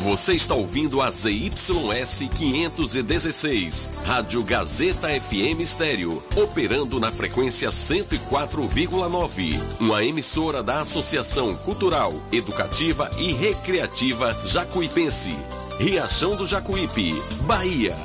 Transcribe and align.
Você 0.00 0.34
está 0.34 0.54
ouvindo 0.54 1.02
a 1.02 1.10
ZYS 1.10 2.28
516, 2.36 3.92
Rádio 4.04 4.44
Gazeta 4.44 5.08
FM 5.08 5.60
Estéreo, 5.60 6.22
operando 6.36 7.00
na 7.00 7.10
frequência 7.10 7.68
104,9. 7.68 9.60
Uma 9.80 10.04
emissora 10.04 10.62
da 10.62 10.82
Associação 10.82 11.52
Cultural, 11.56 12.14
Educativa 12.30 13.10
e 13.18 13.32
Recreativa 13.32 14.32
Jacuipense. 14.44 15.36
Riachão 15.80 16.36
do 16.36 16.46
Jacuípe, 16.46 17.20
Bahia. 17.42 17.96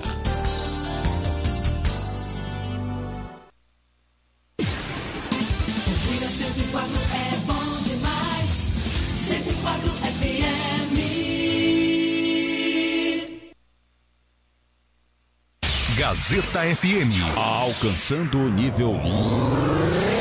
Gazeta 16.23 16.61
FM, 16.61 17.35
alcançando 17.35 18.37
o 18.37 18.49
nível 18.49 18.93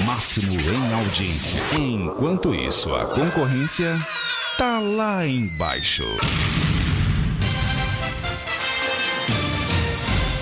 máximo 0.05 0.61
em 0.61 0.95
audiência. 0.95 1.63
Enquanto 1.79 2.53
isso, 2.53 2.93
a 2.93 3.07
concorrência 3.07 3.97
tá 4.59 4.81
lá 4.81 5.25
embaixo. 5.25 6.03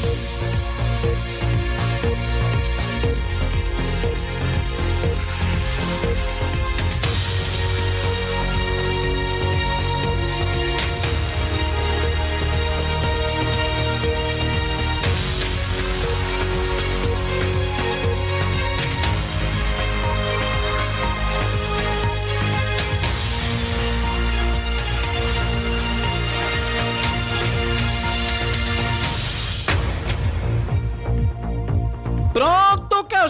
Pronto 0.00 1.37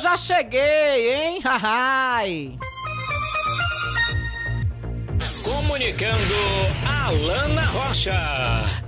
já 0.08 0.16
cheguei, 0.16 1.14
hein? 1.14 1.38
Hahai. 1.44 2.54
Comunicando 5.44 6.18
Alana 6.86 7.60
Rocha. 7.62 8.14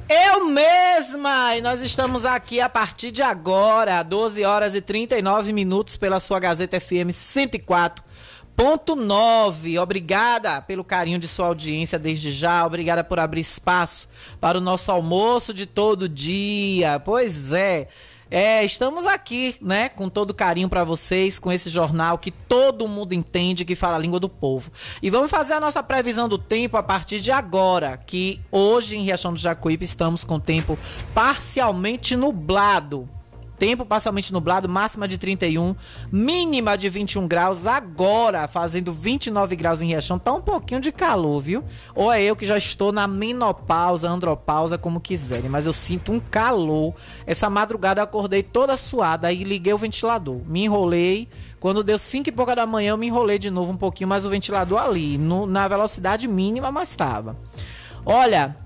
Eu 0.08 0.46
mesma! 0.46 1.56
E 1.56 1.60
nós 1.60 1.82
estamos 1.82 2.24
aqui 2.24 2.58
a 2.60 2.70
partir 2.70 3.10
de 3.10 3.22
agora, 3.22 4.02
12 4.02 4.44
horas 4.44 4.74
e 4.74 4.80
39 4.80 5.52
minutos, 5.52 5.98
pela 5.98 6.20
sua 6.20 6.40
Gazeta 6.40 6.80
FM 6.80 7.10
104.9. 7.10 9.78
Obrigada 9.78 10.62
pelo 10.62 10.82
carinho 10.82 11.18
de 11.18 11.28
sua 11.28 11.44
audiência 11.46 11.98
desde 11.98 12.30
já. 12.30 12.64
Obrigada 12.64 13.04
por 13.04 13.18
abrir 13.18 13.42
espaço 13.42 14.08
para 14.40 14.56
o 14.56 14.60
nosso 14.60 14.90
almoço 14.90 15.52
de 15.52 15.66
todo 15.66 16.08
dia. 16.08 16.98
Pois 16.98 17.52
é. 17.52 17.88
É, 18.30 18.64
estamos 18.64 19.06
aqui, 19.06 19.56
né, 19.60 19.88
com 19.88 20.08
todo 20.08 20.32
carinho 20.32 20.68
para 20.68 20.84
vocês, 20.84 21.38
com 21.38 21.50
esse 21.50 21.68
jornal 21.68 22.16
que 22.16 22.30
todo 22.30 22.86
mundo 22.86 23.12
entende, 23.12 23.64
que 23.64 23.74
fala 23.74 23.96
a 23.96 23.98
língua 23.98 24.20
do 24.20 24.28
povo. 24.28 24.70
E 25.02 25.10
vamos 25.10 25.30
fazer 25.30 25.54
a 25.54 25.60
nossa 25.60 25.82
previsão 25.82 26.28
do 26.28 26.38
tempo 26.38 26.76
a 26.76 26.82
partir 26.82 27.20
de 27.20 27.32
agora, 27.32 27.96
que 27.96 28.40
hoje 28.52 28.96
em 28.96 29.02
Riachão 29.02 29.32
do 29.32 29.38
Jacuípe 29.38 29.84
estamos 29.84 30.22
com 30.22 30.38
tempo 30.38 30.78
parcialmente 31.12 32.14
nublado. 32.14 33.08
Tempo 33.60 33.84
parcialmente 33.84 34.32
nublado, 34.32 34.66
máxima 34.70 35.06
de 35.06 35.18
31, 35.18 35.76
mínima 36.10 36.78
de 36.78 36.88
21 36.88 37.28
graus. 37.28 37.66
Agora, 37.66 38.48
fazendo 38.48 38.90
29 38.90 39.54
graus 39.54 39.82
em 39.82 39.86
Riachão, 39.88 40.18
tá 40.18 40.32
um 40.32 40.40
pouquinho 40.40 40.80
de 40.80 40.90
calor, 40.90 41.38
viu? 41.42 41.62
Ou 41.94 42.10
é 42.10 42.22
eu 42.22 42.34
que 42.34 42.46
já 42.46 42.56
estou 42.56 42.90
na 42.90 43.06
menopausa, 43.06 44.08
andropausa, 44.08 44.78
como 44.78 44.98
quiserem, 44.98 45.50
mas 45.50 45.66
eu 45.66 45.74
sinto 45.74 46.10
um 46.10 46.18
calor. 46.18 46.94
Essa 47.26 47.50
madrugada 47.50 48.00
eu 48.00 48.04
acordei 48.04 48.42
toda 48.42 48.78
suada 48.78 49.30
e 49.30 49.44
liguei 49.44 49.74
o 49.74 49.78
ventilador. 49.78 50.40
Me 50.46 50.64
enrolei. 50.64 51.28
Quando 51.60 51.84
deu 51.84 51.98
5 51.98 52.30
e 52.30 52.32
pouca 52.32 52.56
da 52.56 52.64
manhã, 52.64 52.92
eu 52.92 52.96
me 52.96 53.08
enrolei 53.08 53.38
de 53.38 53.50
novo 53.50 53.72
um 53.72 53.76
pouquinho, 53.76 54.08
mas 54.08 54.24
o 54.24 54.30
ventilador 54.30 54.78
ali, 54.80 55.18
no- 55.18 55.46
na 55.46 55.68
velocidade 55.68 56.26
mínima, 56.26 56.72
mas 56.72 56.88
estava. 56.88 57.36
Olha, 58.06 58.56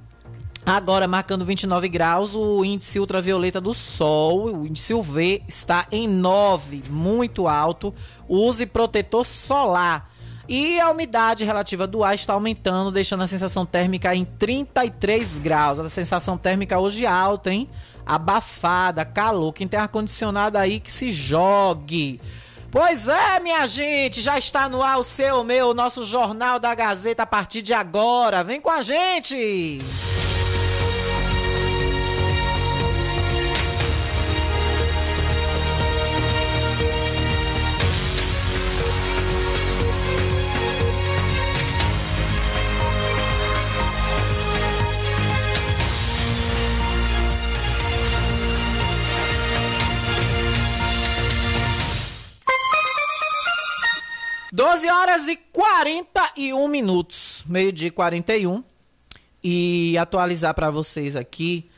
Agora, 0.67 1.07
marcando 1.07 1.45
29 1.45 1.89
graus, 1.91 2.35
o 2.35 2.65
índice 2.65 2.99
ultravioleta 2.99 3.61
do 3.61 3.75
Sol, 3.75 4.47
o 4.47 4.67
índice 4.67 4.95
UV, 4.95 5.43
está 5.47 5.87
em 5.93 6.09
9, 6.09 6.85
muito 6.89 7.47
alto. 7.47 7.95
Use 8.27 8.65
protetor 8.65 9.27
solar. 9.27 10.11
E 10.49 10.81
a 10.81 10.91
umidade 10.91 11.45
relativa 11.45 11.87
do 11.87 12.03
ar 12.03 12.15
está 12.15 12.33
aumentando, 12.33 12.91
deixando 12.91 13.23
a 13.23 13.27
sensação 13.27 13.67
térmica 13.67 14.15
em 14.15 14.25
33 14.25 15.39
graus. 15.39 15.79
A 15.79 15.91
sensação 15.91 16.39
térmica 16.39 16.79
hoje 16.79 17.05
alta, 17.05 17.53
hein? 17.53 17.69
Abafada, 18.07 19.05
calor. 19.05 19.53
Quem 19.53 19.69
tem 19.69 19.79
ar-condicionado 19.79 20.57
aí 20.57 20.81
que 20.81 20.91
se 20.91 21.13
jogue. 21.13 22.21
Pois 22.71 23.07
é, 23.07 23.39
minha 23.41 23.67
gente, 23.67 24.21
já 24.21 24.39
está 24.39 24.69
no 24.69 24.83
ar 24.83 24.99
o 24.99 25.05
seu, 25.05 25.43
o 25.43 25.45
meu, 25.45 25.69
o 25.69 25.75
nosso 25.75 26.05
Jornal 26.05 26.59
da 26.59 26.75
Gazeta 26.75 27.23
a 27.23 27.27
partir 27.27 27.63
de 27.63 27.73
agora. 27.73 28.43
Vem 28.43 28.61
com 28.61 28.71
a 28.71 28.83
gente! 28.83 29.79
Doze 54.67 54.89
horas 54.91 55.29
e 55.29 55.37
41 55.37 56.69
minutos, 56.69 57.45
meio-dia 57.47 57.89
e 57.89 57.91
41. 57.91 58.65
E 59.43 59.95
atualizar 59.99 60.55
para 60.55 60.71
vocês 60.71 61.17
aqui 61.17 61.69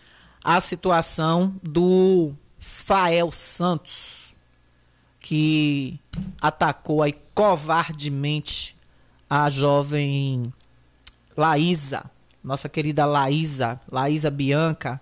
a 0.42 0.60
situação 0.60 1.58
do 1.60 2.32
Fael 2.60 3.32
Santos, 3.32 4.36
que 5.18 5.98
atacou 6.40 7.02
aí 7.02 7.12
covardemente 7.34 8.76
a 9.28 9.50
jovem 9.50 10.44
Laísa, 11.36 12.08
nossa 12.42 12.68
querida 12.68 13.04
Laísa, 13.04 13.80
Laísa 13.90 14.30
Bianca, 14.30 15.00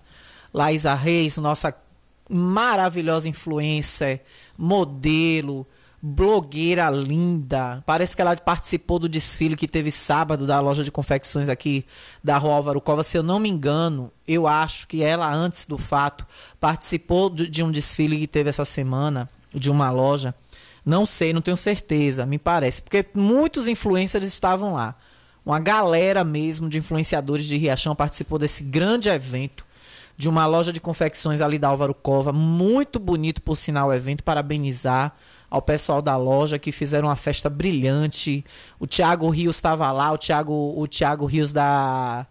Laísa 0.55 0.95
Reis, 0.95 1.37
nossa 1.37 1.77
maravilhosa 2.31 3.29
influencer, 3.29 4.23
modelo, 4.57 5.67
blogueira 6.07 6.91
linda. 6.91 7.83
Parece 7.87 8.15
que 8.15 8.21
ela 8.21 8.37
participou 8.37 8.99
do 8.99 9.09
desfile 9.09 9.57
que 9.57 9.67
teve 9.67 9.91
sábado 9.91 10.47
da 10.47 10.61
loja 10.61 10.85
de 10.85 10.93
confecções 10.93 11.49
aqui 11.49 11.87
da 12.23 12.37
Rua 12.37 12.57
Álvaro 12.57 12.79
Cova. 12.79 13.03
Se 13.03 13.17
eu 13.17 13.23
não 13.23 13.39
me 13.39 13.49
engano, 13.49 14.13
eu 14.29 14.47
acho 14.47 14.87
que 14.87 15.03
ela, 15.03 15.33
antes 15.33 15.65
do 15.65 15.79
fato, 15.79 16.27
participou 16.61 17.31
de 17.31 17.65
um 17.65 17.73
desfile 17.73 18.19
que 18.19 18.27
teve 18.27 18.51
essa 18.51 18.67
semana, 18.67 19.31
de 19.55 19.71
uma 19.71 19.91
loja. 19.91 20.35
Não 20.85 21.07
sei, 21.07 21.33
não 21.33 21.41
tenho 21.41 21.57
certeza, 21.57 22.27
me 22.27 22.39
parece. 22.39 22.83
Porque 22.83 23.07
muitos 23.15 23.67
influencers 23.67 24.29
estavam 24.29 24.75
lá. 24.75 24.95
Uma 25.45 25.59
galera 25.59 26.23
mesmo 26.23 26.69
de 26.69 26.77
influenciadores 26.77 27.47
de 27.47 27.57
Riachão 27.57 27.97
participou 27.97 28.39
desse 28.39 28.63
grande 28.63 29.09
evento 29.09 29.65
de 30.19 30.29
uma 30.29 30.45
loja 30.45 30.71
de 30.71 30.83
confecções 30.83 31.41
ali 31.41 31.59
da 31.59 31.69
Álvaro 31.69 31.95
Cova. 31.95 32.31
Muito 32.31 32.99
bonito, 32.99 33.41
por 33.41 33.57
sinal, 33.57 33.89
o 33.89 33.95
evento. 33.95 34.23
Parabenizar 34.23 35.17
ao 35.55 35.63
pessoal 35.63 36.03
da 36.03 36.17
loja 36.17 36.59
que 36.59 36.73
fizeram 36.73 37.07
uma 37.07 37.15
festa 37.15 37.49
brilhante. 37.49 38.45
O 38.77 38.89
Thiago 38.89 39.29
Rios 39.29 39.55
estava 39.55 39.93
lá, 39.93 40.11
o 40.11 40.19
Thiago, 40.19 40.75
o 40.77 40.85
Thiago 40.89 41.27
Rios 41.27 41.53
da 41.53 42.27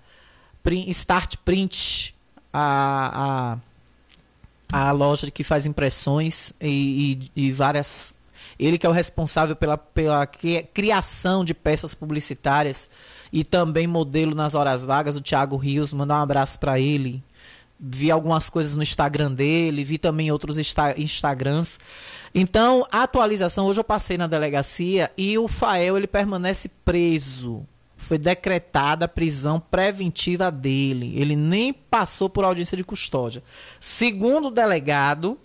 Start 0.87 1.37
Print, 1.45 2.13
a, 2.51 3.57
a, 4.73 4.87
a 4.87 4.91
loja 4.91 5.31
que 5.31 5.41
faz 5.41 5.65
impressões 5.65 6.51
e, 6.59 7.21
e, 7.35 7.47
e 7.47 7.51
várias. 7.53 8.13
Ele 8.59 8.77
que 8.77 8.85
é 8.85 8.89
o 8.89 8.93
responsável 8.93 9.55
pela, 9.55 9.77
pela 9.77 10.27
criação 10.27 11.45
de 11.45 11.53
peças 11.53 11.95
publicitárias 11.95 12.89
e 13.31 13.45
também 13.45 13.87
modelo 13.87 14.35
nas 14.35 14.53
horas 14.53 14.83
vagas, 14.83 15.15
o 15.15 15.21
Thiago 15.21 15.55
Rios. 15.55 15.93
Mandar 15.93 16.19
um 16.19 16.23
abraço 16.23 16.59
para 16.59 16.77
ele. 16.77 17.23
Vi 17.85 18.09
algumas 18.09 18.49
coisas 18.49 18.75
no 18.75 18.81
Instagram 18.81 19.33
dele, 19.33 19.83
vi 19.83 19.97
também 19.97 20.31
outros 20.31 20.57
Insta 20.57 20.95
Instagrams. 20.97 21.79
Então, 22.33 22.87
a 22.91 23.03
atualização, 23.03 23.65
hoje 23.65 23.81
eu 23.81 23.83
passei 23.83 24.17
na 24.17 24.25
delegacia 24.25 25.11
e 25.17 25.37
o 25.37 25.47
Fael 25.47 25.97
ele 25.97 26.07
permanece 26.07 26.69
preso 26.85 27.67
foi 28.03 28.17
decretada 28.17 29.05
a 29.05 29.07
prisão 29.07 29.59
preventiva 29.59 30.51
dele. 30.51 31.13
Ele 31.15 31.35
nem 31.35 31.73
passou 31.73 32.29
por 32.29 32.43
audiência 32.43 32.77
de 32.77 32.83
custódia. 32.83 33.41
Segundo 33.79 34.49
o 34.49 34.51
delegado, 34.51 35.39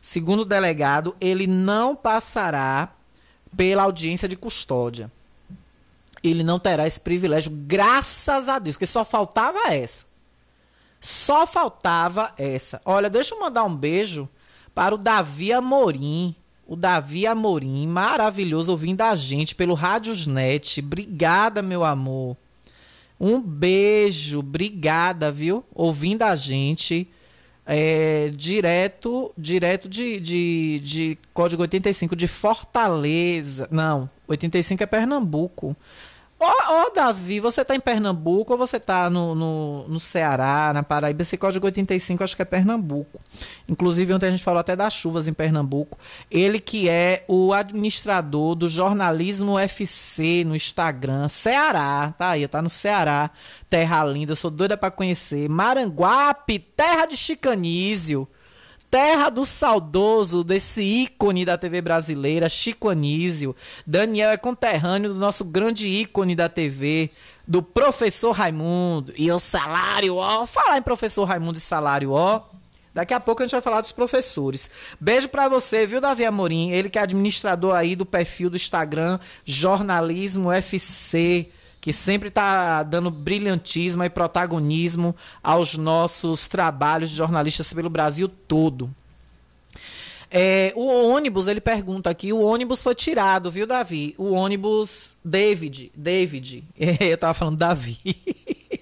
segundo 0.00 0.40
o 0.40 0.44
delegado, 0.44 1.14
ele 1.20 1.46
não 1.46 1.94
passará 1.94 2.92
pela 3.56 3.82
audiência 3.82 4.28
de 4.28 4.36
custódia. 4.36 5.10
Ele 6.22 6.44
não 6.44 6.58
terá 6.58 6.86
esse 6.86 7.00
privilégio, 7.00 7.50
graças 7.52 8.48
a 8.48 8.58
Deus, 8.58 8.76
porque 8.76 8.86
só 8.86 9.04
faltava 9.04 9.72
essa. 9.72 10.09
Só 11.00 11.46
faltava 11.46 12.32
essa. 12.36 12.80
Olha, 12.84 13.08
deixa 13.08 13.34
eu 13.34 13.40
mandar 13.40 13.64
um 13.64 13.74
beijo 13.74 14.28
para 14.74 14.94
o 14.94 14.98
Davi 14.98 15.52
Amorim, 15.52 16.34
o 16.66 16.76
Davi 16.76 17.26
Amorim, 17.26 17.86
maravilhoso, 17.88 18.70
ouvindo 18.70 19.00
a 19.00 19.16
gente 19.16 19.54
pelo 19.54 19.74
Rádiosnet. 19.74 20.80
Obrigada, 20.80 21.62
meu 21.62 21.84
amor. 21.84 22.36
Um 23.18 23.40
beijo, 23.40 24.38
obrigada, 24.38 25.32
viu? 25.32 25.64
Ouvindo 25.74 26.22
a 26.22 26.36
gente. 26.36 27.08
É, 27.66 28.32
direto 28.34 29.32
direto 29.36 29.88
de, 29.88 30.18
de, 30.18 30.80
de 30.80 31.18
código 31.32 31.62
85 31.62 32.16
de 32.16 32.26
Fortaleza. 32.26 33.68
Não, 33.70 34.08
85 34.26 34.82
é 34.82 34.86
Pernambuco. 34.86 35.76
Ô, 36.42 36.46
ô, 36.46 36.90
Davi, 36.94 37.38
você 37.38 37.62
tá 37.62 37.76
em 37.76 37.80
Pernambuco 37.80 38.54
ou 38.54 38.58
você 38.58 38.80
tá 38.80 39.10
no, 39.10 39.34
no, 39.34 39.86
no, 39.86 40.00
Ceará, 40.00 40.72
na 40.72 40.82
Paraíba? 40.82 41.20
Esse 41.20 41.36
código 41.36 41.66
85 41.66 42.24
acho 42.24 42.34
que 42.34 42.40
é 42.40 42.46
Pernambuco. 42.46 43.20
Inclusive, 43.68 44.14
ontem 44.14 44.28
a 44.28 44.30
gente 44.30 44.42
falou 44.42 44.58
até 44.58 44.74
das 44.74 44.94
chuvas 44.94 45.28
em 45.28 45.34
Pernambuco. 45.34 45.98
Ele 46.30 46.58
que 46.58 46.88
é 46.88 47.26
o 47.28 47.52
administrador 47.52 48.54
do 48.54 48.70
Jornalismo 48.70 49.58
FC 49.58 50.42
no 50.46 50.56
Instagram. 50.56 51.28
Ceará, 51.28 52.14
tá 52.16 52.30
aí, 52.30 52.48
tá 52.48 52.62
no 52.62 52.70
Ceará. 52.70 53.30
Terra 53.68 54.02
linda, 54.06 54.34
sou 54.34 54.50
doida 54.50 54.78
para 54.78 54.90
conhecer. 54.90 55.46
Maranguape, 55.46 56.58
terra 56.58 57.04
de 57.04 57.18
Chicanísio. 57.18 58.26
Terra 58.90 59.30
do 59.30 59.46
saudoso, 59.46 60.42
desse 60.42 60.82
ícone 60.82 61.44
da 61.44 61.56
TV 61.56 61.80
brasileira, 61.80 62.48
Chico 62.48 62.88
Anísio. 62.88 63.54
Daniel 63.86 64.30
é 64.30 64.36
conterrâneo 64.36 65.14
do 65.14 65.20
nosso 65.20 65.44
grande 65.44 65.86
ícone 65.86 66.34
da 66.34 66.48
TV, 66.48 67.08
do 67.46 67.62
professor 67.62 68.32
Raimundo. 68.32 69.12
E 69.16 69.30
o 69.30 69.38
salário, 69.38 70.16
ó. 70.16 70.44
Falar 70.44 70.76
em 70.76 70.82
professor 70.82 71.22
Raimundo 71.22 71.58
e 71.58 71.60
salário, 71.60 72.10
ó. 72.10 72.42
Daqui 72.92 73.14
a 73.14 73.20
pouco 73.20 73.40
a 73.40 73.44
gente 73.44 73.52
vai 73.52 73.60
falar 73.60 73.80
dos 73.80 73.92
professores. 73.92 74.68
Beijo 74.98 75.28
para 75.28 75.48
você, 75.48 75.86
viu, 75.86 76.00
Davi 76.00 76.24
Amorim? 76.24 76.70
Ele 76.72 76.90
que 76.90 76.98
é 76.98 77.02
administrador 77.02 77.76
aí 77.76 77.94
do 77.94 78.04
perfil 78.04 78.50
do 78.50 78.56
Instagram 78.56 79.20
Jornalismo 79.44 80.50
FC 80.50 81.48
que 81.80 81.92
sempre 81.92 82.28
está 82.28 82.82
dando 82.82 83.10
brilhantismo 83.10 84.04
e 84.04 84.10
protagonismo 84.10 85.16
aos 85.42 85.76
nossos 85.76 86.46
trabalhos 86.46 87.10
de 87.10 87.16
jornalistas 87.16 87.72
pelo 87.72 87.88
Brasil 87.88 88.28
todo. 88.28 88.94
É, 90.30 90.72
o 90.76 91.08
ônibus, 91.08 91.48
ele 91.48 91.60
pergunta 91.60 92.08
aqui, 92.08 92.32
o 92.32 92.40
ônibus 92.40 92.82
foi 92.82 92.94
tirado, 92.94 93.50
viu, 93.50 93.66
Davi? 93.66 94.14
O 94.16 94.30
ônibus, 94.30 95.16
David, 95.24 95.90
David, 95.92 96.62
eu 97.00 97.18
tava 97.18 97.34
falando 97.34 97.56
Davi. 97.56 97.98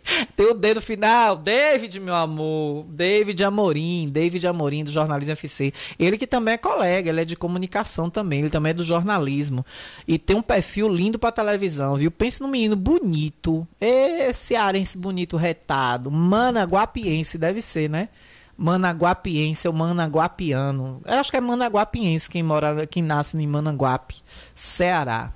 Tem 0.35 0.47
o 0.47 0.55
D 0.55 0.75
no 0.75 0.81
final, 0.81 1.37
David, 1.37 2.01
meu 2.01 2.15
amor, 2.15 2.85
David 2.89 3.43
Amorim, 3.45 4.09
David 4.11 4.47
Amorim 4.47 4.85
do 4.85 4.91
Jornalismo 4.91 5.33
FC. 5.33 5.73
Ele 5.99 6.17
que 6.17 6.27
também 6.27 6.55
é 6.55 6.59
colega, 6.59 7.09
ele 7.09 7.21
é 7.21 7.25
de 7.25 7.37
comunicação 7.37 8.09
também, 8.09 8.41
ele 8.41 8.51
também 8.51 8.71
é 8.71 8.75
do 8.75 8.85
jornalismo. 8.85 9.65
E 10.07 10.19
tem 10.19 10.37
um 10.37 10.43
perfil 10.43 10.89
lindo 10.89 11.19
pra 11.19 11.33
televisão, 11.33 11.97
viu? 11.97 12.11
Pense 12.11 12.41
num 12.41 12.49
menino 12.49 12.77
bonito, 12.77 13.67
esse 13.81 14.55
arense 14.55 14.97
bonito, 14.97 15.37
retado, 15.37 16.11
managuapiense, 16.11 17.39
deve 17.39 17.61
ser, 17.61 17.89
né? 17.89 18.09
Managuapiense 18.57 19.69
ou 19.69 19.75
Managuapiano. 19.75 21.01
Eu 21.07 21.15
acho 21.21 21.31
que 21.31 21.37
é 21.37 21.41
Managuapiense 21.41 22.29
quem 22.29 22.43
mora, 22.43 22.89
quem 22.89 23.05
nasce 23.05 23.37
em 23.37 23.47
Managuape, 23.47 24.17
Ceará. 24.53 25.33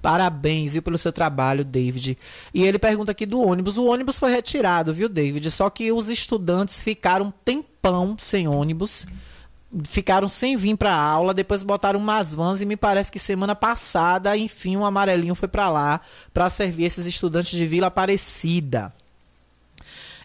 Parabéns, 0.00 0.74
viu, 0.74 0.82
pelo 0.82 0.98
seu 0.98 1.12
trabalho, 1.12 1.64
David. 1.64 2.18
E 2.52 2.62
ele 2.62 2.78
pergunta 2.78 3.12
aqui 3.12 3.26
do 3.26 3.40
ônibus. 3.40 3.78
O 3.78 3.86
ônibus 3.86 4.18
foi 4.18 4.30
retirado, 4.30 4.92
viu, 4.92 5.08
David? 5.08 5.50
Só 5.50 5.70
que 5.70 5.90
os 5.90 6.08
estudantes 6.08 6.82
ficaram 6.82 7.32
tempão 7.44 8.16
sem 8.18 8.46
ônibus. 8.46 9.06
Ficaram 9.84 10.28
sem 10.28 10.56
vir 10.56 10.76
para 10.76 10.94
aula, 10.94 11.34
depois 11.34 11.64
botaram 11.64 11.98
umas 11.98 12.34
vans 12.34 12.60
e 12.60 12.66
me 12.66 12.76
parece 12.76 13.10
que 13.10 13.18
semana 13.18 13.56
passada, 13.56 14.36
enfim, 14.36 14.76
um 14.76 14.84
amarelinho 14.84 15.34
foi 15.34 15.48
para 15.48 15.68
lá 15.68 16.00
para 16.32 16.48
servir 16.48 16.84
esses 16.84 17.06
estudantes 17.06 17.58
de 17.58 17.66
Vila 17.66 17.88
Aparecida. 17.88 18.92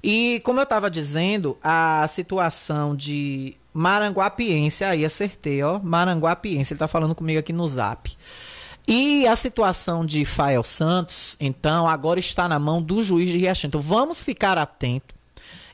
E 0.04 0.40
como 0.46 0.60
eu 0.60 0.64
estava 0.64 0.90
dizendo, 0.90 1.58
a 1.64 2.08
situação 2.08 2.96
de 2.96 3.56
Maranguapiense, 3.74 4.84
aí 4.84 5.04
acertei, 5.04 5.64
ó, 5.64 5.80
Maranguapiense, 5.80 6.74
ele 6.74 6.76
está 6.76 6.88
falando 6.88 7.16
comigo 7.16 7.40
aqui 7.40 7.52
no 7.52 7.68
Zap. 7.68 8.16
E 8.92 9.28
a 9.28 9.36
situação 9.36 10.04
de 10.04 10.26
Fael 10.26 10.64
Santos, 10.64 11.38
então, 11.40 11.88
agora 11.88 12.20
está 12.20 12.48
na 12.48 12.58
mão 12.58 12.82
do 12.82 13.04
juiz 13.04 13.30
de 13.30 13.38
Riachão. 13.38 13.68
Então, 13.68 13.80
vamos 13.80 14.24
ficar 14.24 14.58
atento. 14.58 15.14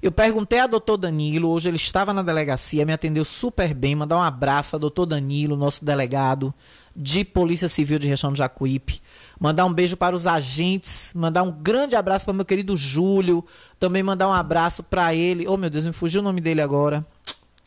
Eu 0.02 0.12
perguntei 0.12 0.60
a 0.60 0.68
doutor 0.68 0.98
Danilo, 0.98 1.48
hoje 1.48 1.70
ele 1.70 1.78
estava 1.78 2.12
na 2.12 2.22
delegacia, 2.22 2.86
me 2.86 2.92
atendeu 2.92 3.24
super 3.24 3.74
bem. 3.74 3.96
Mandar 3.96 4.18
um 4.18 4.22
abraço 4.22 4.76
ao 4.76 4.82
doutor 4.82 5.06
Danilo, 5.06 5.56
nosso 5.56 5.86
delegado 5.86 6.54
de 6.94 7.24
Polícia 7.24 7.70
Civil 7.70 8.00
de 8.00 8.08
Riachão 8.08 8.34
do 8.34 8.38
Jacuípe. 8.38 9.02
Mandar 9.40 9.66
um 9.66 9.72
beijo 9.72 9.96
para 9.96 10.14
os 10.14 10.28
agentes, 10.28 11.14
mandar 11.16 11.44
um 11.44 11.52
grande 11.52 11.96
abraço 11.96 12.26
para 12.26 12.34
meu 12.34 12.44
querido 12.44 12.76
Júlio, 12.76 13.46
também 13.80 14.04
mandar 14.04 14.28
um 14.28 14.34
abraço 14.34 14.84
para 14.84 15.16
ele. 15.16 15.48
Oh, 15.48 15.56
meu 15.56 15.70
Deus, 15.70 15.88
me 15.88 15.94
fugiu 15.94 16.20
o 16.20 16.24
nome 16.24 16.42
dele 16.42 16.62
agora. 16.62 17.06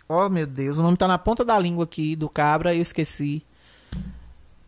Oh, 0.06 0.28
meu 0.28 0.46
Deus, 0.46 0.76
o 0.76 0.82
nome 0.82 0.98
tá 0.98 1.08
na 1.08 1.16
ponta 1.16 1.42
da 1.42 1.58
língua 1.58 1.84
aqui 1.84 2.14
do 2.14 2.28
cabra, 2.28 2.74
eu 2.74 2.82
esqueci. 2.82 3.42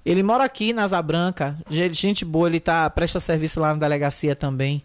Ele 0.05 0.23
mora 0.23 0.45
aqui 0.45 0.73
na 0.73 0.85
Asa 0.85 1.01
Branca. 1.03 1.57
Gente 1.69 2.25
boa, 2.25 2.49
ele 2.49 2.61
tá 2.61 2.89
presta 2.91 3.21
serviço 3.21 3.61
lá 3.61 3.75
na 3.75 3.81
delegacia 3.81 4.35
também. 4.35 4.83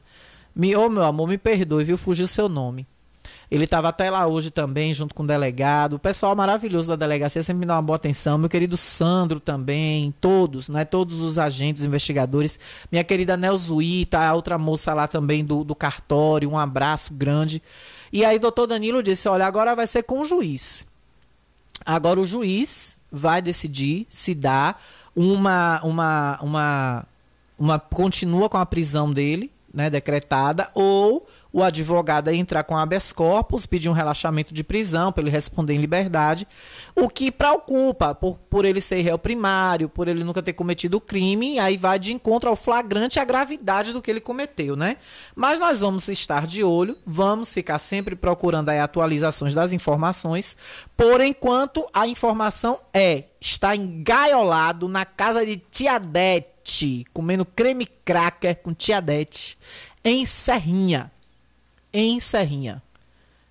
Me, 0.56 0.76
ô 0.76 0.86
oh, 0.86 0.90
meu 0.90 1.04
amor, 1.04 1.28
me 1.28 1.38
perdoe, 1.38 1.84
viu? 1.84 1.98
Fugiu 1.98 2.28
seu 2.28 2.48
nome. 2.48 2.86
Ele 3.50 3.66
estava 3.66 3.90
até 3.90 4.10
lá 4.10 4.26
hoje 4.26 4.50
também, 4.50 4.94
junto 4.94 5.14
com 5.14 5.24
o 5.24 5.28
delegado. 5.28 5.94
O 5.94 6.00
pessoal 6.00 6.36
maravilhoso 6.36 6.88
da 6.88 6.96
delegacia 6.96 7.44
sempre 7.44 7.60
me 7.62 7.66
dá 7.66 7.76
uma 7.76 7.82
boa 7.82 7.96
atenção. 7.96 8.38
Meu 8.38 8.50
querido 8.50 8.76
Sandro 8.76 9.40
também, 9.40 10.14
todos, 10.20 10.68
né? 10.68 10.84
Todos 10.84 11.22
os 11.22 11.38
agentes, 11.38 11.86
investigadores. 11.86 12.60
Minha 12.92 13.04
querida 13.04 13.38
Nelzuí, 13.38 14.06
tá? 14.06 14.28
A 14.28 14.34
outra 14.34 14.58
moça 14.58 14.94
lá 14.94 15.08
também 15.08 15.46
do, 15.46 15.64
do 15.64 15.76
cartório. 15.76 16.50
Um 16.50 16.58
abraço 16.58 17.14
grande. 17.14 17.62
E 18.12 18.26
aí, 18.26 18.40
doutor 18.40 18.66
Danilo 18.66 19.04
disse: 19.04 19.28
olha, 19.28 19.46
agora 19.46 19.76
vai 19.76 19.86
ser 19.86 20.04
com 20.04 20.22
o 20.22 20.26
juiz. 20.26 20.88
Agora 21.86 22.20
o 22.20 22.26
juiz 22.26 22.98
vai 23.12 23.42
decidir 23.42 24.08
se 24.10 24.34
dá 24.34 24.76
uma, 25.16 25.80
uma, 25.84 26.40
uma, 26.42 27.06
uma 27.58 27.80
continua 27.80 28.50
com 28.50 28.58
a 28.58 28.66
prisão 28.66 29.12
dele, 29.12 29.52
né, 29.74 29.90
decretada, 29.90 30.70
ou 30.74 31.26
o 31.56 31.64
advogado 31.64 32.28
a 32.28 32.34
entrar 32.34 32.66
com 32.66 32.76
habeas 32.76 33.14
corpus, 33.14 33.66
pedir 33.66 33.88
um 33.88 33.94
relaxamento 33.94 34.54
de 34.54 34.62
prisão 34.62 35.10
para 35.10 35.24
ele 35.24 35.32
responder 35.32 35.74
em 35.74 35.78
liberdade, 35.78 36.46
o 36.94 37.08
que 37.08 37.32
preocupa 37.32 38.14
por, 38.14 38.38
por 38.38 38.66
ele 38.66 38.82
ser 38.82 39.00
réu 39.00 39.18
primário, 39.18 39.88
por 39.88 40.10
ele 40.10 40.22
nunca 40.22 40.44
ter 40.44 40.52
cometido 40.52 41.00
crime, 41.00 41.58
aí 41.58 41.78
vai 41.78 41.98
de 41.98 42.12
encontro 42.12 42.50
ao 42.50 42.58
flagrante 42.58 43.18
e 43.18 43.22
à 43.22 43.24
gravidade 43.24 43.94
do 43.94 44.02
que 44.02 44.12
ele 44.12 44.20
cometeu, 44.20 44.76
né? 44.76 44.98
Mas 45.34 45.58
nós 45.58 45.80
vamos 45.80 46.10
estar 46.10 46.46
de 46.46 46.62
olho, 46.62 46.98
vamos 47.06 47.54
ficar 47.54 47.80
sempre 47.80 48.18
procurando 48.18 48.68
aí 48.68 48.80
atualizações 48.80 49.54
das 49.54 49.72
informações. 49.72 50.58
Por 50.98 51.22
enquanto, 51.22 51.88
a 51.94 52.06
informação 52.06 52.78
é 52.94 53.24
está 53.40 53.74
engaiolado 53.74 54.90
na 54.90 55.06
casa 55.06 55.46
de 55.46 55.56
Tia 55.56 56.00
Dete, 56.00 57.06
comendo 57.14 57.46
creme 57.46 57.86
cracker 57.86 58.62
com 58.62 58.74
Tia 58.74 59.00
Dete, 59.00 59.58
em 60.04 60.26
Serrinha 60.26 61.15
em 61.96 62.20
Serrinha. 62.20 62.84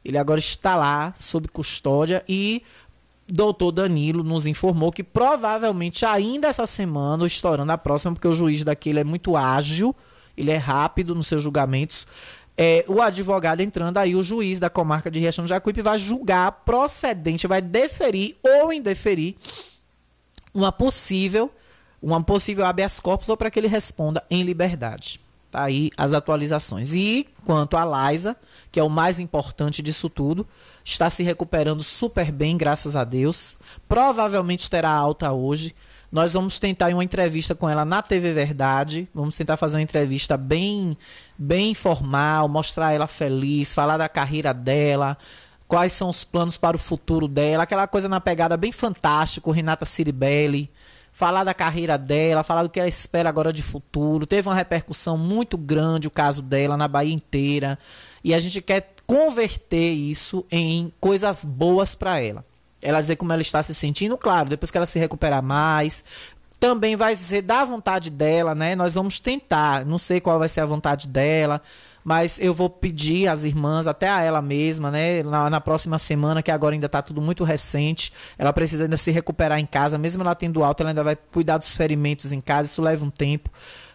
Ele 0.04 0.18
agora 0.18 0.38
está 0.38 0.76
lá 0.76 1.14
sob 1.18 1.48
custódia 1.48 2.22
e 2.28 2.62
doutor 3.26 3.72
Danilo 3.72 4.22
nos 4.22 4.44
informou 4.44 4.92
que 4.92 5.02
provavelmente 5.02 6.04
ainda 6.04 6.46
essa 6.46 6.66
semana, 6.66 7.22
ou 7.22 7.26
estourando 7.26 7.72
a 7.72 7.78
próxima, 7.78 8.12
porque 8.12 8.28
o 8.28 8.34
juiz 8.34 8.62
daquele 8.62 9.00
é 9.00 9.04
muito 9.04 9.34
ágil, 9.34 9.96
ele 10.36 10.50
é 10.50 10.58
rápido 10.58 11.14
nos 11.14 11.26
seus 11.26 11.42
julgamentos, 11.42 12.06
é, 12.56 12.84
o 12.86 13.00
advogado 13.00 13.60
entrando, 13.60 13.96
aí 13.96 14.14
o 14.14 14.22
juiz 14.22 14.58
da 14.58 14.68
comarca 14.68 15.10
de 15.10 15.18
Riachão 15.18 15.46
do 15.46 15.48
Jacuípe 15.48 15.80
vai 15.80 15.98
julgar 15.98 16.52
procedente, 16.66 17.46
vai 17.46 17.62
deferir 17.62 18.36
ou 18.42 18.72
indeferir 18.72 19.36
uma 20.52 20.70
possível, 20.70 21.50
uma 22.00 22.22
possível 22.22 22.66
habeas 22.66 23.00
corpus 23.00 23.30
ou 23.30 23.36
para 23.36 23.50
que 23.50 23.58
ele 23.58 23.68
responda 23.68 24.22
em 24.30 24.42
liberdade. 24.42 25.18
Tá 25.54 25.62
aí 25.62 25.88
as 25.96 26.12
atualizações. 26.12 26.94
E 26.96 27.28
quanto 27.44 27.76
a 27.76 28.10
Liza, 28.10 28.36
que 28.72 28.80
é 28.80 28.82
o 28.82 28.90
mais 28.90 29.20
importante 29.20 29.82
disso 29.82 30.10
tudo, 30.10 30.44
está 30.82 31.08
se 31.08 31.22
recuperando 31.22 31.80
super 31.80 32.32
bem, 32.32 32.56
graças 32.56 32.96
a 32.96 33.04
Deus. 33.04 33.54
Provavelmente 33.88 34.68
terá 34.68 34.90
alta 34.90 35.30
hoje. 35.30 35.72
Nós 36.10 36.32
vamos 36.32 36.58
tentar 36.58 36.92
uma 36.92 37.04
entrevista 37.04 37.54
com 37.54 37.70
ela 37.70 37.84
na 37.84 38.02
TV 38.02 38.32
Verdade. 38.32 39.08
Vamos 39.14 39.36
tentar 39.36 39.56
fazer 39.56 39.76
uma 39.76 39.82
entrevista 39.82 40.36
bem, 40.36 40.98
bem 41.38 41.70
informal, 41.70 42.48
mostrar 42.48 42.92
ela 42.92 43.06
feliz, 43.06 43.72
falar 43.72 43.96
da 43.96 44.08
carreira 44.08 44.52
dela, 44.52 45.16
quais 45.68 45.92
são 45.92 46.08
os 46.08 46.24
planos 46.24 46.56
para 46.56 46.76
o 46.76 46.80
futuro 46.80 47.28
dela, 47.28 47.62
aquela 47.62 47.86
coisa 47.86 48.08
na 48.08 48.20
pegada 48.20 48.56
bem 48.56 48.72
fantástica, 48.72 49.52
Renata 49.52 49.84
Ciribelli. 49.84 50.68
Falar 51.14 51.44
da 51.44 51.54
carreira 51.54 51.96
dela, 51.96 52.42
falar 52.42 52.64
do 52.64 52.68
que 52.68 52.78
ela 52.78 52.88
espera 52.88 53.30
agora 53.30 53.52
de 53.52 53.62
futuro. 53.62 54.26
Teve 54.26 54.48
uma 54.48 54.54
repercussão 54.54 55.16
muito 55.16 55.56
grande 55.56 56.08
o 56.08 56.10
caso 56.10 56.42
dela 56.42 56.76
na 56.76 56.86
Bahia 56.86 57.14
inteira. 57.14 57.78
E 58.22 58.34
a 58.34 58.38
gente 58.38 58.60
quer 58.60 58.92
converter 59.06 59.92
isso 59.92 60.44
em 60.50 60.92
coisas 61.00 61.44
boas 61.44 61.94
para 61.94 62.20
ela 62.20 62.44
ela 62.84 63.00
dizer 63.00 63.16
como 63.16 63.32
ela 63.32 63.40
está 63.40 63.62
se 63.62 63.74
sentindo, 63.74 64.16
claro, 64.16 64.50
depois 64.50 64.70
que 64.70 64.76
ela 64.76 64.84
se 64.84 64.98
recuperar 64.98 65.42
mais, 65.42 66.04
também 66.60 66.96
vai 66.96 67.16
ser 67.16 67.42
da 67.42 67.64
vontade 67.64 68.10
dela, 68.10 68.54
né? 68.54 68.76
Nós 68.76 68.94
vamos 68.94 69.18
tentar, 69.20 69.84
não 69.84 69.98
sei 69.98 70.20
qual 70.20 70.38
vai 70.38 70.48
ser 70.48 70.60
a 70.60 70.66
vontade 70.66 71.08
dela, 71.08 71.60
mas 72.04 72.38
eu 72.38 72.52
vou 72.52 72.68
pedir 72.68 73.26
às 73.26 73.44
irmãs, 73.44 73.86
até 73.86 74.08
a 74.08 74.22
ela 74.22 74.42
mesma, 74.42 74.90
né? 74.90 75.22
Na, 75.22 75.48
na 75.48 75.60
próxima 75.60 75.98
semana, 75.98 76.42
que 76.42 76.50
agora 76.50 76.74
ainda 76.74 76.86
está 76.86 77.00
tudo 77.00 77.20
muito 77.22 77.42
recente, 77.42 78.12
ela 78.36 78.52
precisa 78.52 78.84
ainda 78.84 78.98
se 78.98 79.10
recuperar 79.10 79.58
em 79.58 79.66
casa, 79.66 79.96
mesmo 79.96 80.22
ela 80.22 80.34
tendo 80.34 80.62
alta, 80.62 80.82
ela 80.82 80.90
ainda 80.90 81.02
vai 81.02 81.16
cuidar 81.16 81.56
dos 81.56 81.74
ferimentos 81.74 82.30
em 82.30 82.40
casa, 82.40 82.68
isso 82.68 82.82
leva 82.82 83.04
um 83.04 83.10
tempo. 83.10 83.50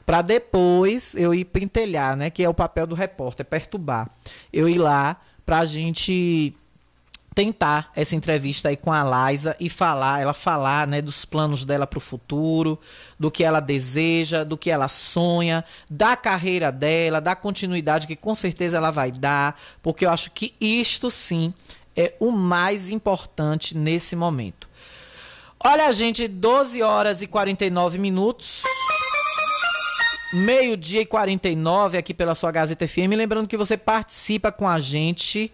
Para 0.05 0.23
depois 0.23 1.13
eu 1.15 1.35
ir 1.35 1.45
pentelhar, 1.45 2.17
né? 2.17 2.31
Que 2.31 2.43
é 2.43 2.49
o 2.49 2.53
papel 2.53 2.87
do 2.87 2.95
repórter, 2.95 3.45
perturbar. 3.45 4.09
Eu 4.51 4.67
ir 4.67 4.79
lá 4.79 5.17
pra 5.45 5.65
gente 5.65 6.55
tentar 7.39 7.89
essa 7.95 8.17
entrevista 8.17 8.67
aí 8.67 8.75
com 8.75 8.91
a 8.91 9.31
Liza 9.31 9.55
e 9.61 9.69
falar, 9.69 10.21
ela 10.21 10.33
falar, 10.33 10.85
né, 10.85 11.01
dos 11.01 11.23
planos 11.23 11.63
dela 11.63 11.87
para 11.87 11.97
o 11.97 12.01
futuro, 12.01 12.77
do 13.17 13.31
que 13.31 13.45
ela 13.45 13.61
deseja, 13.61 14.43
do 14.43 14.57
que 14.57 14.69
ela 14.69 14.89
sonha, 14.89 15.63
da 15.89 16.17
carreira 16.17 16.69
dela, 16.69 17.21
da 17.21 17.37
continuidade 17.37 18.07
que 18.07 18.15
com 18.17 18.35
certeza 18.35 18.75
ela 18.75 18.91
vai 18.91 19.09
dar, 19.09 19.57
porque 19.81 20.05
eu 20.05 20.09
acho 20.09 20.31
que 20.31 20.53
isto 20.59 21.09
sim 21.09 21.53
é 21.95 22.13
o 22.19 22.29
mais 22.29 22.89
importante 22.89 23.77
nesse 23.77 24.17
momento. 24.17 24.67
Olha, 25.63 25.89
gente, 25.93 26.27
12 26.27 26.81
horas 26.81 27.21
e 27.21 27.27
49 27.27 27.99
minutos. 27.99 28.63
Meio-dia 30.33 31.03
e 31.03 31.05
49 31.05 31.97
aqui 31.97 32.13
pela 32.13 32.35
sua 32.35 32.51
Gazeta 32.51 32.85
FM. 32.85 33.15
Lembrando 33.15 33.47
que 33.47 33.55
você 33.55 33.77
participa 33.77 34.51
com 34.51 34.67
a 34.67 34.77
gente 34.77 35.49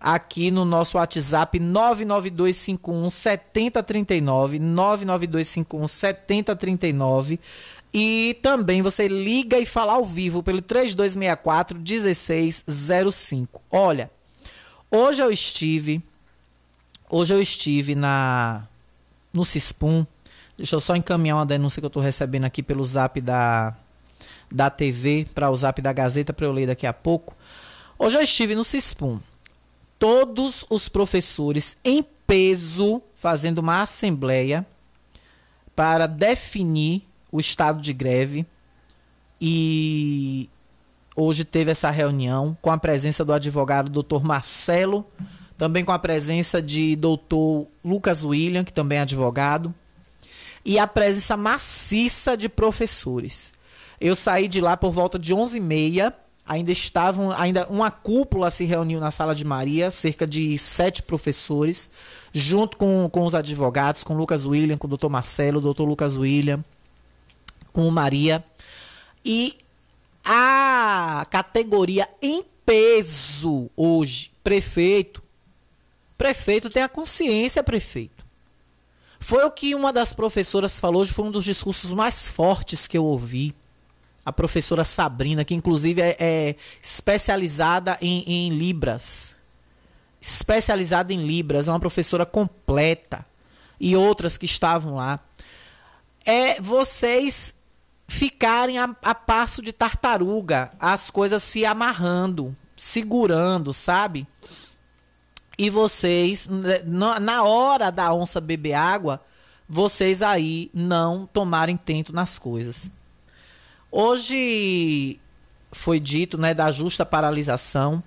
aqui 0.00 0.50
no 0.50 0.64
nosso 0.64 0.96
WhatsApp 0.96 1.58
99251 1.58 3.10
7039, 3.10 4.58
99251 4.58 5.88
7039. 5.88 7.40
E 7.92 8.38
também 8.42 8.82
você 8.82 9.08
liga 9.08 9.58
e 9.58 9.64
fala 9.64 9.94
ao 9.94 10.04
vivo 10.04 10.42
pelo 10.42 10.60
3264 10.60 11.78
1605. 11.78 13.62
Olha, 13.70 14.10
hoje 14.90 15.22
eu 15.22 15.30
estive 15.30 16.02
hoje 17.10 17.32
eu 17.32 17.40
estive 17.40 17.94
na 17.94 18.66
no 19.32 19.44
Cispum. 19.44 20.06
Deixa 20.56 20.76
eu 20.76 20.80
só 20.80 20.96
encaminhar 20.96 21.38
uma 21.38 21.46
denúncia 21.46 21.80
que 21.80 21.86
eu 21.86 21.88
estou 21.88 22.02
recebendo 22.02 22.44
aqui 22.44 22.62
pelo 22.62 22.84
Zap 22.84 23.20
da 23.20 23.74
da 24.50 24.70
TV 24.70 25.26
para 25.34 25.50
o 25.50 25.56
Zap 25.56 25.80
da 25.80 25.92
Gazeta 25.92 26.32
para 26.32 26.46
eu 26.46 26.52
ler 26.52 26.66
daqui 26.66 26.86
a 26.86 26.92
pouco. 26.92 27.34
Hoje 27.98 28.16
eu 28.16 28.22
estive 28.22 28.54
no 28.54 28.64
Cispum 28.64 29.18
todos 29.98 30.64
os 30.70 30.88
professores 30.88 31.76
em 31.84 32.04
peso 32.26 33.02
fazendo 33.14 33.58
uma 33.58 33.82
assembleia 33.82 34.66
para 35.74 36.06
definir 36.06 37.02
o 37.32 37.40
estado 37.40 37.80
de 37.80 37.92
greve 37.92 38.46
e 39.40 40.48
hoje 41.14 41.44
teve 41.44 41.70
essa 41.70 41.90
reunião 41.90 42.56
com 42.60 42.70
a 42.70 42.78
presença 42.78 43.24
do 43.24 43.32
advogado 43.32 44.02
Dr. 44.02 44.22
Marcelo, 44.22 45.06
também 45.56 45.84
com 45.84 45.92
a 45.92 45.98
presença 45.98 46.62
de 46.62 46.96
Dr. 46.96 47.66
Lucas 47.84 48.24
William, 48.24 48.64
que 48.64 48.72
também 48.72 48.98
é 48.98 49.02
advogado, 49.02 49.74
e 50.64 50.78
a 50.78 50.86
presença 50.86 51.36
maciça 51.36 52.36
de 52.36 52.48
professores. 52.48 53.52
Eu 54.00 54.14
saí 54.14 54.46
de 54.46 54.60
lá 54.60 54.76
por 54.76 54.92
volta 54.92 55.18
de 55.18 55.34
11h30 55.34 56.12
ainda 56.48 56.72
estavam, 56.72 57.30
ainda 57.30 57.66
uma 57.68 57.90
cúpula 57.90 58.50
se 58.50 58.64
reuniu 58.64 58.98
na 58.98 59.10
sala 59.10 59.34
de 59.34 59.44
Maria, 59.44 59.90
cerca 59.90 60.26
de 60.26 60.56
sete 60.56 61.02
professores, 61.02 61.90
junto 62.32 62.78
com, 62.78 63.08
com 63.10 63.26
os 63.26 63.34
advogados, 63.34 64.02
com 64.02 64.14
Lucas 64.16 64.46
William, 64.46 64.78
com 64.78 64.86
o 64.86 64.88
doutor 64.88 65.10
Marcelo, 65.10 65.58
o 65.58 65.60
doutor 65.60 65.84
Lucas 65.84 66.16
William, 66.16 66.64
com 67.70 67.88
Maria. 67.90 68.42
E 69.22 69.58
a 70.24 71.26
categoria 71.30 72.08
em 72.22 72.42
peso 72.64 73.70
hoje, 73.76 74.30
prefeito, 74.42 75.22
prefeito 76.16 76.70
tem 76.70 76.82
a 76.82 76.88
consciência, 76.88 77.62
prefeito. 77.62 78.26
Foi 79.20 79.44
o 79.44 79.50
que 79.50 79.74
uma 79.74 79.92
das 79.92 80.14
professoras 80.14 80.80
falou 80.80 81.02
hoje, 81.02 81.12
foi 81.12 81.26
um 81.26 81.30
dos 81.30 81.44
discursos 81.44 81.92
mais 81.92 82.30
fortes 82.30 82.86
que 82.86 82.96
eu 82.96 83.04
ouvi 83.04 83.54
a 84.28 84.32
professora 84.32 84.84
Sabrina, 84.84 85.44
que 85.44 85.54
inclusive 85.54 86.02
é, 86.02 86.16
é 86.18 86.56
especializada 86.82 87.96
em, 88.00 88.22
em, 88.26 88.50
Libras. 88.50 89.34
Especializada 90.20 91.12
em 91.12 91.24
Libras, 91.24 91.66
é 91.66 91.72
uma 91.72 91.80
professora 91.80 92.26
completa. 92.26 93.24
E 93.80 93.96
outras 93.96 94.36
que 94.36 94.44
estavam 94.44 94.96
lá. 94.96 95.18
É 96.26 96.60
vocês 96.60 97.54
ficarem 98.06 98.78
a, 98.78 98.94
a 99.02 99.14
passo 99.14 99.62
de 99.62 99.72
tartaruga, 99.72 100.72
as 100.78 101.08
coisas 101.08 101.42
se 101.42 101.64
amarrando, 101.64 102.54
segurando, 102.76 103.72
sabe? 103.72 104.26
E 105.56 105.70
vocês, 105.70 106.46
na 106.86 107.42
hora 107.44 107.90
da 107.90 108.12
onça 108.12 108.40
beber 108.40 108.74
água, 108.74 109.22
vocês 109.66 110.22
aí 110.22 110.70
não 110.74 111.26
tomarem 111.26 111.76
tento 111.76 112.12
nas 112.12 112.38
coisas. 112.38 112.90
Hoje 113.90 115.18
foi 115.72 115.98
dito, 115.98 116.36
né, 116.36 116.52
da 116.54 116.70
justa 116.70 117.06
paralisação. 117.06 118.02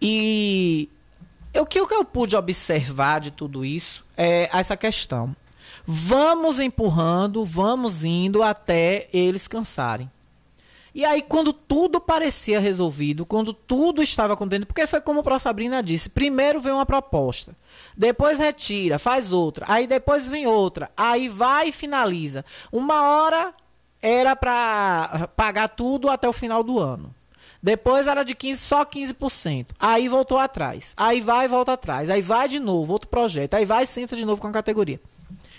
E 0.00 0.90
o 1.54 1.64
que 1.64 1.78
eu 1.78 2.04
pude 2.04 2.36
observar 2.36 3.20
de 3.20 3.30
tudo 3.30 3.64
isso 3.64 4.04
é 4.16 4.50
essa 4.52 4.76
questão. 4.76 5.34
Vamos 5.86 6.60
empurrando, 6.60 7.44
vamos 7.44 8.04
indo 8.04 8.42
até 8.42 9.08
eles 9.12 9.46
cansarem. 9.48 10.10
E 10.94 11.04
aí, 11.04 11.20
quando 11.20 11.52
tudo 11.52 12.00
parecia 12.00 12.58
resolvido, 12.58 13.26
quando 13.26 13.52
tudo 13.52 14.02
estava 14.02 14.32
acontecendo, 14.32 14.66
porque 14.66 14.86
foi 14.86 15.00
como 15.00 15.22
a 15.26 15.38
Sabrina 15.38 15.82
disse: 15.82 16.08
primeiro 16.08 16.58
vem 16.58 16.72
uma 16.72 16.86
proposta, 16.86 17.54
depois 17.94 18.38
retira, 18.38 18.98
faz 18.98 19.30
outra, 19.30 19.66
aí 19.68 19.86
depois 19.86 20.26
vem 20.26 20.46
outra, 20.46 20.90
aí 20.96 21.28
vai 21.28 21.68
e 21.68 21.72
finaliza. 21.72 22.44
Uma 22.72 23.02
hora 23.02 23.54
era 24.00 24.36
para 24.36 25.28
pagar 25.36 25.68
tudo 25.68 26.08
até 26.08 26.28
o 26.28 26.32
final 26.32 26.62
do 26.62 26.78
ano. 26.78 27.14
Depois 27.62 28.06
era 28.06 28.22
de 28.22 28.34
15, 28.34 28.60
só 28.60 28.84
15%. 28.84 29.68
Aí 29.78 30.08
voltou 30.08 30.38
atrás. 30.38 30.94
Aí 30.96 31.20
vai 31.20 31.46
e 31.46 31.48
volta 31.48 31.72
atrás. 31.72 32.10
Aí 32.10 32.22
vai 32.22 32.48
de 32.48 32.60
novo, 32.60 32.92
outro 32.92 33.08
projeto. 33.08 33.54
Aí 33.54 33.64
vai 33.64 33.82
e 33.82 33.86
senta 33.86 34.14
de 34.14 34.24
novo 34.24 34.40
com 34.40 34.48
a 34.48 34.52
categoria. 34.52 35.00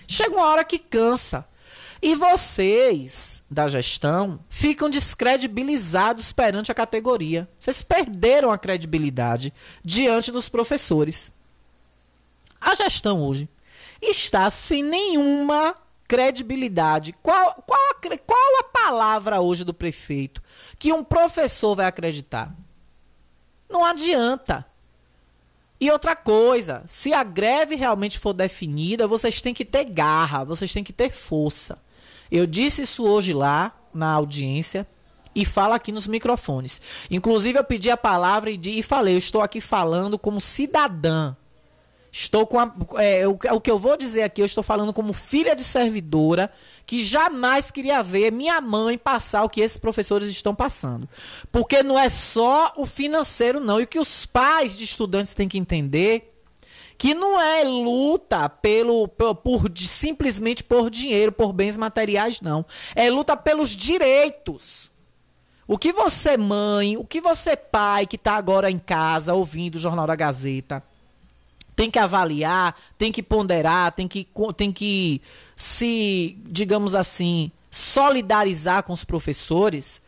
Chega 0.08 0.36
uma 0.36 0.48
hora 0.48 0.64
que 0.64 0.80
cansa. 0.80 1.46
E 2.02 2.16
vocês, 2.16 3.44
da 3.50 3.68
gestão, 3.68 4.40
ficam 4.50 4.90
descredibilizados 4.90 6.32
perante 6.32 6.72
a 6.72 6.76
categoria. 6.76 7.50
Vocês 7.58 7.82
perderam 7.82 8.52
a 8.52 8.58
credibilidade 8.58 9.52
diante 9.84 10.32
dos 10.32 10.48
professores. 10.48 11.32
A 12.62 12.76
gestão 12.76 13.22
hoje 13.22 13.50
está 14.02 14.50
sem 14.50 14.84
nenhuma 14.84 15.76
credibilidade. 16.08 17.14
Qual, 17.22 17.64
qual, 17.66 17.80
a, 17.92 18.18
qual 18.26 18.60
a 18.60 18.64
palavra 18.64 19.42
hoje 19.42 19.64
do 19.64 19.74
prefeito 19.74 20.42
que 20.80 20.94
um 20.94 21.04
professor 21.04 21.76
vai 21.76 21.86
acreditar? 21.86 22.56
Não 23.70 23.84
adianta. 23.84 24.66
E 25.80 25.92
outra 25.92 26.16
coisa, 26.16 26.82
se 26.88 27.14
a 27.14 27.24
greve 27.24 27.76
realmente 27.76 28.18
for 28.18 28.34
definida, 28.34 29.08
vocês 29.08 29.42
têm 29.42 29.54
que 29.54 29.66
ter 29.66 29.86
garra, 29.86 30.44
vocês 30.44 30.74
têm 30.74 30.84
que 30.84 30.94
ter 30.94 31.12
força. 31.12 31.78
Eu 32.32 32.48
disse 32.48 32.82
isso 32.82 33.06
hoje 33.06 33.34
lá 33.34 33.72
na 33.94 34.12
audiência 34.12 34.88
e 35.36 35.46
fala 35.46 35.76
aqui 35.76 35.92
nos 35.92 36.08
microfones. 36.08 36.82
Inclusive, 37.12 37.60
eu 37.60 37.64
pedi 37.64 37.92
a 37.92 37.98
palavra 37.98 38.50
e, 38.50 38.60
e 38.66 38.82
falei, 38.82 39.14
eu 39.14 39.20
estou 39.20 39.42
aqui 39.42 39.62
falando 39.62 40.18
como 40.18 40.42
cidadã. 40.42 41.36
Estou 42.20 42.48
com 42.48 42.58
a, 42.58 42.74
é, 42.96 43.28
o, 43.28 43.38
o 43.52 43.62
que 43.62 43.70
eu 43.70 43.78
vou 43.78 43.96
dizer 43.96 44.24
aqui, 44.24 44.42
eu 44.42 44.46
estou 44.48 44.64
falando 44.64 44.92
como 44.92 45.14
filha 45.14 45.56
de 45.56 45.64
servidora 45.64 46.52
que 46.84 47.04
jamais 47.04 47.70
queria 47.70 48.02
ver 48.02 48.32
minha 48.32 48.60
mãe 48.60 48.98
passar 48.98 49.44
o 49.44 49.50
que 49.50 49.62
esses 49.62 49.78
professores 49.78 50.28
estão 50.28 50.56
passando. 50.56 51.08
Porque 51.52 51.84
não 51.84 51.98
é 51.98 52.10
só 52.10 52.74
o 52.76 52.88
financeiro, 52.88 53.60
não. 53.60 53.80
E 53.80 53.84
o 53.84 53.88
que 53.88 54.00
os 54.00 54.26
pais 54.26 54.76
de 54.76 54.84
estudantes 54.84 55.36
têm 55.36 55.48
que 55.48 55.60
entender 55.60 56.34
que 56.98 57.14
não 57.14 57.40
é 57.40 57.64
luta 57.64 58.50
pelo 58.50 59.08
por, 59.08 59.36
por, 59.36 59.72
simplesmente 59.78 60.64
por 60.64 60.90
dinheiro, 60.90 61.32
por 61.32 61.54
bens 61.54 61.78
materiais, 61.78 62.42
não. 62.42 62.66
É 62.96 63.12
luta 63.12 63.38
pelos 63.38 63.70
direitos. 63.70 64.90
O 65.68 65.78
que 65.78 65.94
você, 65.94 66.36
mãe, 66.36 66.98
o 66.98 67.06
que 67.06 67.22
você, 67.22 67.56
pai, 67.56 68.08
que 68.08 68.16
está 68.16 68.38
agora 68.38 68.72
em 68.72 68.80
casa 68.80 69.36
ouvindo 69.36 69.76
o 69.76 69.80
Jornal 69.80 70.08
da 70.08 70.16
Gazeta, 70.16 70.84
tem 71.78 71.92
que 71.92 72.00
avaliar, 72.00 72.76
tem 72.98 73.12
que 73.12 73.22
ponderar, 73.22 73.92
tem 73.92 74.08
que, 74.08 74.28
tem 74.58 74.72
que 74.72 75.22
se, 75.56 76.36
digamos 76.48 76.96
assim, 76.96 77.52
solidarizar 77.70 78.82
com 78.82 78.92
os 78.92 79.06
professores, 79.06 80.02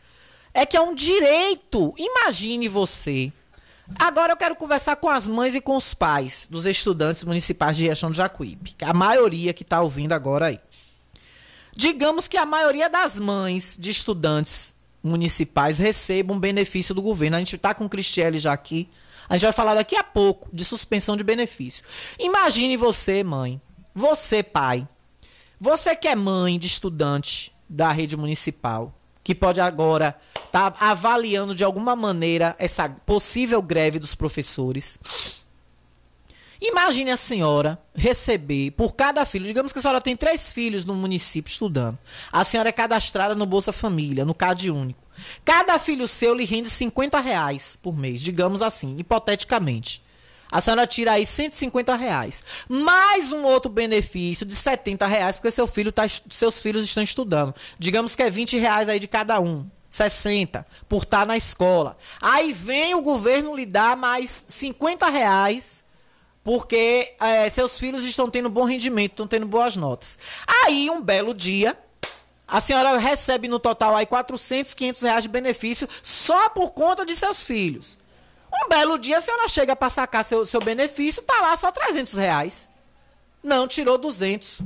é 0.52 0.66
que 0.66 0.76
é 0.76 0.80
um 0.80 0.96
direito. 0.96 1.94
Imagine 1.96 2.66
você. 2.66 3.32
Agora 4.00 4.32
eu 4.32 4.36
quero 4.36 4.56
conversar 4.56 4.96
com 4.96 5.08
as 5.08 5.28
mães 5.28 5.54
e 5.54 5.60
com 5.60 5.76
os 5.76 5.94
pais 5.94 6.48
dos 6.50 6.66
estudantes 6.66 7.22
municipais 7.22 7.76
de 7.76 7.84
Riachão 7.84 8.10
do 8.10 8.16
Jacuípe, 8.16 8.74
a 8.82 8.92
maioria 8.92 9.52
que 9.52 9.62
está 9.62 9.80
ouvindo 9.80 10.12
agora 10.12 10.46
aí. 10.46 10.58
Digamos 11.74 12.26
que 12.26 12.36
a 12.36 12.44
maioria 12.44 12.90
das 12.90 13.20
mães 13.20 13.76
de 13.78 13.90
estudantes 13.90 14.74
municipais 15.00 15.78
recebam 15.78 16.38
benefício 16.38 16.92
do 16.96 17.00
governo. 17.00 17.36
A 17.36 17.38
gente 17.38 17.54
está 17.54 17.72
com 17.72 17.84
o 17.84 17.88
Cristiele 17.88 18.40
já 18.40 18.52
aqui. 18.52 18.88
A 19.30 19.34
gente 19.34 19.44
vai 19.44 19.52
falar 19.52 19.76
daqui 19.76 19.94
a 19.94 20.02
pouco 20.02 20.48
de 20.52 20.64
suspensão 20.64 21.16
de 21.16 21.22
benefício. 21.22 21.84
Imagine 22.18 22.76
você, 22.76 23.22
mãe, 23.22 23.62
você, 23.94 24.42
pai, 24.42 24.86
você 25.60 25.94
que 25.94 26.08
é 26.08 26.16
mãe 26.16 26.58
de 26.58 26.66
estudante 26.66 27.54
da 27.68 27.92
rede 27.92 28.16
municipal, 28.16 28.92
que 29.22 29.32
pode 29.32 29.60
agora 29.60 30.18
estar 30.34 30.72
tá 30.72 30.90
avaliando 30.90 31.54
de 31.54 31.62
alguma 31.62 31.94
maneira 31.94 32.56
essa 32.58 32.88
possível 32.88 33.62
greve 33.62 34.00
dos 34.00 34.16
professores. 34.16 34.98
Imagine 36.60 37.10
a 37.10 37.16
senhora 37.16 37.80
receber 37.94 38.72
por 38.72 38.94
cada 38.94 39.24
filho, 39.24 39.46
digamos 39.46 39.72
que 39.72 39.78
a 39.78 39.82
senhora 39.82 40.00
tem 40.00 40.14
três 40.14 40.52
filhos 40.52 40.84
no 40.84 40.94
município 40.94 41.50
estudando. 41.50 41.98
A 42.30 42.44
senhora 42.44 42.68
é 42.68 42.72
cadastrada 42.72 43.34
no 43.34 43.46
Bolsa 43.46 43.72
Família, 43.72 44.26
no 44.26 44.34
CAD 44.34 44.70
único. 44.70 45.02
Cada 45.44 45.78
filho 45.78 46.06
seu 46.06 46.34
lhe 46.34 46.44
rende 46.44 46.68
50 46.68 47.18
reais 47.18 47.78
por 47.80 47.96
mês, 47.96 48.20
digamos 48.20 48.60
assim, 48.60 48.98
hipoteticamente. 48.98 50.02
A 50.52 50.60
senhora 50.60 50.86
tira 50.86 51.12
aí 51.12 51.24
150 51.24 51.94
reais. 51.94 52.42
Mais 52.68 53.32
um 53.32 53.44
outro 53.44 53.70
benefício 53.70 54.44
de 54.44 54.54
70 54.54 55.06
reais, 55.06 55.36
porque 55.36 55.50
seu 55.50 55.66
filho 55.66 55.92
tá, 55.92 56.02
seus 56.30 56.60
filhos 56.60 56.84
estão 56.84 57.02
estudando. 57.02 57.54
Digamos 57.78 58.14
que 58.14 58.22
é 58.22 58.30
20 58.30 58.58
reais 58.58 58.88
aí 58.88 58.98
de 58.98 59.06
cada 59.06 59.40
um. 59.40 59.66
60 59.88 60.64
por 60.88 61.02
estar 61.02 61.20
tá 61.20 61.26
na 61.26 61.36
escola. 61.36 61.96
Aí 62.20 62.52
vem 62.52 62.94
o 62.94 63.02
governo 63.02 63.56
lhe 63.56 63.66
dar 63.66 63.96
mais 63.96 64.44
50 64.46 65.08
reais 65.08 65.84
porque 66.50 67.14
é, 67.20 67.48
seus 67.48 67.78
filhos 67.78 68.02
estão 68.04 68.28
tendo 68.28 68.50
bom 68.50 68.64
rendimento, 68.64 69.12
estão 69.12 69.28
tendo 69.28 69.46
boas 69.46 69.76
notas. 69.76 70.18
Aí, 70.64 70.90
um 70.90 71.00
belo 71.00 71.32
dia, 71.32 71.78
a 72.44 72.60
senhora 72.60 72.98
recebe 72.98 73.46
no 73.46 73.60
total 73.60 73.94
aí 73.94 74.04
400, 74.04 74.74
500 74.74 75.02
reais 75.02 75.22
de 75.22 75.28
benefício 75.28 75.88
só 76.02 76.48
por 76.48 76.72
conta 76.72 77.06
de 77.06 77.14
seus 77.14 77.44
filhos. 77.44 77.96
Um 78.52 78.68
belo 78.68 78.98
dia 78.98 79.18
a 79.18 79.20
senhora 79.20 79.46
chega 79.46 79.76
para 79.76 79.88
sacar 79.90 80.24
seu, 80.24 80.44
seu 80.44 80.60
benefício, 80.60 81.22
tá 81.22 81.40
lá 81.40 81.54
só 81.54 81.70
300 81.70 82.14
reais. 82.14 82.68
Não, 83.40 83.68
tirou 83.68 83.96
200. 83.96 84.62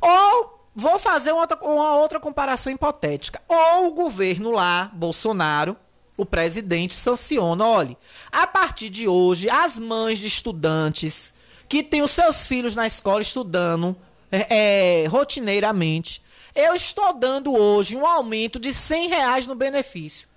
Ou, 0.00 0.70
vou 0.74 0.98
fazer 0.98 1.32
uma 1.32 1.42
outra, 1.42 1.58
uma 1.60 1.96
outra 1.96 2.18
comparação 2.18 2.72
hipotética. 2.72 3.42
Ou 3.46 3.88
o 3.88 3.92
governo 3.92 4.52
lá, 4.52 4.90
Bolsonaro, 4.94 5.76
o 6.20 6.26
presidente, 6.26 6.92
sanciona, 6.92 7.66
olhe, 7.66 7.96
a 8.30 8.46
partir 8.46 8.90
de 8.90 9.08
hoje, 9.08 9.48
as 9.48 9.78
mães 9.78 10.18
de 10.18 10.26
estudantes 10.26 11.32
que 11.66 11.82
têm 11.82 12.02
os 12.02 12.10
seus 12.10 12.46
filhos 12.46 12.76
na 12.76 12.86
escola 12.86 13.22
estudando 13.22 13.96
é, 14.30 15.04
é, 15.04 15.06
rotineiramente, 15.06 16.22
eu 16.54 16.74
estou 16.74 17.14
dando 17.14 17.54
hoje 17.54 17.96
um 17.96 18.06
aumento 18.06 18.60
de 18.60 18.70
100 18.70 19.08
reais 19.08 19.46
no 19.46 19.54
benefício. 19.54 20.28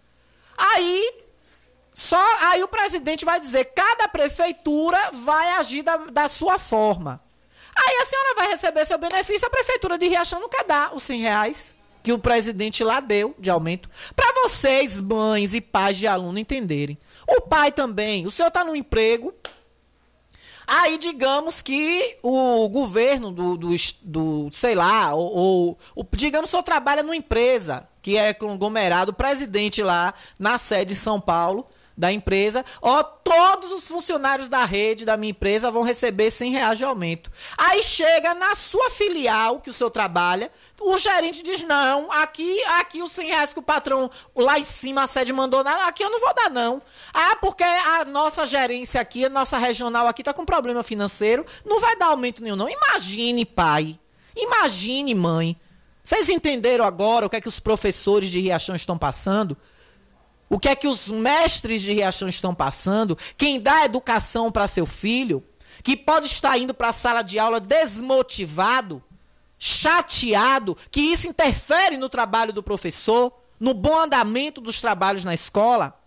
Aí 0.58 1.24
só 1.92 2.24
aí 2.46 2.64
o 2.64 2.68
presidente 2.68 3.26
vai 3.26 3.40
dizer, 3.40 3.66
cada 3.66 4.08
prefeitura 4.08 4.98
vai 5.12 5.50
agir 5.52 5.84
da, 5.84 5.98
da 5.98 6.30
sua 6.30 6.58
forma. 6.58 7.22
Aí 7.76 7.98
a 7.98 8.06
senhora 8.06 8.36
vai 8.36 8.48
receber 8.48 8.86
seu 8.86 8.98
benefício, 8.98 9.46
a 9.46 9.52
prefeitura 9.52 9.98
de 9.98 10.08
Riachão 10.08 10.40
não 10.40 10.50
quer 10.50 10.64
dar 10.64 10.96
os 10.96 11.04
100 11.04 11.20
reais 11.20 11.76
que 12.04 12.12
o 12.12 12.20
presidente 12.20 12.84
lá 12.84 13.00
deu 13.00 13.34
de 13.40 13.50
aumento. 13.50 13.90
Para 14.14 14.32
vocês, 14.44 15.00
mães 15.00 15.54
e 15.54 15.62
pais 15.62 15.98
de 15.98 16.06
aluno, 16.06 16.38
entenderem. 16.38 16.98
O 17.26 17.42
pai 17.42 17.72
também, 17.72 18.26
o 18.26 18.30
senhor 18.30 18.50
está 18.50 18.64
no 18.66 18.76
emprego. 18.76 19.34
Aí, 20.68 20.98
digamos 20.98 21.62
que 21.62 22.18
o 22.22 22.68
governo 22.70 23.32
do, 23.32 23.58
do, 23.58 23.76
do 24.02 24.50
sei 24.52 24.76
lá, 24.76 25.14
ou, 25.14 25.78
ou, 25.96 26.08
digamos 26.12 26.50
que 26.50 26.50
o 26.50 26.52
senhor 26.52 26.64
trabalha 26.64 27.04
numa 27.04 27.16
empresa 27.16 27.88
que 28.02 28.18
é 28.18 28.34
conglomerado, 28.34 29.12
o 29.12 29.16
presidente 29.16 29.82
lá 29.82 30.14
na 30.38 30.58
sede 30.58 30.94
de 30.94 31.00
São 31.00 31.20
Paulo 31.20 31.66
da 31.96 32.12
empresa, 32.12 32.66
ó, 32.82 33.04
todos 33.04 33.72
os 33.72 33.88
funcionários 33.88 34.50
da 34.50 34.66
rede 34.66 35.06
da 35.06 35.16
minha 35.16 35.32
empresa 35.32 35.72
vão 35.72 35.84
receber 35.84 36.32
100 36.32 36.52
reais 36.52 36.78
de 36.78 36.86
aumento. 36.86 37.32
Aí 37.58 37.84
chega 37.84 38.34
na 38.34 38.56
sua 38.56 38.90
filial, 38.90 39.60
que 39.60 39.70
o 39.70 39.74
senhor 39.74 39.90
trabalha, 39.90 40.52
o 40.82 40.98
gerente 40.98 41.44
diz, 41.44 41.62
não, 41.64 42.12
aqui, 42.12 42.64
aqui 42.80 43.02
os 43.02 43.12
100 43.12 43.28
reais 43.28 43.54
que 43.54 43.60
o 43.60 43.64
patrão 43.64 44.10
lá 44.36 44.60
em 44.60 44.64
cima, 44.64 45.04
a 45.04 45.08
sede 45.08 45.32
mandou, 45.32 45.62
aqui 45.62 46.04
eu 46.04 46.10
não 46.10 46.20
vou 46.20 46.34
dar 46.34 46.50
não. 46.50 46.82
Ah, 47.14 47.36
porque 47.38 47.64
a 47.64 48.06
nossa 48.06 48.46
gerência 48.46 49.00
aqui, 49.00 49.26
a 49.26 49.30
nossa 49.30 49.58
regional 49.58 50.08
aqui 50.08 50.24
tá 50.24 50.34
com 50.34 50.46
problema 50.46 50.84
financeiro, 50.84 51.46
não 51.64 51.80
vai 51.80 51.96
dar 51.96 52.08
aumento 52.08 52.44
nenhum 52.44 52.56
não. 52.56 52.70
Imagine, 52.70 53.46
pai, 53.46 54.00
imagine, 54.36 55.14
mãe. 55.14 55.58
Vocês 56.04 56.28
entenderam 56.28 56.84
agora 56.84 57.26
o 57.26 57.30
que 57.30 57.38
é 57.38 57.42
que 57.42 57.48
os 57.48 57.62
professores 57.62 58.30
de 58.30 58.42
Riachão 58.42 58.76
estão 58.76 58.98
passando? 58.98 59.56
O 60.54 60.60
que 60.60 60.70
é 60.70 60.76
que 60.76 60.88
os 60.88 61.10
mestres 61.10 61.82
de 61.82 61.92
Riachão 61.92 62.30
estão 62.30 62.54
passando? 62.54 63.18
Quem 63.36 63.60
dá 63.60 63.86
educação 63.86 64.52
para 64.52 64.68
seu 64.68 64.86
filho, 64.86 65.44
que 65.82 65.98
pode 65.98 66.28
estar 66.28 66.56
indo 66.60 66.76
para 66.76 66.90
a 66.90 66.94
sala 66.94 67.24
de 67.24 67.40
aula 67.40 67.60
desmotivado, 67.60 69.02
chateado, 69.58 70.78
que 70.92 71.02
isso 71.02 71.28
interfere 71.28 71.98
no 71.98 72.08
trabalho 72.08 72.54
do 72.54 72.62
professor, 72.62 73.34
no 73.60 73.74
bom 73.74 74.02
andamento 74.02 74.62
dos 74.62 74.80
trabalhos 74.80 75.24
na 75.24 75.34
escola, 75.34 76.00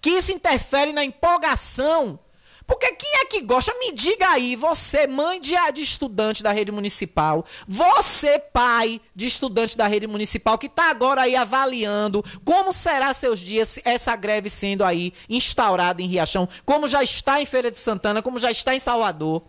que 0.00 0.08
isso 0.08 0.32
interfere 0.32 0.90
na 0.94 1.04
empolgação 1.04 2.18
porque 2.66 2.92
quem 2.92 3.10
é 3.20 3.24
que 3.26 3.40
gosta? 3.42 3.72
Me 3.78 3.92
diga 3.92 4.28
aí, 4.30 4.56
você, 4.56 5.06
mãe 5.06 5.40
de, 5.40 5.54
de 5.74 5.82
estudante 5.82 6.42
da 6.42 6.52
rede 6.52 6.70
municipal, 6.70 7.44
você, 7.66 8.38
pai 8.38 9.00
de 9.14 9.26
estudante 9.26 9.76
da 9.76 9.86
rede 9.86 10.06
municipal, 10.06 10.58
que 10.58 10.66
está 10.66 10.90
agora 10.90 11.22
aí 11.22 11.34
avaliando 11.34 12.24
como 12.44 12.72
será 12.72 13.12
seus 13.12 13.40
dias 13.40 13.78
essa 13.84 14.14
greve 14.16 14.48
sendo 14.48 14.84
aí 14.84 15.12
instaurada 15.28 16.02
em 16.02 16.06
Riachão, 16.06 16.48
como 16.64 16.86
já 16.88 17.02
está 17.02 17.40
em 17.40 17.46
Feira 17.46 17.70
de 17.70 17.78
Santana, 17.78 18.22
como 18.22 18.38
já 18.38 18.50
está 18.50 18.74
em 18.74 18.80
Salvador. 18.80 19.42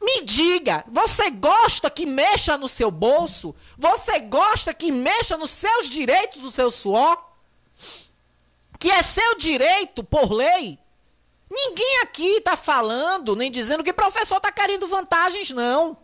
Me 0.00 0.22
diga, 0.22 0.84
você 0.88 1.30
gosta 1.30 1.88
que 1.88 2.04
mexa 2.04 2.58
no 2.58 2.68
seu 2.68 2.90
bolso? 2.90 3.54
Você 3.78 4.20
gosta 4.20 4.74
que 4.74 4.92
mexa 4.92 5.36
nos 5.38 5.50
seus 5.50 5.88
direitos 5.88 6.42
do 6.42 6.50
seu 6.50 6.70
suor? 6.70 7.16
Que 8.78 8.90
é 8.90 9.02
seu 9.02 9.38
direito 9.38 10.04
por 10.04 10.30
lei? 10.30 10.78
Ninguém 11.54 12.00
aqui 12.02 12.38
está 12.38 12.56
falando 12.56 13.36
nem 13.36 13.48
dizendo 13.48 13.84
que 13.84 13.90
o 13.92 13.94
professor 13.94 14.38
está 14.38 14.50
querendo 14.50 14.88
vantagens, 14.88 15.50
não. 15.50 15.96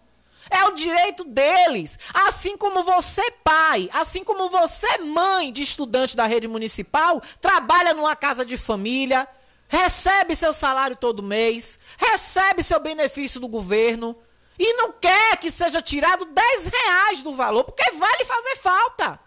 É 0.48 0.64
o 0.64 0.74
direito 0.74 1.24
deles. 1.24 1.98
Assim 2.14 2.56
como 2.56 2.84
você, 2.84 3.28
pai, 3.42 3.90
assim 3.92 4.22
como 4.22 4.48
você, 4.48 4.98
mãe 4.98 5.52
de 5.52 5.62
estudante 5.62 6.16
da 6.16 6.24
rede 6.24 6.46
municipal, 6.46 7.20
trabalha 7.40 7.92
numa 7.92 8.14
casa 8.14 8.46
de 8.46 8.56
família, 8.56 9.28
recebe 9.66 10.36
seu 10.36 10.52
salário 10.52 10.94
todo 10.94 11.20
mês, 11.20 11.80
recebe 11.98 12.62
seu 12.62 12.78
benefício 12.78 13.40
do 13.40 13.48
governo 13.48 14.16
e 14.56 14.74
não 14.74 14.92
quer 14.92 15.36
que 15.36 15.50
seja 15.50 15.82
tirado 15.82 16.26
10 16.26 16.66
reais 16.66 17.22
do 17.22 17.34
valor, 17.34 17.64
porque 17.64 17.90
vai 17.92 18.18
lhe 18.18 18.24
fazer 18.24 18.56
falta. 18.56 19.20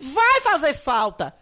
Vai 0.00 0.40
fazer 0.40 0.74
falta. 0.74 1.36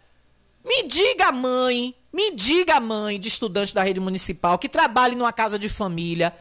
Me 0.63 0.83
diga, 0.83 1.31
mãe, 1.31 1.95
me 2.13 2.31
diga, 2.35 2.79
mãe 2.79 3.19
de 3.19 3.27
estudante 3.27 3.73
da 3.73 3.81
rede 3.81 3.99
municipal 3.99 4.59
que 4.59 4.69
trabalhe 4.69 5.15
numa 5.15 5.33
casa 5.33 5.57
de 5.57 5.67
família, 5.67 6.33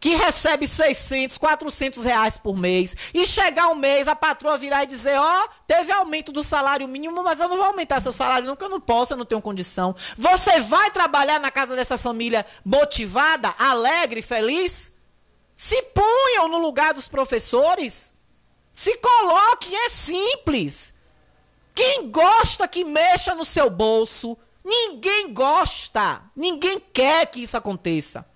que 0.00 0.16
recebe 0.16 0.66
600, 0.66 1.38
400 1.38 2.04
reais 2.04 2.36
por 2.36 2.58
mês, 2.58 2.96
e 3.14 3.24
chegar 3.24 3.68
um 3.68 3.76
mês 3.76 4.08
a 4.08 4.16
patroa 4.16 4.58
virar 4.58 4.82
e 4.82 4.86
dizer: 4.86 5.16
Ó, 5.16 5.44
oh, 5.44 5.48
teve 5.64 5.92
aumento 5.92 6.32
do 6.32 6.42
salário 6.42 6.88
mínimo, 6.88 7.22
mas 7.22 7.38
eu 7.38 7.48
não 7.48 7.56
vou 7.56 7.66
aumentar 7.66 8.00
seu 8.00 8.10
salário, 8.10 8.48
não, 8.48 8.56
que 8.56 8.64
eu 8.64 8.68
não 8.68 8.80
posso, 8.80 9.12
eu 9.12 9.16
não 9.16 9.24
tenho 9.24 9.40
condição. 9.40 9.94
Você 10.18 10.60
vai 10.62 10.90
trabalhar 10.90 11.38
na 11.38 11.52
casa 11.52 11.76
dessa 11.76 11.96
família 11.96 12.44
motivada, 12.64 13.54
alegre, 13.56 14.20
feliz? 14.20 14.90
Se 15.54 15.80
ponham 15.82 16.48
no 16.48 16.58
lugar 16.58 16.92
dos 16.92 17.06
professores. 17.06 18.12
Se 18.72 18.96
coloquem, 18.96 19.76
é 19.76 19.88
simples. 19.90 20.94
Quem 21.74 22.10
gosta 22.10 22.66
que 22.66 22.84
mexa 22.84 23.34
no 23.34 23.44
seu 23.44 23.70
bolso, 23.70 24.36
ninguém 24.64 25.32
gosta. 25.32 26.22
Ninguém 26.36 26.80
quer 26.92 27.26
que 27.26 27.42
isso 27.42 27.56
aconteça 27.56 28.26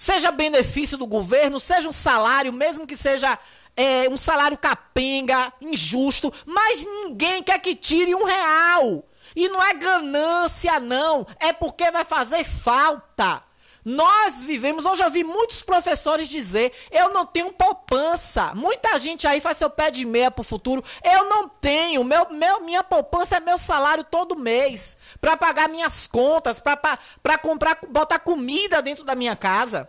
seja 0.00 0.30
benefício 0.30 0.96
do 0.96 1.06
governo, 1.06 1.60
seja 1.60 1.86
um 1.86 1.92
salário, 1.92 2.54
mesmo 2.54 2.86
que 2.86 2.96
seja 2.96 3.38
é, 3.76 4.08
um 4.08 4.16
salário 4.16 4.56
capenga, 4.56 5.52
injusto, 5.60 6.32
mas 6.46 6.82
ninguém 6.84 7.42
quer 7.42 7.58
que 7.58 7.74
tire 7.74 8.14
um 8.14 8.24
real. 8.24 9.04
E 9.36 9.46
não 9.50 9.62
é 9.62 9.74
ganância, 9.74 10.80
não, 10.80 11.26
é 11.38 11.52
porque 11.52 11.90
vai 11.90 12.04
fazer 12.04 12.44
falta. 12.44 13.42
Nós 13.84 14.42
vivemos, 14.42 14.84
hoje 14.84 15.02
eu 15.02 15.10
vi 15.10 15.24
muitos 15.24 15.62
professores 15.62 16.28
dizer, 16.28 16.72
eu 16.90 17.12
não 17.12 17.24
tenho 17.24 17.52
poupança. 17.52 18.54
Muita 18.54 18.98
gente 18.98 19.26
aí 19.26 19.40
faz 19.40 19.56
seu 19.56 19.70
pé 19.70 19.90
de 19.90 20.04
meia 20.04 20.30
pro 20.30 20.44
futuro. 20.44 20.84
Eu 21.02 21.24
não 21.24 21.48
tenho, 21.48 22.04
meu, 22.04 22.30
meu, 22.30 22.60
minha 22.60 22.82
poupança 22.82 23.36
é 23.36 23.40
meu 23.40 23.58
salário 23.58 24.04
todo 24.04 24.36
mês. 24.36 24.96
para 25.20 25.36
pagar 25.36 25.68
minhas 25.68 26.06
contas, 26.06 26.60
para 26.60 27.38
comprar, 27.38 27.78
botar 27.88 28.18
comida 28.18 28.82
dentro 28.82 29.04
da 29.04 29.14
minha 29.14 29.36
casa. 29.36 29.88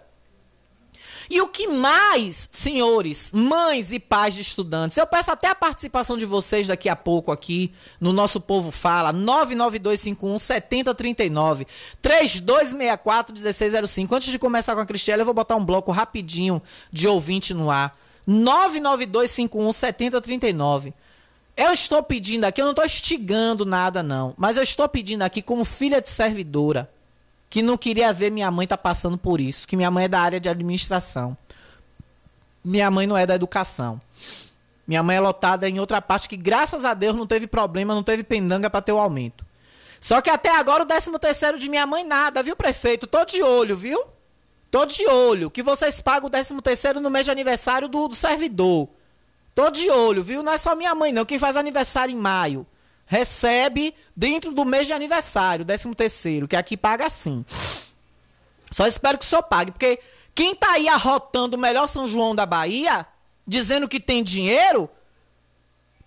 E 1.31 1.39
o 1.39 1.47
que 1.47 1.65
mais, 1.65 2.49
senhores, 2.51 3.31
mães 3.31 3.93
e 3.93 3.99
pais 3.99 4.33
de 4.33 4.41
estudantes, 4.41 4.97
eu 4.97 5.07
peço 5.07 5.31
até 5.31 5.47
a 5.47 5.55
participação 5.55 6.17
de 6.17 6.25
vocês 6.25 6.67
daqui 6.67 6.89
a 6.89 6.95
pouco 6.95 7.31
aqui 7.31 7.71
no 8.01 8.11
nosso 8.11 8.41
Povo 8.41 8.69
Fala, 8.69 9.13
99251 9.13 10.37
7039, 10.37 11.67
3264 12.01 13.33
1605. 13.33 14.13
Antes 14.13 14.29
de 14.29 14.37
começar 14.37 14.75
com 14.75 14.81
a 14.81 14.85
Cristiane, 14.85 15.21
eu 15.21 15.25
vou 15.25 15.33
botar 15.33 15.55
um 15.55 15.63
bloco 15.63 15.89
rapidinho 15.89 16.61
de 16.91 17.07
ouvinte 17.07 17.53
no 17.53 17.71
ar. 17.71 17.97
99251 18.27 19.71
7039. 19.71 20.93
Eu 21.55 21.71
estou 21.71 22.03
pedindo 22.03 22.43
aqui, 22.43 22.59
eu 22.59 22.65
não 22.65 22.73
estou 22.73 22.85
instigando 22.85 23.65
nada 23.65 24.03
não, 24.03 24.33
mas 24.37 24.57
eu 24.57 24.63
estou 24.63 24.89
pedindo 24.89 25.21
aqui 25.21 25.41
como 25.41 25.63
filha 25.63 26.01
de 26.01 26.09
servidora 26.09 26.91
que 27.51 27.61
não 27.61 27.77
queria 27.77 28.13
ver 28.13 28.31
minha 28.31 28.49
mãe 28.49 28.65
tá 28.65 28.77
passando 28.77 29.17
por 29.17 29.41
isso, 29.41 29.67
que 29.67 29.75
minha 29.75 29.91
mãe 29.91 30.05
é 30.05 30.07
da 30.07 30.21
área 30.21 30.39
de 30.39 30.47
administração. 30.47 31.37
Minha 32.63 32.89
mãe 32.89 33.05
não 33.05 33.17
é 33.17 33.27
da 33.27 33.35
educação. 33.35 33.99
Minha 34.87 35.03
mãe 35.03 35.17
é 35.17 35.19
lotada 35.19 35.67
em 35.67 35.77
outra 35.77 36.01
parte 36.01 36.29
que, 36.29 36.37
graças 36.37 36.85
a 36.85 36.93
Deus, 36.93 37.13
não 37.13 37.27
teve 37.27 37.47
problema, 37.47 37.93
não 37.93 38.03
teve 38.03 38.23
pendanga 38.23 38.69
para 38.69 38.81
ter 38.81 38.93
o 38.93 38.97
aumento. 38.97 39.45
Só 39.99 40.21
que 40.21 40.29
até 40.29 40.49
agora 40.49 40.83
o 40.83 40.85
13 40.85 41.11
terceiro 41.19 41.59
de 41.59 41.69
minha 41.69 41.85
mãe 41.85 42.05
nada, 42.05 42.41
viu, 42.41 42.55
prefeito? 42.55 43.05
Tô 43.05 43.25
de 43.25 43.43
olho, 43.43 43.75
viu? 43.75 44.01
Tô 44.71 44.85
de 44.85 45.05
olho. 45.05 45.51
Que 45.51 45.61
vocês 45.61 45.99
pagam 45.99 46.27
o 46.27 46.31
13 46.31 46.55
terceiro 46.61 47.01
no 47.01 47.09
mês 47.09 47.25
de 47.25 47.31
aniversário 47.31 47.89
do, 47.89 48.07
do 48.07 48.15
servidor. 48.15 48.87
Tô 49.53 49.69
de 49.69 49.89
olho, 49.89 50.23
viu? 50.23 50.41
Não 50.41 50.53
é 50.53 50.57
só 50.57 50.73
minha 50.73 50.95
mãe, 50.95 51.11
não. 51.11 51.25
Quem 51.25 51.37
faz 51.37 51.57
aniversário 51.57 52.13
em 52.13 52.17
maio 52.17 52.65
recebe 53.11 53.93
dentro 54.15 54.53
do 54.53 54.63
mês 54.63 54.87
de 54.87 54.93
aniversário, 54.93 55.65
13 55.65 55.93
terceiro, 55.93 56.47
que 56.47 56.55
aqui 56.55 56.77
paga 56.77 57.07
assim. 57.07 57.43
Só 58.71 58.87
espero 58.87 59.17
que 59.17 59.25
o 59.25 59.27
senhor 59.27 59.43
pague, 59.43 59.73
porque 59.73 59.99
quem 60.33 60.55
tá 60.55 60.71
aí 60.71 60.87
arrotando 60.87 61.57
o 61.57 61.59
melhor 61.59 61.89
São 61.89 62.07
João 62.07 62.33
da 62.33 62.45
Bahia, 62.45 63.05
dizendo 63.45 63.89
que 63.89 63.99
tem 63.99 64.23
dinheiro, 64.23 64.89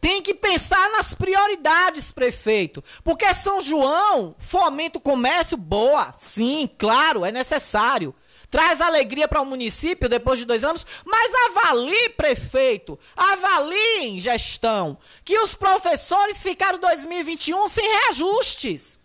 tem 0.01 0.23
que 0.23 0.35
pensar 0.35 0.93
nas 0.93 1.13
prioridades, 1.13 2.11
prefeito. 2.11 2.83
Porque 3.05 3.35
São 3.35 3.61
João 3.61 4.35
fomenta 4.39 4.97
o 4.97 5.03
comércio, 5.03 5.59
boa, 5.59 6.11
sim, 6.15 6.67
claro, 6.79 7.23
é 7.23 7.31
necessário 7.31 8.15
traz 8.55 8.81
alegria 8.81 9.27
para 9.27 9.41
o 9.41 9.45
município 9.45 10.09
depois 10.09 10.39
de 10.39 10.45
dois 10.45 10.63
anos, 10.63 10.87
mas 11.05 11.33
avalie, 11.47 12.11
prefeito, 12.11 12.97
avalie, 13.17 14.21
gestão, 14.21 14.97
que 15.25 15.37
os 15.41 15.57
professores 15.57 16.41
ficaram 16.41 16.79
2021 16.79 17.67
sem 17.67 17.85
reajustes. 17.85 19.01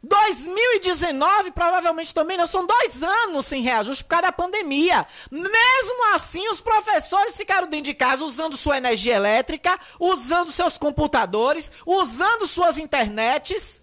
2019 0.00 1.50
provavelmente 1.50 2.14
também 2.14 2.36
não, 2.36 2.46
são 2.46 2.64
dois 2.64 3.02
anos 3.02 3.46
sem 3.46 3.64
reajuste 3.64 4.04
por 4.04 4.10
causa 4.10 4.26
da 4.26 4.32
pandemia. 4.32 5.04
Mesmo 5.28 6.14
assim, 6.14 6.48
os 6.50 6.60
professores 6.60 7.36
ficaram 7.36 7.66
dentro 7.66 7.86
de 7.86 7.94
casa 7.94 8.24
usando 8.24 8.56
sua 8.56 8.76
energia 8.76 9.16
elétrica, 9.16 9.76
usando 9.98 10.52
seus 10.52 10.78
computadores, 10.78 11.68
usando 11.84 12.46
suas 12.46 12.78
internets 12.78 13.82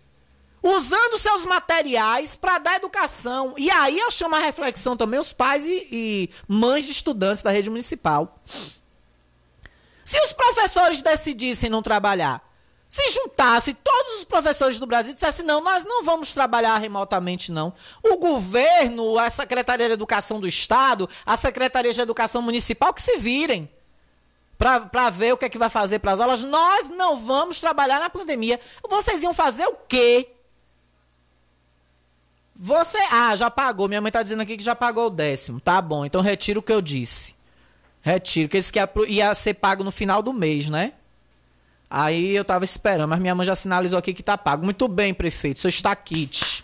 usando 0.62 1.18
seus 1.18 1.46
materiais 1.46 2.36
para 2.36 2.60
dar 2.60 2.76
educação. 2.76 3.54
E 3.58 3.70
aí 3.72 3.98
eu 3.98 4.12
chamo 4.12 4.36
a 4.36 4.40
reflexão 4.40 4.96
também 4.96 5.20
os 5.20 5.34
pais 5.34 5.66
e, 5.66 5.88
e, 5.92 6.30
mães 6.48 6.86
de 6.86 6.92
estudantes 6.92 7.42
da 7.42 7.52
rede 7.52 7.70
municipal. 7.70 8.40
Se 10.04 10.20
os 10.22 10.34
professores 10.34 11.02
decidissem 11.02 11.70
não 11.70 11.82
trabalhar, 11.82 12.44
se 12.88 13.10
juntasse 13.12 13.74
todos 13.74 14.18
os 14.18 14.24
professores 14.26 14.78
do 14.78 14.86
Brasil 14.86 15.12
e 15.12 15.14
dissessem, 15.14 15.46
não, 15.46 15.62
nós 15.62 15.86
não 15.86 16.04
vamos 16.04 16.34
trabalhar 16.34 16.78
remotamente, 16.78 17.50
não. 17.50 17.74
O 18.04 18.18
governo, 18.18 19.18
a 19.18 19.30
Secretaria 19.30 19.88
de 19.88 19.94
Educação 19.94 20.42
do 20.42 20.48
Estado, 20.48 21.10
a 21.26 21.38
Secretaria 21.38 21.94
de 21.94 22.02
Educação 22.02 22.42
Municipal, 22.42 22.94
que 22.94 23.02
se 23.02 23.18
virem 23.18 23.70
para 24.58 25.10
ver 25.10 25.34
o 25.34 25.38
que 25.38 25.46
é 25.46 25.50
que 25.50 25.58
vai 25.58 25.70
fazer 25.70 26.00
para 26.00 26.12
as 26.12 26.20
aulas. 26.20 26.44
Nós 26.44 26.90
não 26.90 27.18
vamos 27.18 27.62
trabalhar 27.62 28.00
na 28.00 28.10
pandemia. 28.10 28.60
Vocês 28.88 29.24
iam 29.24 29.34
fazer 29.34 29.66
o 29.66 29.76
quê? 29.88 30.30
Você. 32.64 33.00
Ah, 33.10 33.36
já 33.36 33.50
pagou. 33.50 33.88
Minha 33.88 34.00
mãe 34.00 34.12
tá 34.12 34.22
dizendo 34.22 34.42
aqui 34.42 34.56
que 34.56 34.64
já 34.64 34.76
pagou 34.76 35.08
o 35.08 35.10
décimo. 35.10 35.60
Tá 35.60 35.82
bom, 35.82 36.06
então 36.06 36.22
retiro 36.22 36.60
o 36.60 36.64
que 36.64 36.72
eu 36.72 36.80
disse. 36.80 37.34
Retiro, 38.04 38.48
que 38.48 38.56
esse 38.56 38.72
que 38.72 38.80
ia 39.08 39.34
ser 39.34 39.56
pago 39.56 39.84
no 39.84 39.92
final 39.92 40.22
do 40.22 40.32
mês, 40.32 40.70
né? 40.70 40.94
Aí 41.90 42.36
eu 42.36 42.46
tava 42.46 42.64
esperando, 42.64 43.10
mas 43.10 43.20
minha 43.20 43.34
mãe 43.34 43.48
já 43.48 43.56
sinalizou 43.56 43.98
aqui 43.98 44.14
que 44.14 44.22
tá 44.22 44.38
pago. 44.38 44.64
Muito 44.64 44.88
bem, 44.88 45.12
prefeito. 45.12 45.60
Seu 45.60 45.70
está 45.70 45.96
kit. 45.96 46.64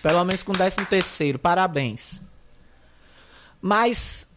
Pelo 0.00 0.24
menos 0.24 0.44
com 0.44 0.52
décimo 0.52 0.86
terceiro. 0.86 1.40
Parabéns. 1.40 2.22
Mas 3.60 4.28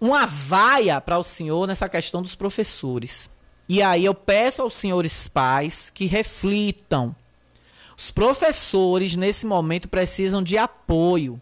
uma 0.00 0.24
vaia 0.24 1.00
para 1.00 1.18
o 1.18 1.24
senhor 1.24 1.66
nessa 1.66 1.88
questão 1.88 2.22
dos 2.22 2.36
professores. 2.36 3.28
E 3.68 3.82
aí 3.82 4.04
eu 4.04 4.14
peço 4.14 4.62
aos 4.62 4.74
senhores 4.74 5.26
pais 5.26 5.90
que 5.90 6.06
reflitam 6.06 7.14
os 7.96 8.10
professores, 8.10 9.16
nesse 9.16 9.46
momento, 9.46 9.88
precisam 9.88 10.42
de 10.42 10.58
apoio. 10.58 11.40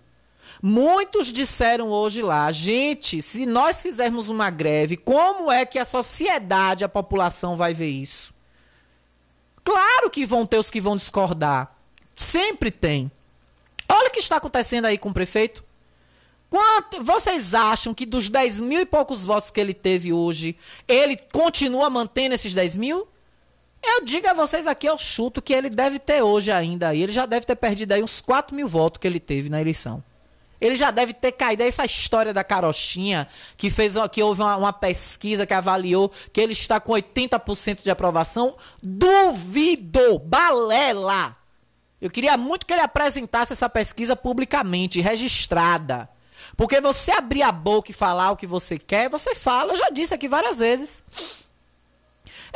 Muitos 0.63 1.33
disseram 1.33 1.89
hoje 1.89 2.23
lá, 2.23 2.51
gente, 2.53 3.21
se 3.21 3.45
nós 3.45 3.83
fizermos 3.83 4.29
uma 4.29 4.51
greve, 4.51 4.97
como 4.97 5.51
é 5.51 5.67
que 5.67 5.79
a 5.79 5.85
sociedade, 5.85 6.85
a 6.85 6.89
população 6.89 7.57
vai 7.57 7.75
ver 7.75 7.89
isso? 7.89 8.33
Claro 9.65 10.09
que 10.11 10.25
vão 10.25 10.47
ter 10.47 10.59
os 10.59 10.71
que 10.71 10.81
vão 10.81 10.97
discordar. 10.97 11.77
Sempre 12.15 12.71
tem. 12.71 13.11
Olha 13.89 14.09
o 14.09 14.11
que 14.11 14.21
está 14.21 14.37
acontecendo 14.37 14.85
aí 14.87 14.97
com 14.97 15.09
o 15.09 15.15
prefeito. 15.15 15.65
Quanto, 16.49 17.03
vocês 17.03 17.53
acham 17.53 17.93
que 17.93 18.07
dos 18.07 18.31
10 18.31 18.61
mil 18.61 18.81
e 18.81 18.87
poucos 18.87 19.25
votos 19.25 19.51
que 19.51 19.61
ele 19.61 19.75
teve 19.75 20.13
hoje, 20.13 20.57
ele 20.87 21.17
continua 21.33 21.91
mantendo 21.91 22.35
esses 22.35 22.55
10 22.55 22.77
mil? 22.77 23.09
Eu 23.87 24.05
digo 24.05 24.29
a 24.29 24.35
vocês 24.35 24.67
aqui, 24.67 24.87
eu 24.87 24.97
chuto 24.97 25.43
que 25.43 25.53
ele 25.53 25.69
deve 25.69 25.99
ter 25.99 26.23
hoje 26.23 26.51
ainda 26.51 26.89
aí. 26.89 27.03
Ele 27.03 27.13
já 27.13 27.27
deve 27.27 27.45
ter 27.45 27.55
perdido 27.55 27.93
aí 27.93 28.03
uns 28.03 28.21
4 28.21 28.57
mil 28.57 28.67
votos 28.67 28.99
que 28.99 29.07
ele 29.07 29.21
teve 29.21 29.49
na 29.49 29.61
eleição. 29.61 30.03
Ele 30.61 30.75
já 30.75 30.91
deve 30.91 31.13
ter 31.13 31.33
caído. 31.33 31.63
Essa 31.63 31.85
história 31.85 32.33
da 32.33 32.43
carochinha, 32.43 33.29
que 33.57 33.69
fez 33.71 33.95
que 34.11 34.23
houve 34.23 34.41
uma, 34.41 34.57
uma 34.57 34.73
pesquisa 34.73 35.47
que 35.47 35.53
avaliou 35.53 36.11
que 36.33 36.41
ele 36.41 36.55
está 36.55 36.81
com 36.81 36.93
80% 36.93 37.83
de 37.83 37.91
aprovação. 37.91 38.57
Duvido! 38.83 40.19
Balela! 40.19 41.37
Eu 42.01 42.11
queria 42.11 42.37
muito 42.37 42.67
que 42.67 42.73
ele 42.73 42.83
apresentasse 42.83 43.53
essa 43.53 43.69
pesquisa 43.69 44.17
publicamente, 44.17 45.01
registrada. 45.01 46.09
Porque 46.57 46.81
você 46.81 47.13
abrir 47.13 47.43
a 47.43 47.53
boca 47.53 47.91
e 47.91 47.95
falar 47.95 48.31
o 48.31 48.37
que 48.37 48.47
você 48.47 48.79
quer, 48.79 49.11
você 49.11 49.35
fala. 49.35 49.73
Eu 49.73 49.77
já 49.77 49.91
disse 49.91 50.15
aqui 50.15 50.29
várias 50.29 50.59
vezes. 50.59 51.05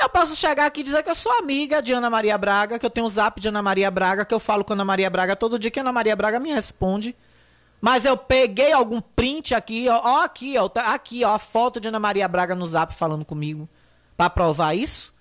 Eu 0.01 0.09
posso 0.09 0.37
chegar 0.37 0.67
aqui 0.67 0.81
e 0.81 0.85
dizer 0.85 1.03
que 1.03 1.11
eu 1.11 1.15
sou 1.15 1.33
amiga 1.39 1.83
de 1.83 1.93
Ana 1.93 2.09
Maria 2.09 2.39
Braga, 2.39 2.79
que 2.79 2.87
eu 2.87 2.91
tenho 2.91 3.05
o 3.05 3.09
um 3.09 3.11
zap 3.11 3.41
de 3.41 3.49
Ana 3.49 3.61
Maria 3.61 3.91
Braga, 3.91 4.25
que 4.25 4.33
eu 4.33 4.39
falo 4.39 4.65
com 4.65 4.73
Ana 4.73 4.85
Maria 4.85 5.11
Braga 5.11 5.35
todo 5.35 5.59
dia, 5.59 5.73
que 5.73 5.81
Ana 5.81 5.91
Maria 5.91 6.15
Braga 6.15 6.39
me 6.39 6.53
responde. 6.53 7.17
Mas 7.81 8.05
eu 8.05 8.17
peguei 8.17 8.73
algum 8.73 9.01
print 9.01 9.57
aqui, 9.57 9.89
ó, 9.89 10.01
ó 10.03 10.23
aqui, 10.23 10.57
ó, 10.57 10.69
tá 10.69 10.95
aqui, 10.95 11.25
ó, 11.25 11.35
a 11.35 11.39
foto 11.39 11.81
de 11.81 11.89
Ana 11.89 11.99
Maria 11.99 12.29
Braga 12.29 12.55
no 12.55 12.65
zap 12.65 12.95
falando 12.95 13.25
comigo, 13.25 13.69
para 14.17 14.31
provar 14.31 14.73
isso. 14.75 15.13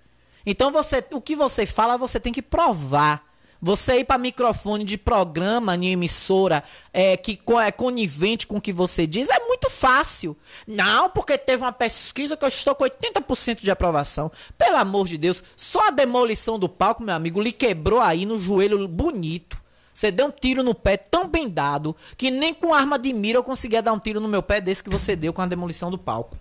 Então 0.45 0.71
você, 0.71 1.03
o 1.11 1.19
que 1.19 1.35
você 1.35 1.65
fala, 1.65 1.97
você 1.97 2.19
tem 2.19 2.31
que 2.31 2.41
provar. 2.41 3.26
Você 3.61 3.99
ir 3.99 4.05
para 4.05 4.19
microfone 4.19 4.83
de 4.83 4.97
programa 4.97 5.75
em 5.75 5.87
emissora 5.87 6.63
é, 6.93 7.17
que 7.17 7.39
é 7.65 7.71
conivente 7.71 8.45
com 8.45 8.57
o 8.57 8.61
que 8.61 8.71
você 8.71 9.07
diz 9.07 9.29
é 9.29 9.39
muito 9.39 9.69
fácil. 9.69 10.37
Não, 10.67 11.09
porque 11.09 11.37
teve 11.37 11.63
uma 11.63 11.71
pesquisa 11.71 12.37
que 12.37 12.45
eu 12.45 12.49
estou 12.49 12.75
com 12.75 12.83
80% 12.83 13.61
de 13.61 13.71
aprovação. 13.71 14.31
Pelo 14.57 14.77
amor 14.77 15.07
de 15.07 15.17
Deus, 15.17 15.43
só 15.55 15.87
a 15.87 15.91
demolição 15.91 16.59
do 16.59 16.69
palco, 16.69 17.01
meu 17.01 17.15
amigo, 17.15 17.41
lhe 17.41 17.51
quebrou 17.51 17.99
aí 17.99 18.25
no 18.25 18.37
joelho 18.37 18.87
bonito. 18.87 19.57
Você 19.91 20.11
deu 20.11 20.27
um 20.27 20.31
tiro 20.31 20.61
no 20.61 20.75
pé 20.75 20.95
tão 20.95 21.27
bem 21.27 21.49
dado 21.49 21.95
que 22.15 22.29
nem 22.29 22.53
com 22.53 22.75
arma 22.75 22.99
de 22.99 23.11
mira 23.11 23.39
eu 23.39 23.43
conseguia 23.43 23.81
dar 23.81 23.93
um 23.93 23.99
tiro 23.99 24.19
no 24.19 24.27
meu 24.27 24.43
pé 24.43 24.61
desse 24.61 24.83
que 24.83 24.89
você 24.91 25.15
deu 25.15 25.33
com 25.33 25.41
a 25.41 25.47
demolição 25.47 25.89
do 25.89 25.97
palco. 25.97 26.37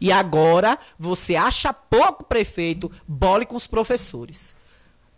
E 0.00 0.10
agora 0.10 0.78
você 0.98 1.36
acha 1.36 1.74
pouco 1.74 2.24
prefeito, 2.24 2.90
bole 3.06 3.44
com 3.44 3.56
os 3.56 3.66
professores 3.66 4.54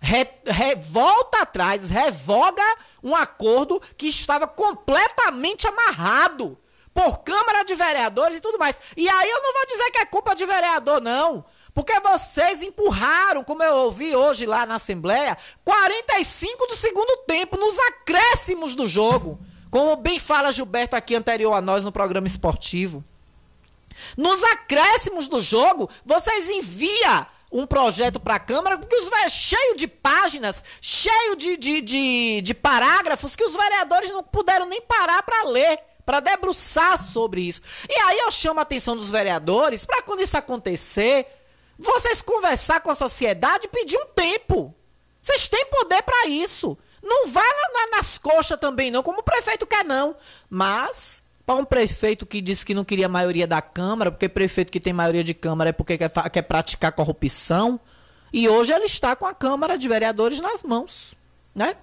re, 0.06 0.28
re, 0.46 0.76
volta 0.76 1.42
atrás, 1.42 1.90
revoga 1.90 2.62
um 3.02 3.14
acordo 3.14 3.82
que 3.98 4.06
estava 4.06 4.46
completamente 4.46 5.66
amarrado 5.66 6.56
por 6.94 7.18
Câmara 7.18 7.64
de 7.64 7.74
Vereadores 7.74 8.38
e 8.38 8.40
tudo 8.40 8.58
mais. 8.58 8.78
E 8.96 9.08
aí 9.08 9.28
eu 9.28 9.42
não 9.42 9.52
vou 9.52 9.66
dizer 9.66 9.90
que 9.90 9.98
é 9.98 10.06
culpa 10.06 10.34
de 10.34 10.46
vereador, 10.46 11.00
não. 11.00 11.44
Porque 11.74 11.98
vocês 12.00 12.62
empurraram, 12.62 13.42
como 13.42 13.62
eu 13.62 13.74
ouvi 13.74 14.14
hoje 14.14 14.46
lá 14.46 14.64
na 14.64 14.76
Assembleia, 14.76 15.36
45 15.64 16.68
do 16.68 16.76
segundo 16.76 17.24
tempo, 17.26 17.58
nos 17.58 17.76
acréscimos 17.80 18.74
do 18.74 18.86
jogo. 18.86 19.38
Como 19.70 19.96
bem 19.96 20.18
fala 20.18 20.52
Gilberto 20.52 20.94
aqui 20.94 21.16
anterior 21.16 21.52
a 21.52 21.60
nós 21.60 21.84
no 21.84 21.92
programa 21.92 22.28
esportivo. 22.28 23.04
Nos 24.16 24.42
acréscimos 24.44 25.26
do 25.26 25.40
jogo, 25.40 25.90
vocês 26.04 26.48
enviam 26.48 27.26
um 27.56 27.66
projeto 27.66 28.20
para 28.20 28.34
a 28.34 28.40
Câmara 28.40 28.78
porque 28.78 28.96
os 28.96 29.08
cheio 29.32 29.76
de 29.76 29.88
páginas, 29.88 30.62
cheio 30.80 31.36
de, 31.36 31.56
de, 31.56 31.80
de, 31.80 32.40
de 32.42 32.54
parágrafos 32.54 33.34
que 33.34 33.44
os 33.44 33.54
vereadores 33.54 34.10
não 34.10 34.22
puderam 34.22 34.66
nem 34.66 34.80
parar 34.82 35.22
para 35.22 35.48
ler, 35.48 35.78
para 36.04 36.20
debruçar 36.20 37.02
sobre 37.02 37.40
isso. 37.40 37.62
E 37.88 37.98
aí 37.98 38.18
eu 38.18 38.30
chamo 38.30 38.60
a 38.60 38.62
atenção 38.62 38.96
dos 38.96 39.10
vereadores 39.10 39.84
para 39.84 40.02
quando 40.02 40.22
isso 40.22 40.36
acontecer, 40.36 41.26
vocês 41.78 42.20
conversar 42.20 42.80
com 42.80 42.90
a 42.90 42.94
sociedade 42.94 43.66
e 43.66 43.68
pedir 43.68 43.98
um 43.98 44.06
tempo. 44.06 44.74
Vocês 45.20 45.48
têm 45.48 45.66
poder 45.66 46.02
para 46.02 46.26
isso. 46.28 46.78
Não 47.02 47.28
vai 47.28 47.48
na, 47.72 47.96
nas 47.96 48.18
coxas 48.18 48.58
também 48.60 48.90
não, 48.90 49.02
como 49.02 49.20
o 49.20 49.24
prefeito 49.24 49.66
quer 49.66 49.84
não. 49.84 50.16
Mas 50.48 51.22
para 51.46 51.54
um 51.54 51.64
prefeito 51.64 52.26
que 52.26 52.40
disse 52.40 52.66
que 52.66 52.74
não 52.74 52.84
queria 52.84 53.08
maioria 53.08 53.46
da 53.46 53.62
Câmara, 53.62 54.10
porque 54.10 54.28
prefeito 54.28 54.72
que 54.72 54.80
tem 54.80 54.92
maioria 54.92 55.22
de 55.22 55.32
Câmara 55.32 55.70
é 55.70 55.72
porque 55.72 55.96
quer, 55.96 56.10
quer 56.10 56.42
praticar 56.42 56.90
corrupção. 56.90 57.78
E 58.32 58.48
hoje 58.48 58.72
ele 58.72 58.86
está 58.86 59.14
com 59.14 59.24
a 59.24 59.32
Câmara 59.32 59.78
de 59.78 59.88
Vereadores 59.88 60.40
nas 60.40 60.64
mãos. 60.64 61.14
Né? 61.54 61.76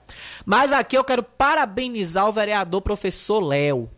Mas 0.46 0.74
aqui 0.74 0.98
eu 0.98 1.04
quero 1.04 1.24
parabenizar 1.24 2.28
o 2.28 2.34
vereador 2.34 2.82
professor 2.82 3.40
Léo. 3.40 3.90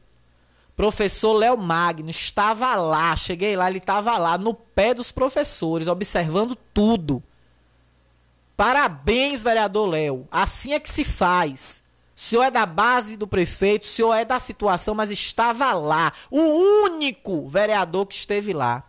Professor 0.75 1.33
Léo 1.33 1.57
Magno 1.57 2.09
estava 2.09 2.75
lá, 2.75 3.15
cheguei 3.15 3.55
lá, 3.55 3.67
ele 3.67 3.79
estava 3.79 4.17
lá 4.17 4.37
no 4.37 4.53
pé 4.53 4.93
dos 4.93 5.11
professores, 5.11 5.87
observando 5.87 6.55
tudo. 6.73 7.23
Parabéns, 8.55 9.41
vereador 9.41 9.89
Léo. 9.89 10.27
Assim 10.29 10.73
é 10.73 10.79
que 10.79 10.89
se 10.89 11.03
faz. 11.03 11.83
O 12.15 12.19
senhor 12.19 12.43
é 12.43 12.51
da 12.51 12.65
base 12.65 13.17
do 13.17 13.27
prefeito, 13.27 13.83
o 13.83 13.87
senhor 13.87 14.13
é 14.13 14.23
da 14.23 14.39
situação, 14.39 14.95
mas 14.95 15.11
estava 15.11 15.73
lá. 15.73 16.13
O 16.31 16.39
único 16.85 17.47
vereador 17.49 18.05
que 18.05 18.15
esteve 18.15 18.53
lá. 18.53 18.83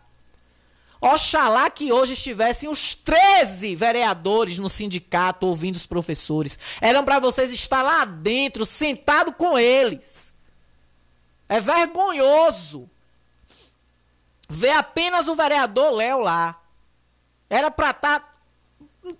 Oxalá 0.99 1.69
que 1.69 1.91
hoje 1.91 2.13
estivessem 2.13 2.69
os 2.69 2.95
13 2.95 3.75
vereadores 3.75 4.57
no 4.57 4.69
sindicato 4.69 5.45
ouvindo 5.45 5.75
os 5.75 5.85
professores. 5.85 6.57
Eram 6.81 7.03
para 7.03 7.19
vocês 7.19 7.51
estar 7.51 7.83
lá 7.83 8.05
dentro, 8.05 8.65
sentado 8.65 9.33
com 9.33 9.59
eles. 9.59 10.33
É 11.49 11.59
vergonhoso 11.59 12.89
ver 14.49 14.71
apenas 14.71 15.27
o 15.27 15.35
vereador 15.35 15.91
Léo 15.91 16.19
lá. 16.19 16.59
Era 17.49 17.69
para 17.69 17.91
estar 17.91 18.19
tá 18.19 18.37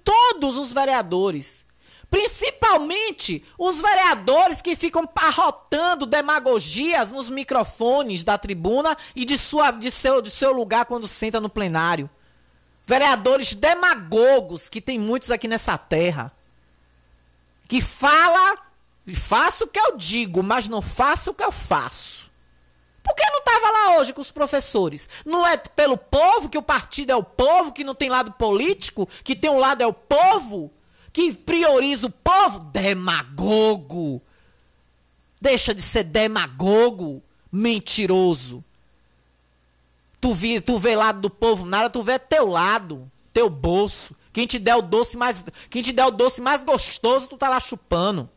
todos 0.03 0.57
os 0.57 0.71
vereadores. 0.71 1.66
Principalmente 2.09 3.43
os 3.57 3.81
vereadores 3.81 4.61
que 4.61 4.75
ficam 4.75 5.07
arrotando 5.15 6.05
demagogias 6.05 7.11
nos 7.11 7.29
microfones 7.29 8.23
da 8.23 8.37
tribuna 8.37 8.95
e 9.13 9.25
de, 9.25 9.37
sua, 9.37 9.71
de, 9.71 9.91
seu, 9.91 10.21
de 10.21 10.29
seu 10.29 10.53
lugar 10.53 10.85
quando 10.85 11.07
senta 11.07 11.41
no 11.41 11.49
plenário. 11.49 12.09
Vereadores 12.85 13.53
demagogos, 13.53 14.69
que 14.69 14.79
tem 14.79 14.97
muitos 14.97 15.31
aqui 15.31 15.47
nessa 15.49 15.77
terra. 15.77 16.31
Que 17.67 17.81
fala, 17.81 18.57
faço 19.13 19.65
o 19.65 19.67
que 19.67 19.79
eu 19.79 19.97
digo, 19.97 20.41
mas 20.41 20.69
não 20.69 20.81
faço 20.81 21.31
o 21.31 21.33
que 21.33 21.43
eu 21.43 21.51
faço. 21.51 22.29
Por 23.03 23.13
que 23.15 23.29
não 23.29 23.39
estava 23.39 23.71
lá 23.71 23.97
hoje 23.97 24.13
com 24.13 24.21
os 24.21 24.31
professores? 24.31 25.09
Não 25.25 25.45
é 25.45 25.57
pelo 25.57 25.97
povo, 25.97 26.47
que 26.47 26.57
o 26.57 26.63
partido 26.63 27.11
é 27.11 27.15
o 27.15 27.23
povo, 27.23 27.73
que 27.73 27.83
não 27.83 27.95
tem 27.95 28.07
lado 28.07 28.31
político, 28.31 29.07
que 29.25 29.35
tem 29.35 29.49
um 29.49 29.59
lado 29.59 29.81
é 29.81 29.87
o 29.87 29.93
povo? 29.93 30.71
Que 31.17 31.33
prioriza 31.33 32.05
o 32.05 32.11
povo, 32.11 32.59
demagogo. 32.65 34.21
Deixa 35.41 35.73
de 35.73 35.81
ser 35.81 36.03
demagogo, 36.03 37.23
mentiroso. 37.51 38.63
Tu, 40.21 40.31
vi, 40.31 40.61
tu 40.61 40.77
vê 40.77 40.95
lado 40.95 41.21
do 41.21 41.29
povo 41.31 41.65
nada, 41.65 41.89
tu 41.89 42.03
vê 42.03 42.19
teu 42.19 42.47
lado, 42.47 43.11
teu 43.33 43.49
bolso. 43.49 44.15
Quem 44.31 44.45
te 44.45 44.59
der 44.59 44.75
o 44.75 44.81
doce 44.83 45.17
mais, 45.17 45.43
quem 45.71 45.81
te 45.81 45.91
der 45.91 46.05
o 46.05 46.11
doce 46.11 46.39
mais 46.39 46.63
gostoso, 46.63 47.29
tu 47.29 47.35
tá 47.35 47.49
lá 47.49 47.59
chupando. 47.59 48.29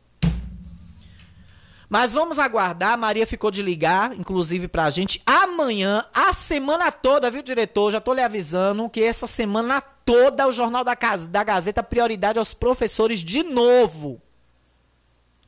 Mas 1.91 2.15
vamos 2.15 2.39
aguardar. 2.39 2.97
Maria 2.97 3.27
ficou 3.27 3.51
de 3.51 3.61
ligar, 3.61 4.17
inclusive, 4.17 4.69
pra 4.69 4.89
gente. 4.91 5.21
Amanhã, 5.27 6.07
a 6.15 6.33
semana 6.33 6.93
toda, 6.93 7.29
viu, 7.33 7.43
diretor? 7.43 7.91
Já 7.91 8.01
tô 8.01 8.15
lhe 8.15 8.23
avisando 8.23 8.89
que 8.89 9.03
essa 9.03 9.27
semana 9.27 9.81
toda 9.81 10.47
o 10.47 10.53
Jornal 10.53 10.85
da, 10.85 10.97
da 11.29 11.43
Gazeta 11.43 11.83
prioridade 11.83 12.39
aos 12.39 12.55
professores 12.55 13.19
de 13.19 13.43
novo. 13.43 14.23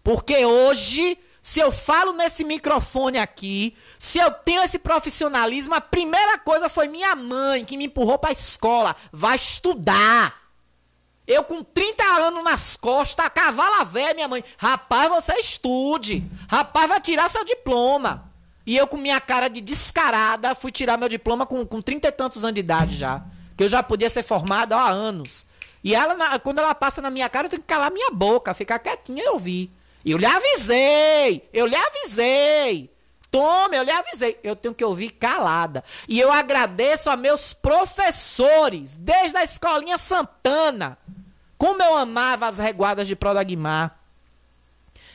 Porque 0.02 0.44
hoje, 0.44 1.16
se 1.40 1.60
eu 1.60 1.70
falo 1.70 2.12
nesse 2.12 2.42
microfone 2.42 3.18
aqui, 3.18 3.76
se 3.96 4.18
eu 4.18 4.32
tenho 4.32 4.64
esse 4.64 4.80
profissionalismo, 4.80 5.74
a 5.74 5.80
primeira 5.80 6.38
coisa 6.38 6.68
foi 6.68 6.88
minha 6.88 7.14
mãe 7.14 7.64
que 7.64 7.76
me 7.76 7.84
empurrou 7.84 8.18
pra 8.18 8.32
escola. 8.32 8.96
Vai 9.12 9.36
estudar. 9.36 10.41
Eu 11.26 11.44
com 11.44 11.62
30 11.62 12.02
anos 12.02 12.42
nas 12.42 12.76
costas, 12.76 13.24
a 13.24 13.30
cavala 13.30 13.84
velha, 13.84 14.14
minha 14.14 14.28
mãe. 14.28 14.42
Rapaz, 14.58 15.08
você 15.08 15.34
estude. 15.38 16.24
Rapaz, 16.48 16.88
vai 16.88 17.00
tirar 17.00 17.28
seu 17.30 17.44
diploma. 17.44 18.30
E 18.66 18.76
eu 18.76 18.86
com 18.86 18.96
minha 18.96 19.20
cara 19.20 19.48
de 19.48 19.60
descarada, 19.60 20.54
fui 20.54 20.70
tirar 20.70 20.96
meu 20.96 21.08
diploma 21.08 21.46
com, 21.46 21.64
com 21.66 21.80
30 21.80 22.08
e 22.08 22.12
tantos 22.12 22.44
anos 22.44 22.54
de 22.54 22.60
idade 22.60 22.96
já. 22.96 23.22
Que 23.56 23.64
eu 23.64 23.68
já 23.68 23.82
podia 23.82 24.10
ser 24.10 24.22
formada 24.22 24.76
há 24.76 24.88
anos. 24.88 25.46
E 25.84 25.94
ela, 25.94 26.38
quando 26.38 26.58
ela 26.58 26.74
passa 26.74 27.02
na 27.02 27.10
minha 27.10 27.28
cara, 27.28 27.46
eu 27.46 27.50
tenho 27.50 27.62
que 27.62 27.68
calar 27.68 27.90
minha 27.90 28.10
boca, 28.10 28.54
ficar 28.54 28.78
quietinha 28.78 29.22
e 29.22 29.28
ouvir. 29.28 29.70
E 30.04 30.12
eu 30.12 30.18
lhe 30.18 30.26
avisei! 30.26 31.48
Eu 31.52 31.66
lhe 31.66 31.76
avisei! 31.76 32.90
Tome, 33.32 33.78
eu 33.78 33.82
lhe 33.82 33.90
avisei. 33.90 34.38
Eu 34.44 34.54
tenho 34.54 34.74
que 34.74 34.84
ouvir 34.84 35.10
calada. 35.12 35.82
E 36.06 36.20
eu 36.20 36.30
agradeço 36.30 37.08
a 37.08 37.16
meus 37.16 37.54
professores, 37.54 38.94
desde 38.94 39.38
a 39.38 39.42
escolinha 39.42 39.96
Santana. 39.96 40.98
Como 41.56 41.82
eu 41.82 41.96
amava 41.96 42.46
as 42.46 42.58
reguadas 42.58 43.08
de 43.08 43.16
Prodagmar. 43.16 43.98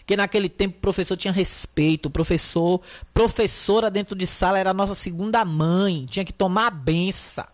Que 0.07 0.17
naquele 0.17 0.49
tempo 0.49 0.77
o 0.77 0.81
professor 0.81 1.15
tinha 1.15 1.31
respeito. 1.31 2.07
O 2.07 2.09
professor, 2.09 2.81
professora 3.13 3.91
dentro 3.91 4.15
de 4.15 4.25
sala 4.25 4.57
era 4.57 4.71
a 4.71 4.73
nossa 4.73 4.95
segunda 4.95 5.45
mãe. 5.45 6.07
Tinha 6.07 6.25
que 6.25 6.33
tomar 6.33 6.67
a 6.67 6.71
benção. 6.71 7.45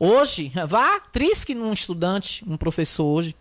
Hoje, 0.00 0.50
vá, 0.66 0.98
trisque 1.12 1.54
num 1.54 1.72
estudante, 1.72 2.44
um 2.48 2.56
professor 2.56 3.04
hoje. 3.04 3.36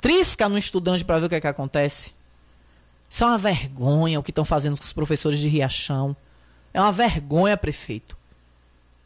Trisca 0.00 0.48
num 0.48 0.58
estudante 0.58 1.04
para 1.04 1.18
ver 1.18 1.26
o 1.26 1.28
que, 1.28 1.34
é 1.34 1.40
que 1.40 1.46
acontece. 1.48 2.15
Isso 3.08 3.24
é 3.24 3.26
uma 3.26 3.38
vergonha 3.38 4.18
o 4.18 4.22
que 4.22 4.30
estão 4.30 4.44
fazendo 4.44 4.76
com 4.76 4.84
os 4.84 4.92
professores 4.92 5.38
de 5.38 5.48
Riachão. 5.48 6.16
É 6.72 6.80
uma 6.80 6.92
vergonha, 6.92 7.56
prefeito. 7.56 8.16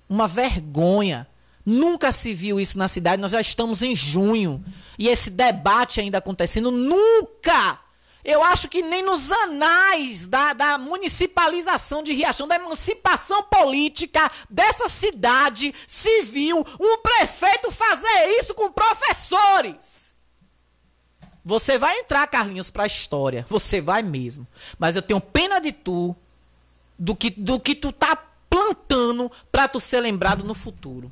Uma 0.09 0.27
vergonha. 0.27 1.27
Nunca 1.65 2.11
se 2.11 2.35
viu 2.35 2.59
isso 2.59 2.79
na 2.79 2.89
cidade. 2.89 3.23
Nós 3.23 3.31
já 3.31 3.41
estamos 3.41 3.83
em 3.83 3.95
junho. 3.95 4.65
E 4.99 5.09
esse 5.09 5.31
debate 5.31 6.01
ainda 6.01 6.19
acontecendo. 6.19 6.71
Nunca! 6.71 7.79
Eu 8.25 8.43
acho 8.43 8.69
que 8.69 8.83
nem 8.83 9.03
nos 9.03 9.31
anais 9.31 10.27
da, 10.27 10.53
da 10.53 10.77
municipalização 10.77 12.03
de 12.03 12.13
Riachão, 12.13 12.47
da 12.47 12.57
emancipação 12.57 13.43
política 13.45 14.31
dessa 14.49 14.89
cidade, 14.91 15.75
viu 16.23 16.59
um 16.79 16.99
prefeito 16.99 17.71
fazer 17.71 18.27
isso 18.39 18.55
com 18.55 18.71
professores. 18.71 20.10
Você 21.45 21.79
vai 21.79 21.99
entrar, 21.99 22.27
Carlinhos, 22.27 22.71
pra 22.71 22.87
história. 22.87 23.47
Você 23.49 23.81
vai 23.81 24.03
mesmo. 24.03 24.47
Mas 24.79 24.97
eu 24.97 25.03
tenho 25.03 25.21
pena 25.21 25.61
de 25.61 25.73
tu, 25.73 26.15
do 26.99 27.17
que, 27.17 27.31
do 27.31 27.59
que 27.59 27.75
tu 27.75 27.93
tá 27.93 28.17
plantando 28.49 29.31
pra 29.51 29.69
tu 29.69 29.81
ser 29.81 30.01
lembrado 30.01 30.45
no 30.45 30.55
futuro. 30.55 31.11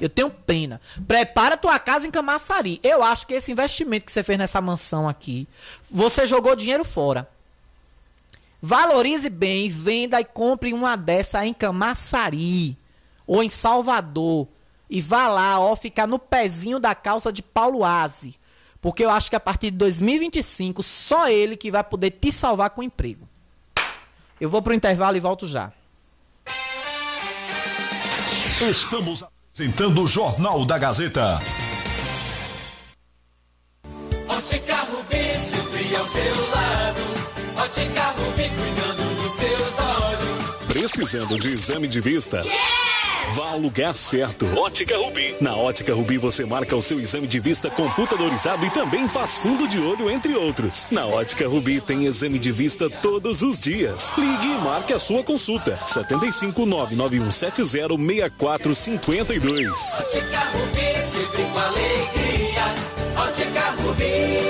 Eu 0.00 0.08
tenho 0.08 0.30
pena. 0.30 0.80
Prepara 1.06 1.56
tua 1.56 1.78
casa 1.78 2.06
em 2.06 2.10
Camaçari. 2.10 2.80
Eu 2.82 3.02
acho 3.02 3.26
que 3.26 3.34
esse 3.34 3.52
investimento 3.52 4.06
que 4.06 4.12
você 4.12 4.22
fez 4.22 4.38
nessa 4.38 4.60
mansão 4.60 5.08
aqui, 5.08 5.46
você 5.90 6.24
jogou 6.24 6.56
dinheiro 6.56 6.84
fora. 6.84 7.28
Valorize 8.62 9.28
bem, 9.30 9.68
venda 9.68 10.20
e 10.20 10.24
compre 10.24 10.72
uma 10.72 10.96
dessa 10.96 11.44
em 11.46 11.52
Camaçari 11.52 12.76
ou 13.26 13.42
em 13.42 13.48
Salvador. 13.48 14.48
E 14.88 15.00
vá 15.00 15.28
lá, 15.28 15.60
ó, 15.60 15.76
ficar 15.76 16.08
no 16.08 16.18
pezinho 16.18 16.80
da 16.80 16.94
calça 16.94 17.32
de 17.32 17.42
Paulo 17.42 17.84
Aze. 17.84 18.39
Porque 18.80 19.04
eu 19.04 19.10
acho 19.10 19.28
que 19.28 19.36
a 19.36 19.40
partir 19.40 19.70
de 19.70 19.76
2025, 19.76 20.82
só 20.82 21.28
ele 21.28 21.56
que 21.56 21.70
vai 21.70 21.84
poder 21.84 22.10
te 22.12 22.32
salvar 22.32 22.70
com 22.70 22.82
emprego. 22.82 23.28
Eu 24.40 24.48
vou 24.48 24.62
pro 24.62 24.72
intervalo 24.72 25.16
e 25.16 25.20
volto 25.20 25.46
já. 25.46 25.70
Estamos 28.62 29.22
apresentando 29.22 30.02
o 30.02 30.06
Jornal 30.06 30.64
da 30.64 30.78
Gazeta. 30.78 31.40
Ótica 34.28 34.76
Rubi, 34.76 35.36
sempre 35.36 35.96
ao 35.96 36.04
seu 36.06 36.50
lado. 36.50 37.00
Ótica 37.56 38.04
Rubi, 38.12 38.50
cuidando 38.50 39.22
dos 39.22 39.32
seus 39.32 39.78
olhos. 39.78 40.54
Precisando 40.68 41.38
de 41.38 41.54
exame 41.54 41.88
de 41.88 42.00
vista? 42.00 42.40
Yeah! 42.40 42.99
Vá 43.34 43.50
ao 43.50 43.58
lugar 43.58 43.94
certo. 43.94 44.46
Ótica 44.58 44.96
Rubi. 44.96 45.36
Na 45.40 45.54
Ótica 45.54 45.94
Rubi 45.94 46.18
você 46.18 46.44
marca 46.44 46.74
o 46.74 46.82
seu 46.82 46.98
exame 46.98 47.28
de 47.28 47.38
vista 47.38 47.70
computadorizado 47.70 48.66
e 48.66 48.70
também 48.70 49.06
faz 49.08 49.36
fundo 49.38 49.68
de 49.68 49.78
olho, 49.78 50.10
entre 50.10 50.34
outros. 50.34 50.88
Na 50.90 51.06
Ótica 51.06 51.46
Rubi 51.46 51.80
tem 51.80 52.06
exame 52.06 52.36
de 52.38 52.50
vista 52.50 52.90
todos 52.90 53.42
os 53.42 53.60
dias. 53.60 54.12
Ligue 54.18 54.48
e 54.48 54.58
marque 54.64 54.92
a 54.92 54.98
sua 54.98 55.22
consulta. 55.22 55.78
75 55.86 56.66
99170 56.66 57.64
6452. 57.64 59.70
Ótica 59.98 60.40
Rubi, 60.52 61.00
sempre 61.00 61.44
com 61.44 61.58
alegria. 61.58 62.64
Ótica 63.16 63.70
Rubi. 63.82 64.49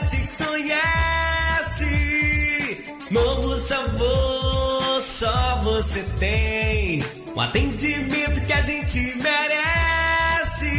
Te 0.00 0.18
conhece. 0.42 1.84
Novo 3.10 3.56
sabor, 3.58 5.02
só 5.02 5.60
você 5.62 6.02
tem. 6.18 7.04
Um 7.34 7.40
atendimento 7.40 8.46
que 8.46 8.52
a 8.52 8.62
gente 8.62 8.98
merece. 9.22 10.70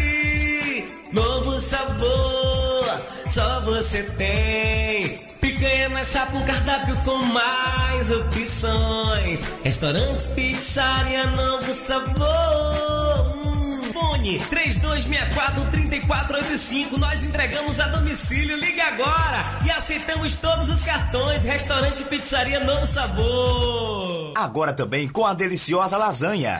Novo 1.12 1.60
sabor, 1.60 3.02
só 3.28 3.62
você 3.62 4.04
tem. 4.04 5.20
Picanha 5.42 5.90
na 5.90 6.04
chapa, 6.04 6.38
um 6.38 6.46
cardápio 6.46 6.96
com 7.04 7.18
mais 7.18 8.12
opções. 8.12 9.48
Restaurante, 9.64 10.28
pizzaria, 10.36 11.26
novo 11.28 11.74
sabor. 11.74 13.41
Fone 14.02 14.40
3264-3485. 14.40 16.98
Nós 16.98 17.24
entregamos 17.24 17.80
a 17.80 17.88
domicílio. 17.90 18.58
Ligue 18.58 18.82
agora 18.82 19.44
e 19.64 19.70
aceitamos 19.70 20.38
todos 20.38 20.70
os 20.70 20.84
cartões. 20.84 21.44
Restaurante 21.44 22.04
Pizzaria 22.06 22.60
Novo 22.62 22.88
Sabor. 22.88 24.34
Agora 24.36 24.74
também 24.74 25.08
com 25.08 25.24
a 25.26 25.36
deliciosa 25.36 25.98
lasanha. 25.98 26.60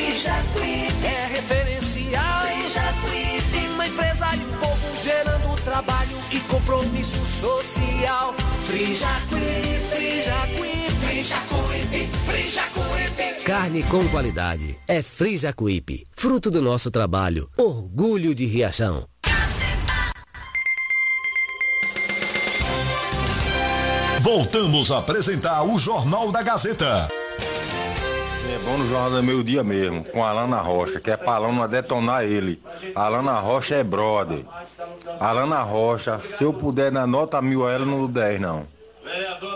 É 1.04 1.26
referencial. 1.32 2.46
Uma 3.74 3.86
empresa 3.86 4.26
e 4.34 4.40
um 4.40 4.58
povo 4.58 5.04
gerando 5.04 5.62
trabalho 5.62 6.16
e 6.32 6.40
compromisso 6.40 7.24
social. 7.24 8.34
Frijacuípe, 8.66 9.86
Frijacuípe, 9.90 10.95
Frijacuípe, 11.16 11.98
Frijacuípe. 12.26 13.44
Carne 13.46 13.82
com 13.84 14.06
qualidade. 14.08 14.78
É 14.86 15.02
Frijacuípe. 15.02 16.04
Fruto 16.12 16.50
do 16.50 16.60
nosso 16.60 16.90
trabalho. 16.90 17.48
Orgulho 17.56 18.34
de 18.34 18.44
Riachão. 18.44 19.02
Voltamos 24.20 24.92
a 24.92 24.98
apresentar 24.98 25.62
o 25.62 25.78
Jornal 25.78 26.30
da 26.30 26.42
Gazeta. 26.42 27.08
É 27.10 28.58
bom 28.66 28.76
no 28.76 28.86
Jornal 28.86 29.10
do 29.12 29.22
Meio 29.22 29.42
Dia 29.42 29.64
mesmo, 29.64 30.04
com 30.04 30.22
a 30.22 30.28
Alana 30.28 30.60
Rocha, 30.60 31.00
que 31.00 31.10
é 31.10 31.16
pra 31.16 31.36
Alana 31.36 31.66
detonar 31.66 32.24
ele. 32.24 32.60
A 32.94 33.06
Alana 33.06 33.40
Rocha 33.40 33.76
é 33.76 33.82
brother. 33.82 34.44
A 35.18 35.28
Alana 35.30 35.62
Rocha, 35.62 36.20
se 36.20 36.44
eu 36.44 36.52
puder 36.52 36.92
na 36.92 37.06
nota 37.06 37.40
mil 37.40 37.66
a 37.66 37.72
ela, 37.72 37.86
não 37.86 38.06
10 38.06 38.38
não. 38.38 38.75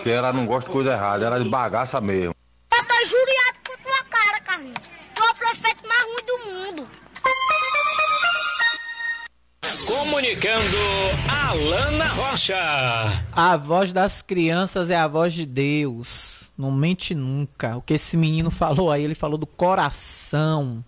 Que 0.03 0.11
ela 0.11 0.33
não 0.33 0.47
gosta 0.47 0.69
de 0.69 0.73
coisa 0.73 0.93
errada, 0.93 1.27
ela 1.27 1.37
é 1.37 1.43
de 1.43 1.49
bagaça 1.49 2.01
mesmo. 2.01 2.35
Eu 2.73 2.85
tô 2.85 3.07
juriado 3.07 3.59
com 3.67 3.83
tua 3.83 4.05
cara, 4.05 4.41
Carlinhos. 4.41 4.79
Tu 5.15 5.23
é 5.23 5.31
o 5.31 5.35
prefeito 5.35 5.89
mais 5.89 6.03
ruim 6.03 6.25
do 6.27 6.39
mundo. 6.47 6.89
Comunicando 9.87 10.77
Alana 11.29 12.05
Rocha. 12.07 12.57
A 13.33 13.57
voz 13.57 13.93
das 13.93 14.23
crianças 14.23 14.91
é 14.91 14.97
a 14.97 15.09
voz 15.09 15.33
de 15.35 15.45
Deus. 15.45 16.53
Não 16.57 16.71
mente 16.71 17.15
nunca. 17.15 17.77
O 17.77 17.83
que 17.83 17.95
esse 17.95 18.17
menino 18.17 18.51
falou 18.51 18.91
aí, 18.91 19.03
ele 19.03 19.15
falou 19.15 19.39
do 19.39 19.47
coração. 19.47 20.85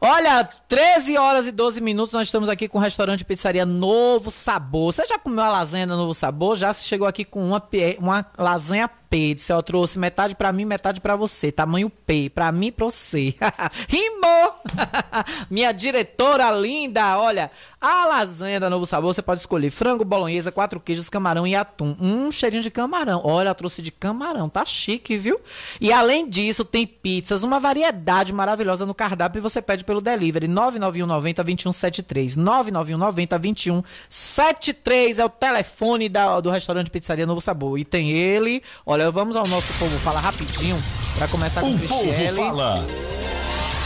Olha, 0.00 0.44
13 0.68 1.18
horas 1.18 1.48
e 1.48 1.50
12 1.50 1.80
minutos, 1.80 2.12
nós 2.12 2.28
estamos 2.28 2.48
aqui 2.48 2.68
com 2.68 2.78
o 2.78 2.80
restaurante 2.80 3.24
Pizzaria 3.24 3.66
Novo 3.66 4.30
Sabor. 4.30 4.92
Você 4.92 5.04
já 5.04 5.18
comeu 5.18 5.42
a 5.42 5.48
lasanha 5.48 5.88
da 5.88 5.96
Novo 5.96 6.14
Sabor? 6.14 6.56
Já 6.56 6.72
se 6.72 6.84
chegou 6.84 7.08
aqui 7.08 7.24
com 7.24 7.44
uma, 7.44 7.60
uma 7.98 8.24
lasanha 8.38 8.88
P. 9.08 9.34
Disse, 9.34 9.52
eu 9.52 9.62
trouxe 9.62 9.98
metade 9.98 10.34
para 10.34 10.52
mim, 10.52 10.64
metade 10.64 11.00
para 11.00 11.16
você. 11.16 11.50
Tamanho 11.50 11.90
P, 11.90 12.30
para 12.30 12.50
mim 12.52 12.66
e 12.66 12.72
pra 12.72 12.86
você. 12.86 13.34
Rimou! 13.88 14.54
Minha 15.50 15.72
diretora 15.72 16.50
linda, 16.50 17.18
olha, 17.18 17.50
a 17.80 18.06
lasanha 18.06 18.58
da 18.58 18.68
Novo 18.68 18.84
Sabor, 18.86 19.14
você 19.14 19.22
pode 19.22 19.40
escolher 19.40 19.70
frango, 19.70 20.04
bolonhesa, 20.04 20.50
quatro 20.50 20.80
queijos, 20.80 21.08
camarão 21.08 21.46
e 21.46 21.54
atum. 21.54 21.96
Um 22.00 22.32
cheirinho 22.32 22.62
de 22.62 22.70
camarão. 22.70 23.20
Olha, 23.24 23.54
trouxe 23.54 23.80
de 23.80 23.90
camarão, 23.92 24.48
tá 24.48 24.64
chique, 24.64 25.16
viu? 25.16 25.40
E 25.80 25.92
além 25.92 26.28
disso, 26.28 26.64
tem 26.64 26.86
pizzas, 26.86 27.44
uma 27.44 27.60
variedade 27.60 28.32
maravilhosa 28.32 28.84
no 28.84 28.94
cardápio 28.94 29.38
e 29.38 29.42
você 29.42 29.62
pede 29.62 29.84
pelo 29.84 30.00
delivery 30.00 30.48
99190 30.48 31.44
2173. 31.44 32.36
99190 32.36 33.38
2173 33.38 35.18
é 35.18 35.24
o 35.24 35.28
telefone 35.28 36.08
da, 36.08 36.40
do 36.40 36.50
restaurante 36.50 36.90
Pizzaria 36.90 37.26
Novo 37.26 37.40
Sabor. 37.40 37.78
E 37.78 37.84
tem 37.84 38.10
ele, 38.10 38.60
olha, 38.84 38.97
vamos 39.12 39.36
ao 39.36 39.46
nosso 39.46 39.72
povo 39.74 39.98
fala 39.98 40.20
rapidinho 40.20 40.76
para 41.16 41.28
começar 41.28 41.60
com 41.60 41.72
o 41.72 41.78
Cristiane. 41.78 42.12
povo 42.12 42.36
fala. 42.36 42.86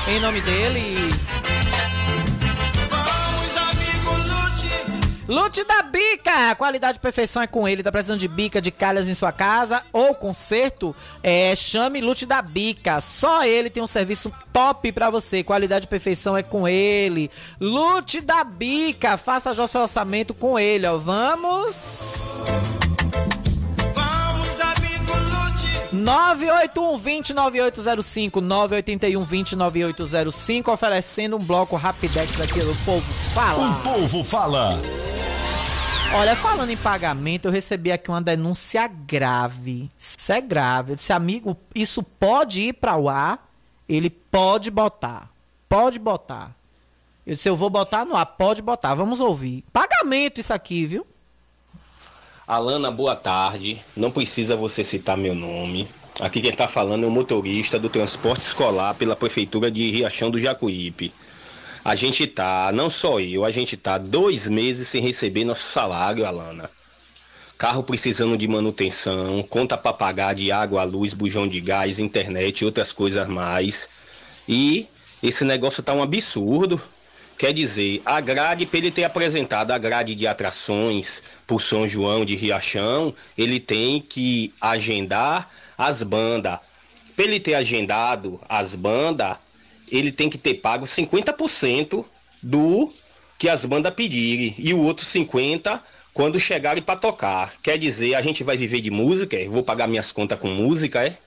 Em 0.08 0.20
nome 0.20 0.40
dele, 0.40 1.08
Lute 5.32 5.64
da 5.64 5.82
Bica! 5.82 6.54
Qualidade 6.56 6.98
e 6.98 7.00
perfeição 7.00 7.40
é 7.40 7.46
com 7.46 7.66
ele. 7.66 7.82
Tá 7.82 7.90
precisando 7.90 8.18
de 8.18 8.28
bica 8.28 8.60
de 8.60 8.70
calhas 8.70 9.08
em 9.08 9.14
sua 9.14 9.32
casa 9.32 9.82
ou 9.92 10.14
conserto? 10.14 10.94
É, 11.22 11.56
chame 11.56 12.02
Lute 12.02 12.26
da 12.26 12.42
Bica. 12.42 13.00
Só 13.00 13.42
ele 13.42 13.70
tem 13.70 13.82
um 13.82 13.86
serviço 13.86 14.30
top 14.52 14.92
para 14.92 15.08
você. 15.08 15.42
Qualidade 15.42 15.86
e 15.86 15.88
perfeição 15.88 16.36
é 16.36 16.42
com 16.42 16.68
ele. 16.68 17.30
Lute 17.58 18.20
da 18.20 18.44
Bica. 18.44 19.16
Faça 19.16 19.54
já 19.54 19.64
o 19.64 19.68
seu 19.68 19.80
orçamento 19.80 20.34
com 20.34 20.58
ele, 20.58 20.86
ó. 20.86 20.98
Vamos! 20.98 22.91
981 25.92 26.96
20 26.96 27.34
9805 27.34 28.40
981 28.40 29.24
20 29.24 29.56
9805 29.56 30.72
oferecendo 30.72 31.36
um 31.36 31.38
bloco 31.38 31.76
Rapidex 31.76 32.40
aqui 32.40 32.60
do 32.60 32.74
Povo 32.84 33.12
Fala. 33.34 33.68
O 33.68 33.82
Povo 33.82 34.24
Fala. 34.24 34.70
Olha, 36.14 36.34
falando 36.34 36.70
em 36.70 36.76
pagamento, 36.76 37.46
eu 37.48 37.52
recebi 37.52 37.92
aqui 37.92 38.10
uma 38.10 38.22
denúncia 38.22 38.86
grave. 38.86 39.90
Isso 39.98 40.32
é 40.32 40.40
grave. 40.40 40.92
Eu 40.92 40.96
disse, 40.96 41.12
amigo, 41.12 41.56
isso 41.74 42.02
pode 42.02 42.62
ir 42.62 42.72
para 42.72 42.96
o 42.96 43.08
ar? 43.08 43.50
Ele 43.86 44.08
pode 44.08 44.70
botar. 44.70 45.30
Pode 45.68 45.98
botar. 45.98 46.52
Eu 47.26 47.34
disse, 47.34 47.48
eu 47.48 47.56
vou 47.56 47.68
botar 47.68 48.04
no 48.04 48.16
ar. 48.16 48.26
Pode 48.26 48.62
botar. 48.62 48.94
Vamos 48.94 49.20
ouvir. 49.20 49.64
Pagamento 49.72 50.40
isso 50.40 50.52
aqui, 50.52 50.86
viu? 50.86 51.06
Alana, 52.46 52.90
boa 52.90 53.14
tarde. 53.14 53.80
Não 53.96 54.10
precisa 54.10 54.56
você 54.56 54.82
citar 54.82 55.16
meu 55.16 55.34
nome. 55.34 55.88
Aqui 56.20 56.40
quem 56.40 56.50
está 56.50 56.66
falando 56.66 57.04
é 57.04 57.06
o 57.06 57.10
motorista 57.10 57.78
do 57.78 57.88
transporte 57.88 58.42
escolar 58.42 58.94
pela 58.94 59.14
Prefeitura 59.14 59.70
de 59.70 59.90
Riachão 59.90 60.28
do 60.28 60.40
Jacuípe. 60.40 61.12
A 61.84 61.94
gente 61.94 62.26
tá, 62.26 62.72
não 62.72 62.90
só 62.90 63.20
eu, 63.20 63.44
a 63.44 63.50
gente 63.52 63.76
tá 63.76 63.96
dois 63.96 64.48
meses 64.48 64.88
sem 64.88 65.00
receber 65.00 65.44
nosso 65.44 65.62
salário, 65.70 66.26
Alana. 66.26 66.68
Carro 67.56 67.84
precisando 67.84 68.36
de 68.36 68.48
manutenção, 68.48 69.40
conta 69.44 69.78
para 69.78 69.92
pagar 69.92 70.34
de 70.34 70.50
água, 70.50 70.82
luz, 70.82 71.14
bujão 71.14 71.46
de 71.46 71.60
gás, 71.60 72.00
internet 72.00 72.60
e 72.60 72.64
outras 72.64 72.92
coisas 72.92 73.28
mais. 73.28 73.88
E 74.48 74.88
esse 75.22 75.44
negócio 75.44 75.80
tá 75.80 75.92
um 75.92 76.02
absurdo. 76.02 76.82
Quer 77.42 77.52
dizer, 77.52 78.00
a 78.06 78.20
grade, 78.20 78.64
para 78.64 78.78
ele 78.78 78.92
ter 78.92 79.02
apresentado 79.02 79.72
a 79.72 79.78
grade 79.78 80.14
de 80.14 80.28
atrações 80.28 81.20
por 81.44 81.60
São 81.60 81.88
João 81.88 82.24
de 82.24 82.36
Riachão, 82.36 83.12
ele 83.36 83.58
tem 83.58 84.00
que 84.00 84.54
agendar 84.60 85.50
as 85.76 86.04
bandas. 86.04 86.60
Para 87.16 87.24
ele 87.24 87.40
ter 87.40 87.54
agendado 87.54 88.40
as 88.48 88.76
bandas, 88.76 89.36
ele 89.90 90.12
tem 90.12 90.30
que 90.30 90.38
ter 90.38 90.54
pago 90.54 90.86
50% 90.86 92.04
do 92.40 92.92
que 93.36 93.48
as 93.48 93.64
bandas 93.64 93.92
pedirem 93.92 94.54
e 94.56 94.72
o 94.72 94.80
outro 94.80 95.04
50% 95.04 95.80
quando 96.14 96.38
chegarem 96.38 96.80
para 96.80 96.94
tocar. 96.94 97.54
Quer 97.60 97.76
dizer, 97.76 98.14
a 98.14 98.22
gente 98.22 98.44
vai 98.44 98.56
viver 98.56 98.80
de 98.80 98.92
música, 98.92 99.36
é? 99.36 99.48
vou 99.48 99.64
pagar 99.64 99.88
minhas 99.88 100.12
contas 100.12 100.38
com 100.38 100.46
música, 100.46 101.04
é? 101.04 101.18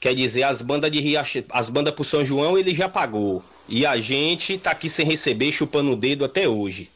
Quer 0.00 0.14
dizer, 0.14 0.44
as 0.44 0.62
bandas 0.62 0.90
de 0.90 1.00
Riacho, 1.00 1.44
as 1.50 1.68
bandas 1.68 1.92
pro 1.92 2.02
São 2.02 2.24
João 2.24 2.56
ele 2.56 2.74
já 2.74 2.88
pagou. 2.88 3.44
E 3.68 3.86
a 3.86 3.96
gente 3.98 4.58
tá 4.58 4.70
aqui 4.70 4.90
sem 4.90 5.06
receber, 5.06 5.50
chupando 5.52 5.92
o 5.92 5.96
dedo 5.96 6.24
até 6.24 6.48
hoje. 6.48 6.90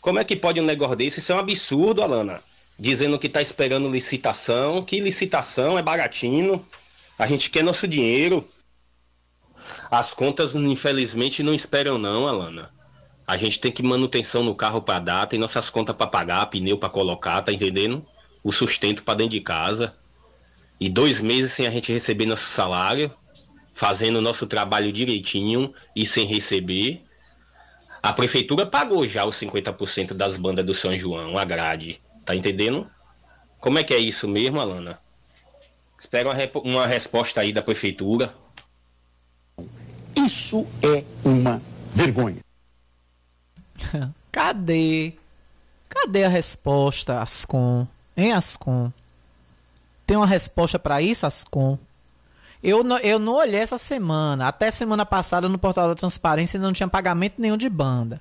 Como 0.00 0.18
é 0.18 0.24
que 0.24 0.34
pode 0.34 0.60
um 0.60 0.64
negócio 0.64 0.96
desse? 0.96 1.20
Isso 1.20 1.32
é 1.32 1.34
um 1.34 1.38
absurdo, 1.38 2.02
Alana. 2.02 2.42
Dizendo 2.78 3.18
que 3.18 3.28
tá 3.28 3.42
esperando 3.42 3.90
licitação. 3.90 4.82
Que 4.82 4.98
licitação? 5.00 5.78
É 5.78 5.82
baratinho. 5.82 6.64
A 7.18 7.26
gente 7.26 7.50
quer 7.50 7.62
nosso 7.62 7.86
dinheiro. 7.86 8.46
As 9.90 10.14
contas, 10.14 10.54
infelizmente, 10.54 11.42
não 11.42 11.52
esperam 11.52 11.98
não, 11.98 12.26
Alana. 12.26 12.70
A 13.26 13.36
gente 13.36 13.60
tem 13.60 13.70
que 13.70 13.82
manutenção 13.82 14.42
no 14.42 14.54
carro 14.54 14.80
para 14.80 14.98
dar, 14.98 15.26
tem 15.26 15.38
nossas 15.38 15.70
contas 15.70 15.94
para 15.94 16.06
pagar, 16.06 16.46
pneu 16.46 16.78
para 16.78 16.88
colocar, 16.88 17.42
tá 17.42 17.52
entendendo? 17.52 18.04
O 18.42 18.50
sustento 18.50 19.02
para 19.02 19.14
dentro 19.14 19.32
de 19.32 19.40
casa. 19.40 19.94
E 20.80 20.88
dois 20.88 21.20
meses 21.20 21.52
sem 21.52 21.66
a 21.66 21.70
gente 21.70 21.92
receber 21.92 22.24
nosso 22.24 22.48
salário, 22.48 23.12
fazendo 23.72 24.16
o 24.16 24.22
nosso 24.22 24.46
trabalho 24.46 24.92
direitinho 24.92 25.72
e 25.94 26.06
sem 26.06 26.26
receber. 26.26 27.02
A 28.02 28.12
prefeitura 28.12 28.64
pagou 28.66 29.06
já 29.06 29.24
os 29.24 29.36
50% 29.36 30.14
das 30.14 30.36
bandas 30.36 30.64
do 30.64 30.74
São 30.74 30.96
João, 30.96 31.36
a 31.36 31.44
grade. 31.44 32.00
Tá 32.24 32.34
entendendo? 32.34 32.90
Como 33.58 33.78
é 33.78 33.84
que 33.84 33.92
é 33.92 33.98
isso 33.98 34.26
mesmo, 34.26 34.60
Alana? 34.60 34.98
Espero 35.98 36.30
uma, 36.30 36.36
uma 36.64 36.86
resposta 36.86 37.42
aí 37.42 37.52
da 37.52 37.60
prefeitura. 37.60 38.34
Isso 40.16 40.66
é 40.82 41.04
uma 41.22 41.60
vergonha. 41.92 42.40
Cadê? 44.32 45.14
Cadê 45.88 46.24
a 46.24 46.28
resposta, 46.28 47.20
Ascom? 47.20 47.86
Hein, 48.16 48.32
Ascom? 48.32 48.90
Tem 50.06 50.16
uma 50.16 50.26
resposta 50.26 50.78
para 50.78 51.02
isso, 51.02 51.26
Ascom? 51.26 51.78
Eu 52.62 52.84
não, 52.84 52.98
eu 52.98 53.18
não 53.18 53.34
olhei 53.34 53.60
essa 53.60 53.78
semana. 53.78 54.48
Até 54.48 54.70
semana 54.70 55.06
passada 55.06 55.48
no 55.48 55.58
portal 55.58 55.88
da 55.88 55.94
transparência 55.94 56.58
não 56.58 56.72
tinha 56.72 56.88
pagamento 56.88 57.40
nenhum 57.40 57.56
de 57.56 57.68
banda. 57.68 58.20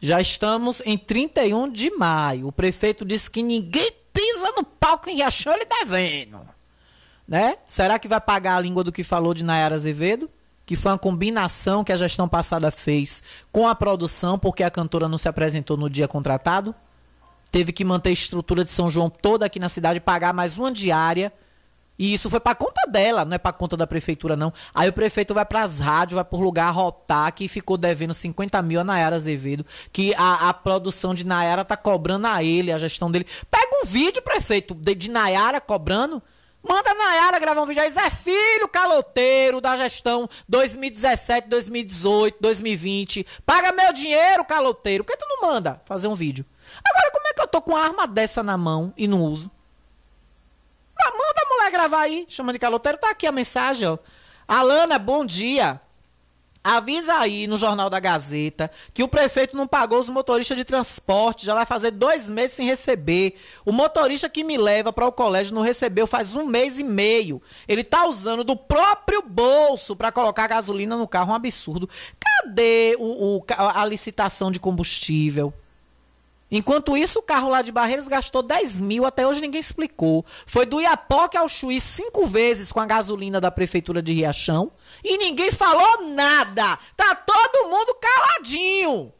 Já 0.00 0.20
estamos 0.20 0.82
em 0.84 0.96
31 0.96 1.70
de 1.70 1.90
maio. 1.90 2.48
O 2.48 2.52
prefeito 2.52 3.04
disse 3.04 3.30
que 3.30 3.42
ninguém 3.42 3.90
pisa 4.12 4.52
no 4.56 4.64
palco 4.64 5.10
em 5.10 5.16
Riachão 5.16 5.52
ele 5.52 5.66
devendo. 5.66 6.40
Né? 7.26 7.56
Será 7.66 7.98
que 7.98 8.08
vai 8.08 8.20
pagar 8.20 8.56
a 8.56 8.60
língua 8.60 8.84
do 8.84 8.92
que 8.92 9.02
falou 9.02 9.34
de 9.34 9.44
Nayara 9.44 9.74
Azevedo? 9.74 10.30
que 10.66 10.74
foi 10.74 10.90
uma 10.90 10.98
combinação 10.98 11.84
que 11.84 11.92
a 11.92 11.96
gestão 11.96 12.28
passada 12.28 12.72
fez 12.72 13.22
com 13.52 13.68
a 13.68 13.74
produção, 13.74 14.36
porque 14.36 14.64
a 14.64 14.70
cantora 14.70 15.08
não 15.08 15.16
se 15.16 15.28
apresentou 15.28 15.76
no 15.76 15.88
dia 15.88 16.08
contratado. 16.08 16.74
Teve 17.52 17.72
que 17.72 17.84
manter 17.84 18.10
a 18.10 18.12
estrutura 18.12 18.64
de 18.64 18.72
São 18.72 18.90
João 18.90 19.08
toda 19.08 19.46
aqui 19.46 19.60
na 19.60 19.68
cidade, 19.68 20.00
pagar 20.00 20.34
mais 20.34 20.58
uma 20.58 20.72
diária. 20.72 21.32
E 21.98 22.12
isso 22.12 22.28
foi 22.28 22.40
para 22.40 22.54
conta 22.54 22.82
dela, 22.88 23.24
não 23.24 23.34
é 23.34 23.38
para 23.38 23.52
conta 23.52 23.76
da 23.76 23.86
prefeitura, 23.86 24.36
não. 24.36 24.52
Aí 24.74 24.88
o 24.88 24.92
prefeito 24.92 25.32
vai 25.32 25.44
para 25.44 25.62
as 25.62 25.78
rádios, 25.78 26.14
vai 26.14 26.24
por 26.24 26.40
lugar 26.40 26.70
rotar, 26.72 27.32
que 27.32 27.48
ficou 27.48 27.76
devendo 27.76 28.12
50 28.12 28.60
mil 28.62 28.80
a 28.80 28.84
Nayara 28.84 29.16
Azevedo, 29.16 29.64
que 29.92 30.14
a, 30.14 30.48
a 30.48 30.54
produção 30.54 31.14
de 31.14 31.26
Nayara 31.26 31.64
tá 31.64 31.76
cobrando 31.76 32.26
a 32.26 32.42
ele, 32.42 32.72
a 32.72 32.78
gestão 32.78 33.10
dele. 33.10 33.26
Pega 33.50 33.70
um 33.82 33.86
vídeo, 33.86 34.22
prefeito, 34.22 34.74
de, 34.74 34.94
de 34.94 35.10
Nayara 35.10 35.60
cobrando. 35.60 36.22
Manda 36.62 36.90
a 36.90 36.94
Nayara 36.94 37.38
gravar 37.38 37.62
um 37.62 37.66
vídeo 37.66 37.82
aí. 37.82 37.90
Zé 37.90 38.10
Filho, 38.10 38.68
caloteiro 38.68 39.60
da 39.60 39.76
gestão 39.76 40.28
2017, 40.48 41.48
2018, 41.48 42.38
2020. 42.40 43.26
Paga 43.46 43.72
meu 43.72 43.92
dinheiro, 43.92 44.44
caloteiro. 44.44 45.04
Por 45.04 45.12
que 45.12 45.18
tu 45.18 45.26
não 45.28 45.48
manda 45.48 45.80
fazer 45.84 46.08
um 46.08 46.14
vídeo? 46.14 46.44
Agora, 46.84 47.10
como 47.12 47.28
é 47.28 47.34
que 47.34 47.40
eu 47.40 47.46
tô 47.46 47.62
com 47.62 47.72
uma 47.72 47.80
arma 47.80 48.06
dessa 48.06 48.42
na 48.42 48.58
mão 48.58 48.92
e 48.96 49.06
não 49.06 49.22
uso? 49.22 49.50
Manda 51.04 51.42
a 51.44 51.54
mulher 51.54 51.70
gravar 51.70 52.00
aí, 52.00 52.24
chama 52.28 52.52
de 52.52 52.58
caloteiro. 52.58 52.98
Tá 52.98 53.10
aqui 53.10 53.26
a 53.26 53.32
mensagem, 53.32 53.88
ó. 53.88 53.98
Alana, 54.48 54.98
bom 54.98 55.24
dia. 55.24 55.80
Avisa 56.62 57.14
aí 57.14 57.46
no 57.46 57.56
Jornal 57.56 57.88
da 57.88 58.00
Gazeta 58.00 58.68
que 58.92 59.04
o 59.04 59.06
prefeito 59.06 59.56
não 59.56 59.68
pagou 59.68 60.00
os 60.00 60.08
motoristas 60.08 60.56
de 60.56 60.64
transporte, 60.64 61.46
já 61.46 61.54
vai 61.54 61.64
fazer 61.64 61.92
dois 61.92 62.28
meses 62.28 62.56
sem 62.56 62.66
receber. 62.66 63.38
O 63.64 63.70
motorista 63.70 64.28
que 64.28 64.42
me 64.42 64.56
leva 64.56 64.92
para 64.92 65.06
o 65.06 65.12
colégio 65.12 65.54
não 65.54 65.62
recebeu 65.62 66.08
faz 66.08 66.34
um 66.34 66.44
mês 66.44 66.80
e 66.80 66.82
meio. 66.82 67.40
Ele 67.68 67.84
tá 67.84 68.04
usando 68.04 68.42
do 68.42 68.56
próprio 68.56 69.22
bolso 69.22 69.94
para 69.94 70.10
colocar 70.10 70.48
gasolina 70.48 70.96
no 70.96 71.06
carro, 71.06 71.30
um 71.30 71.36
absurdo. 71.36 71.88
Cadê 72.18 72.96
o, 72.98 73.36
o, 73.36 73.44
a 73.56 73.84
licitação 73.84 74.50
de 74.50 74.58
combustível? 74.58 75.54
Enquanto 76.50 76.96
isso, 76.96 77.18
o 77.18 77.22
carro 77.22 77.48
lá 77.48 77.60
de 77.60 77.72
Barreiros 77.72 78.06
gastou 78.06 78.42
10 78.42 78.80
mil, 78.80 79.04
até 79.04 79.26
hoje 79.26 79.40
ninguém 79.40 79.60
explicou. 79.60 80.24
Foi 80.46 80.64
do 80.64 80.80
Iapoque 80.80 81.36
ao 81.36 81.48
Chuí 81.48 81.80
cinco 81.80 82.26
vezes 82.26 82.70
com 82.70 82.78
a 82.78 82.86
gasolina 82.86 83.40
da 83.40 83.50
Prefeitura 83.50 84.00
de 84.00 84.12
Riachão 84.12 84.70
e 85.02 85.18
ninguém 85.18 85.50
falou 85.50 86.06
nada. 86.08 86.78
Tá 86.96 87.14
todo 87.16 87.68
mundo 87.68 87.96
caladinho. 88.00 89.12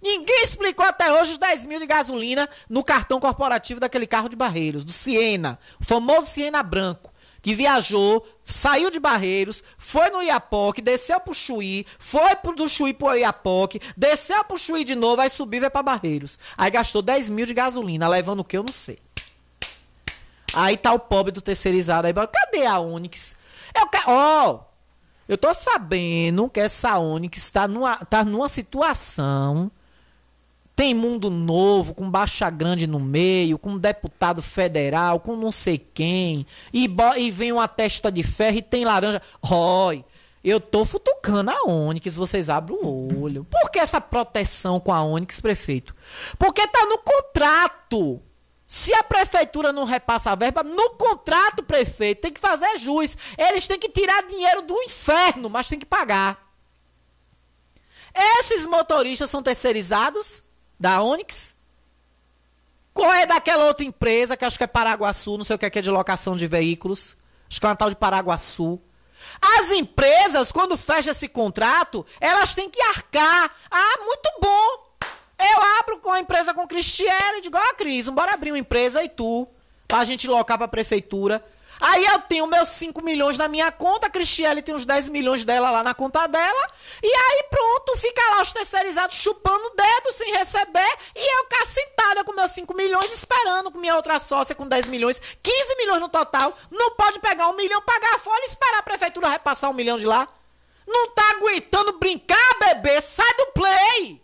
Ninguém 0.00 0.44
explicou 0.44 0.86
até 0.86 1.12
hoje 1.12 1.32
os 1.32 1.38
10 1.38 1.64
mil 1.64 1.80
de 1.80 1.86
gasolina 1.86 2.48
no 2.68 2.84
cartão 2.84 3.18
corporativo 3.18 3.80
daquele 3.80 4.06
carro 4.06 4.28
de 4.28 4.36
Barreiros, 4.36 4.84
do 4.84 4.92
Siena, 4.92 5.58
o 5.80 5.84
famoso 5.84 6.28
Siena 6.28 6.62
branco 6.62 7.12
que 7.48 7.54
viajou, 7.54 8.28
saiu 8.44 8.90
de 8.90 9.00
Barreiros, 9.00 9.64
foi 9.78 10.10
no 10.10 10.22
Iapoque, 10.22 10.82
desceu 10.82 11.18
pro 11.18 11.32
Chuí, 11.32 11.86
foi 11.98 12.36
pro, 12.36 12.54
do 12.54 12.68
Chuí 12.68 12.92
pro 12.92 13.14
Iapoque, 13.14 13.80
desceu 13.96 14.44
pro 14.44 14.58
Chuí 14.58 14.84
de 14.84 14.94
novo, 14.94 15.22
aí 15.22 15.30
subiu 15.30 15.56
e 15.56 15.60
vai 15.62 15.70
pra 15.70 15.82
Barreiros. 15.82 16.38
Aí 16.58 16.70
gastou 16.70 17.00
10 17.00 17.30
mil 17.30 17.46
de 17.46 17.54
gasolina, 17.54 18.06
levando 18.06 18.40
o 18.40 18.44
que 18.44 18.58
eu 18.58 18.62
não 18.62 18.70
sei. 18.70 18.98
Aí 20.52 20.76
tá 20.76 20.92
o 20.92 20.98
pobre 20.98 21.32
do 21.32 21.40
terceirizado 21.40 22.06
aí, 22.06 22.12
cadê 22.12 22.66
a 22.66 22.80
Onix? 22.80 23.34
Eu 23.74 23.88
ó, 24.08 24.50
oh, 24.50 24.60
eu 25.26 25.38
tô 25.38 25.54
sabendo 25.54 26.50
que 26.50 26.60
essa 26.60 26.98
Onix 26.98 27.48
tá 27.48 27.66
numa, 27.66 27.96
tá 27.96 28.22
numa 28.24 28.50
situação 28.50 29.70
tem 30.78 30.94
mundo 30.94 31.28
novo, 31.28 31.92
com 31.92 32.08
Baixa 32.08 32.48
Grande 32.48 32.86
no 32.86 33.00
meio, 33.00 33.58
com 33.58 33.76
deputado 33.76 34.40
federal, 34.40 35.18
com 35.18 35.34
não 35.34 35.50
sei 35.50 35.76
quem. 35.76 36.46
E, 36.72 36.88
e 37.16 37.30
vem 37.32 37.50
uma 37.50 37.66
testa 37.66 38.12
de 38.12 38.22
ferro 38.22 38.58
e 38.58 38.62
tem 38.62 38.84
laranja. 38.84 39.20
Rói, 39.42 40.04
eu 40.44 40.60
tô 40.60 40.84
futucando 40.84 41.50
a 41.50 41.64
Onix, 41.64 42.16
vocês 42.16 42.48
abrem 42.48 42.78
o 42.80 43.20
olho. 43.20 43.44
Por 43.50 43.72
que 43.72 43.80
essa 43.80 44.00
proteção 44.00 44.78
com 44.78 44.92
a 44.92 45.02
Onix, 45.02 45.40
prefeito? 45.40 45.96
Porque 46.38 46.64
tá 46.68 46.86
no 46.86 46.98
contrato. 46.98 48.22
Se 48.64 48.94
a 48.94 49.02
prefeitura 49.02 49.72
não 49.72 49.82
repassa 49.82 50.30
a 50.30 50.36
verba, 50.36 50.62
no 50.62 50.90
contrato, 50.90 51.64
prefeito, 51.64 52.20
tem 52.20 52.32
que 52.32 52.38
fazer 52.38 52.76
juiz. 52.76 53.18
Eles 53.36 53.66
têm 53.66 53.80
que 53.80 53.88
tirar 53.88 54.22
dinheiro 54.28 54.62
do 54.62 54.80
inferno, 54.82 55.50
mas 55.50 55.68
tem 55.68 55.76
que 55.80 55.86
pagar. 55.86 56.38
Esses 58.14 58.64
motoristas 58.64 59.28
são 59.28 59.42
terceirizados? 59.42 60.46
Da 60.78 61.02
Onix. 61.02 61.54
Qual 62.92 63.12
é 63.12 63.26
daquela 63.26 63.66
outra 63.66 63.84
empresa 63.84 64.36
que 64.36 64.44
acho 64.44 64.58
que 64.58 64.64
é 64.64 64.66
Paraguaçu, 64.66 65.36
não 65.36 65.44
sei 65.44 65.56
o 65.56 65.58
que 65.58 65.66
é, 65.66 65.70
que 65.70 65.78
é 65.78 65.82
de 65.82 65.90
locação 65.90 66.36
de 66.36 66.46
veículos? 66.46 67.16
Acho 67.48 67.60
que 67.60 67.66
é 67.66 67.68
uma 67.68 67.76
tal 67.76 67.90
de 67.90 67.96
Paraguaçu. 67.96 68.80
As 69.40 69.70
empresas, 69.70 70.50
quando 70.50 70.76
fecham 70.76 71.12
esse 71.12 71.28
contrato, 71.28 72.04
elas 72.20 72.54
têm 72.54 72.68
que 72.68 72.80
arcar. 72.82 73.54
Ah, 73.70 73.98
muito 74.04 74.30
bom. 74.40 74.88
Eu 75.38 75.62
abro 75.80 76.00
com 76.00 76.10
a 76.10 76.20
empresa 76.20 76.52
com 76.52 76.66
Cristiane 76.66 77.38
e 77.38 77.40
digo, 77.42 77.56
ó, 77.56 77.60
oh, 77.70 77.74
Cris, 77.76 78.08
bora 78.08 78.34
abrir 78.34 78.50
uma 78.50 78.58
empresa 78.58 79.02
e 79.02 79.08
tu, 79.08 79.48
pra 79.86 80.04
gente 80.04 80.26
locar 80.26 80.58
pra 80.58 80.66
prefeitura. 80.66 81.44
Aí 81.80 82.04
eu 82.06 82.18
tenho 82.20 82.46
meus 82.46 82.68
5 82.70 83.02
milhões 83.02 83.38
na 83.38 83.48
minha 83.48 83.70
conta, 83.70 84.08
a 84.08 84.10
Cristiane 84.10 84.62
tem 84.62 84.74
uns 84.74 84.84
10 84.84 85.08
milhões 85.08 85.44
dela 85.44 85.70
lá 85.70 85.82
na 85.82 85.94
conta 85.94 86.26
dela. 86.26 86.70
E 87.02 87.06
aí 87.06 87.44
pronto, 87.50 87.96
fica 87.96 88.20
lá 88.30 88.42
os 88.42 88.52
terceirizados 88.52 89.16
chupando 89.16 89.64
o 89.66 89.70
dedo 89.70 90.12
sem 90.12 90.32
receber. 90.32 90.96
E 91.14 91.38
eu 91.38 91.44
cá 91.46 91.64
sentada 91.64 92.24
com 92.24 92.32
meus 92.32 92.50
5 92.50 92.74
milhões 92.74 93.12
esperando 93.12 93.70
com 93.70 93.78
minha 93.78 93.96
outra 93.96 94.18
sócia 94.18 94.54
com 94.54 94.66
10 94.66 94.88
milhões, 94.88 95.20
15 95.42 95.76
milhões 95.76 96.00
no 96.00 96.08
total. 96.08 96.56
Não 96.70 96.94
pode 96.96 97.20
pegar 97.20 97.48
um 97.48 97.56
milhão, 97.56 97.80
pagar 97.82 98.16
a 98.16 98.18
folha 98.18 98.42
e 98.42 98.48
esperar 98.48 98.78
a 98.78 98.82
prefeitura 98.82 99.28
repassar 99.28 99.70
um 99.70 99.74
milhão 99.74 99.98
de 99.98 100.06
lá. 100.06 100.26
Não 100.86 101.10
tá 101.10 101.30
aguentando 101.32 101.98
brincar, 101.98 102.58
bebê? 102.58 103.00
Sai 103.00 103.34
do 103.34 103.46
play! 103.52 104.22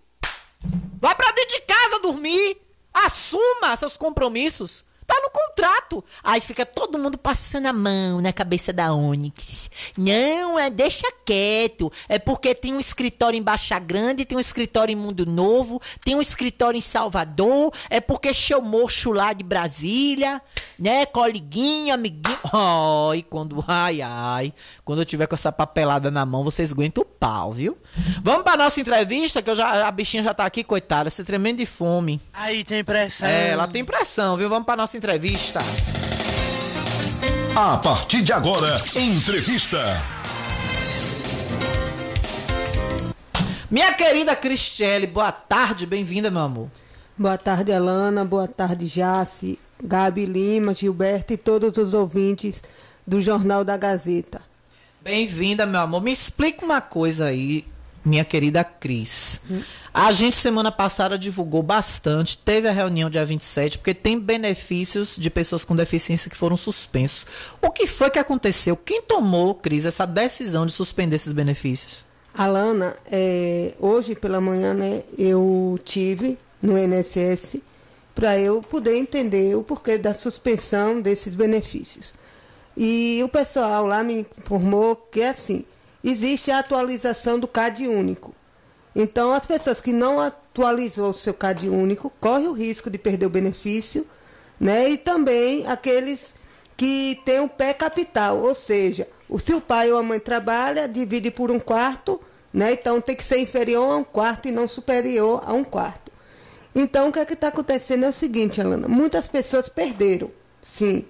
Vai 1.01 1.15
pra 1.15 1.31
dentro 1.33 1.57
de 1.57 1.61
casa 1.63 1.99
dormir. 2.01 2.57
Assuma 2.93 3.77
seus 3.77 3.97
compromissos. 3.97 4.85
Tá 5.07 5.15
no 5.23 5.31
contrato. 5.31 6.05
Aí 6.23 6.41
fica 6.41 6.65
todo 6.65 6.99
mundo 6.99 7.19
passando 7.19 7.67
a 7.67 7.73
mão 7.73 8.21
na 8.21 8.33
cabeça 8.33 8.73
da 8.73 8.93
Onix. 8.93 9.71
Não, 9.97 10.59
é 10.59 10.71
deixa 10.71 11.07
quieto. 11.25 11.93
É 12.09 12.19
porque 12.19 12.55
tem 12.55 12.75
um 12.75 12.81
escritório 12.81 13.39
em 13.39 13.43
Baixa 13.43 13.79
Grande, 13.79 14.25
tem 14.25 14.37
um 14.37 14.41
escritório 14.41 14.93
em 14.93 14.97
Mundo 14.97 15.27
Novo, 15.27 15.81
tem 16.05 16.15
um 16.15 16.21
escritório 16.21 16.79
em 16.79 16.83
Salvador. 16.83 17.73
É 17.91 18.01
porque 18.01 18.33
mocho 18.63 19.13
lá 19.13 19.33
de 19.33 19.45
Brasília, 19.45 20.41
né? 20.79 21.07
Coliguinha, 21.07 21.95
amiguinho. 21.95 22.39
Ai, 22.53 23.23
quando 23.23 23.65
ai 23.67 24.01
ai, 24.03 24.53
quando 24.85 25.01
eu 25.01 25.05
tiver 25.05 25.27
com 25.27 25.35
essa 25.35 25.53
papelada 25.53 26.11
na 26.11 26.25
mão, 26.25 26.45
vocês 26.45 26.73
aguentam 26.73 27.03
o 27.03 27.07
pau, 27.07 27.53
viu? 27.53 27.77
Vamos 28.23 28.43
para 28.43 28.57
nossa 28.57 28.81
entrevista, 28.81 29.43
que 29.43 29.51
eu 29.51 29.55
já 29.55 29.87
a 29.87 29.91
bichinha 29.91 30.23
já 30.23 30.35
tá 30.35 30.45
aqui, 30.45 30.65
coitada, 30.65 31.11
você 31.11 31.25
tremendo 31.25 31.59
de 31.59 31.67
fome. 31.67 32.21
Aí 32.33 32.65
tem 32.65 32.83
pressão. 32.83 33.29
É, 33.29 33.51
ela 33.51 33.69
tem 33.69 33.85
pressão, 33.85 34.37
viu? 34.37 34.49
Vamos 34.49 34.67
para 34.67 34.77
nossa 34.77 34.94
entrevista. 34.97 35.61
A 37.57 37.77
partir 37.79 38.23
de 38.23 38.33
agora, 38.33 38.81
entrevista. 38.95 40.01
Minha 43.71 43.93
querida 43.95 44.37
Cristiele, 44.37 45.07
boa 45.07 45.33
tarde, 45.33 45.85
bem-vinda, 45.85 46.31
meu 46.31 46.43
amor. 46.43 46.69
Boa 47.19 47.37
tarde, 47.37 47.73
Alana, 47.73 48.25
boa 48.25 48.47
tarde, 48.47 48.87
Jace, 48.87 49.59
Gabi 49.83 50.27
Lima, 50.27 50.73
Gilberto 50.73 51.33
e 51.33 51.37
todos 51.37 51.77
os 51.77 51.93
ouvintes 51.93 52.63
do 53.07 53.21
Jornal 53.21 53.65
da 53.65 53.77
Gazeta. 53.77 54.43
Bem-vinda, 55.03 55.67
meu 55.67 55.81
amor. 55.81 56.03
Me 56.03 56.13
explica 56.13 56.65
uma 56.65 56.81
coisa 56.81 57.27
aí, 57.27 57.67
minha 58.05 58.25
querida 58.25 58.63
Cris. 58.63 59.41
A 59.93 60.11
gente 60.11 60.37
semana 60.37 60.73
passada 60.73 61.17
divulgou 61.17 61.63
bastante, 61.63 62.37
teve 62.37 62.69
a 62.69 62.73
reunião 62.73 63.09
dia 63.09 63.25
27, 63.25 63.79
porque 63.79 63.95
tem 63.95 64.19
benefícios 64.19 65.17
de 65.17 65.31
pessoas 65.31 65.65
com 65.65 65.77
deficiência 65.77 66.29
que 66.29 66.37
foram 66.37 66.57
suspensos. 66.57 67.27
O 67.63 67.71
que 67.71 67.87
foi 67.87 68.11
que 68.11 68.19
aconteceu? 68.19 68.77
Quem 68.77 69.03
tomou, 69.03 69.55
Cris, 69.55 69.87
essa 69.87 70.05
decisão 70.05 70.67
de 70.67 70.73
suspender 70.73 71.17
esses 71.17 71.33
benefícios? 71.33 72.05
Alana, 72.37 72.97
é, 73.11 73.75
hoje 73.79 74.17
pela 74.17 74.41
manhã, 74.41 74.75
né, 74.75 75.05
eu 75.17 75.79
tive 75.85 76.37
no 76.61 76.77
INSS 76.77 77.61
para 78.15 78.37
eu 78.39 78.63
poder 78.63 78.97
entender 78.97 79.55
o 79.55 79.63
porquê 79.63 79.97
da 79.97 80.13
suspensão 80.13 81.01
desses 81.01 81.35
benefícios. 81.35 82.15
E 82.77 83.21
o 83.23 83.29
pessoal 83.29 83.87
lá 83.87 84.03
me 84.03 84.27
informou 84.39 84.97
que 84.97 85.23
assim, 85.23 85.65
existe 86.05 86.51
a 86.51 86.59
atualização 86.59 87.39
do 87.39 87.49
CAD 87.49 87.89
único. 87.89 88.35
Então, 88.95 89.33
as 89.33 89.47
pessoas 89.47 89.81
que 89.81 89.93
não 89.93 90.21
atualizou 90.21 91.11
o 91.11 91.15
seu 91.15 91.35
CAD 91.35 91.69
único 91.69 92.11
correm 92.21 92.47
o 92.47 92.53
risco 92.53 92.91
de 92.91 92.99
perder 92.99 93.27
o 93.27 93.31
benefício, 93.31 94.07
né? 94.61 94.89
E 94.91 94.97
também 94.97 95.67
aqueles 95.67 96.37
que 96.77 97.21
têm 97.25 97.41
um 97.41 97.49
pé 97.49 97.73
capital, 97.73 98.39
ou 98.39 98.55
seja, 98.55 99.09
o 99.29 99.39
seu 99.39 99.61
pai 99.61 99.91
ou 99.91 99.99
a 99.99 100.03
mãe 100.03 100.21
trabalha, 100.21 100.87
divide 100.87 101.31
por 101.31 101.51
um 101.51 101.59
quarto, 101.59 102.21
né? 102.53 102.73
Então 102.73 103.01
tem 103.01 103.17
que 103.17 103.25
ser 103.25 103.39
inferior 103.39 103.91
a 103.91 103.97
um 103.97 104.05
quarto 104.05 104.47
e 104.47 104.53
não 104.53 104.69
superior 104.69 105.43
a 105.45 105.53
um 105.53 105.65
quarto. 105.65 106.13
Então 106.75 107.09
o 107.09 107.13
que 107.13 107.19
é 107.19 107.23
está 107.23 107.49
acontecendo 107.49 108.05
é 108.05 108.09
o 108.09 108.13
seguinte, 108.13 108.61
Alana, 108.61 108.89
muitas 108.89 109.27
pessoas 109.29 109.69
perderam, 109.69 110.31
sim, 110.63 111.05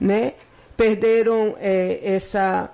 né? 0.00 0.34
Perderam 0.76 1.54
é, 1.58 2.00
essa 2.02 2.70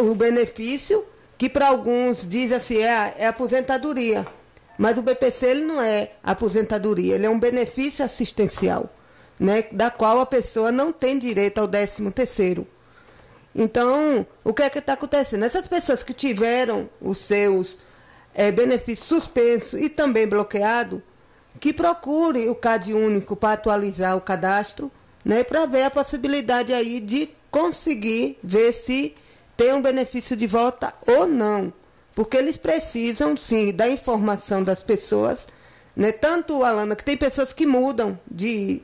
o 0.00 0.14
benefício 0.14 1.04
que 1.36 1.48
para 1.48 1.68
alguns 1.68 2.26
diz 2.26 2.52
assim, 2.52 2.78
é, 2.78 3.14
é 3.18 3.26
aposentadoria. 3.26 4.26
Mas 4.78 4.98
o 4.98 5.02
BPC 5.02 5.46
ele 5.46 5.64
não 5.64 5.80
é 5.80 6.10
aposentadoria, 6.22 7.14
ele 7.14 7.26
é 7.26 7.30
um 7.30 7.38
benefício 7.38 8.04
assistencial, 8.04 8.90
né, 9.38 9.64
da 9.70 9.90
qual 9.90 10.18
a 10.18 10.26
pessoa 10.26 10.72
não 10.72 10.92
tem 10.92 11.18
direito 11.18 11.58
ao 11.58 11.68
13 11.68 12.10
terceiro. 12.10 12.66
Então, 13.54 14.26
o 14.42 14.52
que 14.52 14.62
é 14.62 14.70
que 14.70 14.80
está 14.80 14.94
acontecendo? 14.94 15.44
Essas 15.44 15.68
pessoas 15.68 16.02
que 16.02 16.12
tiveram 16.12 16.90
os 17.00 17.18
seus 17.18 17.78
é, 18.34 18.50
benefícios 18.50 19.06
suspensos 19.06 19.80
e 19.80 19.88
também 19.88 20.26
bloqueados, 20.26 21.00
que 21.60 21.72
procure 21.72 22.48
o 22.48 22.54
CAD 22.56 22.92
único 22.94 23.36
para 23.36 23.52
atualizar 23.52 24.16
o 24.16 24.20
cadastro, 24.20 24.90
né, 25.24 25.44
para 25.44 25.66
ver 25.66 25.84
a 25.84 25.90
possibilidade 25.90 26.72
aí 26.72 26.98
de 26.98 27.28
conseguir 27.48 28.38
ver 28.42 28.72
se 28.72 29.14
ter 29.56 29.74
um 29.74 29.82
benefício 29.82 30.36
de 30.36 30.46
volta 30.46 30.92
ou 31.06 31.26
não. 31.26 31.72
Porque 32.14 32.36
eles 32.36 32.56
precisam, 32.56 33.36
sim, 33.36 33.72
da 33.72 33.88
informação 33.88 34.62
das 34.62 34.82
pessoas. 34.82 35.48
Né? 35.96 36.12
Tanto, 36.12 36.62
Alana, 36.62 36.94
que 36.94 37.04
tem 37.04 37.16
pessoas 37.16 37.52
que 37.52 37.66
mudam 37.66 38.18
de, 38.30 38.82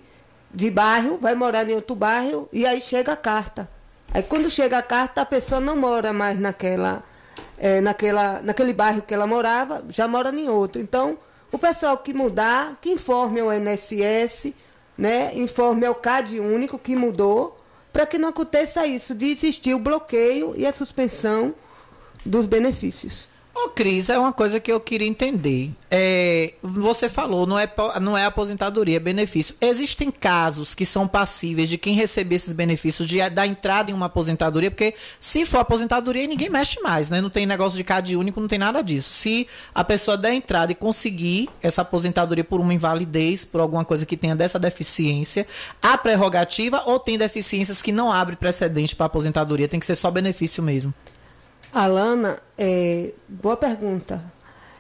de 0.53 0.71
bairro, 0.71 1.19
vai 1.21 1.35
morar 1.35 1.69
em 1.69 1.75
outro 1.75 1.95
bairro 1.95 2.49
e 2.53 2.67
aí 2.67 2.81
chega 2.81 3.13
a 3.13 3.17
carta. 3.17 3.69
Aí 4.13 4.23
quando 4.23 4.51
chega 4.51 4.79
a 4.79 4.83
carta, 4.83 5.21
a 5.21 5.27
pessoa 5.27 5.61
não 5.61 5.77
mora 5.77 6.13
mais 6.13 6.39
naquela, 6.39 7.05
é, 7.57 7.81
naquela, 7.81 8.41
naquele 8.43 8.73
bairro 8.73 9.03
que 9.03 9.15
ela 9.15 9.27
morava, 9.27 9.85
já 9.89 10.09
mora 10.09 10.31
em 10.31 10.49
outro. 10.49 10.81
Então, 10.81 11.17
o 11.53 11.59
pessoal 11.59 11.97
que 11.99 12.13
mudar, 12.13 12.79
que 12.81 12.91
informe 12.91 13.41
o 13.41 13.53
INSS, 13.53 14.53
né? 14.99 15.33
informe 15.35 15.87
ao 15.87 15.95
CAD 15.95 16.41
único 16.41 16.79
que 16.79 16.97
mudou, 16.97 17.60
para 18.01 18.07
que 18.07 18.19
não 18.19 18.31
aconteça 18.31 18.87
isso, 18.87 19.15
de 19.15 19.27
existir 19.27 19.75
o 19.75 19.79
bloqueio 19.79 20.55
e 20.57 20.67
a 20.67 20.73
suspensão 20.73 21.55
dos 22.25 22.47
benefícios. 22.47 23.29
Ô, 23.63 23.69
Cris, 23.69 24.09
é 24.09 24.19
uma 24.19 24.33
coisa 24.33 24.59
que 24.59 24.73
eu 24.73 24.81
queria 24.81 25.07
entender. 25.07 25.71
É, 25.91 26.55
você 26.63 27.11
falou, 27.11 27.47
não 27.47 27.59
é, 27.59 27.71
não 28.01 28.17
é 28.17 28.25
aposentadoria, 28.25 28.97
é 28.97 29.01
benefício. 29.01 29.55
Existem 29.61 30.11
casos 30.11 30.75
que 30.75 30.87
são 30.87 31.07
passíveis 31.07 31.69
de 31.69 31.77
quem 31.77 31.95
receber 31.95 32.37
esses 32.37 32.55
benefícios 32.55 33.07
de 33.07 33.29
dar 33.29 33.47
entrada 33.47 33.91
em 33.91 33.95
uma 33.95 34.07
aposentadoria, 34.07 34.71
porque 34.71 34.95
se 35.19 35.45
for 35.45 35.59
aposentadoria, 35.59 36.27
ninguém 36.27 36.49
mexe 36.49 36.81
mais, 36.81 37.11
né? 37.11 37.21
Não 37.21 37.29
tem 37.29 37.45
negócio 37.45 37.77
de 37.77 37.85
CAD 37.85 38.17
único, 38.17 38.41
não 38.41 38.49
tem 38.49 38.59
nada 38.59 38.83
disso. 38.83 39.11
Se 39.11 39.47
a 39.75 39.85
pessoa 39.85 40.17
der 40.17 40.33
entrada 40.33 40.73
e 40.73 40.75
conseguir 40.75 41.51
essa 41.63 41.83
aposentadoria 41.83 42.45
por 42.45 42.61
uma 42.61 42.73
invalidez, 42.73 43.45
por 43.45 43.61
alguma 43.61 43.85
coisa 43.85 44.07
que 44.07 44.17
tenha 44.17 44.35
dessa 44.35 44.59
deficiência, 44.59 45.47
a 45.83 45.99
prerrogativa 45.99 46.83
ou 46.87 46.99
tem 46.99 47.19
deficiências 47.19 47.83
que 47.83 47.93
não 47.93 48.11
abre 48.11 48.37
precedente 48.37 48.97
para 48.97 49.05
aposentadoria, 49.05 49.69
tem 49.69 49.79
que 49.79 49.87
ser 49.87 49.97
só 49.97 50.11
benefício 50.11 50.63
mesmo? 50.63 50.95
Alana, 51.73 52.37
é, 52.59 53.13
boa 53.29 53.57
pergunta. 53.57 54.21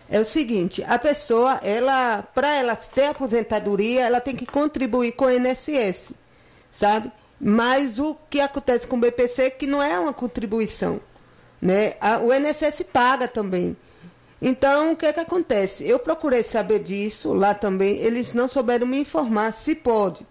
É 0.09 0.20
o 0.20 0.26
seguinte, 0.26 0.82
a 0.88 0.99
pessoa, 0.99 1.61
ela, 1.62 2.22
para 2.34 2.57
ela 2.57 2.74
ter 2.74 3.07
aposentadoria, 3.07 4.07
ela 4.07 4.20
tem 4.20 4.34
que 4.34 4.45
contribuir 4.45 5.12
com 5.12 5.26
o 5.26 5.30
INSS, 5.30 6.12
sabe? 6.70 7.12
Mas 7.41 8.01
o 8.01 8.16
que 8.28 8.41
acontece 8.41 8.88
com 8.88 8.97
o 8.97 9.01
BPC 9.01 9.43
é 9.43 9.51
que 9.51 9.68
não 9.68 9.80
é 9.80 10.01
uma 10.01 10.12
contribuição, 10.12 11.01
né? 11.62 11.95
O 12.22 12.34
INSS 12.34 12.82
paga 12.93 13.28
também. 13.28 13.76
Então, 14.43 14.93
o 14.93 14.97
que 14.97 15.07
é 15.07 15.12
que 15.12 15.20
acontece? 15.20 15.88
Eu 15.88 16.01
procurei 16.01 16.43
saber 16.43 16.80
disso 16.80 17.32
lá 17.32 17.55
também, 17.55 17.99
eles 17.99 18.34
não 18.34 18.49
souberam 18.49 18.88
me 18.88 18.99
informar 18.99 19.53
se 19.53 19.76
pode. 19.76 20.26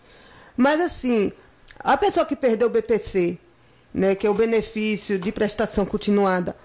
Mas 0.57 0.81
assim, 0.81 1.31
a 1.79 1.95
pessoa 1.95 2.25
que 2.25 2.35
perdeu 2.35 2.67
o 2.67 2.71
BPC, 2.71 3.39
né, 3.93 4.15
que 4.15 4.25
é 4.25 4.29
o 4.29 4.33
benefício 4.33 5.17
de 5.17 5.31
prestação 5.31 5.85
continuada, 5.85 6.55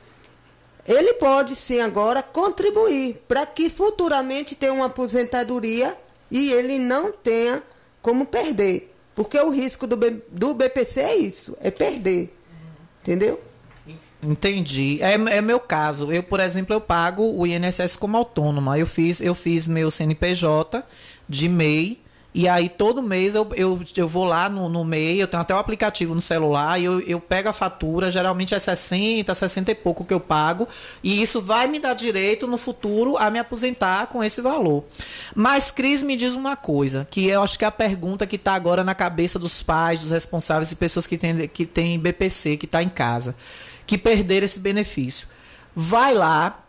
ele 0.87 1.15
pode 1.15 1.57
sim 1.57 1.81
agora 1.81 2.23
contribuir 2.23 3.23
para 3.27 3.47
que 3.47 3.71
futuramente 3.71 4.55
tenha 4.55 4.73
uma 4.73 4.87
aposentadoria 4.87 5.97
e 6.31 6.53
ele 6.53 6.79
não 6.79 7.11
tenha 7.11 7.63
como 8.03 8.27
perder. 8.27 8.93
Porque 9.15 9.39
o 9.39 9.51
risco 9.51 9.87
do, 9.87 9.97
B, 9.97 10.23
do 10.31 10.55
BPC 10.55 11.01
é 11.01 11.17
isso, 11.17 11.57
é 11.61 11.71
perder. 11.71 12.37
Entendeu? 13.03 13.41
Entendi. 14.23 14.99
É, 15.01 15.13
é 15.13 15.41
meu 15.41 15.61
caso. 15.61 16.11
Eu, 16.11 16.23
por 16.23 16.41
exemplo, 16.41 16.75
eu 16.75 16.81
pago 16.81 17.23
o 17.23 17.47
INSS 17.47 17.97
como 17.97 18.17
autônoma. 18.17 18.79
Eu 18.79 18.87
fiz, 18.87 19.21
eu 19.21 19.35
fiz 19.35 19.69
meu 19.69 19.91
CNPJ 19.91 20.83
de 21.29 21.49
MEI 21.49 22.04
e 22.35 22.49
aí 22.49 22.69
todo 22.69 23.01
mês 23.01 23.37
eu, 23.37 23.49
eu, 23.55 23.81
eu 23.97 24.09
vou 24.09 24.25
lá 24.25 24.49
no, 24.49 24.69
no 24.69 24.85
MEI, 24.85 25.23
eu 25.23 25.29
tenho 25.29 25.41
até 25.41 25.55
o 25.55 25.59
aplicativo 25.59 26.17
no 26.17 26.21
celular, 26.21 26.81
e 26.81 26.85
eu, 26.85 27.01
eu 27.03 27.21
pego 27.21 27.49
a 27.49 27.53
fatura, 27.53 28.11
geralmente 28.11 28.57
é 28.57 28.59
60, 28.59 29.33
60 29.33 29.71
e 29.71 29.75
pouco 29.77 30.05
que 30.05 30.13
eu 30.13 30.19
pago, 30.19 30.67
e 31.01 31.23
isso 31.23 31.41
vai 31.41 31.69
me 31.69 31.79
dar 31.79 31.95
direito 31.95 32.49
no 32.49 32.59
futuro 32.59 33.17
a 33.17 33.31
me 33.31 33.39
aposentar 33.39 34.09
com 34.09 34.25
esse 34.25 34.41
valor. 34.41 34.83
Mas 35.33 35.71
Cris 35.71 36.03
me 36.03 36.17
diz 36.17 36.35
uma 36.35 36.57
coisa, 36.57 37.07
que 37.09 37.29
eu 37.29 37.41
acho 37.41 37.57
que 37.57 37.65
é 37.65 37.69
a 37.69 37.71
pergunta 37.71 38.27
que 38.27 38.35
está 38.35 38.55
agora 38.55 38.83
na 38.83 38.97
cabeça 38.97 39.39
dos 39.39 39.63
pais, 39.63 40.01
dos 40.01 40.11
responsáveis 40.11 40.73
e 40.73 40.77
pessoas 40.77 41.07
que 41.07 41.17
têm, 41.17 41.47
que 41.47 41.65
têm 41.65 42.01
BPC, 42.01 42.57
que 42.57 42.67
está 42.67 42.83
em 42.83 42.89
casa, 42.89 43.37
que 43.87 43.97
perderam 43.97 44.45
esse 44.45 44.59
benefício. 44.59 45.29
Vai 45.77 46.15
lá, 46.15 46.64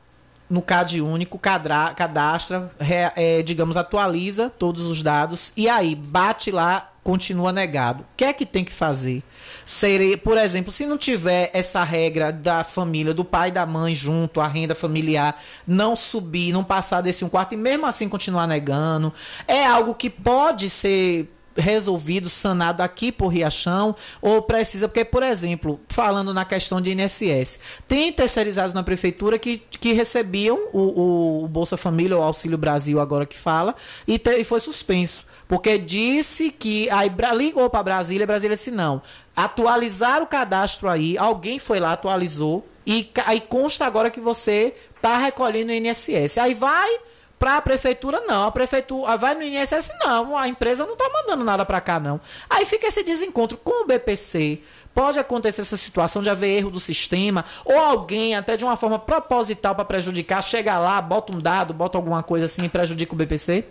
no 0.50 0.62
CAD 0.62 1.02
único, 1.02 1.40
cadra, 1.40 1.94
cadastra, 1.96 2.72
é, 3.16 3.42
digamos, 3.42 3.78
atualiza 3.78 4.50
todos 4.50 4.84
os 4.86 5.02
dados 5.02 5.52
e 5.58 5.68
aí 5.68 5.96
bate 5.96 6.52
lá, 6.52 6.92
continua 7.04 7.52
negado. 7.52 8.04
O 8.04 8.06
que 8.18 8.26
é 8.26 8.34
que 8.34 8.46
tem 8.46 8.64
que 8.64 8.72
fazer? 8.72 9.24
Seria, 9.66 10.18
por 10.18 10.38
exemplo, 10.38 10.72
se 10.72 10.86
não 10.86 10.98
tiver 10.98 11.50
essa 11.54 11.84
regra 11.84 12.32
da 12.32 12.64
família, 12.64 13.14
do 13.14 13.26
pai 13.26 13.50
e 13.50 13.52
da 13.52 13.66
mãe 13.66 13.96
junto, 13.96 14.42
a 14.42 14.48
renda 14.48 14.76
familiar, 14.76 15.40
não 15.68 15.96
subir, 15.96 16.52
não 16.52 16.64
passar 16.64 17.02
desse 17.02 17.26
um 17.26 17.30
quarto 17.30 17.54
e 17.54 17.58
mesmo 17.58 17.86
assim 17.86 18.10
continuar 18.10 18.48
negando, 18.48 19.14
é 19.48 19.66
algo 19.66 19.94
que 19.94 20.10
pode 20.10 20.70
ser 20.70 21.35
resolvido, 21.56 22.30
sanado 22.30 22.84
aqui 22.84 23.12
por 23.12 23.30
Riachão, 23.30 23.96
ou 24.22 24.42
precisa, 24.42 24.88
porque, 24.88 25.06
por 25.06 25.24
exemplo, 25.24 25.80
falando 25.90 26.34
na 26.34 26.46
questão 26.46 26.82
de 26.82 26.92
INSS, 26.92 27.60
tem 27.88 28.12
terceirizados 28.12 28.74
na 28.74 28.84
prefeitura 28.84 29.40
que, 29.40 29.58
que 29.58 29.94
recebiam 29.94 30.68
o, 30.74 31.44
o 31.44 31.48
Bolsa 31.48 31.78
Família, 31.78 32.18
o 32.18 32.22
Auxílio 32.22 32.58
Brasil, 32.58 33.00
agora 33.00 33.26
que 33.26 33.38
fala, 33.38 33.74
e, 34.08 34.20
te, 34.20 34.32
e 34.38 34.44
foi 34.44 34.60
suspenso. 34.60 35.26
Porque 35.48 35.78
disse 35.78 36.50
que. 36.50 36.90
Aí 36.90 37.12
ligou 37.36 37.70
para 37.70 37.84
Brasília, 37.84 38.26
Brasília 38.26 38.56
disse 38.56 38.72
não. 38.72 39.02
Atualizar 39.36 40.24
o 40.24 40.28
cadastro 40.28 40.90
aí, 40.90 41.18
alguém 41.18 41.60
foi 41.60 41.80
lá, 41.80 41.94
atualizou, 41.94 42.66
e 42.86 43.12
aí 43.26 43.40
consta 43.40 43.86
agora 43.86 44.10
que 44.10 44.20
você 44.20 44.74
está 44.96 45.18
recolhendo 45.18 45.72
o 45.72 45.76
INSS. 45.76 46.38
Aí 46.40 46.54
vai 46.54 46.98
para 47.38 47.58
a 47.58 47.62
prefeitura, 47.62 48.22
não. 48.22 48.48
A 48.48 48.52
prefeitura 48.52 49.18
vai 49.18 49.36
no 49.36 49.44
INSS, 49.44 49.92
não. 50.00 50.38
A 50.38 50.48
empresa 50.48 50.86
não 50.86 50.94
está 50.94 51.10
mandando 51.10 51.44
nada 51.44 51.66
para 51.66 51.82
cá, 51.82 52.00
não. 52.00 52.20
Aí 52.50 52.66
fica 52.66 52.88
esse 52.88 53.04
desencontro 53.04 53.58
com 53.58 53.84
o 53.84 53.88
BPC. 53.88 54.62
Pode 54.94 55.20
acontecer 55.20 55.62
essa 55.62 55.76
situação 55.76 56.24
de 56.24 56.30
haver 56.30 56.58
erro 56.58 56.70
do 56.70 56.80
sistema, 56.80 57.44
ou 57.66 57.78
alguém, 57.78 58.34
até 58.34 58.56
de 58.56 58.64
uma 58.64 58.78
forma 58.78 58.98
proposital 58.98 59.76
para 59.76 59.84
prejudicar, 59.84 60.42
chega 60.42 60.80
lá, 60.80 61.02
bota 61.02 61.36
um 61.36 61.40
dado, 61.40 61.74
bota 61.74 61.98
alguma 61.98 62.24
coisa 62.24 62.46
assim 62.46 62.64
e 62.64 62.70
prejudica 62.70 63.14
o 63.14 63.18
BPC? 63.18 63.66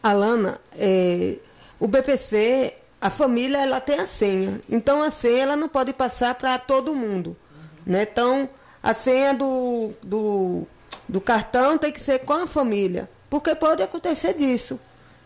Alana, 0.00 0.60
é, 0.76 1.40
o 1.80 1.88
BPC, 1.88 2.72
a 3.00 3.10
família, 3.10 3.58
ela 3.58 3.80
tem 3.80 3.98
a 3.98 4.06
senha. 4.06 4.60
Então 4.68 5.02
a 5.02 5.10
senha 5.10 5.42
ela 5.42 5.56
não 5.56 5.68
pode 5.68 5.92
passar 5.92 6.36
para 6.36 6.56
todo 6.56 6.94
mundo. 6.94 7.36
Né? 7.84 8.06
Então, 8.10 8.48
a 8.80 8.94
senha 8.94 9.34
do, 9.34 9.92
do 10.04 10.66
do 11.08 11.20
cartão 11.20 11.78
tem 11.78 11.92
que 11.92 12.00
ser 12.00 12.20
com 12.20 12.34
a 12.34 12.46
família, 12.46 13.08
porque 13.30 13.54
pode 13.54 13.82
acontecer 13.82 14.34
disso, 14.34 14.78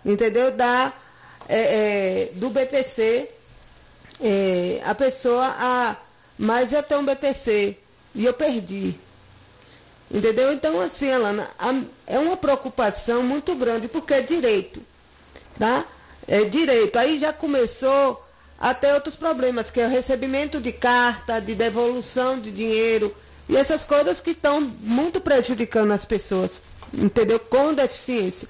entendeu? 0.04 0.50
Da, 0.52 0.92
é, 1.48 1.60
é, 1.60 2.30
do 2.34 2.50
BPC, 2.50 3.28
é, 4.20 4.80
a 4.84 4.94
pessoa, 4.94 5.44
ah, 5.58 5.96
mas 6.38 6.72
eu 6.72 6.82
tenho 6.82 7.00
um 7.00 7.04
BPC 7.04 7.76
e 8.14 8.24
eu 8.24 8.34
perdi. 8.34 8.98
Entendeu? 10.10 10.52
Então, 10.52 10.78
assim, 10.80 11.10
Alana, 11.10 11.48
é 12.06 12.18
uma 12.18 12.36
preocupação 12.36 13.22
muito 13.22 13.54
grande, 13.54 13.88
porque 13.88 14.12
é 14.12 14.20
direito, 14.20 14.80
tá? 15.58 15.86
É 16.28 16.44
direito. 16.44 16.98
Aí 16.98 17.18
já 17.18 17.32
começou 17.32 18.22
a 18.60 18.74
ter 18.74 18.92
outros 18.92 19.16
problemas, 19.16 19.70
que 19.70 19.80
é 19.80 19.86
o 19.86 19.90
recebimento 19.90 20.60
de 20.60 20.70
carta, 20.70 21.40
de 21.40 21.54
devolução 21.54 22.38
de 22.38 22.52
dinheiro, 22.52 23.14
e 23.48 23.56
essas 23.56 23.84
coisas 23.84 24.20
que 24.20 24.30
estão 24.30 24.60
muito 24.80 25.20
prejudicando 25.20 25.92
as 25.92 26.04
pessoas, 26.04 26.62
entendeu? 26.92 27.38
Com 27.38 27.74
deficiência. 27.74 28.48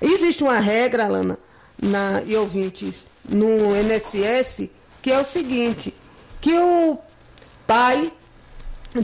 Existe 0.00 0.42
uma 0.42 0.58
regra, 0.58 1.06
Lana, 1.08 1.38
na, 1.80 2.22
e 2.22 2.36
ouvintes, 2.36 3.06
no 3.28 3.74
NSS, 3.74 4.70
que 5.02 5.10
é 5.10 5.18
o 5.18 5.24
seguinte, 5.24 5.94
que 6.40 6.52
o 6.54 6.98
pai 7.66 8.12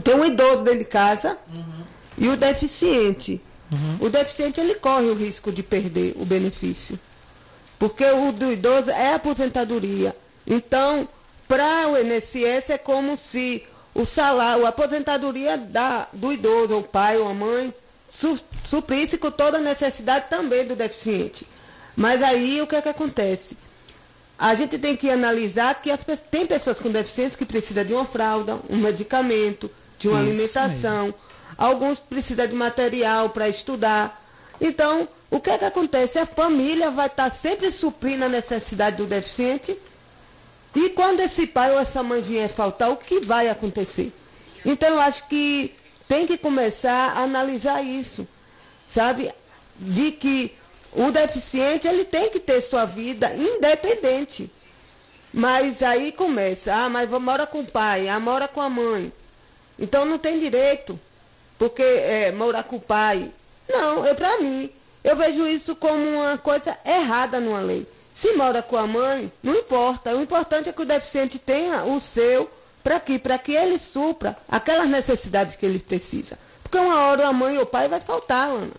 tem 0.03 0.15
um 0.15 0.25
idoso 0.25 0.63
dentro 0.63 0.79
de 0.79 0.85
casa 0.85 1.37
uhum. 1.51 1.83
e 2.17 2.29
o 2.29 2.37
deficiente. 2.37 3.41
Uhum. 3.71 4.07
O 4.07 4.09
deficiente 4.09 4.59
ele 4.59 4.75
corre 4.75 5.05
o 5.05 5.15
risco 5.15 5.51
de 5.51 5.63
perder 5.63 6.13
o 6.17 6.25
benefício. 6.25 6.99
Porque 7.77 8.05
o 8.05 8.31
do 8.31 8.51
idoso 8.51 8.91
é 8.91 9.13
aposentadoria. 9.15 10.15
Então, 10.47 11.07
para 11.47 11.89
o 11.89 11.97
INSS 11.97 12.69
é 12.69 12.77
como 12.77 13.17
se 13.17 13.65
o 13.95 14.05
salário, 14.05 14.65
a 14.65 14.69
aposentadoria 14.69 15.57
da, 15.57 16.07
do 16.13 16.33
idoso, 16.33 16.77
o 16.77 16.83
pai 16.83 17.17
ou 17.17 17.29
a 17.29 17.33
mãe, 17.33 17.73
su, 18.09 18.39
suprisse 18.65 19.17
com 19.17 19.29
toda 19.29 19.57
a 19.57 19.61
necessidade 19.61 20.25
também 20.29 20.65
do 20.65 20.75
deficiente. 20.75 21.47
Mas 21.95 22.23
aí 22.23 22.61
o 22.61 22.67
que 22.67 22.75
é 22.75 22.81
que 22.81 22.89
acontece? 22.89 23.55
A 24.37 24.55
gente 24.55 24.79
tem 24.79 24.95
que 24.95 25.09
analisar 25.09 25.79
que 25.81 25.91
as, 25.91 25.99
tem 26.31 26.45
pessoas 26.45 26.79
com 26.79 26.89
deficiência 26.89 27.37
que 27.37 27.45
precisam 27.45 27.83
de 27.83 27.93
uma 27.93 28.05
fralda, 28.05 28.59
um 28.69 28.77
medicamento, 28.77 29.69
de 29.99 30.07
uma 30.07 30.19
Isso 30.21 30.29
alimentação. 30.29 31.05
Mesmo. 31.05 31.15
Alguns 31.55 31.99
precisam 31.99 32.47
de 32.47 32.55
material 32.55 33.29
para 33.29 33.47
estudar. 33.47 34.21
Então, 34.59 35.07
o 35.29 35.39
que 35.39 35.51
é 35.51 35.57
que 35.57 35.65
acontece? 35.65 36.17
A 36.17 36.25
família 36.25 36.89
vai 36.89 37.07
estar 37.07 37.29
sempre 37.31 37.71
suprindo 37.71 38.25
a 38.25 38.29
necessidade 38.29 38.97
do 38.97 39.05
deficiente 39.05 39.77
e 40.75 40.89
quando 40.89 41.19
esse 41.19 41.47
pai 41.47 41.71
ou 41.71 41.79
essa 41.79 42.01
mãe 42.01 42.21
vier 42.21 42.49
faltar, 42.49 42.89
o 42.89 42.97
que 42.97 43.19
vai 43.19 43.47
acontecer? 43.47 44.11
Então 44.65 44.89
eu 44.89 44.99
acho 44.99 45.27
que 45.27 45.73
tem 46.07 46.25
que 46.25 46.37
começar 46.37 47.13
a 47.15 47.23
analisar 47.23 47.81
isso, 47.83 48.27
sabe? 48.87 49.31
De 49.77 50.11
que 50.11 50.55
o 50.93 51.11
deficiente 51.11 51.87
ele 51.87 52.05
tem 52.05 52.29
que 52.29 52.39
ter 52.39 52.61
sua 52.61 52.85
vida 52.85 53.31
independente. 53.35 54.51
Mas 55.33 55.81
aí 55.81 56.11
começa, 56.11 56.73
ah, 56.73 56.89
mas 56.89 57.09
mora 57.09 57.47
com 57.47 57.61
o 57.61 57.65
pai, 57.65 58.07
ah, 58.07 58.19
mora 58.19 58.47
com 58.47 58.61
a 58.61 58.69
mãe. 58.69 59.11
Então 59.79 60.05
não 60.05 60.19
tem 60.19 60.39
direito, 60.39 60.99
porque 61.57 61.81
é, 61.81 62.31
morar 62.31 62.63
com 62.63 62.75
o 62.75 62.81
pai. 62.81 63.31
Não, 63.67 64.05
é 64.05 64.13
para 64.13 64.39
mim. 64.39 64.69
Eu 65.03 65.15
vejo 65.15 65.47
isso 65.47 65.75
como 65.75 65.95
uma 65.95 66.37
coisa 66.37 66.77
errada 66.85 67.39
numa 67.39 67.59
lei. 67.59 67.85
Se 68.13 68.33
mora 68.33 68.61
com 68.61 68.77
a 68.77 68.85
mãe, 68.85 69.31
não 69.41 69.55
importa. 69.55 70.15
O 70.15 70.21
importante 70.21 70.69
é 70.69 70.73
que 70.73 70.81
o 70.81 70.85
deficiente 70.85 71.39
tenha 71.39 71.83
o 71.85 71.99
seu 71.99 72.49
para 72.83 72.99
quê? 72.99 73.17
Para 73.17 73.37
que 73.37 73.53
ele 73.53 73.79
supra 73.79 74.37
aquelas 74.47 74.87
necessidades 74.87 75.55
que 75.55 75.65
ele 75.65 75.79
precisa. 75.79 76.37
Porque 76.61 76.77
Porque 76.77 76.77
uma 76.77 77.07
hora 77.07 77.27
a 77.27 77.33
mãe 77.33 77.57
ou 77.57 77.63
o 77.63 77.67
pai 77.67 77.87
vai 77.87 78.01
faltar, 78.01 78.49
Ana. 78.49 78.73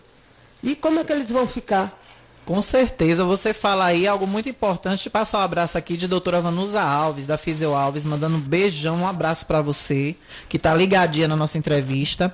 E 0.61 0.75
como 0.75 0.99
é 0.99 1.03
que 1.03 1.11
eles 1.11 1.29
vão 1.29 1.47
ficar? 1.47 2.04
Com 2.45 2.61
certeza, 2.61 3.25
você 3.25 3.55
fala 3.55 3.85
aí 3.85 4.07
algo 4.07 4.27
muito 4.27 4.47
importante. 4.47 5.09
Passar 5.09 5.39
um 5.39 5.41
abraço 5.41 5.79
aqui 5.79 5.97
de 5.97 6.07
doutora 6.07 6.39
Vanusa 6.39 6.79
Alves, 6.79 7.25
da 7.25 7.39
Fisio 7.39 7.73
Alves, 7.73 8.05
mandando 8.05 8.35
um 8.35 8.39
beijão, 8.39 8.97
um 8.97 9.07
abraço 9.07 9.47
para 9.47 9.63
você, 9.63 10.15
que 10.47 10.59
tá 10.59 10.71
ligadinha 10.75 11.27
na 11.27 11.35
nossa 11.35 11.57
entrevista. 11.57 12.31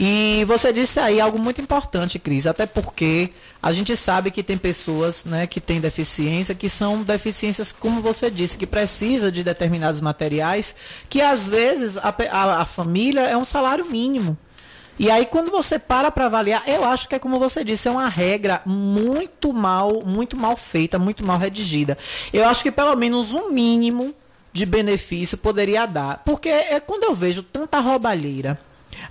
E 0.00 0.44
você 0.48 0.72
disse 0.72 0.98
aí 0.98 1.20
algo 1.20 1.38
muito 1.38 1.60
importante, 1.60 2.18
Cris, 2.18 2.44
até 2.44 2.66
porque 2.66 3.30
a 3.62 3.72
gente 3.72 3.96
sabe 3.96 4.32
que 4.32 4.42
tem 4.42 4.58
pessoas 4.58 5.24
né, 5.24 5.46
que 5.46 5.60
têm 5.60 5.80
deficiência, 5.80 6.52
que 6.52 6.68
são 6.68 7.04
deficiências, 7.04 7.70
como 7.70 8.02
você 8.02 8.28
disse, 8.28 8.58
que 8.58 8.66
precisa 8.66 9.30
de 9.30 9.44
determinados 9.44 10.00
materiais, 10.00 10.74
que 11.08 11.20
às 11.22 11.48
vezes 11.48 11.96
a, 11.98 12.12
a, 12.32 12.62
a 12.62 12.64
família 12.64 13.20
é 13.20 13.36
um 13.36 13.44
salário 13.44 13.84
mínimo. 13.84 14.36
E 14.98 15.10
aí, 15.10 15.26
quando 15.26 15.50
você 15.50 15.78
para 15.78 16.10
para 16.10 16.26
avaliar, 16.26 16.62
eu 16.66 16.84
acho 16.84 17.08
que 17.08 17.14
é 17.14 17.18
como 17.18 17.38
você 17.38 17.62
disse, 17.62 17.86
é 17.86 17.90
uma 17.90 18.08
regra 18.08 18.62
muito 18.64 19.52
mal, 19.52 20.02
muito 20.04 20.36
mal 20.36 20.56
feita, 20.56 20.98
muito 20.98 21.24
mal 21.24 21.38
redigida. 21.38 21.98
Eu 22.32 22.46
acho 22.46 22.62
que 22.62 22.72
pelo 22.72 22.96
menos 22.96 23.34
um 23.34 23.50
mínimo 23.50 24.14
de 24.52 24.64
benefício 24.64 25.36
poderia 25.36 25.84
dar. 25.84 26.22
Porque 26.24 26.48
é 26.48 26.80
quando 26.80 27.04
eu 27.04 27.14
vejo 27.14 27.42
tanta 27.42 27.78
roubalheira. 27.78 28.58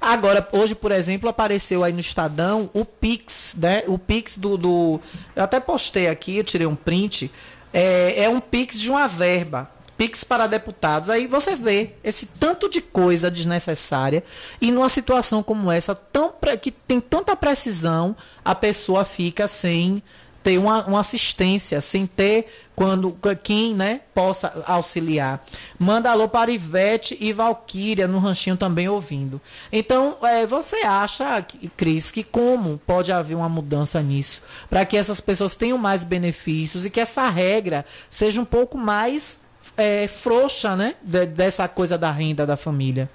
Agora, 0.02 0.48
hoje, 0.52 0.74
por 0.74 0.92
exemplo, 0.92 1.30
apareceu 1.30 1.84
aí 1.84 1.94
no 1.94 2.00
Estadão 2.00 2.70
o 2.74 2.84
Pix, 2.84 3.56
né? 3.58 3.84
O 3.88 3.98
Pix 3.98 4.38
do. 4.38 4.58
do 4.58 5.00
eu 5.36 5.44
até 5.44 5.60
postei 5.60 6.08
aqui, 6.08 6.38
eu 6.38 6.44
tirei 6.44 6.68
um 6.68 6.76
print. 6.76 7.32
É, 7.72 8.24
é 8.24 8.30
um 8.30 8.40
Pix 8.40 8.80
de 8.80 8.90
uma 8.90 9.08
verba. 9.08 9.70
Pix 9.98 10.24
para 10.24 10.48
deputados. 10.48 11.10
Aí 11.10 11.28
você 11.28 11.56
vê 11.56 11.94
esse 12.04 12.26
tanto 12.26 12.70
de 12.70 12.82
coisa 12.82 13.32
desnecessária 13.32 14.24
e 14.62 14.72
numa 14.72 14.90
situação 14.90 15.42
como 15.42 15.72
essa, 15.72 15.96
tão 15.96 16.34
que 16.62 16.72
tem 16.72 17.00
tanta 17.00 17.36
precisão, 17.36 18.16
a 18.44 18.54
pessoa 18.54 19.04
fica 19.06 19.48
sem 19.48 20.04
ter 20.46 20.60
uma, 20.60 20.86
uma, 20.86 21.00
assistência, 21.00 21.82
sem 21.82 22.06
ter 22.06 22.46
quando 22.76 23.18
quem 23.42 23.74
né, 23.74 24.02
possa 24.14 24.64
auxiliar. 24.68 25.44
Manda 25.80 26.12
alô 26.12 26.30
para 26.30 26.52
Ivete 26.52 27.18
e 27.20 27.34
Valquíria 27.34 28.08
no 28.08 28.20
ranchinho 28.20 28.56
também 28.56 28.88
ouvindo. 28.88 29.42
Então, 29.72 30.20
é, 30.22 30.46
você 30.46 30.86
acha, 30.86 31.44
Cris, 31.76 32.12
que 32.12 32.24
como 32.24 32.80
pode 32.86 33.12
haver 33.12 33.34
uma 33.34 33.50
mudança 33.50 34.00
nisso? 34.04 34.44
Para 34.70 34.86
que 34.86 34.96
essas 34.96 35.20
pessoas 35.20 35.56
tenham 35.56 35.80
mais 35.80 36.04
benefícios 36.04 36.86
e 36.86 36.92
que 36.92 37.00
essa 37.00 37.28
regra 37.28 37.84
seja 38.08 38.40
um 38.40 38.46
pouco 38.46 38.78
mais 38.78 39.40
é, 39.78 40.08
frouxa, 40.08 40.76
né? 40.76 40.96
De, 41.02 41.26
dessa 41.26 41.68
coisa 41.68 41.98
da 41.98 42.12
renda 42.12 42.46
da 42.46 42.58
família. 42.58 43.10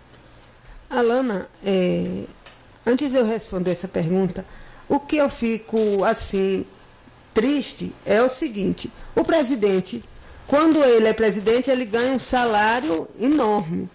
Alana, 0.88 1.48
é, 1.64 2.24
antes 2.86 3.10
de 3.10 3.16
eu 3.16 3.26
responder 3.26 3.72
essa 3.72 3.88
pergunta, 3.88 4.44
o 4.88 4.98
que 4.98 5.16
eu 5.16 5.30
fico 5.30 6.04
assim 6.04 6.66
triste 7.32 7.94
é 8.04 8.20
o 8.22 8.28
seguinte: 8.28 8.92
o 9.14 9.24
presidente, 9.24 10.04
quando 10.46 10.82
ele 10.82 11.08
é 11.08 11.12
presidente, 11.12 11.70
ele 11.70 11.84
ganha 11.84 12.14
um 12.14 12.18
salário 12.18 13.08
enorme. 13.18 13.88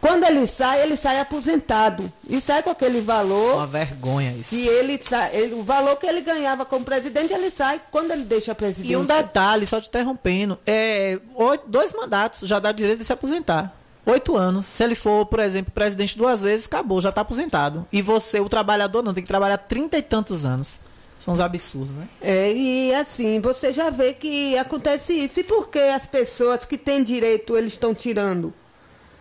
Quando 0.00 0.24
ele 0.24 0.46
sai, 0.46 0.82
ele 0.82 0.96
sai 0.96 1.18
aposentado. 1.18 2.12
E 2.28 2.40
sai 2.40 2.62
com 2.62 2.70
aquele 2.70 3.00
valor. 3.00 3.56
Uma 3.56 3.66
vergonha 3.66 4.32
isso. 4.32 4.54
E 4.54 4.66
ele 4.68 4.98
sai. 5.02 5.34
Ele, 5.34 5.54
o 5.54 5.62
valor 5.62 5.96
que 5.96 6.06
ele 6.06 6.20
ganhava 6.20 6.64
como 6.64 6.84
presidente, 6.84 7.32
ele 7.32 7.50
sai 7.50 7.80
quando 7.90 8.12
ele 8.12 8.22
deixa 8.22 8.52
a 8.52 8.54
presidência. 8.54 8.92
E 8.92 8.96
um 8.96 9.04
detalhe, 9.04 9.66
só 9.66 9.80
te 9.80 9.88
interrompendo: 9.88 10.58
é, 10.66 11.18
oito, 11.34 11.64
dois 11.66 11.92
mandatos 11.92 12.48
já 12.48 12.58
dá 12.58 12.70
direito 12.70 13.00
de 13.00 13.04
se 13.04 13.12
aposentar. 13.12 13.76
Oito 14.06 14.36
anos. 14.36 14.66
Se 14.66 14.84
ele 14.84 14.94
for, 14.94 15.26
por 15.26 15.40
exemplo, 15.40 15.70
presidente 15.72 16.16
duas 16.16 16.40
vezes, 16.40 16.66
acabou, 16.66 17.00
já 17.00 17.10
está 17.10 17.20
aposentado. 17.20 17.86
E 17.92 18.00
você, 18.00 18.40
o 18.40 18.48
trabalhador, 18.48 19.02
não, 19.02 19.12
tem 19.12 19.22
que 19.22 19.28
trabalhar 19.28 19.58
trinta 19.58 19.98
e 19.98 20.02
tantos 20.02 20.46
anos. 20.46 20.80
São 21.18 21.34
uns 21.34 21.40
absurdos, 21.40 21.94
né? 21.94 22.08
É, 22.20 22.52
e 22.52 22.94
assim, 22.94 23.40
você 23.40 23.72
já 23.72 23.90
vê 23.90 24.14
que 24.14 24.56
acontece 24.56 25.12
isso. 25.12 25.40
E 25.40 25.44
por 25.44 25.68
que 25.68 25.78
as 25.78 26.06
pessoas 26.06 26.64
que 26.64 26.78
têm 26.78 27.02
direito, 27.02 27.56
eles 27.56 27.72
estão 27.72 27.92
tirando? 27.92 28.54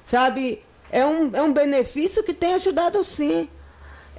Sabe? 0.06 0.62
É 0.92 1.06
um, 1.06 1.36
é 1.36 1.42
um 1.42 1.54
benefício 1.54 2.24
que 2.24 2.34
tem 2.34 2.54
ajudado 2.54 3.04
sim. 3.04 3.50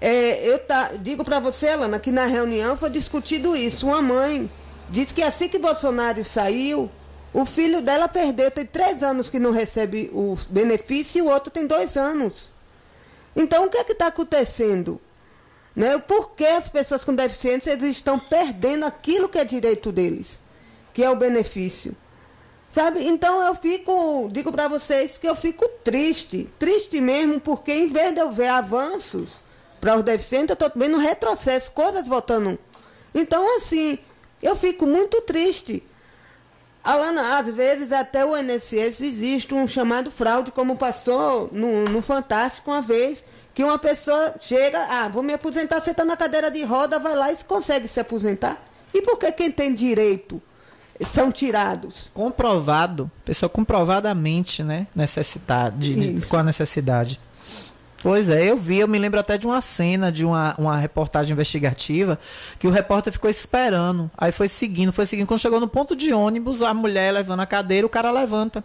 É, 0.01 0.49
eu 0.49 0.59
tá, 0.61 0.93
digo 1.01 1.25
para 1.25 1.41
você, 1.41 1.69
Alana, 1.69 1.99
que 1.99 2.13
na 2.13 2.27
reunião 2.27 2.77
foi 2.77 2.91
discutido 2.91 3.57
isso. 3.57 3.87
Uma 3.87 4.03
mãe 4.03 4.51
disse 4.89 5.13
que 5.13 5.23
assim 5.23 5.49
que 5.49 5.59
Bolsonaro 5.59 6.25
saiu, 6.25 6.91
o 7.33 7.45
filho 7.45 7.81
dela 7.81 8.09
perdeu, 8.09 8.51
tem 8.51 8.65
três 8.65 9.03
anos 9.03 9.29
que 9.29 9.39
não 9.39 9.51
recebe 9.51 10.11
o 10.13 10.37
benefício 10.49 11.19
e 11.19 11.23
o 11.23 11.31
outro 11.31 11.51
tem 11.51 11.67
dois 11.67 11.97
anos. 11.97 12.51
Então, 13.35 13.67
o 13.67 13.71
que 13.71 13.77
é 13.77 13.85
que 13.85 13.93
está 13.93 14.07
acontecendo? 14.07 15.01
Né? 15.75 15.99
Por 15.99 16.31
que 16.31 16.45
as 16.45 16.69
pessoas 16.69 17.05
com 17.05 17.15
deficiência 17.15 17.73
estão 17.87 18.19
perdendo 18.19 18.85
aquilo 18.85 19.29
que 19.29 19.39
é 19.39 19.45
direito 19.45 19.93
deles, 19.93 20.41
que 20.93 21.05
é 21.05 21.11
o 21.11 21.17
benefício? 21.17 21.97
Sabe? 22.71 23.07
Então 23.07 23.41
eu 23.47 23.55
fico, 23.55 24.29
digo 24.31 24.53
para 24.53 24.69
vocês 24.69 25.17
que 25.17 25.27
eu 25.27 25.35
fico 25.35 25.67
triste, 25.83 26.49
triste 26.59 27.01
mesmo, 27.01 27.41
porque 27.41 27.73
em 27.73 27.89
vez 27.89 28.13
de 28.13 28.21
eu 28.21 28.31
ver 28.31 28.49
avanços 28.49 29.41
para 29.81 29.97
os 29.97 30.03
deficientes, 30.03 30.51
eu 30.51 30.67
estou 30.67 30.71
vendo 30.77 30.99
retrocesso, 30.99 31.71
coisas 31.71 32.07
voltando. 32.07 32.59
Então, 33.15 33.57
assim, 33.57 33.99
eu 34.43 34.55
fico 34.55 34.87
muito 34.87 35.21
triste. 35.23 35.83
Alana, 36.85 37.39
às 37.39 37.49
vezes 37.49 37.93
até 37.93 38.25
o 38.25 38.37
INSS 38.37 39.01
existe 39.01 39.53
um 39.55 39.67
chamado 39.67 40.11
fraude, 40.11 40.53
como 40.53 40.77
passou 40.77 41.49
no, 41.53 41.85
no 41.85 42.03
Fantástico 42.03 42.71
uma 42.71 42.81
vez, 42.83 43.25
que 43.55 43.65
uma 43.65 43.79
pessoa 43.79 44.35
chega, 44.41 44.79
ah, 44.91 45.09
vou 45.09 45.23
me 45.23 45.33
aposentar, 45.33 45.81
você 45.81 45.91
está 45.91 46.05
na 46.05 46.17
cadeira 46.17 46.51
de 46.51 46.63
roda, 46.63 46.99
vai 46.99 47.17
lá 47.17 47.33
e 47.33 47.37
consegue 47.45 47.89
se 47.89 47.99
aposentar. 47.99 48.63
E 48.95 49.03
por 49.03 49.19
que 49.19 49.33
quem 49.33 49.51
tem 49.51 49.75
direito 49.75 50.41
são 51.01 51.31
tirados. 51.31 52.11
Comprovado, 52.13 53.11
pessoa 53.25 53.49
comprovadamente, 53.49 54.63
né, 54.63 54.87
necessidade, 54.95 55.95
de, 55.95 56.27
com 56.27 56.37
a 56.37 56.43
necessidade. 56.43 57.21
Pois 58.01 58.31
é, 58.31 58.49
eu 58.49 58.57
vi, 58.57 58.79
eu 58.79 58.87
me 58.87 58.99
lembro 58.99 59.19
até 59.19 59.37
de 59.37 59.47
uma 59.47 59.61
cena 59.61 60.13
de 60.13 60.25
uma, 60.25 60.55
uma 60.57 60.77
reportagem 60.77 61.33
investigativa 61.33 62.19
que 62.59 62.69
o 62.69 62.71
repórter 62.71 63.13
ficou 63.13 63.29
esperando, 63.29 64.09
aí 64.17 64.31
foi 64.31 64.47
seguindo, 64.47 64.93
foi 64.93 65.05
seguindo, 65.05 65.27
quando 65.27 65.41
chegou 65.41 65.59
no 65.59 65.67
ponto 65.67 65.97
de 65.97 66.13
ônibus, 66.13 66.63
a 66.63 66.73
mulher 66.73 67.13
levando 67.13 67.41
a 67.41 67.47
cadeira, 67.47 67.87
o 67.87 67.91
cara 67.91 68.13
levanta. 68.13 68.65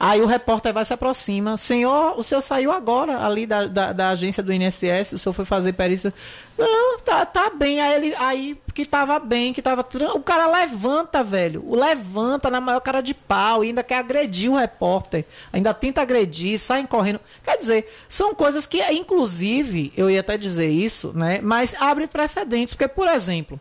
Aí 0.00 0.22
o 0.22 0.26
repórter 0.26 0.72
vai 0.72 0.84
se 0.84 0.92
aproxima. 0.92 1.56
Senhor, 1.56 2.16
o 2.16 2.22
senhor 2.22 2.40
saiu 2.40 2.70
agora 2.70 3.24
ali 3.24 3.46
da, 3.46 3.66
da, 3.66 3.92
da, 3.92 4.08
agência 4.10 4.42
do 4.42 4.52
INSS, 4.52 5.12
o 5.12 5.18
senhor 5.18 5.32
foi 5.32 5.44
fazer 5.44 5.72
perícia. 5.72 6.14
Não, 6.56 6.98
tá, 7.00 7.26
tá 7.26 7.50
bem. 7.50 7.80
Aí 7.80 7.94
ele, 7.94 8.14
aí 8.18 8.58
que 8.72 8.84
tava 8.84 9.18
bem, 9.18 9.52
que 9.52 9.60
tava. 9.60 9.84
O 10.14 10.20
cara 10.20 10.46
levanta, 10.46 11.24
velho. 11.24 11.64
O 11.66 11.74
levanta 11.74 12.48
na 12.48 12.60
maior 12.60 12.80
cara 12.80 13.00
de 13.00 13.12
pau 13.12 13.62
ainda 13.62 13.82
quer 13.82 13.98
agredir 13.98 14.50
o 14.50 14.56
repórter. 14.56 15.24
Ainda 15.52 15.74
tenta 15.74 16.02
agredir, 16.02 16.58
sai 16.58 16.86
correndo. 16.86 17.20
Quer 17.42 17.56
dizer, 17.56 17.92
são 18.08 18.34
coisas 18.34 18.66
que, 18.66 18.80
inclusive, 18.92 19.92
eu 19.96 20.08
ia 20.08 20.20
até 20.20 20.36
dizer 20.36 20.68
isso, 20.68 21.12
né? 21.12 21.40
Mas 21.42 21.74
abre 21.80 22.06
precedentes. 22.06 22.74
Porque, 22.74 22.86
por 22.86 23.08
exemplo. 23.08 23.60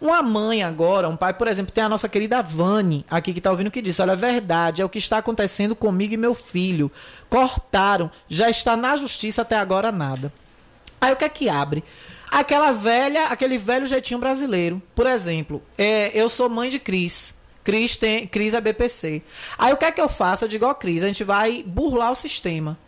Uma 0.00 0.22
mãe 0.22 0.62
agora, 0.62 1.08
um 1.08 1.16
pai, 1.16 1.32
por 1.32 1.48
exemplo, 1.48 1.72
tem 1.72 1.82
a 1.82 1.88
nossa 1.88 2.08
querida 2.08 2.42
Vani 2.42 3.04
aqui 3.08 3.32
que 3.32 3.38
está 3.38 3.50
ouvindo 3.50 3.70
que 3.70 3.80
disse: 3.80 4.02
Olha, 4.02 4.12
é 4.12 4.16
verdade, 4.16 4.82
é 4.82 4.84
o 4.84 4.88
que 4.88 4.98
está 4.98 5.18
acontecendo 5.18 5.74
comigo 5.74 6.14
e 6.14 6.16
meu 6.16 6.34
filho. 6.34 6.90
Cortaram, 7.30 8.10
já 8.28 8.50
está 8.50 8.76
na 8.76 8.96
justiça 8.96 9.42
até 9.42 9.56
agora 9.56 9.90
nada. 9.90 10.32
Aí 11.00 11.12
o 11.12 11.16
que 11.16 11.24
é 11.24 11.28
que 11.28 11.48
abre? 11.48 11.82
Aquela 12.30 12.72
velha, 12.72 13.26
aquele 13.26 13.56
velho 13.56 13.86
jeitinho 13.86 14.20
brasileiro. 14.20 14.82
Por 14.94 15.06
exemplo, 15.06 15.62
é, 15.78 16.10
eu 16.14 16.28
sou 16.28 16.48
mãe 16.48 16.68
de 16.68 16.78
Cris. 16.78 17.34
Cris, 17.64 17.96
tem, 17.96 18.26
Cris 18.26 18.54
é 18.54 18.60
BPC. 18.60 19.22
Aí 19.58 19.72
o 19.72 19.76
que 19.76 19.84
é 19.84 19.90
que 19.90 20.00
eu 20.00 20.08
faço? 20.08 20.44
Eu 20.44 20.48
digo, 20.48 20.66
ó, 20.66 20.74
Cris, 20.74 21.02
a 21.02 21.08
gente 21.08 21.24
vai 21.24 21.64
burlar 21.66 22.12
o 22.12 22.14
sistema. 22.14 22.78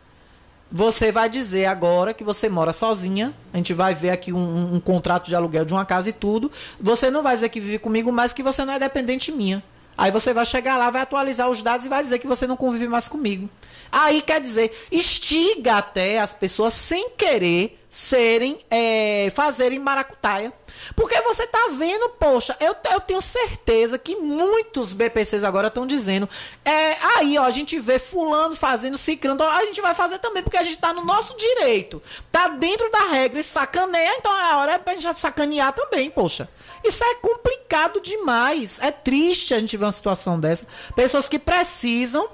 Você 0.70 1.10
vai 1.10 1.30
dizer 1.30 1.64
agora 1.64 2.12
que 2.12 2.22
você 2.22 2.48
mora 2.48 2.72
sozinha. 2.72 3.32
A 3.52 3.56
gente 3.56 3.72
vai 3.72 3.94
ver 3.94 4.10
aqui 4.10 4.32
um, 4.32 4.38
um, 4.38 4.74
um, 4.74 4.80
contrato 4.80 5.26
de 5.26 5.34
aluguel 5.34 5.64
de 5.64 5.72
uma 5.72 5.84
casa 5.84 6.10
e 6.10 6.12
tudo. 6.12 6.52
Você 6.78 7.10
não 7.10 7.22
vai 7.22 7.34
dizer 7.34 7.48
que 7.48 7.58
vive 7.58 7.78
comigo, 7.78 8.12
mas 8.12 8.32
que 8.32 8.42
você 8.42 8.64
não 8.64 8.74
é 8.74 8.78
dependente 8.78 9.32
minha. 9.32 9.62
Aí 9.96 10.12
você 10.12 10.32
vai 10.32 10.46
chegar 10.46 10.76
lá, 10.76 10.90
vai 10.90 11.02
atualizar 11.02 11.48
os 11.48 11.62
dados 11.62 11.86
e 11.86 11.88
vai 11.88 12.02
dizer 12.02 12.18
que 12.18 12.26
você 12.26 12.46
não 12.46 12.56
convive 12.56 12.86
mais 12.86 13.08
comigo. 13.08 13.48
Aí 13.90 14.20
quer 14.20 14.40
dizer, 14.40 14.70
estiga 14.92 15.78
até 15.78 16.20
as 16.20 16.34
pessoas 16.34 16.74
sem 16.74 17.10
querer 17.10 17.82
serem, 17.88 18.58
é, 18.70 19.32
fazerem 19.34 19.78
maracutaia. 19.78 20.52
Porque 20.94 21.20
você 21.22 21.46
tá 21.46 21.68
vendo, 21.72 22.08
poxa, 22.10 22.56
eu, 22.60 22.74
eu 22.92 23.00
tenho 23.00 23.20
certeza 23.20 23.98
que 23.98 24.16
muitos 24.16 24.92
BPCs 24.92 25.44
agora 25.44 25.68
estão 25.68 25.86
dizendo. 25.86 26.28
É, 26.64 26.96
aí, 27.16 27.38
ó, 27.38 27.44
a 27.44 27.50
gente 27.50 27.78
vê 27.78 27.98
fulano 27.98 28.54
fazendo, 28.54 28.98
ciclando, 28.98 29.42
a 29.42 29.64
gente 29.64 29.80
vai 29.80 29.94
fazer 29.94 30.18
também, 30.18 30.42
porque 30.42 30.56
a 30.56 30.62
gente 30.62 30.78
tá 30.78 30.92
no 30.92 31.04
nosso 31.04 31.36
direito. 31.36 32.02
Tá 32.30 32.48
dentro 32.48 32.90
da 32.90 33.10
regra 33.10 33.40
e 33.40 33.42
sacaneia, 33.42 34.16
então 34.18 34.32
é 34.36 34.50
a 34.52 34.56
hora 34.58 34.72
é 34.72 34.78
pra 34.78 34.94
gente 34.94 35.18
sacanear 35.18 35.72
também, 35.72 36.10
poxa. 36.10 36.48
Isso 36.84 37.02
é 37.04 37.14
complicado 37.16 38.00
demais. 38.00 38.78
É 38.80 38.90
triste 38.90 39.54
a 39.54 39.58
gente 39.58 39.76
ver 39.76 39.84
uma 39.84 39.92
situação 39.92 40.38
dessa. 40.38 40.66
Pessoas 40.94 41.28
que 41.28 41.38
precisam 41.38 42.28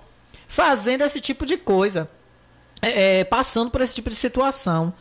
fazendo 0.46 1.02
esse 1.02 1.20
tipo 1.20 1.46
de 1.46 1.56
coisa. 1.56 2.08
É, 2.82 3.20
é 3.20 3.24
passando 3.24 3.70
por 3.70 3.80
esse 3.80 3.94
tipo 3.94 4.10
de 4.10 4.16
situação. 4.16 4.92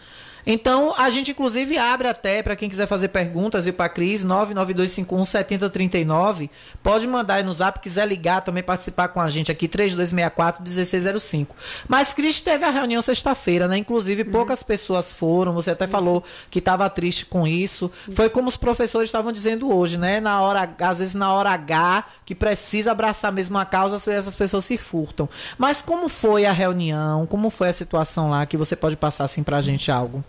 Então, 0.46 0.94
a 0.98 1.10
gente 1.10 1.32
inclusive 1.32 1.78
abre 1.78 2.08
até 2.08 2.44
para 2.44 2.56
quem 2.56 2.70
quiser 2.70 2.88
fazer 2.88 3.08
perguntas 3.10 3.66
e 3.66 3.72
para 3.72 3.88
Cris, 3.90 4.24
99251 4.24 5.24
7039. 5.24 6.52
Pode 6.82 7.08
mandar 7.08 7.36
aí 7.36 7.44
no 7.44 7.54
zap, 7.54 7.80
quiser 7.80 8.08
ligar, 8.08 8.42
também 8.42 8.62
participar 8.62 9.08
com 9.08 9.22
a 9.22 9.30
gente 9.30 9.52
aqui, 9.52 9.68
3264 9.68 10.62
1605. 10.62 11.56
Mas 11.88 12.14
Cris 12.14 12.42
teve 12.42 12.66
a 12.66 12.70
reunião 12.70 13.02
sexta-feira, 13.02 13.68
né? 13.68 13.78
Inclusive, 13.78 14.24
poucas 14.26 14.62
uhum. 14.62 14.68
pessoas 14.68 15.14
foram. 15.14 15.54
Você 15.54 15.72
até 15.72 15.86
uhum. 15.86 15.92
falou 15.92 16.24
que 16.50 16.60
estava 16.60 16.90
triste 16.90 17.26
com 17.26 17.48
isso. 17.48 17.92
Uhum. 18.08 18.16
Foi 18.16 18.30
como 18.30 18.50
os 18.50 18.58
professores 18.58 19.08
estavam 19.08 19.32
dizendo 19.32 19.74
hoje, 19.74 19.98
né? 19.98 20.20
Na 20.20 20.42
hora, 20.42 20.70
às 20.82 21.00
vezes 21.00 21.14
na 21.14 21.34
hora 21.34 21.52
H, 21.52 22.06
que 22.26 22.36
precisa 22.36 22.92
abraçar 22.92 23.32
mesmo 23.32 23.58
a 23.58 23.66
causa, 23.66 23.96
essas 24.12 24.36
pessoas 24.36 24.66
se 24.66 24.78
furtam. 24.78 25.30
Mas 25.58 25.82
como 25.82 26.10
foi 26.10 26.46
a 26.46 26.52
reunião? 26.52 27.26
Como 27.26 27.50
foi 27.50 27.70
a 27.70 27.74
situação 27.74 28.30
lá 28.30 28.46
que 28.46 28.58
você 28.58 28.76
pode 28.76 28.98
passar 28.98 29.24
assim 29.24 29.44
para 29.44 29.58
a 29.58 29.62
gente 29.62 29.92
algo? 29.92 30.24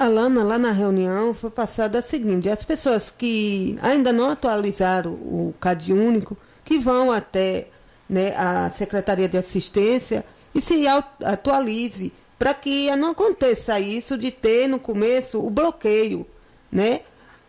Alana, 0.00 0.42
lá 0.42 0.58
na 0.58 0.72
reunião, 0.72 1.34
foi 1.34 1.50
passada 1.50 1.98
a 1.98 2.02
seguinte: 2.02 2.48
as 2.48 2.64
pessoas 2.64 3.10
que 3.10 3.78
ainda 3.82 4.14
não 4.14 4.30
atualizaram 4.30 5.12
o 5.12 5.54
CAD 5.60 5.92
único, 5.92 6.38
que 6.64 6.78
vão 6.78 7.12
até 7.12 7.68
né, 8.08 8.34
a 8.34 8.70
Secretaria 8.70 9.28
de 9.28 9.36
Assistência 9.36 10.24
e 10.54 10.62
se 10.62 10.86
atualize, 11.22 12.14
para 12.38 12.54
que 12.54 12.96
não 12.96 13.10
aconteça 13.10 13.78
isso 13.78 14.16
de 14.16 14.30
ter 14.30 14.66
no 14.68 14.78
começo 14.78 15.38
o 15.38 15.50
bloqueio. 15.50 16.26
Né? 16.72 17.02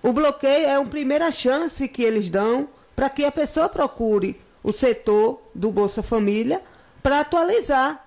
O 0.04 0.12
bloqueio 0.12 0.66
é 0.68 0.76
a 0.76 0.84
primeira 0.84 1.32
chance 1.32 1.88
que 1.88 2.04
eles 2.04 2.30
dão 2.30 2.68
para 2.94 3.10
que 3.10 3.24
a 3.24 3.32
pessoa 3.32 3.70
procure 3.70 4.38
o 4.62 4.74
setor 4.74 5.42
do 5.56 5.72
Bolsa 5.72 6.04
Família 6.04 6.62
para 7.02 7.22
atualizar 7.22 8.06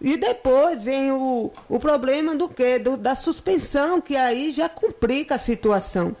e 0.00 0.16
depois 0.16 0.82
vem 0.82 1.10
o, 1.10 1.50
o 1.68 1.80
problema 1.80 2.34
do 2.34 2.48
quê? 2.48 2.78
Do, 2.78 2.96
da 2.96 3.16
suspensão, 3.16 4.00
que 4.00 4.16
aí 4.16 4.52
já 4.52 4.68
complica 4.68 5.36
a 5.36 5.38
situação, 5.38 6.14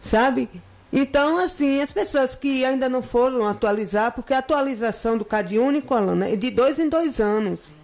sabe? 0.00 0.48
Então, 0.92 1.36
assim, 1.38 1.82
as 1.82 1.92
pessoas 1.92 2.34
que 2.34 2.64
ainda 2.64 2.88
não 2.88 3.02
foram 3.02 3.46
atualizar, 3.46 4.12
porque 4.14 4.32
a 4.32 4.38
atualização 4.38 5.18
do 5.18 5.24
CAD 5.24 5.58
único, 5.58 5.92
Alana, 5.94 6.28
é 6.28 6.36
de 6.36 6.50
dois 6.50 6.78
em 6.78 6.88
dois 6.88 7.20
anos. 7.20 7.74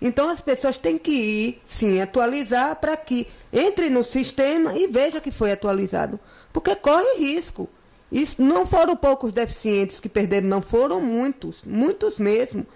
Então, 0.00 0.28
as 0.28 0.40
pessoas 0.40 0.78
têm 0.78 0.96
que 0.96 1.12
ir, 1.12 1.60
sim, 1.62 2.00
atualizar 2.00 2.76
para 2.76 2.96
que 2.96 3.28
entre 3.52 3.90
no 3.90 4.04
sistema 4.04 4.76
e 4.76 4.88
veja 4.88 5.20
que 5.20 5.30
foi 5.30 5.52
atualizado. 5.52 6.18
Porque 6.52 6.74
corre 6.76 7.18
risco. 7.18 7.68
Isso, 8.10 8.40
não 8.40 8.66
foram 8.66 8.96
poucos 8.96 9.32
deficientes 9.32 10.00
que 10.00 10.08
perderam, 10.08 10.48
não 10.48 10.62
foram 10.62 11.00
muitos, 11.00 11.62
muitos 11.64 12.18
mesmo. 12.18 12.66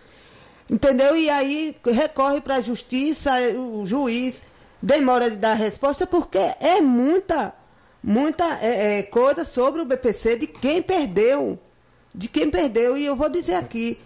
Entendeu? 0.73 1.14
E 1.14 1.29
aí 1.29 1.77
recorre 1.85 2.41
para 2.41 2.57
a 2.57 2.61
justiça, 2.62 3.31
o 3.59 3.85
juiz 3.85 4.43
demora 4.81 5.31
de 5.31 5.37
dar 5.37 5.53
resposta 5.53 6.07
porque 6.07 6.39
é 6.39 6.81
muita, 6.81 7.55
muita 8.03 8.43
é, 8.62 9.01
é, 9.01 9.03
coisa 9.03 9.45
sobre 9.45 9.83
o 9.83 9.85
BPC 9.85 10.37
de 10.37 10.47
quem 10.47 10.81
perdeu. 10.81 11.59
De 12.14 12.27
quem 12.27 12.49
perdeu. 12.51 12.97
E 12.97 13.05
eu 13.05 13.14
vou 13.14 13.29
dizer 13.29 13.57
aqui, 13.57 14.01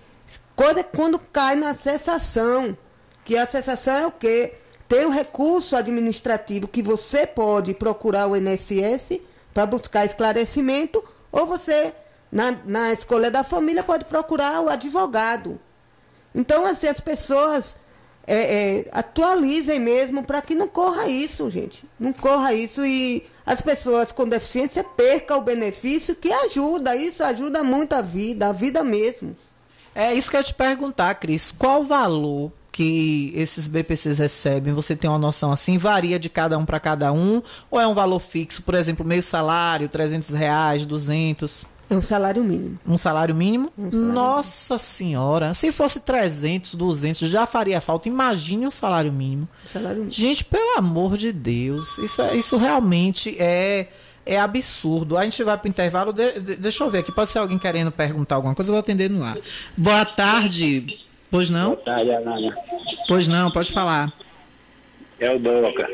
coisa 0.56 0.82
quando 0.82 1.20
cai 1.20 1.54
na 1.54 1.72
cessação. 1.72 2.76
Que 3.24 3.36
a 3.38 3.46
cessação 3.46 3.94
é 3.94 4.06
o 4.08 4.10
quê? 4.10 4.52
Tem 4.88 5.04
o 5.04 5.08
um 5.08 5.12
recurso 5.12 5.76
administrativo 5.76 6.66
que 6.66 6.82
você 6.82 7.28
pode 7.28 7.74
procurar 7.74 8.26
o 8.26 8.36
INSS 8.36 9.20
para 9.54 9.66
buscar 9.66 10.04
esclarecimento, 10.04 11.02
ou 11.30 11.46
você, 11.46 11.94
na, 12.30 12.50
na 12.64 12.92
escolha 12.92 13.30
da 13.30 13.44
família, 13.44 13.84
pode 13.84 14.04
procurar 14.06 14.60
o 14.62 14.68
advogado. 14.68 15.60
Então, 16.36 16.66
assim, 16.66 16.86
as 16.86 17.00
pessoas 17.00 17.78
é, 18.26 18.36
é, 18.80 18.84
atualizem 18.92 19.80
mesmo 19.80 20.22
para 20.22 20.42
que 20.42 20.54
não 20.54 20.68
corra 20.68 21.08
isso, 21.08 21.48
gente. 21.48 21.84
Não 21.98 22.12
corra 22.12 22.52
isso 22.52 22.84
e 22.84 23.26
as 23.46 23.62
pessoas 23.62 24.12
com 24.12 24.28
deficiência 24.28 24.84
percam 24.84 25.38
o 25.38 25.42
benefício 25.42 26.14
que 26.14 26.30
ajuda. 26.30 26.94
Isso 26.94 27.24
ajuda 27.24 27.64
muito 27.64 27.94
a 27.94 28.02
vida, 28.02 28.48
a 28.48 28.52
vida 28.52 28.84
mesmo. 28.84 29.34
É 29.94 30.12
isso 30.12 30.28
que 30.28 30.36
eu 30.36 30.40
ia 30.40 30.44
te 30.44 30.52
perguntar, 30.52 31.14
Cris. 31.14 31.54
Qual 31.56 31.80
o 31.80 31.84
valor 31.84 32.52
que 32.70 33.32
esses 33.34 33.66
BPCs 33.66 34.18
recebem? 34.18 34.74
Você 34.74 34.94
tem 34.94 35.08
uma 35.08 35.18
noção 35.18 35.52
assim? 35.52 35.78
Varia 35.78 36.18
de 36.18 36.28
cada 36.28 36.58
um 36.58 36.66
para 36.66 36.78
cada 36.78 37.10
um? 37.14 37.40
Ou 37.70 37.80
é 37.80 37.86
um 37.86 37.94
valor 37.94 38.20
fixo? 38.20 38.62
Por 38.62 38.74
exemplo, 38.74 39.06
meio 39.06 39.22
salário, 39.22 39.88
300 39.88 40.34
reais, 40.34 40.84
200? 40.84 41.64
É 41.88 41.94
um 41.94 42.00
salário 42.00 42.42
mínimo. 42.42 42.78
Um 42.86 42.98
salário 42.98 43.34
mínimo? 43.34 43.72
É 43.78 43.80
um 43.80 43.90
salário 43.92 44.12
Nossa 44.12 44.74
mínimo. 44.74 44.88
senhora. 44.88 45.54
Se 45.54 45.70
fosse 45.70 46.00
300, 46.00 46.74
200, 46.74 47.28
já 47.28 47.46
faria 47.46 47.80
falta. 47.80 48.08
Imagine 48.08 48.66
um 48.66 48.70
salário 48.70 49.12
mínimo. 49.12 49.48
Salário 49.64 49.98
mínimo. 49.98 50.12
Gente, 50.12 50.44
pelo 50.44 50.78
amor 50.78 51.16
de 51.16 51.32
Deus. 51.32 51.98
Isso, 51.98 52.22
é, 52.22 52.36
isso 52.36 52.56
realmente 52.56 53.36
é, 53.38 53.86
é 54.24 54.38
absurdo. 54.40 55.16
A 55.16 55.24
gente 55.24 55.42
vai 55.44 55.56
para 55.56 55.66
o 55.66 55.68
intervalo. 55.68 56.12
De, 56.12 56.40
de, 56.40 56.56
deixa 56.56 56.82
eu 56.82 56.90
ver 56.90 56.98
aqui. 56.98 57.12
Pode 57.12 57.30
ser 57.30 57.38
alguém 57.38 57.58
querendo 57.58 57.92
perguntar 57.92 58.34
alguma 58.34 58.54
coisa. 58.54 58.70
Eu 58.70 58.74
vou 58.74 58.80
atender 58.80 59.08
no 59.08 59.22
ar. 59.22 59.38
Boa 59.76 60.04
tarde. 60.04 61.04
Pois 61.30 61.50
não? 61.50 61.70
Boa 61.70 61.82
tarde, 61.84 62.10
Alana. 62.10 62.56
Pois 63.06 63.28
não, 63.28 63.50
pode 63.50 63.72
falar. 63.72 64.12
É 65.20 65.30
o 65.30 65.38
Doca. 65.38 65.88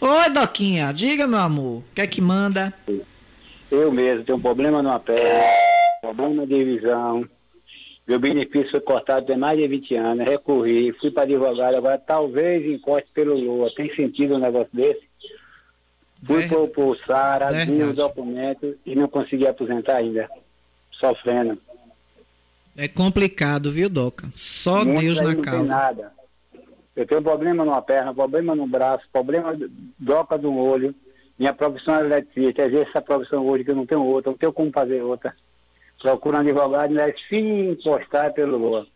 Oi, 0.00 0.30
Doquinha. 0.30 0.92
Diga, 0.92 1.26
meu 1.26 1.38
amor. 1.38 1.78
O 1.78 1.84
que 1.94 2.00
é 2.00 2.06
que 2.06 2.20
manda? 2.20 2.74
Sim. 2.84 3.00
Eu 3.70 3.92
mesmo 3.92 4.24
tenho 4.24 4.38
um 4.38 4.40
problema 4.40 4.82
numa 4.82 5.00
perna, 5.00 5.44
problema 6.00 6.46
de 6.46 6.64
visão. 6.64 7.28
Meu 8.06 8.20
benefício 8.20 8.70
foi 8.70 8.80
cortado 8.80 9.26
tem 9.26 9.36
mais 9.36 9.58
de 9.58 9.66
20 9.66 9.94
anos. 9.96 10.28
Recorri, 10.28 10.92
fui 11.00 11.10
para 11.10 11.24
advogado, 11.24 11.76
agora 11.76 11.98
talvez 11.98 12.64
encoste 12.64 13.08
pelo 13.12 13.34
Lua. 13.34 13.68
Tem 13.74 13.92
sentido 13.96 14.36
um 14.36 14.38
negócio 14.38 14.70
desse? 14.72 15.04
Fui 16.24 16.46
para 16.46 16.84
o 16.84 16.96
Sara, 17.06 17.50
vi 17.64 17.82
os 17.82 17.96
documentos 17.96 18.76
e 18.86 18.94
não 18.94 19.08
consegui 19.08 19.46
aposentar 19.46 19.96
ainda. 19.96 20.28
Sofrendo. 20.92 21.58
É 22.76 22.86
complicado, 22.88 23.72
viu, 23.72 23.88
Doca? 23.88 24.28
Só 24.34 24.84
Muito 24.84 25.00
Deus 25.00 25.20
na 25.20 25.34
não 25.34 25.40
causa. 25.42 25.62
Tem 25.62 25.72
nada. 25.72 26.12
Eu 26.94 27.06
tenho 27.06 27.22
problema 27.22 27.64
numa 27.64 27.82
perna, 27.82 28.14
problema 28.14 28.54
no 28.54 28.66
braço, 28.66 29.04
problema 29.12 29.56
doca 29.98 30.38
do 30.38 30.54
olho. 30.56 30.94
Minha 31.38 31.52
profissão 31.52 31.96
é 31.96 32.00
eletricista, 32.00 32.62
exerço 32.62 32.90
essa 32.90 33.02
profissão 33.02 33.46
hoje 33.46 33.64
que 33.64 33.70
eu 33.70 33.76
não 33.76 33.86
tenho 33.86 34.02
outra, 34.02 34.30
não 34.30 34.38
tenho 34.38 34.52
como 34.52 34.70
fazer 34.70 35.02
outra. 35.02 35.34
Procuro 36.00 36.36
um 36.36 36.40
advogado 36.40 36.94
e 36.94 37.14
se 37.28 37.36
encostar 37.36 38.32
pelo 38.32 38.56
Lua. 38.56 38.86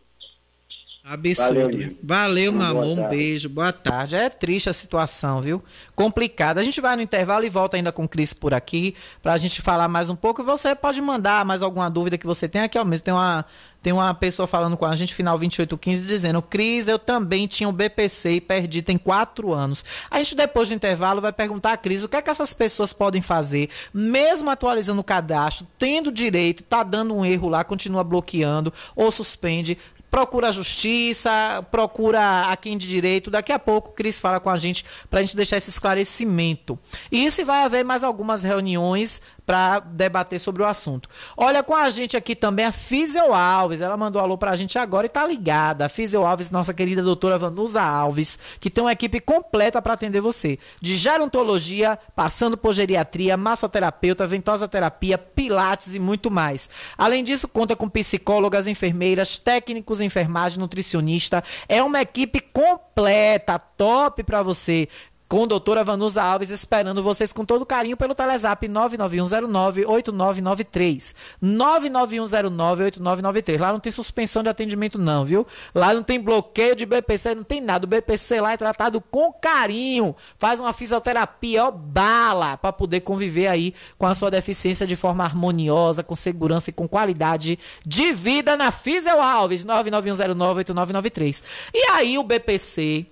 Absurdo. 1.03 1.55
Valeu, 1.55 1.97
Valeu 2.03 2.53
meu 2.53 2.67
amor. 2.67 2.85
Um 2.85 3.09
beijo. 3.09 3.49
Boa 3.49 3.73
tarde. 3.73 4.15
É 4.15 4.29
triste 4.29 4.69
a 4.69 4.73
situação, 4.73 5.41
viu? 5.41 5.63
Complicada. 5.95 6.61
A 6.61 6.63
gente 6.63 6.79
vai 6.79 6.95
no 6.95 7.01
intervalo 7.01 7.43
e 7.43 7.49
volta 7.49 7.75
ainda 7.75 7.91
com 7.91 8.03
o 8.03 8.07
Cris 8.07 8.33
por 8.33 8.53
aqui 8.53 8.95
para 9.21 9.33
a 9.33 9.37
gente 9.37 9.61
falar 9.63 9.87
mais 9.87 10.11
um 10.11 10.15
pouco. 10.15 10.41
E 10.41 10.45
você 10.45 10.75
pode 10.75 11.01
mandar 11.01 11.43
mais 11.43 11.63
alguma 11.63 11.89
dúvida 11.89 12.19
que 12.19 12.25
você 12.25 12.47
tem 12.47 12.61
aqui 12.61 12.77
ao 12.77 12.85
mesmo. 12.85 13.03
Tem 13.03 13.13
uma, 13.13 13.43
tem 13.81 13.91
uma 13.91 14.13
pessoa 14.13 14.47
falando 14.47 14.77
com 14.77 14.85
a 14.85 14.95
gente, 14.95 15.13
final 15.13 15.37
2815, 15.37 16.05
dizendo: 16.05 16.41
Cris, 16.41 16.87
eu 16.87 16.99
também 16.99 17.47
tinha 17.47 17.67
um 17.67 17.73
BPC 17.73 18.33
e 18.33 18.41
perdi 18.41 18.81
tem 18.81 18.97
quatro 18.97 19.51
anos. 19.51 19.83
A 20.09 20.17
gente, 20.19 20.35
depois 20.35 20.69
do 20.69 20.75
intervalo, 20.75 21.19
vai 21.19 21.33
perguntar 21.33 21.73
a 21.73 21.77
Cris 21.77 22.03
o 22.03 22.09
que 22.09 22.17
é 22.17 22.21
que 22.21 22.29
essas 22.29 22.53
pessoas 22.53 22.93
podem 22.93 23.21
fazer, 23.21 23.69
mesmo 23.93 24.49
atualizando 24.49 25.01
o 25.01 25.03
cadastro, 25.03 25.67
tendo 25.79 26.11
direito, 26.11 26.63
tá 26.63 26.83
dando 26.83 27.15
um 27.15 27.25
erro 27.25 27.49
lá, 27.49 27.63
continua 27.63 28.03
bloqueando 28.03 28.71
ou 28.95 29.11
suspende 29.11 29.77
procura 30.11 30.49
a 30.49 30.51
justiça, 30.51 31.65
procura 31.71 32.51
a 32.51 32.57
quem 32.57 32.77
de 32.77 32.85
direito. 32.85 33.31
Daqui 33.31 33.53
a 33.53 33.57
pouco 33.57 33.93
Cris 33.93 34.19
fala 34.19 34.41
com 34.41 34.49
a 34.49 34.57
gente 34.57 34.83
para 35.09 35.19
a 35.19 35.23
gente 35.23 35.37
deixar 35.37 35.55
esse 35.55 35.69
esclarecimento. 35.69 36.77
E 37.09 37.31
se 37.31 37.45
vai 37.45 37.63
haver 37.63 37.85
mais 37.85 38.03
algumas 38.03 38.43
reuniões 38.43 39.21
para 39.45 39.79
debater 39.79 40.39
sobre 40.39 40.61
o 40.61 40.65
assunto. 40.65 41.09
Olha 41.35 41.63
com 41.63 41.75
a 41.75 41.89
gente 41.89 42.15
aqui 42.15 42.35
também 42.35 42.65
a 42.65 42.71
Físio 42.71 43.33
Alves. 43.33 43.81
Ela 43.81 43.97
mandou 43.97 44.21
alô 44.21 44.37
para 44.37 44.51
a 44.51 44.55
gente 44.55 44.77
agora 44.77 45.05
e 45.05 45.09
tá 45.09 45.25
ligada. 45.25 45.85
A 45.85 45.89
Físio 45.89 46.25
Alves, 46.25 46.49
nossa 46.49 46.73
querida 46.73 47.01
doutora 47.01 47.37
Vanusa 47.37 47.81
Alves, 47.81 48.37
que 48.59 48.69
tem 48.69 48.83
uma 48.83 48.91
equipe 48.91 49.19
completa 49.19 49.81
para 49.81 49.93
atender 49.93 50.21
você. 50.21 50.57
De 50.79 50.95
gerontologia, 50.95 51.97
passando 52.15 52.57
por 52.57 52.73
geriatria, 52.73 53.35
massoterapeuta, 53.35 54.27
ventosa 54.27 54.67
terapia, 54.67 55.17
pilates 55.17 55.95
e 55.95 55.99
muito 55.99 56.29
mais. 56.29 56.69
Além 56.97 57.23
disso, 57.23 57.47
conta 57.47 57.75
com 57.75 57.89
psicólogas, 57.89 58.67
enfermeiras, 58.67 59.39
técnicos 59.39 60.01
em 60.01 60.05
enfermagem, 60.05 60.59
nutricionista. 60.59 61.43
É 61.67 61.81
uma 61.81 62.01
equipe 62.01 62.39
completa, 62.39 63.57
top 63.59 64.23
para 64.23 64.43
você 64.43 64.87
com 65.31 65.47
doutora 65.47 65.81
Vanusa 65.81 66.21
Alves, 66.21 66.49
esperando 66.49 67.01
vocês 67.01 67.31
com 67.31 67.45
todo 67.45 67.65
carinho 67.65 67.95
pelo 67.95 68.13
Telezap 68.13 68.67
99109-8993. 68.67 71.15
99109-8993. 71.41 73.57
Lá 73.57 73.71
não 73.71 73.79
tem 73.79 73.93
suspensão 73.93 74.43
de 74.43 74.49
atendimento, 74.49 74.99
não, 74.99 75.23
viu? 75.23 75.47
Lá 75.73 75.93
não 75.93 76.03
tem 76.03 76.19
bloqueio 76.19 76.75
de 76.75 76.85
BPC, 76.85 77.33
não 77.33 77.45
tem 77.45 77.61
nada. 77.61 77.85
O 77.85 77.87
BPC 77.87 78.41
lá 78.41 78.51
é 78.51 78.57
tratado 78.57 78.99
com 78.99 79.31
carinho. 79.31 80.13
Faz 80.37 80.59
uma 80.59 80.73
fisioterapia, 80.73 81.63
ó, 81.63 81.71
bala, 81.71 82.57
para 82.57 82.73
poder 82.73 82.99
conviver 82.99 83.47
aí 83.47 83.73
com 83.97 84.05
a 84.05 84.13
sua 84.13 84.29
deficiência 84.29 84.85
de 84.85 84.97
forma 84.97 85.23
harmoniosa, 85.23 86.03
com 86.03 86.13
segurança 86.13 86.71
e 86.71 86.73
com 86.73 86.89
qualidade 86.89 87.57
de 87.85 88.11
vida 88.11 88.57
na 88.57 88.69
Fisio 88.69 89.21
Alves, 89.21 89.63
99109-8993. 89.63 91.41
E 91.73 91.89
aí 91.91 92.17
o 92.17 92.23
BPC 92.23 93.05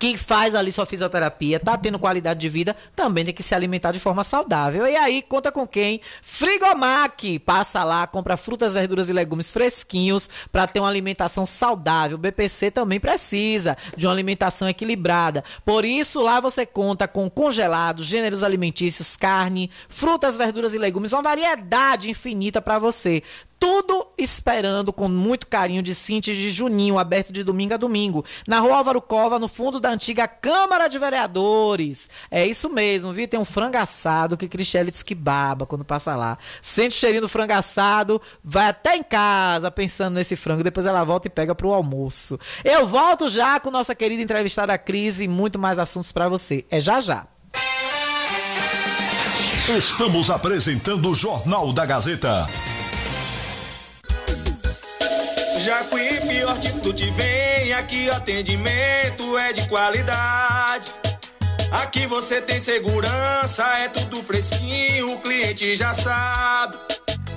que 0.00 0.16
faz 0.16 0.54
ali 0.54 0.72
sua 0.72 0.86
fisioterapia, 0.86 1.60
tá 1.60 1.76
tendo 1.76 1.98
qualidade 1.98 2.40
de 2.40 2.48
vida, 2.48 2.74
também 2.96 3.22
tem 3.22 3.34
que 3.34 3.42
se 3.42 3.54
alimentar 3.54 3.92
de 3.92 4.00
forma 4.00 4.24
saudável. 4.24 4.86
E 4.86 4.96
aí, 4.96 5.20
conta 5.20 5.52
com 5.52 5.66
quem? 5.66 6.00
Frigomac! 6.22 7.38
Passa 7.40 7.84
lá, 7.84 8.06
compra 8.06 8.38
frutas, 8.38 8.72
verduras 8.72 9.10
e 9.10 9.12
legumes 9.12 9.52
fresquinhos 9.52 10.26
para 10.50 10.66
ter 10.66 10.80
uma 10.80 10.88
alimentação 10.88 11.44
saudável. 11.44 12.16
O 12.16 12.18
BPC 12.18 12.70
também 12.70 12.98
precisa 12.98 13.76
de 13.94 14.06
uma 14.06 14.12
alimentação 14.14 14.66
equilibrada. 14.70 15.44
Por 15.66 15.84
isso, 15.84 16.22
lá 16.22 16.40
você 16.40 16.64
conta 16.64 17.06
com 17.06 17.28
congelados, 17.28 18.06
gêneros 18.06 18.42
alimentícios, 18.42 19.18
carne, 19.18 19.70
frutas, 19.86 20.34
verduras 20.34 20.72
e 20.72 20.78
legumes, 20.78 21.12
uma 21.12 21.20
variedade 21.20 22.08
infinita 22.08 22.62
para 22.62 22.78
você 22.78 23.22
tudo 23.60 24.06
esperando 24.16 24.90
com 24.90 25.06
muito 25.06 25.46
carinho 25.46 25.82
de 25.82 25.94
Cinti 25.94 26.34
de 26.34 26.50
Juninho, 26.50 26.98
aberto 26.98 27.30
de 27.30 27.44
domingo 27.44 27.74
a 27.74 27.76
domingo, 27.76 28.24
na 28.48 28.58
rua 28.58 28.78
Álvaro 28.78 29.02
Cova, 29.02 29.38
no 29.38 29.48
fundo 29.48 29.78
da 29.78 29.90
antiga 29.90 30.26
Câmara 30.26 30.88
de 30.88 30.98
Vereadores. 30.98 32.08
É 32.30 32.46
isso 32.46 32.70
mesmo, 32.70 33.12
viu? 33.12 33.28
Tem 33.28 33.38
um 33.38 33.44
frango 33.44 33.76
assado 33.76 34.36
que 34.38 34.48
Cristiane 34.48 34.90
diz 34.90 35.02
que 35.02 35.14
baba 35.14 35.66
quando 35.66 35.84
passa 35.84 36.16
lá. 36.16 36.38
Sente 36.62 36.96
o 36.96 36.98
cheirinho 36.98 37.20
do 37.20 37.28
frango 37.28 37.52
assado, 37.52 38.20
vai 38.42 38.68
até 38.68 38.96
em 38.96 39.02
casa 39.02 39.70
pensando 39.70 40.14
nesse 40.14 40.36
frango, 40.36 40.64
depois 40.64 40.86
ela 40.86 41.04
volta 41.04 41.26
e 41.26 41.30
pega 41.30 41.54
pro 41.54 41.74
almoço. 41.74 42.40
Eu 42.64 42.86
volto 42.86 43.28
já 43.28 43.60
com 43.60 43.70
nossa 43.70 43.94
querida 43.94 44.22
entrevistada 44.22 44.78
Cris 44.78 45.20
e 45.20 45.28
muito 45.28 45.58
mais 45.58 45.78
assuntos 45.78 46.10
para 46.10 46.30
você. 46.30 46.64
É 46.70 46.80
já 46.80 46.98
já. 46.98 47.26
Estamos 49.68 50.30
apresentando 50.30 51.10
o 51.10 51.14
Jornal 51.14 51.72
da 51.72 51.84
Gazeta. 51.84 52.48
Jacuípe 55.62 56.42
Hortifruti 56.42 57.10
vem 57.10 57.74
aqui, 57.74 58.08
o 58.08 58.14
atendimento 58.14 59.36
é 59.36 59.52
de 59.52 59.68
qualidade. 59.68 60.90
Aqui 61.70 62.06
você 62.06 62.40
tem 62.40 62.58
segurança, 62.58 63.62
é 63.78 63.88
tudo 63.88 64.22
fresquinho, 64.22 65.12
o 65.12 65.18
cliente 65.18 65.76
já 65.76 65.92
sabe. 65.92 66.78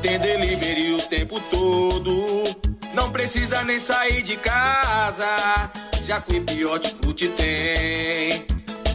Tem 0.02 0.18
delivery 0.20 0.94
o 0.94 1.02
tempo 1.02 1.38
todo, 1.52 2.56
não 2.94 3.12
precisa 3.12 3.62
nem 3.66 3.80
sair 3.80 4.22
de 4.22 4.38
casa. 4.38 5.70
Jacuípe 6.08 6.64
Hortifruti 6.64 7.28
tem 7.28 8.46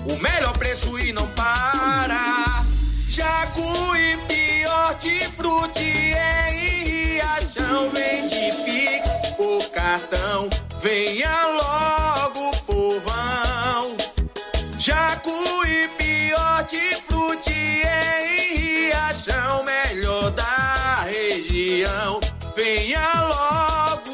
o 0.07 0.17
melhor 0.23 0.57
preço 0.57 0.99
e 0.99 1.13
não 1.13 1.27
para. 1.33 2.65
Jacuípe 3.09 4.67
Hortifruti 4.67 6.15
é 6.15 6.51
em 6.51 6.85
Riachão, 6.85 7.91
vende 7.91 8.53
por 8.57 9.08
cartão. 9.79 10.51
Venha 10.83 11.47
logo, 11.47 12.51
povão. 12.67 13.97
Jacuípe 14.77 16.35
Hortifruti 16.35 17.85
em 17.87 18.57
Riachão, 18.57 19.63
melhor 19.63 20.33
da 20.33 21.05
região. 21.05 22.19
Venha 22.57 23.23
logo, 23.23 24.11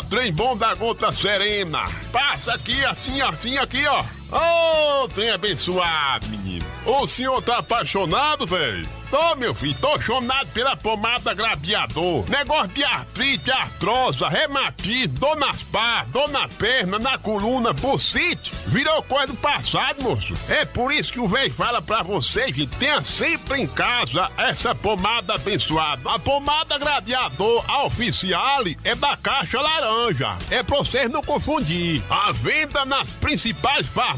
Trem 0.04 0.32
bom 0.32 0.56
da 0.58 0.74
gota 0.76 1.12
serena. 1.12 1.84
Passa 2.12 2.54
aqui, 2.54 2.84
assim, 2.86 3.22
assim, 3.22 3.58
aqui, 3.58 3.86
ó. 3.88 4.04
Ô, 4.32 5.08
trem 5.08 5.30
abençoado, 5.30 6.28
menino. 6.28 6.66
O 6.86 7.08
senhor 7.08 7.42
tá 7.42 7.60
apaixonado, 7.60 8.46
velho? 8.46 8.88
Tô, 9.10 9.36
meu 9.36 9.56
filho, 9.56 9.74
tô 9.80 9.88
apaixonado 9.88 10.50
pela 10.50 10.76
pomada 10.76 11.34
gradeador. 11.34 12.26
Negócio 12.30 12.68
de 12.70 12.84
artrite, 12.84 13.50
artrosa, 13.50 14.28
reumatismo, 14.28 15.18
dor 15.18 15.38
nas 15.38 15.64
partes, 15.64 16.12
dor 16.12 16.30
na 16.30 16.46
perna, 16.50 17.00
na 17.00 17.18
coluna, 17.18 17.72
bucite. 17.72 18.52
Virou 18.68 19.02
coisa 19.04 19.28
do 19.28 19.36
passado, 19.36 20.04
moço. 20.04 20.34
É 20.50 20.66
por 20.66 20.92
isso 20.92 21.14
que 21.14 21.22
o 21.22 21.28
velho 21.28 21.54
fala 21.54 21.82
pra 21.82 22.04
vocês 22.04 22.52
que 22.52 22.68
tenha 22.68 23.02
sempre 23.02 23.62
em 23.62 23.68
casa 23.68 24.30
essa 24.38 24.76
pomada 24.76 25.36
abençoada. 25.36 26.02
A 26.10 26.20
pomada 26.20 26.78
gradeador 26.78 27.64
a 27.66 27.86
oficiale 27.86 28.78
é 28.84 28.94
da 28.94 29.16
caixa 29.16 29.62
laranja. 29.62 30.36
É 30.52 30.62
pra 30.64 30.80
vocês 30.80 31.10
não 31.10 31.22
confundir. 31.22 32.04
A 32.10 32.34
venda 32.34 32.84
nas 32.84 33.10
principais 33.12 33.88
farmácias 33.88 34.17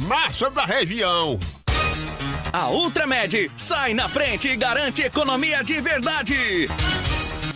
da 0.49 0.65
região. 0.65 1.39
A 2.53 2.69
Ultramed 2.69 3.51
sai 3.55 3.93
na 3.93 4.07
frente 4.07 4.47
e 4.47 4.55
garante 4.55 5.01
economia 5.01 5.63
de 5.63 5.79
verdade. 5.81 6.69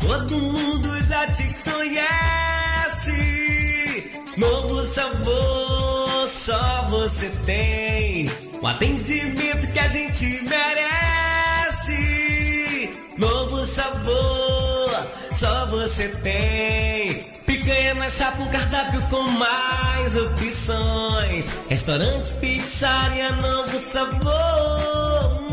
Todo 0.00 0.40
mundo 0.40 0.88
já 1.08 1.26
te 1.28 1.44
conhece. 1.70 3.10
Novo 4.36 4.82
sabor, 4.82 6.28
só 6.28 6.86
você 6.88 7.28
tem. 7.44 8.30
O 8.62 8.66
atendimento 8.66 9.70
que 9.72 9.78
a 9.78 9.88
gente 9.88 10.24
merece. 10.44 11.90
Novo 13.18 13.64
sabor, 13.66 15.10
só 15.34 15.66
você 15.66 16.08
tem. 16.08 17.22
Picanha 17.46 17.94
na 17.94 18.08
chapa, 18.08 18.42
um 18.42 18.48
cardápio 18.48 19.00
com 19.08 19.22
mais 19.22 20.16
opções. 20.16 21.52
Restaurante, 21.68 22.32
pizzaria, 22.34 23.32
novo 23.32 23.78
sabor. 23.78 25.49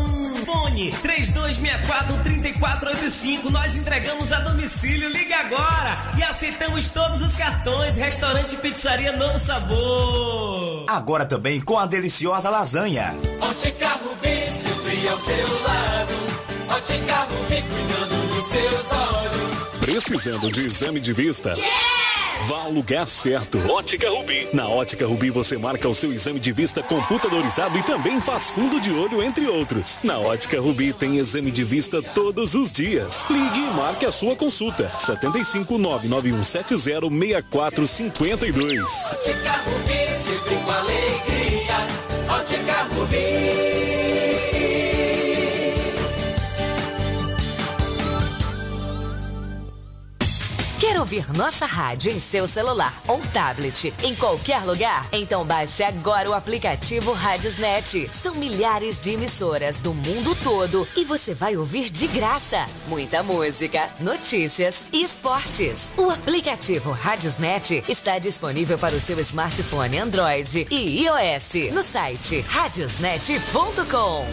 Fone 0.48 0.92
3264-3485. 1.04 3.52
Nós 3.52 3.76
entregamos 3.76 4.32
a 4.32 4.40
domicílio. 4.40 5.10
Liga 5.10 5.36
agora 5.40 5.94
e 6.18 6.24
aceitamos 6.24 6.88
todos 6.88 7.22
os 7.22 7.36
cartões. 7.36 7.98
Restaurante 7.98 8.56
Pizzaria 8.56 9.12
Novo 9.12 9.38
Sabor. 9.38 10.86
Agora 10.88 11.26
também 11.26 11.60
com 11.60 11.78
a 11.78 11.86
deliciosa 11.86 12.50
lasanha. 12.50 13.14
Ótica 13.42 13.90
Rubi, 13.90 14.48
sempre 14.50 15.10
ao 15.10 15.18
seu 15.18 15.62
lado. 15.64 16.14
Ótica 16.70 17.16
Rubi, 17.16 17.62
cuidando 17.62 18.28
dos 18.30 18.46
seus 18.46 18.90
olhos. 18.94 19.57
Precisando 20.00 20.52
de 20.52 20.68
exame 20.68 21.00
de 21.00 21.12
vista? 21.12 21.56
Vá 22.46 22.58
ao 22.60 22.72
lugar 22.72 23.08
certo. 23.08 23.58
Ótica 23.68 24.08
Rubi. 24.12 24.48
Na 24.54 24.68
Ótica 24.68 25.08
Rubi 25.08 25.32
você 25.32 25.58
marca 25.58 25.90
o 25.90 25.96
seu 25.96 26.14
exame 26.14 26.40
de 26.40 26.52
vista 26.52 26.84
computadorizado 26.84 27.76
e 27.80 27.82
também 27.82 28.22
faz 28.22 28.52
fundo 28.52 28.80
de 28.80 28.92
olho, 28.92 29.24
entre 29.24 29.48
outros. 29.48 29.98
Na 30.04 30.20
Ótica 30.20 30.62
Rubi 30.62 30.94
tem 30.94 31.18
exame 31.18 31.50
de 31.50 31.64
vista 31.64 32.00
todos 32.00 32.54
os 32.54 32.72
dias. 32.72 33.26
Ligue 33.28 33.60
e 33.60 33.74
marque 33.74 34.06
a 34.06 34.12
sua 34.12 34.36
consulta. 34.36 34.92
75 35.00 35.80
99170 35.80 37.10
6452. 37.10 38.84
Ótica 38.84 39.52
Rubi, 39.66 40.14
sempre 40.14 40.56
com 40.64 40.72
alegria. 40.72 41.37
Ouvir 51.08 51.26
nossa 51.38 51.66
rádio 51.66 52.12
em 52.12 52.20
seu 52.20 52.46
celular 52.46 52.94
ou 53.08 53.22
tablet, 53.32 53.94
em 54.04 54.14
qualquer 54.14 54.66
lugar? 54.66 55.08
Então 55.14 55.46
baixe 55.46 55.82
agora 55.82 56.30
o 56.30 56.34
aplicativo 56.34 57.14
Rádiosnet. 57.14 58.10
São 58.12 58.36
milhares 58.36 59.00
de 59.00 59.12
emissoras 59.12 59.80
do 59.80 59.94
mundo 59.94 60.36
todo 60.44 60.86
e 60.98 61.06
você 61.06 61.34
vai 61.34 61.56
ouvir 61.56 61.90
de 61.90 62.08
graça. 62.08 62.66
Muita 62.88 63.24
música, 63.24 63.90
notícias 64.02 64.86
e 64.92 65.02
esportes. 65.02 65.94
O 65.96 66.10
aplicativo 66.10 66.92
Rádiosnet 66.92 67.86
está 67.88 68.20
disponível 68.20 68.78
para 68.78 68.94
o 68.94 69.00
seu 69.00 69.18
smartphone 69.22 70.00
Android 70.00 70.68
e 70.70 71.06
iOS 71.06 71.74
no 71.74 71.84
site 71.84 72.42
radiosnet.com. 72.42 74.26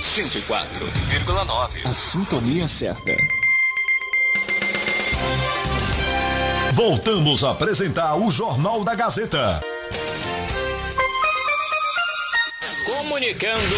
104,9. 0.00 1.84
A 1.84 1.92
sintonia 1.92 2.66
certa. 2.66 3.39
Voltamos 6.82 7.44
a 7.44 7.50
apresentar 7.50 8.16
o 8.16 8.30
Jornal 8.30 8.82
da 8.82 8.94
Gazeta. 8.94 9.62
Comunicando 12.86 13.76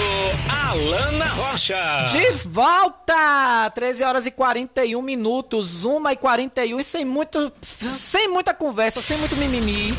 Alana 0.48 1.24
Rocha. 1.24 2.06
De 2.12 2.30
volta! 2.48 3.68
13 3.74 4.04
horas 4.04 4.24
e 4.24 4.30
41 4.30 5.02
minutos, 5.02 5.84
1 5.84 6.10
e 6.10 6.16
41 6.16 6.78
e 6.78 6.84
sem 6.84 7.04
muito 7.04 7.52
sem 7.60 8.28
muita 8.28 8.54
conversa, 8.54 9.00
sem 9.00 9.16
muito 9.18 9.34
mimimi. 9.34 9.92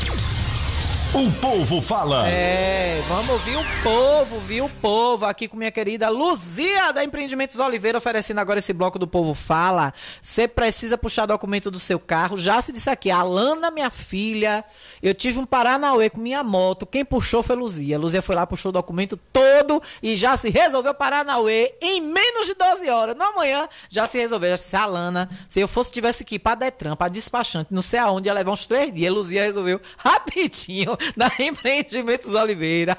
O 1.16 1.30
povo 1.40 1.80
fala. 1.80 2.28
É, 2.28 3.00
vamos 3.06 3.28
ouvir 3.28 3.56
o 3.56 3.64
povo, 3.84 4.40
viu? 4.40 4.64
O 4.64 4.68
povo 4.68 5.24
aqui 5.24 5.46
com 5.46 5.56
minha 5.56 5.70
querida 5.70 6.08
Luzia 6.08 6.92
da 6.92 7.04
Empreendimentos 7.04 7.60
Oliveira 7.60 7.98
oferecendo 7.98 8.40
agora 8.40 8.58
esse 8.58 8.72
bloco 8.72 8.98
do 8.98 9.06
Povo 9.06 9.32
Fala. 9.32 9.94
Você 10.20 10.48
precisa 10.48 10.98
puxar 10.98 11.26
documento 11.26 11.70
do 11.70 11.78
seu 11.78 12.00
carro. 12.00 12.36
Já 12.36 12.60
se 12.60 12.72
disse 12.72 12.90
aqui, 12.90 13.12
Alana, 13.12 13.70
minha 13.70 13.90
filha, 13.90 14.64
eu 15.00 15.14
tive 15.14 15.38
um 15.38 15.46
Paranauê 15.46 16.10
com 16.10 16.18
minha 16.18 16.42
moto. 16.42 16.84
Quem 16.84 17.04
puxou 17.04 17.44
foi 17.44 17.54
Luzia. 17.54 17.96
Luzia 17.96 18.20
foi 18.20 18.34
lá, 18.34 18.44
puxou 18.44 18.70
o 18.70 18.72
documento 18.72 19.16
todo 19.32 19.80
e 20.02 20.16
já 20.16 20.36
se 20.36 20.50
resolveu 20.50 20.94
Paranauê 20.94 21.76
em 21.80 22.00
menos 22.00 22.46
de 22.46 22.54
12 22.54 22.90
horas. 22.90 23.16
Na 23.16 23.30
manhã 23.30 23.68
já 23.88 24.04
se 24.08 24.18
resolveu. 24.18 24.50
Já 24.50 24.56
disse, 24.56 24.74
Alana, 24.74 25.30
se 25.48 25.60
eu 25.60 25.68
fosse 25.68 25.92
tivesse 25.92 26.24
que 26.24 26.34
ir 26.34 26.38
pra 26.40 26.56
Detran, 26.56 26.96
pra 26.96 27.06
despachante, 27.06 27.72
não 27.72 27.82
sei 27.82 28.00
aonde, 28.00 28.28
ia 28.28 28.34
levar 28.34 28.50
uns 28.50 28.66
três 28.66 28.92
dias. 28.92 29.14
Luzia 29.14 29.44
resolveu 29.44 29.80
rapidinho 29.96 30.96
da 31.16 31.30
Empreendimentos 31.38 32.34
Oliveira. 32.34 32.96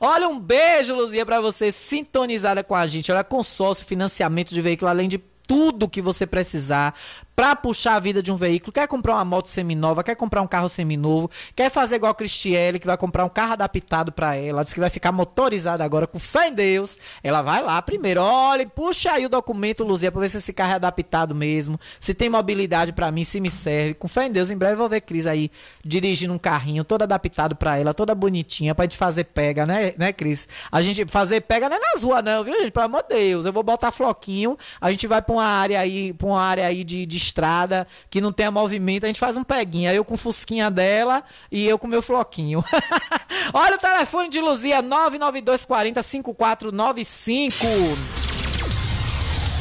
Olha, 0.00 0.28
um 0.28 0.38
beijo, 0.38 0.94
Luzia, 0.94 1.26
para 1.26 1.40
você 1.40 1.72
sintonizada 1.72 2.62
com 2.62 2.74
a 2.74 2.86
gente. 2.86 3.10
Olha, 3.10 3.24
consórcio, 3.24 3.84
financiamento 3.84 4.50
de 4.50 4.60
veículo, 4.60 4.88
além 4.88 5.08
de 5.08 5.18
tudo 5.18 5.88
que 5.88 6.00
você 6.00 6.26
precisar 6.26 6.94
para 7.38 7.54
puxar 7.54 7.94
a 7.94 8.00
vida 8.00 8.20
de 8.20 8.32
um 8.32 8.36
veículo. 8.36 8.72
Quer 8.72 8.88
comprar 8.88 9.14
uma 9.14 9.24
moto 9.24 9.46
seminova, 9.46 10.02
quer 10.02 10.16
comprar 10.16 10.42
um 10.42 10.46
carro 10.48 10.68
seminovo, 10.68 11.30
quer 11.54 11.70
fazer 11.70 11.94
igual 11.94 12.10
a 12.10 12.14
Cristiele, 12.14 12.80
que 12.80 12.86
vai 12.86 12.96
comprar 12.96 13.24
um 13.24 13.28
carro 13.28 13.52
adaptado 13.52 14.10
para 14.10 14.34
ela, 14.34 14.64
diz 14.64 14.74
que 14.74 14.80
vai 14.80 14.90
ficar 14.90 15.12
motorizada 15.12 15.84
agora 15.84 16.04
com 16.04 16.18
fé 16.18 16.48
em 16.48 16.52
Deus. 16.52 16.98
Ela 17.22 17.40
vai 17.40 17.62
lá 17.62 17.80
primeiro, 17.80 18.20
olha, 18.20 18.66
puxa 18.66 19.12
aí 19.12 19.24
o 19.24 19.28
documento, 19.28 19.84
Luzia, 19.84 20.10
para 20.10 20.22
ver 20.22 20.30
se 20.30 20.38
esse 20.38 20.52
carro 20.52 20.72
é 20.72 20.74
adaptado 20.74 21.32
mesmo, 21.32 21.78
se 22.00 22.12
tem 22.12 22.28
mobilidade 22.28 22.92
para 22.92 23.08
mim, 23.12 23.22
se 23.22 23.40
me 23.40 23.52
serve. 23.52 23.94
Com 23.94 24.08
fé 24.08 24.26
em 24.26 24.32
Deus, 24.32 24.50
em 24.50 24.56
breve 24.56 24.72
eu 24.72 24.78
vou 24.78 24.88
ver 24.88 25.02
Cris 25.02 25.24
aí 25.24 25.48
dirigindo 25.84 26.34
um 26.34 26.38
carrinho 26.38 26.82
todo 26.82 27.02
adaptado 27.02 27.54
para 27.54 27.78
ela, 27.78 27.94
toda 27.94 28.16
bonitinha, 28.16 28.74
pra 28.74 28.84
gente 28.84 28.96
fazer 28.96 29.22
pega, 29.22 29.64
né, 29.64 29.94
né, 29.96 30.12
Cris? 30.12 30.48
A 30.72 30.82
gente 30.82 31.06
fazer 31.06 31.42
pega 31.42 31.68
não 31.68 31.76
é 31.76 31.80
nas 31.80 32.02
ruas 32.02 32.24
não, 32.24 32.42
viu, 32.42 32.58
gente? 32.58 32.72
Pelo 32.72 32.86
amor 32.86 33.04
de 33.08 33.14
Deus. 33.14 33.44
Eu 33.44 33.52
vou 33.52 33.62
botar 33.62 33.92
floquinho, 33.92 34.56
a 34.80 34.90
gente 34.90 35.06
vai 35.06 35.22
pra 35.22 35.32
uma 35.32 35.44
área 35.44 35.78
aí, 35.78 36.12
pra 36.12 36.26
uma 36.26 36.42
área 36.42 36.66
aí 36.66 36.82
de, 36.82 37.06
de 37.06 37.27
estrada 37.28 37.86
que 38.10 38.20
não 38.20 38.32
tenha 38.32 38.50
movimento, 38.50 39.04
a 39.04 39.06
gente 39.06 39.20
faz 39.20 39.36
um 39.36 39.44
peguinha. 39.44 39.94
Eu 39.94 40.04
com 40.04 40.16
fusquinha 40.16 40.70
dela 40.70 41.22
e 41.50 41.66
eu 41.66 41.78
com 41.78 41.86
meu 41.86 42.02
floquinho. 42.02 42.64
Olha 43.52 43.76
o 43.76 43.78
telefone 43.78 44.28
de 44.28 44.40
Luzia, 44.40 44.82
99240 44.82 46.02
5495. 46.02 47.66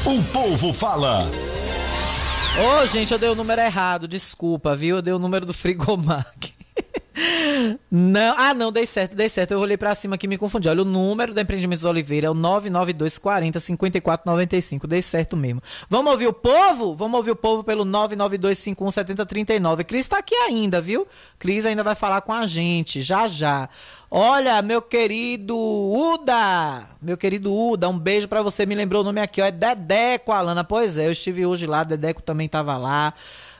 O 0.05 0.23
povo 0.31 0.73
fala. 0.73 1.19
Ô, 2.57 2.81
oh, 2.81 2.85
gente, 2.87 3.11
eu 3.13 3.19
dei 3.19 3.29
o 3.29 3.35
número 3.35 3.61
errado, 3.61 4.07
desculpa, 4.07 4.75
viu? 4.75 4.95
Eu 4.95 5.01
dei 5.01 5.13
o 5.13 5.19
número 5.19 5.45
do 5.45 5.53
Frigomac. 5.53 6.56
Não, 7.89 8.35
ah, 8.37 8.53
não, 8.53 8.71
dei 8.71 8.85
certo, 8.85 9.15
dei 9.15 9.27
certo. 9.27 9.51
Eu 9.51 9.59
olhei 9.59 9.77
pra 9.77 9.95
cima 9.95 10.17
que 10.17 10.27
me 10.27 10.37
confundi. 10.37 10.69
Olha, 10.69 10.81
o 10.81 10.85
número 10.85 11.33
da 11.33 11.41
Empreendimentos 11.41 11.85
Oliveira 11.85 12.27
é 12.27 12.29
o 12.29 12.33
992 12.33 13.17
40 13.17 13.59
54 13.59 14.29
95. 14.29 14.87
Dei 14.87 15.01
certo 15.01 15.35
mesmo. 15.35 15.61
Vamos 15.89 16.11
ouvir 16.11 16.27
o 16.27 16.33
povo? 16.33 16.95
Vamos 16.95 17.17
ouvir 17.17 17.31
o 17.31 17.35
povo 17.35 17.63
pelo 17.63 17.83
992 17.83 18.57
51 18.57 18.91
70 18.91 19.25
39. 19.25 19.83
Cris 19.83 20.07
tá 20.07 20.19
aqui 20.19 20.35
ainda, 20.35 20.79
viu? 20.79 21.07
Cris 21.39 21.65
ainda 21.65 21.83
vai 21.83 21.95
falar 21.95 22.21
com 22.21 22.33
a 22.33 22.45
gente, 22.45 23.01
já 23.01 23.27
já. 23.27 23.69
Olha, 24.09 24.61
meu 24.61 24.81
querido 24.81 25.57
Uda, 25.57 26.87
meu 27.01 27.17
querido 27.17 27.53
Uda, 27.53 27.89
um 27.89 27.99
beijo 27.99 28.27
para 28.27 28.41
você. 28.41 28.65
Me 28.65 28.73
lembrou 28.73 29.01
o 29.01 29.03
nome 29.03 29.19
aqui, 29.19 29.41
ó, 29.41 29.45
é 29.45 29.51
Dedeco, 29.51 30.31
Alana. 30.31 30.63
Pois 30.63 30.97
é, 30.97 31.07
eu 31.07 31.11
estive 31.11 31.45
hoje 31.45 31.67
lá, 31.67 31.83
Dedeco 31.83 32.21
também 32.21 32.47
tava 32.47 32.77
lá. 32.77 33.13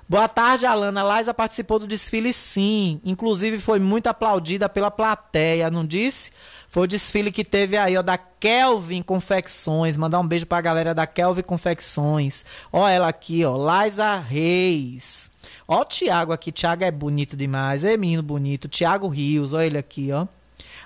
Boa 0.10 0.30
tarde, 0.30 0.66
Alana. 0.66 1.04
Laisa 1.04 1.34
participou 1.34 1.80
do 1.80 1.86
desfile, 1.86 2.32
sim. 2.32 3.02
Inclusive, 3.04 3.60
foi 3.60 3.78
muito 3.78 4.08
aplaudida 4.08 4.70
pela 4.70 4.90
plateia, 4.90 5.70
não 5.70 5.86
disse? 5.86 6.32
Foi 6.70 6.84
o 6.84 6.88
desfile 6.88 7.30
que 7.30 7.44
teve 7.44 7.76
aí, 7.76 7.98
ó, 7.98 8.02
da 8.02 8.18
Kelvin 8.18 9.02
Confecções. 9.02 9.98
Mandar 9.98 10.22
um 10.22 10.28
beijo 10.28 10.46
pra 10.46 10.62
galera 10.62 10.94
da 10.94 11.06
Kelvin 11.06 11.42
Confecções. 11.42 12.46
Ó, 12.72 12.88
ela 12.88 13.10
aqui, 13.10 13.44
ó, 13.44 13.58
Laisa 13.58 14.18
Reis. 14.18 15.30
Ó, 15.68 15.82
o 15.82 15.86
Thiago 15.86 16.32
aqui. 16.32 16.54
Thiago 16.54 16.86
é 16.86 16.92
bonito 16.92 17.36
demais. 17.36 17.84
É 17.84 17.98
menino 17.98 18.24
bonito. 18.24 18.70
Thiago 18.70 19.10
Rios, 19.10 19.52
ó, 19.52 19.60
ele 19.60 19.78
aqui, 19.78 20.10
ó. 20.14 20.26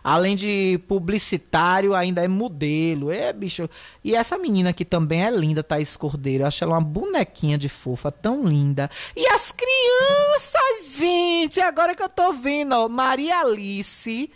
Além 0.03 0.35
de 0.35 0.79
publicitário, 0.87 1.93
ainda 1.93 2.23
é 2.23 2.27
modelo. 2.27 3.11
É, 3.11 3.31
bicho. 3.31 3.69
E 4.03 4.15
essa 4.15 4.37
menina 4.37 4.71
aqui 4.71 4.83
também 4.83 5.23
é 5.23 5.29
linda, 5.29 5.63
Thaís 5.63 5.95
Cordeiro. 5.95 6.43
Eu 6.43 6.47
acho 6.47 6.63
ela 6.63 6.73
uma 6.73 6.81
bonequinha 6.81 7.57
de 7.57 7.69
fofa, 7.69 8.11
tão 8.11 8.43
linda. 8.43 8.89
E 9.15 9.27
as 9.27 9.51
crianças, 9.51 10.97
gente, 10.97 11.61
agora 11.61 11.95
que 11.95 12.01
eu 12.01 12.09
tô 12.09 12.33
vendo, 12.33 12.73
ó, 12.73 12.89
Maria 12.89 13.41
Alice, 13.41 14.31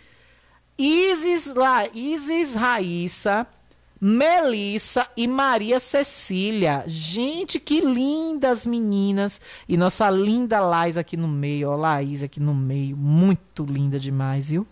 Isis, 0.78 1.54
Isis 1.94 2.54
Raíssa, 2.54 3.46
Melissa 4.00 5.06
e 5.16 5.26
Maria 5.26 5.80
Cecília. 5.80 6.84
Gente, 6.86 7.58
que 7.58 7.80
lindas 7.80 8.66
meninas. 8.66 9.40
E 9.68 9.76
nossa 9.76 10.08
linda 10.10 10.60
Laís 10.60 10.96
aqui 10.96 11.16
no 11.16 11.26
meio, 11.26 11.70
ó, 11.70 11.76
Laís 11.76 12.22
aqui 12.22 12.38
no 12.38 12.54
meio. 12.54 12.96
Muito 12.96 13.64
linda 13.64 13.98
demais, 13.98 14.50
viu? 14.50 14.66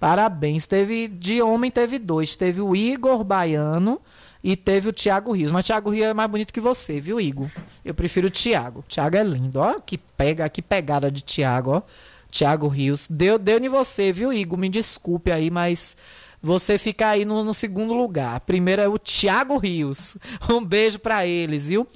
Parabéns. 0.00 0.66
Teve 0.66 1.06
de 1.06 1.42
homem 1.42 1.70
teve 1.70 1.98
dois. 1.98 2.34
Teve 2.34 2.62
o 2.62 2.74
Igor 2.74 3.22
Baiano 3.22 4.00
e 4.42 4.56
teve 4.56 4.88
o 4.88 4.92
Thiago 4.92 5.32
Rios. 5.32 5.50
Mas 5.50 5.66
Thiago 5.66 5.90
Rios 5.90 6.06
é 6.06 6.14
mais 6.14 6.30
bonito 6.30 6.52
que 6.52 6.60
você, 6.60 6.98
viu, 6.98 7.20
Igor? 7.20 7.48
Eu 7.84 7.94
prefiro 7.94 8.28
o 8.28 8.30
Thiago. 8.30 8.82
Thiago 8.88 9.16
é 9.16 9.22
lindo, 9.22 9.60
ó. 9.60 9.78
Que 9.78 9.98
pega, 9.98 10.48
que 10.48 10.62
pegada 10.62 11.10
de 11.10 11.22
Thiago, 11.22 11.72
ó. 11.72 11.82
Thiago 12.30 12.66
Rios. 12.66 13.06
Deu, 13.10 13.38
deu 13.38 13.58
em 13.58 13.68
você, 13.68 14.10
viu, 14.10 14.32
Igor? 14.32 14.58
Me 14.58 14.70
desculpe 14.70 15.30
aí, 15.30 15.50
mas 15.50 15.96
você 16.40 16.78
fica 16.78 17.08
aí 17.08 17.26
no, 17.26 17.44
no 17.44 17.52
segundo 17.52 17.92
lugar. 17.92 18.40
Primeiro 18.40 18.80
é 18.80 18.88
o 18.88 18.98
Thiago 18.98 19.58
Rios. 19.58 20.16
Um 20.50 20.64
beijo 20.64 20.98
para 20.98 21.26
eles, 21.26 21.66
viu? 21.66 21.86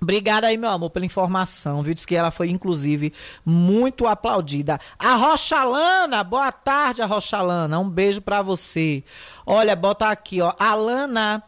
Obrigada 0.00 0.48
aí, 0.48 0.56
meu 0.56 0.70
amor, 0.70 0.90
pela 0.90 1.06
informação, 1.06 1.82
viu? 1.82 1.94
Diz 1.94 2.04
que 2.04 2.14
ela 2.14 2.30
foi, 2.30 2.50
inclusive, 2.50 3.12
muito 3.44 4.06
aplaudida. 4.06 4.78
A 4.98 5.14
Rochalana, 5.14 6.22
boa 6.24 6.52
tarde, 6.52 7.00
a 7.00 7.06
Rochalana. 7.06 7.78
Um 7.78 7.88
beijo 7.88 8.20
para 8.20 8.42
você. 8.42 9.02
Olha, 9.46 9.74
bota 9.74 10.08
aqui, 10.08 10.40
ó. 10.40 10.52
Alana, 10.58 11.42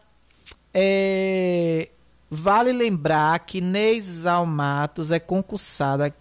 é... 0.73 1.89
vale 2.31 2.73
lembrar 2.73 3.39
que 3.41 3.61
Neisal 3.61 4.47
Matos 4.47 5.11
é 5.13 5.19
concursada 5.19 6.15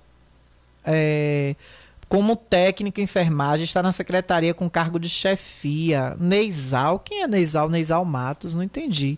é... 0.84 1.56
como 2.10 2.36
técnica 2.36 3.00
em 3.00 3.04
enfermagem, 3.06 3.64
está 3.64 3.84
na 3.84 3.92
secretaria 3.92 4.54
com 4.54 4.70
cargo 4.70 5.00
de 5.00 5.10
chefia. 5.10 6.18
Neisal, 6.20 7.00
quem 7.00 7.22
é 7.22 7.28
Neisal? 7.28 7.70
Neisal 7.70 8.04
Matos, 8.04 8.56
não 8.56 8.64
entendi 8.64 9.18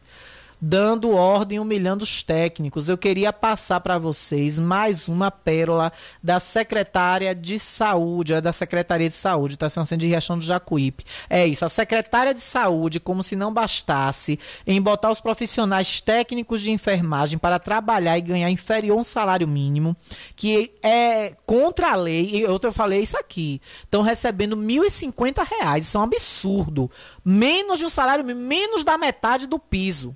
dando 0.59 1.11
ordem, 1.11 1.59
humilhando 1.59 2.03
os 2.03 2.23
técnicos. 2.23 2.89
Eu 2.89 2.97
queria 2.97 3.31
passar 3.31 3.79
para 3.79 3.97
vocês 3.97 4.57
mais 4.57 5.07
uma 5.07 5.29
pérola 5.29 5.91
da 6.21 6.39
secretária 6.39 7.33
de 7.33 7.59
saúde, 7.59 8.33
é 8.33 8.41
da 8.41 8.51
Secretaria 8.51 9.07
de 9.07 9.15
Saúde, 9.15 9.53
está 9.53 9.69
sendo 9.69 9.99
de 9.99 10.07
Riachão 10.07 10.37
do 10.37 10.43
Jacuípe. 10.43 11.05
É 11.29 11.45
isso, 11.45 11.63
a 11.63 11.69
secretária 11.69 12.33
de 12.33 12.41
saúde, 12.41 12.99
como 12.99 13.21
se 13.21 13.35
não 13.35 13.53
bastasse, 13.53 14.39
em 14.65 14.81
botar 14.81 15.11
os 15.11 15.21
profissionais 15.21 16.01
técnicos 16.01 16.61
de 16.61 16.71
enfermagem 16.71 17.37
para 17.37 17.59
trabalhar 17.59 18.17
e 18.17 18.21
ganhar 18.21 18.49
inferior 18.49 18.97
um 18.97 19.03
salário 19.03 19.47
mínimo, 19.47 19.95
que 20.35 20.71
é 20.81 21.33
contra 21.45 21.91
a 21.91 21.95
lei, 21.95 22.31
e 22.33 22.41
eu 22.41 22.59
falei 22.73 23.01
isso 23.01 23.17
aqui, 23.17 23.61
estão 23.83 24.01
recebendo 24.01 24.57
1.050 24.57 25.45
reais, 25.47 25.85
isso 25.85 25.97
é 25.97 26.01
um 26.01 26.03
absurdo. 26.03 26.89
Menos 27.23 27.79
de 27.79 27.85
um 27.85 27.89
salário 27.89 28.25
mínimo, 28.25 28.47
menos 28.47 28.83
da 28.83 28.97
metade 28.97 29.47
do 29.47 29.59
piso. 29.59 30.15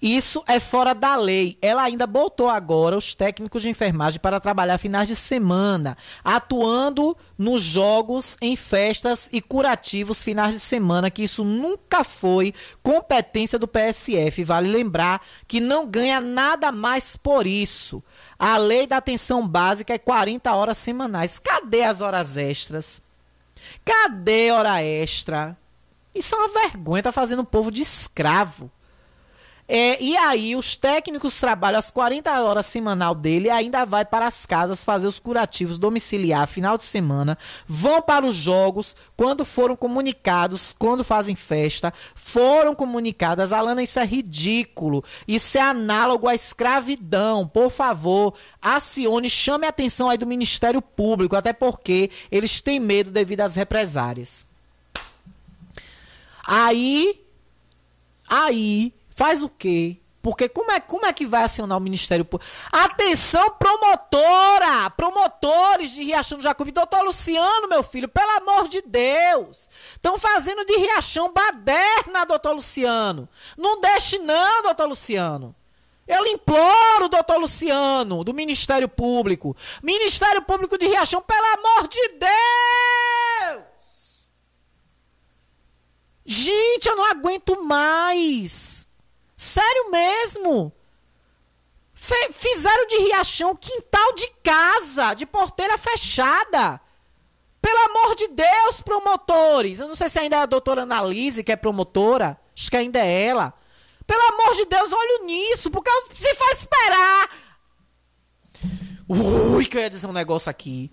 Isso 0.00 0.42
é 0.46 0.60
fora 0.60 0.94
da 0.94 1.16
lei. 1.16 1.56
Ela 1.60 1.82
ainda 1.82 2.06
botou 2.06 2.48
agora 2.48 2.96
os 2.96 3.14
técnicos 3.14 3.62
de 3.62 3.70
enfermagem 3.70 4.20
para 4.20 4.40
trabalhar 4.40 4.78
finais 4.78 5.08
de 5.08 5.16
semana, 5.16 5.96
atuando 6.22 7.16
nos 7.38 7.62
jogos, 7.62 8.36
em 8.40 8.56
festas 8.56 9.28
e 9.32 9.40
curativos 9.40 10.22
finais 10.22 10.54
de 10.54 10.60
semana, 10.60 11.10
que 11.10 11.22
isso 11.22 11.44
nunca 11.44 12.04
foi 12.04 12.54
competência 12.82 13.58
do 13.58 13.68
PSF. 13.68 14.44
Vale 14.44 14.68
lembrar 14.68 15.20
que 15.46 15.60
não 15.60 15.86
ganha 15.86 16.20
nada 16.20 16.70
mais 16.70 17.16
por 17.16 17.46
isso. 17.46 18.02
A 18.38 18.56
lei 18.56 18.86
da 18.86 18.98
atenção 18.98 19.46
básica 19.46 19.94
é 19.94 19.98
40 19.98 20.54
horas 20.54 20.78
semanais. 20.78 21.38
Cadê 21.38 21.82
as 21.82 22.00
horas 22.00 22.36
extras? 22.36 23.00
Cadê 23.84 24.50
hora 24.50 24.82
extra? 24.82 25.56
Isso 26.14 26.34
é 26.34 26.38
uma 26.38 26.60
vergonha, 26.60 27.02
tá 27.02 27.12
fazendo 27.12 27.40
o 27.40 27.46
povo 27.46 27.70
de 27.70 27.82
escravo. 27.82 28.70
É, 29.68 30.00
e 30.00 30.16
aí, 30.16 30.54
os 30.54 30.76
técnicos 30.76 31.40
trabalham 31.40 31.78
as 31.78 31.90
40 31.90 32.30
horas 32.42 32.66
semanal 32.66 33.16
dele 33.16 33.50
ainda 33.50 33.84
vai 33.84 34.04
para 34.04 34.26
as 34.26 34.46
casas 34.46 34.84
fazer 34.84 35.08
os 35.08 35.18
curativos 35.18 35.76
domiciliar 35.76 36.46
final 36.46 36.78
de 36.78 36.84
semana. 36.84 37.36
Vão 37.66 38.00
para 38.00 38.24
os 38.24 38.34
jogos 38.34 38.94
quando 39.16 39.44
foram 39.44 39.74
comunicados, 39.74 40.74
quando 40.78 41.02
fazem 41.02 41.34
festa, 41.34 41.92
foram 42.14 42.76
comunicadas. 42.76 43.52
Alana, 43.52 43.82
isso 43.82 43.98
é 43.98 44.04
ridículo. 44.04 45.02
Isso 45.26 45.58
é 45.58 45.62
análogo 45.62 46.28
à 46.28 46.34
escravidão. 46.34 47.48
Por 47.48 47.70
favor, 47.70 48.34
acione, 48.62 49.28
chame 49.28 49.66
a 49.66 49.70
atenção 49.70 50.08
aí 50.08 50.16
do 50.16 50.26
Ministério 50.26 50.80
Público, 50.80 51.34
até 51.34 51.52
porque 51.52 52.10
eles 52.30 52.62
têm 52.62 52.78
medo 52.78 53.10
devido 53.10 53.40
às 53.40 53.56
represárias. 53.56 54.46
Aí, 56.46 57.20
aí, 58.28 58.92
faz 59.16 59.42
o 59.42 59.48
quê? 59.48 59.98
Porque 60.20 60.48
como 60.48 60.72
é, 60.72 60.80
como 60.80 61.06
é 61.06 61.12
que 61.12 61.24
vai 61.24 61.44
acionar 61.44 61.78
o 61.78 61.80
Ministério 61.80 62.24
Público? 62.24 62.52
Atenção, 62.72 63.48
promotora! 63.50 64.90
Promotores 64.90 65.92
de 65.92 66.02
Riachão 66.02 66.36
do 66.36 66.42
Jacubi. 66.42 66.72
Doutor 66.72 67.02
Luciano, 67.02 67.68
meu 67.68 67.82
filho, 67.84 68.08
pelo 68.08 68.30
amor 68.32 68.66
de 68.66 68.82
Deus! 68.82 69.70
Estão 69.92 70.18
fazendo 70.18 70.64
de 70.64 70.76
Riachão 70.78 71.32
baderna, 71.32 72.26
doutor 72.26 72.54
Luciano. 72.54 73.28
Não 73.56 73.80
deixe 73.80 74.18
não, 74.18 74.64
doutor 74.64 74.88
Luciano. 74.88 75.54
Eu 76.08 76.26
imploro, 76.26 77.08
doutor 77.08 77.38
Luciano, 77.38 78.24
do 78.24 78.34
Ministério 78.34 78.88
Público. 78.88 79.56
Ministério 79.80 80.42
Público 80.42 80.76
de 80.76 80.88
Riachão, 80.88 81.22
pelo 81.22 81.46
amor 81.54 81.88
de 81.88 82.08
Deus! 82.08 83.64
Gente, 86.24 86.88
eu 86.88 86.96
não 86.96 87.04
aguento 87.04 87.62
mais. 87.62 88.85
Sério 89.36 89.90
mesmo. 89.90 90.72
Fe 91.92 92.14
fizeram 92.32 92.86
de 92.86 92.96
Riachão 92.98 93.54
quintal 93.54 94.12
de 94.14 94.28
casa, 94.42 95.14
de 95.14 95.26
porteira 95.26 95.76
fechada. 95.76 96.80
Pelo 97.60 97.78
amor 97.90 98.14
de 98.14 98.28
Deus, 98.28 98.80
promotores. 98.82 99.80
Eu 99.80 99.88
não 99.88 99.94
sei 99.94 100.08
se 100.08 100.18
ainda 100.18 100.36
é 100.36 100.38
a 100.40 100.46
doutora 100.46 100.82
Analise, 100.82 101.42
que 101.42 101.52
é 101.52 101.56
promotora. 101.56 102.38
Acho 102.56 102.70
que 102.70 102.76
ainda 102.76 102.98
é 102.98 103.24
ela. 103.24 103.52
Pelo 104.06 104.22
amor 104.34 104.54
de 104.54 104.66
Deus, 104.66 104.92
olho 104.92 105.24
nisso, 105.24 105.70
porque 105.70 105.90
se 106.14 106.34
for 106.34 106.50
esperar. 106.52 107.30
Ui, 109.08 109.66
que 109.66 109.76
eu 109.76 109.82
ia 109.82 109.90
dizer 109.90 110.06
um 110.06 110.12
negócio 110.12 110.48
aqui. 110.48 110.90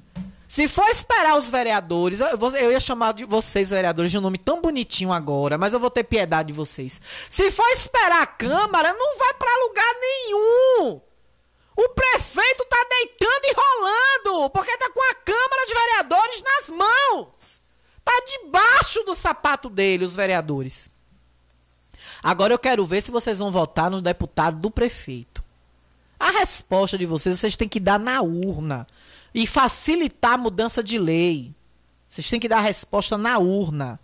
Se 0.54 0.68
for 0.68 0.88
esperar 0.88 1.36
os 1.36 1.50
vereadores, 1.50 2.20
eu, 2.20 2.72
ia 2.72 2.80
chamar 2.80 3.16
de 3.16 3.26
vocês, 3.26 3.72
vereadores, 3.72 4.12
de 4.12 4.20
um 4.20 4.22
nome 4.22 4.38
tão 4.38 4.62
bonitinho 4.62 5.12
agora, 5.12 5.58
mas 5.58 5.74
eu 5.74 5.80
vou 5.80 5.90
ter 5.90 6.04
piedade 6.04 6.50
de 6.50 6.54
vocês. 6.54 7.02
Se 7.28 7.50
for 7.50 7.68
esperar 7.70 8.22
a 8.22 8.28
Câmara, 8.28 8.94
não 8.94 9.18
vai 9.18 9.34
para 9.34 9.64
lugar 9.68 9.96
nenhum. 10.00 11.02
O 11.76 11.90
prefeito 11.90 12.66
tá 12.66 12.78
deitando 12.88 13.46
e 13.46 13.56
rolando, 13.56 14.50
porque 14.52 14.78
tá 14.78 14.92
com 14.92 15.02
a 15.02 15.16
Câmara 15.16 15.66
de 15.66 15.74
Vereadores 15.74 16.44
nas 16.44 16.78
mãos. 16.78 17.62
Tá 18.06 18.14
debaixo 18.24 19.04
do 19.06 19.16
sapato 19.16 19.72
dele, 19.72 20.06
os 20.06 20.16
vereadores. 20.16 20.92
Agora 22.22 22.54
eu 22.54 22.60
quero 22.60 22.86
ver 22.86 23.02
se 23.02 23.10
vocês 23.10 23.40
vão 23.40 23.52
votar 23.52 23.90
no 23.90 24.04
deputado 24.04 24.60
do 24.60 24.70
prefeito. 24.70 25.44
A 26.20 26.30
resposta 26.30 26.96
de 26.96 27.08
vocês, 27.08 27.40
vocês 27.40 27.58
têm 27.58 27.68
que 27.68 27.80
dar 27.80 28.00
na 28.00 28.22
urna 28.22 28.86
e 29.34 29.48
facilitar 29.48 30.34
a 30.34 30.38
mudança 30.38 30.84
de 30.84 31.00
lei. 31.00 31.54
Vocês 32.08 32.30
têm 32.30 32.40
que 32.40 32.48
dar 32.48 32.58
a 32.58 32.62
resposta 32.62 33.18
na 33.18 33.40
urna. 33.40 34.00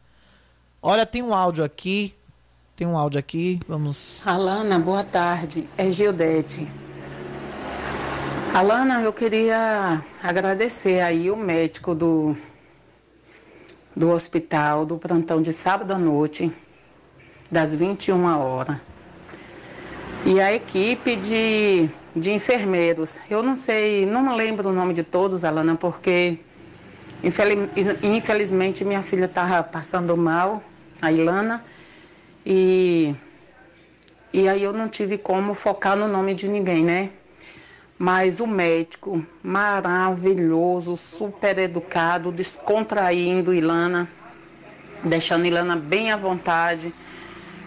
Olha, 0.82 1.06
tem 1.06 1.22
um 1.22 1.34
áudio 1.34 1.64
aqui. 1.64 2.14
Tem 2.76 2.88
um 2.88 2.98
áudio 2.98 3.20
aqui. 3.20 3.60
Vamos. 3.68 4.22
Alana, 4.26 4.80
boa 4.80 5.04
tarde. 5.04 5.70
É 5.78 5.92
Gildete. 5.92 6.68
Alana, 8.54 9.02
eu 9.02 9.14
queria 9.14 10.04
agradecer 10.24 11.02
aí 11.02 11.30
o 11.30 11.36
médico 11.36 11.94
do, 11.94 12.36
do 13.96 14.10
hospital, 14.10 14.86
do 14.88 14.98
plantão 14.98 15.40
de 15.40 15.54
sábado 15.54 15.94
à 15.94 15.98
noite, 16.00 16.52
das 17.52 17.76
21 17.76 18.26
horas. 18.26 18.82
E 20.26 20.42
a 20.42 20.52
equipe 20.52 21.16
de 21.16 21.90
de 22.16 22.32
enfermeiros. 22.32 23.20
Eu 23.30 23.44
não 23.44 23.56
sei, 23.56 24.06
não 24.06 24.36
lembro 24.36 24.70
o 24.70 24.74
nome 24.74 24.94
de 24.94 25.04
todos, 25.04 25.44
Alana, 25.44 25.76
porque 25.76 26.40
infelizmente 28.04 28.86
minha 28.86 29.02
filha 29.02 29.26
estava 29.26 29.62
passando 29.64 30.16
mal, 30.16 30.64
a 31.02 31.12
Ilana, 31.12 31.64
e, 32.46 33.14
e 34.34 34.48
aí 34.48 34.64
eu 34.64 34.74
não 34.74 34.88
tive 34.88 35.18
como 35.18 35.54
focar 35.54 35.96
no 35.96 36.08
nome 36.08 36.34
de 36.34 36.48
ninguém, 36.48 36.84
né? 36.84 37.12
Mas 37.98 38.40
o 38.40 38.48
médico, 38.48 39.26
maravilhoso, 39.44 40.96
super 40.96 41.60
educado, 41.60 42.32
descontraindo 42.32 43.54
Ilana, 43.54 44.10
deixando 45.04 45.46
Ilana 45.46 45.76
bem 45.76 46.12
à 46.12 46.16
vontade 46.16 46.94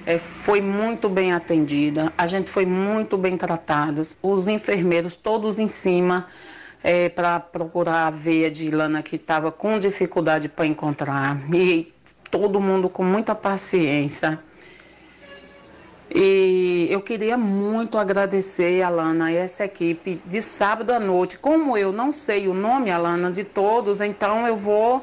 é, 0.05 0.19
foi 0.19 0.61
muito 0.61 1.09
bem 1.09 1.33
atendida, 1.33 2.13
a 2.17 2.27
gente 2.27 2.51
foi 2.51 2.67
muito 2.67 3.17
bem 3.17 3.37
tratados, 3.37 4.17
os 4.23 4.49
enfermeiros 4.49 5.17
todos 5.17 5.59
em 5.59 5.69
cima 5.69 6.27
é, 6.83 7.09
para 7.09 7.39
procurar 7.39 8.09
a 8.09 8.11
veia 8.11 8.51
de 8.51 8.71
lana 8.71 9.03
que 9.03 9.17
estava 9.17 9.53
com 9.53 9.79
dificuldade 9.79 10.49
para 10.49 10.67
encontrar 10.67 11.39
e 11.55 11.93
todo 12.31 12.61
mundo 12.61 12.89
com 12.89 13.05
muita 13.05 13.35
paciência. 13.35 14.41
E 16.15 16.89
eu 16.91 17.01
queria 17.01 17.39
muito 17.39 17.97
agradecer, 17.97 18.83
Alana, 18.83 19.33
e 19.33 19.37
essa 19.37 19.65
equipe 19.65 20.21
de 20.27 20.43
sábado 20.43 20.91
à 20.91 21.01
noite. 21.01 21.39
Como 21.39 21.77
eu 21.77 21.91
não 21.91 22.13
sei 22.13 22.49
o 22.49 22.55
nome, 22.55 22.91
Alana, 22.91 23.31
de 23.31 23.45
todos, 23.45 23.99
então 24.01 24.47
eu 24.47 24.55
vou 24.55 25.03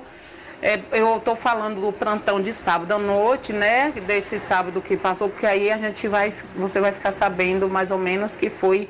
é, 0.62 0.80
eu 0.92 1.18
estou 1.18 1.36
falando 1.36 1.80
do 1.80 1.94
plantão 1.94 2.42
de 2.42 2.52
sábado 2.52 2.92
à 2.92 2.98
noite, 2.98 3.54
né? 3.54 3.94
Desse 4.06 4.38
sábado 4.38 4.82
que 4.82 4.98
passou, 4.98 5.30
porque 5.30 5.46
aí 5.46 5.72
a 5.72 5.78
gente 5.78 6.08
vai, 6.08 6.34
você 6.56 6.82
vai 6.82 6.92
ficar 6.92 7.12
sabendo 7.12 7.70
mais 7.70 7.92
ou 7.92 7.98
menos 7.98 8.36
que 8.36 8.50
foi 8.50 8.90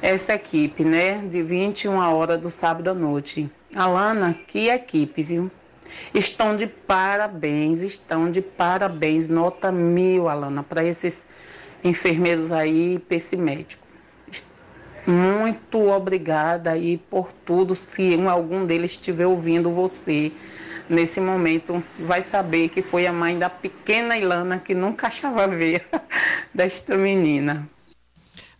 essa 0.00 0.34
equipe, 0.34 0.84
né? 0.84 1.18
De 1.26 1.42
21 1.42 1.96
horas 1.96 2.40
do 2.40 2.48
sábado 2.48 2.90
à 2.90 2.94
noite. 2.94 3.50
Alana, 3.74 4.38
que 4.46 4.68
equipe, 4.68 5.22
viu? 5.22 5.50
Estão 6.14 6.54
de 6.54 6.68
parabéns, 6.68 7.80
estão 7.80 8.30
de 8.30 8.40
parabéns, 8.40 9.28
nota 9.28 9.72
mil, 9.72 10.28
Alana, 10.28 10.62
para 10.62 10.84
esses 10.84 11.26
enfermeiros 11.82 12.52
aí, 12.52 13.00
para 13.00 13.16
esse 13.16 13.36
médico. 13.36 13.86
Muito 15.04 15.88
obrigada 15.88 16.70
aí 16.70 16.98
por 17.10 17.32
tudo, 17.32 17.74
se 17.74 18.14
algum 18.28 18.66
deles 18.66 18.92
estiver 18.92 19.26
ouvindo 19.26 19.70
você 19.70 20.30
nesse 20.88 21.20
momento 21.20 21.82
vai 21.98 22.22
saber 22.22 22.68
que 22.68 22.82
foi 22.82 23.06
a 23.06 23.12
mãe 23.12 23.38
da 23.38 23.50
pequena 23.50 24.16
Ilana 24.16 24.58
que 24.58 24.74
nunca 24.74 25.06
achava 25.06 25.46
ver 25.46 25.86
desta 26.54 26.96
menina. 26.96 27.68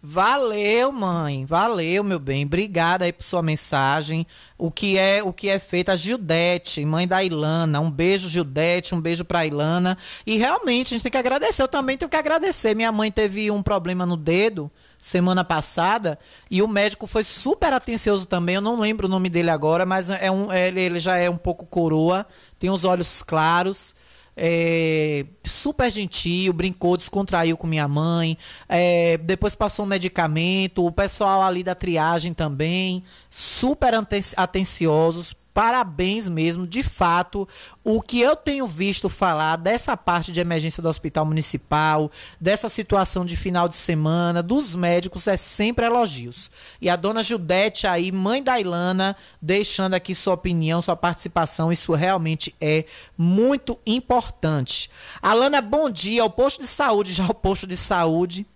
Valeu, 0.00 0.92
mãe. 0.92 1.44
Valeu, 1.44 2.04
meu 2.04 2.20
bem. 2.20 2.44
Obrigada 2.44 3.04
aí 3.04 3.12
por 3.12 3.24
sua 3.24 3.42
mensagem. 3.42 4.24
O 4.56 4.70
que 4.70 4.96
é 4.96 5.22
o 5.24 5.32
que 5.32 5.48
é 5.48 5.58
feito 5.58 5.90
a 5.90 5.96
Gildete, 5.96 6.84
mãe 6.84 7.06
da 7.06 7.22
Ilana. 7.22 7.80
Um 7.80 7.90
beijo, 7.90 8.28
Gildete. 8.28 8.94
Um 8.94 9.00
beijo 9.00 9.24
pra 9.24 9.44
Ilana. 9.44 9.98
E 10.24 10.36
realmente, 10.36 10.88
a 10.88 10.96
gente 10.96 11.02
tem 11.02 11.10
que 11.10 11.18
agradecer. 11.18 11.62
Eu 11.62 11.68
também 11.68 11.98
tenho 11.98 12.08
que 12.08 12.16
agradecer. 12.16 12.76
Minha 12.76 12.92
mãe 12.92 13.10
teve 13.10 13.50
um 13.50 13.62
problema 13.62 14.06
no 14.06 14.16
dedo 14.16 14.70
semana 14.98 15.44
passada 15.44 16.18
e 16.50 16.60
o 16.60 16.68
médico 16.68 17.06
foi 17.06 17.22
super 17.22 17.72
atencioso 17.72 18.26
também. 18.26 18.56
Eu 18.56 18.60
não 18.60 18.80
lembro 18.80 19.06
o 19.06 19.10
nome 19.10 19.28
dele 19.28 19.50
agora, 19.50 19.86
mas 19.86 20.10
é 20.10 20.30
um, 20.30 20.50
é, 20.50 20.68
ele 20.68 20.98
já 20.98 21.16
é 21.16 21.30
um 21.30 21.36
pouco 21.36 21.64
coroa, 21.66 22.26
tem 22.58 22.70
os 22.70 22.84
olhos 22.84 23.22
claros. 23.22 23.94
É, 24.40 25.26
super 25.44 25.90
gentil, 25.90 26.52
brincou, 26.52 26.96
descontraiu 26.96 27.56
com 27.56 27.66
minha 27.66 27.88
mãe. 27.88 28.38
É, 28.68 29.18
depois 29.18 29.56
passou 29.56 29.84
um 29.84 29.88
medicamento. 29.88 30.86
O 30.86 30.92
pessoal 30.92 31.42
ali 31.42 31.64
da 31.64 31.74
triagem 31.74 32.32
também, 32.32 33.02
super 33.28 33.92
atenciosos 34.36 35.34
parabéns 35.58 36.28
mesmo, 36.28 36.64
de 36.64 36.84
fato, 36.84 37.48
o 37.82 38.00
que 38.00 38.20
eu 38.20 38.36
tenho 38.36 38.64
visto 38.64 39.08
falar 39.08 39.56
dessa 39.56 39.96
parte 39.96 40.30
de 40.30 40.38
emergência 40.38 40.80
do 40.80 40.88
hospital 40.88 41.26
municipal, 41.26 42.12
dessa 42.40 42.68
situação 42.68 43.24
de 43.24 43.36
final 43.36 43.68
de 43.68 43.74
semana, 43.74 44.40
dos 44.40 44.76
médicos, 44.76 45.26
é 45.26 45.36
sempre 45.36 45.84
elogios. 45.84 46.48
E 46.80 46.88
a 46.88 46.94
dona 46.94 47.24
Judete 47.24 47.88
aí, 47.88 48.12
mãe 48.12 48.40
da 48.40 48.60
Ilana, 48.60 49.16
deixando 49.42 49.94
aqui 49.94 50.14
sua 50.14 50.34
opinião, 50.34 50.80
sua 50.80 50.94
participação, 50.94 51.72
isso 51.72 51.92
realmente 51.92 52.54
é 52.60 52.84
muito 53.16 53.76
importante. 53.84 54.88
Alana, 55.20 55.60
bom 55.60 55.90
dia, 55.90 56.24
o 56.24 56.30
posto 56.30 56.60
de 56.60 56.68
saúde, 56.68 57.10
já 57.14 57.26
o 57.26 57.34
posto 57.34 57.66
de 57.66 57.76
saúde 57.76 58.46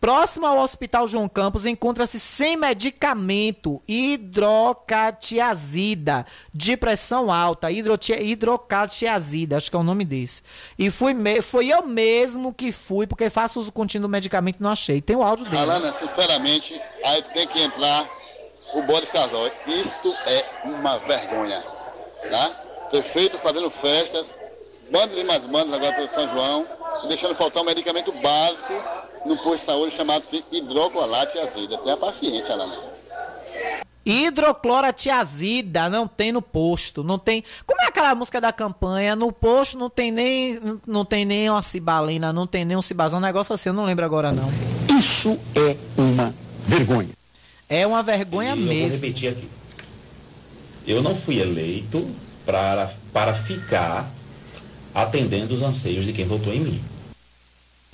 Próximo 0.00 0.46
ao 0.46 0.58
Hospital 0.58 1.08
João 1.08 1.28
Campos 1.28 1.66
encontra-se 1.66 2.20
sem 2.20 2.56
medicamento 2.56 3.82
hidrocatiazida 3.88 6.24
de 6.54 6.76
pressão 6.76 7.32
alta, 7.32 7.68
hidrocatiazida, 7.72 9.56
acho 9.56 9.68
que 9.68 9.76
é 9.76 9.80
o 9.80 9.82
nome 9.82 10.04
desse. 10.04 10.42
E 10.78 10.88
fui 10.88 11.12
me, 11.12 11.42
foi 11.42 11.66
eu 11.66 11.84
mesmo 11.84 12.54
que 12.54 12.70
fui, 12.70 13.08
porque 13.08 13.28
faço 13.28 13.58
uso 13.58 13.72
contínuo 13.72 14.06
do 14.08 14.12
medicamento 14.12 14.62
não 14.62 14.70
achei. 14.70 15.02
Tem 15.02 15.16
o 15.16 15.22
áudio 15.22 15.46
dele. 15.46 15.62
Alana, 15.62 15.92
sinceramente, 15.92 16.80
aí 17.04 17.20
tem 17.34 17.48
que 17.48 17.60
entrar 17.60 18.06
o 18.74 18.82
Boris 18.82 19.10
Casal. 19.10 19.50
Isto 19.66 20.14
é 20.26 20.44
uma 20.62 20.96
vergonha, 20.98 21.60
tá? 22.30 22.50
Prefeito 22.90 23.36
fazendo 23.36 23.68
festas, 23.68 24.38
bandas 24.92 25.18
e 25.18 25.24
mais 25.24 25.44
bandas 25.46 25.74
agora 25.74 25.92
pelo 25.94 26.08
São 26.08 26.28
João, 26.28 26.64
deixando 27.08 27.34
faltar 27.34 27.64
um 27.64 27.66
medicamento 27.66 28.12
básico 28.12 29.07
no 29.28 29.36
posto 29.36 29.56
de 29.56 29.60
saúde 29.60 29.94
chamado 29.94 30.24
hidrocloratiazida. 30.50 31.78
Tenha 31.78 31.96
paciência, 31.96 32.54
Alana. 32.54 32.74
Hidrocloratiazida 34.04 35.90
não 35.90 36.08
tem 36.08 36.32
no 36.32 36.40
posto, 36.40 37.04
não 37.04 37.18
tem. 37.18 37.44
Como 37.66 37.80
é 37.82 37.86
aquela 37.88 38.14
música 38.14 38.40
da 38.40 38.50
campanha? 38.50 39.14
No 39.14 39.30
posto 39.30 39.76
não 39.76 39.90
tem 39.90 40.10
nem 40.10 40.58
não 40.86 41.04
tem 41.04 41.26
nem 41.26 41.50
uma 41.50 41.60
cibalina, 41.60 42.32
não 42.32 42.46
tem 42.46 42.64
nem 42.64 42.74
um 42.74 42.80
cibazão, 42.80 43.18
um 43.18 43.22
negócio 43.22 43.54
assim, 43.54 43.68
eu 43.68 43.74
não 43.74 43.84
lembro 43.84 44.06
agora 44.06 44.32
não. 44.32 44.50
Isso 44.98 45.38
é 45.54 45.76
uma 45.96 46.34
vergonha. 46.64 47.10
É 47.68 47.86
uma 47.86 48.02
vergonha 48.02 48.56
e 48.56 48.58
mesmo. 48.58 48.72
Eu 48.72 48.88
vou 48.88 48.90
repetir 48.90 49.30
aqui. 49.30 49.48
Eu 50.86 51.02
não 51.02 51.14
fui 51.14 51.38
eleito 51.38 52.08
para, 52.46 52.90
para 53.12 53.34
ficar 53.34 54.10
atendendo 54.94 55.54
os 55.54 55.60
anseios 55.60 56.06
de 56.06 56.14
quem 56.14 56.24
votou 56.24 56.54
em 56.54 56.60
mim. 56.60 56.80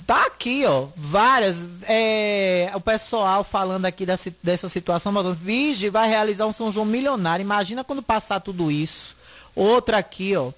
Tá 0.05 0.27
aqui, 0.27 0.63
ó, 0.65 0.87
várias. 0.95 1.67
É, 1.87 2.71
o 2.75 2.79
pessoal 2.79 3.43
falando 3.43 3.85
aqui 3.85 4.05
dessa, 4.05 4.31
dessa 4.43 4.69
situação, 4.69 5.11
falando, 5.11 5.33
Vige 5.33 5.89
vai 5.89 6.07
realizar 6.07 6.45
um 6.45 6.51
São 6.51 6.71
João 6.71 6.85
milionário. 6.85 7.41
Imagina 7.43 7.83
quando 7.83 8.03
passar 8.03 8.39
tudo 8.39 8.69
isso. 8.69 9.15
Outra 9.55 9.97
aqui, 9.97 10.35
ó. 10.35 10.51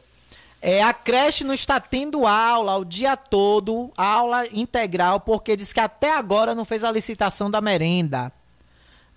É, 0.62 0.84
a 0.84 0.92
creche 0.92 1.44
não 1.44 1.54
está 1.54 1.80
tendo 1.80 2.26
aula 2.26 2.76
o 2.78 2.84
dia 2.84 3.16
todo, 3.16 3.92
aula 3.96 4.48
integral, 4.52 5.20
porque 5.20 5.56
diz 5.56 5.72
que 5.72 5.80
até 5.80 6.12
agora 6.14 6.54
não 6.54 6.66
fez 6.66 6.84
a 6.84 6.92
licitação 6.92 7.50
da 7.50 7.62
merenda. 7.62 8.34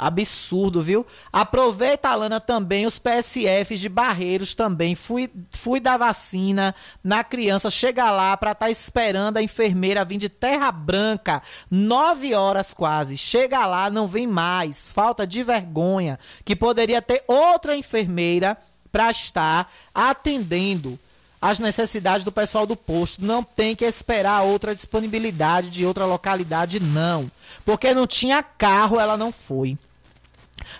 Absurdo, 0.00 0.80
viu? 0.80 1.06
Aproveita, 1.30 2.08
Alana, 2.08 2.40
também 2.40 2.86
os 2.86 2.98
PSFs 2.98 3.78
de 3.78 3.88
Barreiros 3.90 4.54
também. 4.54 4.94
Fui, 4.94 5.30
fui 5.50 5.78
dar 5.78 5.98
vacina 5.98 6.74
na 7.04 7.22
criança. 7.22 7.68
Chega 7.68 8.10
lá 8.10 8.34
para 8.34 8.52
estar 8.52 8.64
tá 8.64 8.70
esperando 8.70 9.36
a 9.36 9.42
enfermeira 9.42 10.02
vir 10.02 10.16
de 10.16 10.30
Terra 10.30 10.72
Branca. 10.72 11.42
Nove 11.70 12.34
horas 12.34 12.72
quase. 12.72 13.18
Chega 13.18 13.66
lá, 13.66 13.90
não 13.90 14.08
vem 14.08 14.26
mais. 14.26 14.90
Falta 14.90 15.26
de 15.26 15.42
vergonha. 15.42 16.18
Que 16.46 16.56
poderia 16.56 17.02
ter 17.02 17.22
outra 17.28 17.76
enfermeira 17.76 18.56
para 18.90 19.10
estar 19.10 19.70
atendendo 19.94 20.98
as 21.42 21.58
necessidades 21.58 22.24
do 22.24 22.32
pessoal 22.32 22.64
do 22.64 22.74
posto. 22.74 23.22
Não 23.22 23.42
tem 23.42 23.76
que 23.76 23.84
esperar 23.84 24.44
outra 24.44 24.74
disponibilidade 24.74 25.68
de 25.68 25.84
outra 25.84 26.06
localidade, 26.06 26.80
não. 26.80 27.30
Porque 27.66 27.92
não 27.92 28.06
tinha 28.06 28.42
carro, 28.42 28.98
ela 28.98 29.18
não 29.18 29.30
foi. 29.30 29.76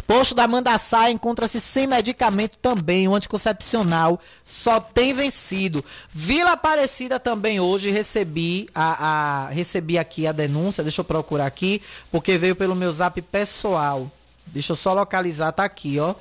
Posto 0.07 0.35
da 0.35 0.49
Mandaçá 0.49 1.11
encontra-se 1.11 1.61
sem 1.61 1.87
medicamento 1.87 2.57
também, 2.59 3.07
o 3.07 3.15
anticoncepcional 3.15 4.21
só 4.45 4.81
tem 4.81 5.13
vencido. 5.13 5.85
Vila 6.11 6.53
Aparecida 6.53 7.21
também 7.21 7.61
hoje 7.61 7.91
recebi 7.91 8.69
a, 8.75 9.47
a, 9.47 9.49
recebi 9.49 9.99
aqui 9.99 10.27
a 10.27 10.33
denúncia, 10.33 10.83
deixa 10.83 11.01
eu 11.01 11.05
procurar 11.05 11.47
aqui, 11.47 11.83
porque 12.11 12.39
veio 12.39 12.57
pelo 12.57 12.75
meu 12.75 12.91
zap 12.91 13.21
pessoal. 13.23 14.11
Deixa 14.47 14.73
eu 14.73 14.77
só 14.77 14.95
localizar, 14.95 15.53
tá 15.53 15.65
aqui, 15.65 15.99
ó. 16.01 16.15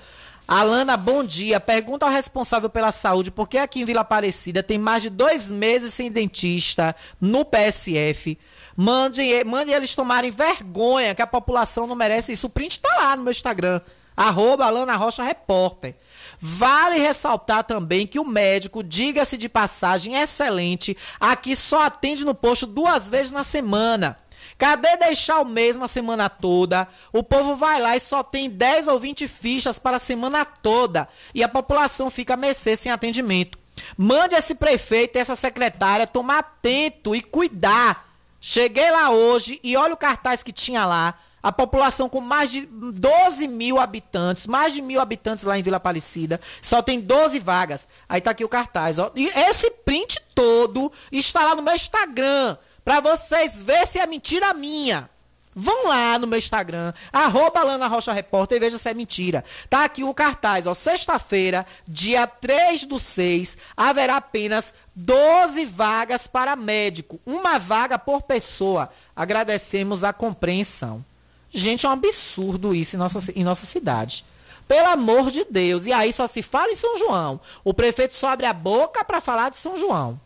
Alana, 0.48 0.98
bom 0.98 1.24
dia. 1.24 1.60
Pergunta 1.60 2.08
ao 2.08 2.12
responsável 2.12 2.72
pela 2.72 2.92
saúde 2.92 3.30
por 3.30 3.48
que 3.48 3.58
aqui 3.58 3.82
em 3.82 3.86
Vila 3.86 4.02
Aparecida 4.02 4.64
tem 4.64 4.80
mais 4.80 5.04
de 5.04 5.10
dois 5.12 5.48
meses 5.48 5.94
sem 5.94 6.12
dentista 6.12 6.96
no 7.22 7.46
PSF. 7.46 8.36
Mande, 8.82 9.44
mande 9.44 9.72
eles 9.72 9.94
tomarem 9.94 10.32
vergonha, 10.32 11.14
que 11.14 11.22
a 11.22 11.28
população 11.28 11.86
não 11.86 11.98
merece 11.98 12.32
isso. 12.32 12.48
O 12.48 12.50
print 12.50 12.80
tá 12.80 12.88
lá 12.96 13.18
no 13.18 13.24
meu 13.24 13.32
Instagram. 13.32 13.82
Arroba 14.16 14.64
Alana 14.64 14.96
Rocha 14.96 15.22
Repórter. 15.22 15.98
Vale 16.40 16.98
ressaltar 16.98 17.66
também 17.66 18.08
que 18.08 18.18
o 18.18 18.26
médico, 18.26 18.82
diga-se 18.82 19.38
de 19.38 19.50
passagem, 19.50 20.16
excelente, 20.16 20.96
aqui 21.20 21.58
só 21.58 21.82
atende 21.82 22.24
no 22.24 22.34
posto 22.34 22.66
duas 22.66 23.10
vezes 23.10 23.34
na 23.34 23.44
semana. 23.44 24.18
Cadê 24.58 24.96
deixar 24.96 25.42
o 25.42 25.46
mesmo 25.46 25.84
a 25.84 25.88
semana 25.90 26.30
toda? 26.30 26.88
O 27.12 27.22
povo 27.22 27.58
vai 27.58 27.82
lá 27.82 27.98
e 27.98 28.00
só 28.00 28.24
tem 28.24 28.50
10 28.50 28.88
ou 28.88 28.98
20 28.98 29.28
fichas 29.28 29.78
para 29.78 29.98
a 29.98 30.00
semana 30.00 30.46
toda. 30.46 31.06
E 31.36 31.44
a 31.44 31.50
população 31.50 32.10
fica 32.10 32.36
a 32.36 32.38
mercê 32.38 32.78
sem 32.78 32.94
atendimento. 32.94 33.60
Mande 33.98 34.36
esse 34.36 34.56
prefeito 34.56 35.18
e 35.18 35.20
essa 35.20 35.36
secretária 35.36 36.08
tomar 36.08 36.40
atento 36.40 37.14
e 37.14 37.22
cuidar 37.22 38.09
Cheguei 38.42 38.90
lá 38.92 39.10
hoje 39.10 39.60
e 39.64 39.76
olha 39.76 39.94
o 39.94 39.98
cartaz 39.98 40.44
que 40.44 40.52
tinha 40.52 40.86
lá. 40.86 41.16
A 41.42 41.54
população 41.54 42.10
com 42.10 42.20
mais 42.20 42.52
de 42.52 42.66
12 42.66 43.48
mil 43.48 43.80
habitantes, 43.80 44.46
mais 44.46 44.74
de 44.74 44.82
mil 44.82 45.00
habitantes 45.00 45.46
lá 45.46 45.58
em 45.58 45.64
Vila 45.64 45.78
Aparecida, 45.78 46.40
só 46.62 46.82
tem 46.82 47.00
12 47.00 47.40
vagas. 47.40 47.88
Aí 48.10 48.20
tá 48.20 48.32
aqui 48.32 48.44
o 48.44 48.50
cartaz, 48.50 49.00
ó. 49.00 49.10
E 49.16 49.26
esse 49.28 49.72
print 49.72 50.22
todo 50.36 50.92
está 51.12 51.46
lá 51.46 51.56
no 51.56 51.62
meu 51.62 51.74
Instagram, 51.74 52.58
para 52.84 53.00
vocês 53.00 53.62
verem 53.62 53.86
se 53.86 54.00
é 54.00 54.06
mentira 54.06 54.54
minha. 54.54 55.09
Vão 55.56 55.88
lá 55.88 56.20
no 56.20 56.28
meu 56.28 56.38
Instagram, 56.38 56.94
arroba 57.12 57.64
Lana 57.64 57.88
Rocha 57.88 58.14
Repórter 58.14 58.58
e 58.58 58.60
veja 58.60 58.78
se 58.78 58.88
é 58.88 58.94
mentira. 58.94 59.44
Tá 59.70 59.84
aqui 59.84 60.04
o 60.04 60.14
cartaz, 60.14 60.68
ó. 60.68 60.74
Sexta-feira, 60.74 61.66
dia 61.88 62.28
3 62.28 62.86
do 62.86 63.00
6, 63.00 63.58
haverá 63.76 64.18
apenas 64.18 64.74
12 64.96 65.66
vagas 65.66 66.28
para 66.28 66.56
médico. 66.56 67.20
Uma 67.26 67.58
vaga 67.58 67.98
por 67.98 68.22
pessoa. 68.22 68.92
Agradecemos 69.16 70.04
a 70.04 70.14
compreensão. 70.14 71.04
Gente, 71.52 71.86
é 71.86 71.90
um 71.90 71.94
absurdo 71.94 72.76
isso 72.76 72.96
em 72.96 73.00
nossa, 73.00 73.32
em 73.36 73.44
nossa 73.44 73.66
cidade. 73.66 74.24
Pelo 74.68 74.90
amor 74.90 75.32
de 75.32 75.44
Deus. 75.46 75.88
E 75.88 75.92
aí 75.92 76.14
só 76.14 76.28
se 76.28 76.44
fala 76.44 76.72
em 76.72 76.76
São 76.76 76.96
João. 76.98 77.42
O 77.64 77.74
prefeito 77.74 78.14
só 78.14 78.30
abre 78.30 78.46
a 78.46 78.54
boca 78.54 79.04
para 79.04 79.20
falar 79.20 79.50
de 79.50 79.58
São 79.58 79.78
João. 79.78 80.20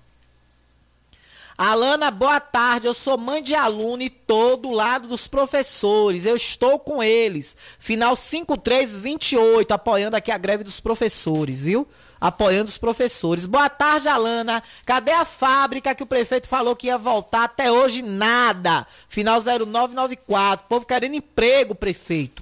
Alana, 1.57 2.09
boa 2.09 2.39
tarde. 2.39 2.87
Eu 2.87 2.93
sou 2.93 3.17
mãe 3.17 3.41
de 3.41 3.53
aluno 3.53 4.01
e 4.01 4.09
tô 4.09 4.55
do 4.55 4.71
lado 4.71 5.07
dos 5.07 5.27
professores. 5.27 6.25
Eu 6.25 6.35
estou 6.35 6.79
com 6.79 7.03
eles. 7.03 7.55
Final 7.77 8.15
5328, 8.15 9.71
apoiando 9.71 10.15
aqui 10.15 10.31
a 10.31 10.37
greve 10.37 10.63
dos 10.63 10.79
professores, 10.79 11.65
viu? 11.65 11.87
Apoiando 12.19 12.69
os 12.69 12.77
professores. 12.77 13.45
Boa 13.45 13.69
tarde, 13.69 14.07
Alana. 14.07 14.63
Cadê 14.85 15.11
a 15.11 15.25
fábrica 15.25 15.93
que 15.93 16.03
o 16.03 16.07
prefeito 16.07 16.47
falou 16.47 16.75
que 16.75 16.87
ia 16.87 16.97
voltar? 16.97 17.43
Até 17.43 17.71
hoje, 17.71 18.01
nada. 18.01 18.87
Final 19.07 19.39
0994. 19.41 20.65
Povo 20.67 20.85
querendo 20.85 21.15
emprego, 21.15 21.75
prefeito. 21.75 22.41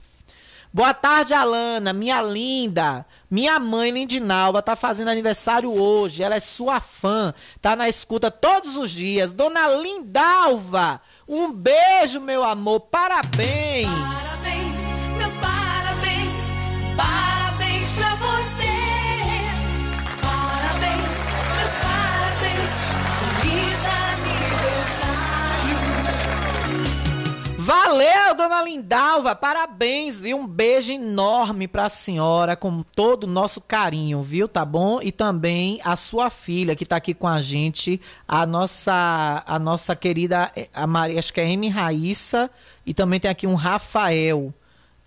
Boa 0.74 0.94
tarde, 0.94 1.34
Alana, 1.34 1.92
minha 1.92 2.22
linda. 2.22 3.06
Minha 3.32 3.58
mãe, 3.62 3.91
Lindinalva, 3.91 4.62
tá 4.62 4.76
fazendo 4.76 5.08
aniversário 5.08 5.72
hoje. 5.72 6.22
Ela 6.22 6.36
é 6.36 6.41
sua 6.41 6.82
fã. 6.82 7.34
Tá 7.62 7.78
na 7.78 7.88
escuta 7.88 8.30
todos 8.30 8.76
os 8.76 8.91
dias. 8.91 9.32
Dona 9.32 9.70
Lindalva, 9.70 10.99
um 11.26 11.49
beijo, 11.49 12.20
meu 12.20 12.44
amor. 12.44 12.82
Parabéns. 12.82 13.88
Parabéns, 13.90 14.74
meus 15.18 15.38
parabéns. 15.38 15.70
Valeu, 27.73 28.35
dona 28.35 28.61
Lindalva, 28.61 29.34
parabéns, 29.34 30.22
viu? 30.22 30.38
Um 30.38 30.45
beijo 30.45 30.91
enorme 30.91 31.69
pra 31.69 31.88
senhora, 31.88 32.53
com 32.53 32.84
todo 32.84 33.23
o 33.23 33.27
nosso 33.27 33.61
carinho, 33.61 34.22
viu? 34.22 34.45
Tá 34.45 34.65
bom? 34.65 34.99
E 35.02 35.10
também 35.10 35.80
a 35.81 35.95
sua 35.95 36.30
filha 36.30 36.76
que 36.76 36.85
tá 36.85 36.98
aqui 36.98 37.14
com 37.14 37.30
a 37.30 37.41
gente, 37.41 38.02
a 38.27 38.45
nossa, 38.45 39.41
a 39.48 39.57
nossa 39.57 39.95
querida, 39.95 40.52
a 40.73 40.85
Maria, 40.85 41.18
acho 41.18 41.34
que 41.34 41.39
é 41.39 41.49
M. 41.49 41.69
Raíssa, 41.69 42.52
e 42.85 42.93
também 42.93 43.22
tem 43.22 43.31
aqui 43.31 43.48
um 43.48 43.56
Rafael. 43.56 44.53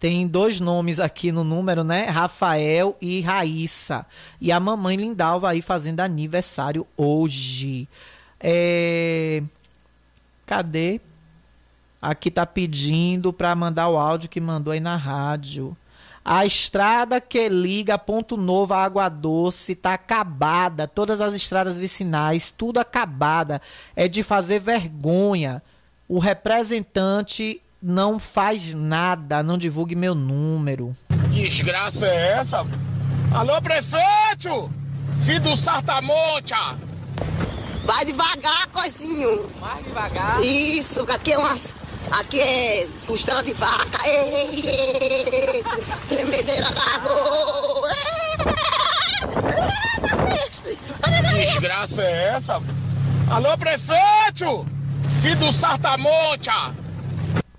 Tem 0.01 0.27
dois 0.27 0.59
nomes 0.59 0.99
aqui 0.99 1.31
no 1.31 1.45
número, 1.45 1.85
né? 1.85 2.05
Rafael 2.07 2.97
e 2.99 3.21
Raíssa. 3.21 4.07
E 4.41 4.51
a 4.51 4.59
mamãe 4.59 4.97
Lindalva 4.97 5.51
aí 5.51 5.61
fazendo 5.61 6.01
aniversário 6.01 6.87
hoje. 6.97 7.87
É... 8.41 9.43
Cadê? 10.47 10.99
Aqui 12.05 12.31
tá 12.31 12.45
pedindo 12.45 13.33
para 13.33 13.55
mandar 13.55 13.89
o 13.89 13.97
áudio 13.97 14.29
que 14.29 14.39
mandou 14.39 14.75
aí 14.75 14.81
na 14.81 14.95
rádio. 14.95 15.75
A 16.23 16.45
estrada 16.45 17.19
que 17.19 17.49
liga 17.49 17.99
Ponto 17.99 18.37
Novo 18.37 18.75
a 18.75 18.85
Água 18.85 19.09
Doce 19.09 19.75
tá 19.75 19.95
acabada. 19.95 20.87
Todas 20.87 21.23
as 21.23 21.33
estradas 21.33 21.79
vicinais, 21.79 22.51
tudo 22.51 22.79
acabada. 22.79 23.59
É 23.97 24.07
de 24.07 24.23
fazer 24.23 24.59
vergonha. 24.59 25.63
o 26.07 26.19
representante 26.19 27.59
não 27.83 28.19
faz 28.19 28.75
nada, 28.75 29.43
não 29.43 29.57
divulgue 29.57 29.97
meu 29.97 30.15
número. 30.15 30.95
Desgraça 31.31 32.07
é 32.07 32.33
essa? 32.33 32.67
Alô, 33.35 33.63
prefeito! 33.63 34.71
Filho 35.21 35.41
do 35.41 35.57
Sartamonte! 35.57 36.53
Vai 37.87 38.05
devagar, 38.05 38.67
coisinho. 38.69 39.49
Mais 39.59 39.83
devagar. 39.85 40.45
Isso, 40.45 41.01
aqui 41.11 41.33
é 41.33 41.39
umas. 41.39 41.84
Aqui 42.11 42.41
é 42.41 42.89
costela 43.07 43.43
de 43.43 43.53
vaca. 43.55 44.07
Ei, 44.07 44.63
ei, 44.63 45.65
tremedeira 46.09 46.69
Desgraça 51.35 52.03
é 52.03 52.29
essa? 52.37 52.63
Alô, 53.31 53.57
prefeito! 53.59 54.67
Filho 55.21 55.37
do 55.37 55.53
Sartamonte! 55.53 56.51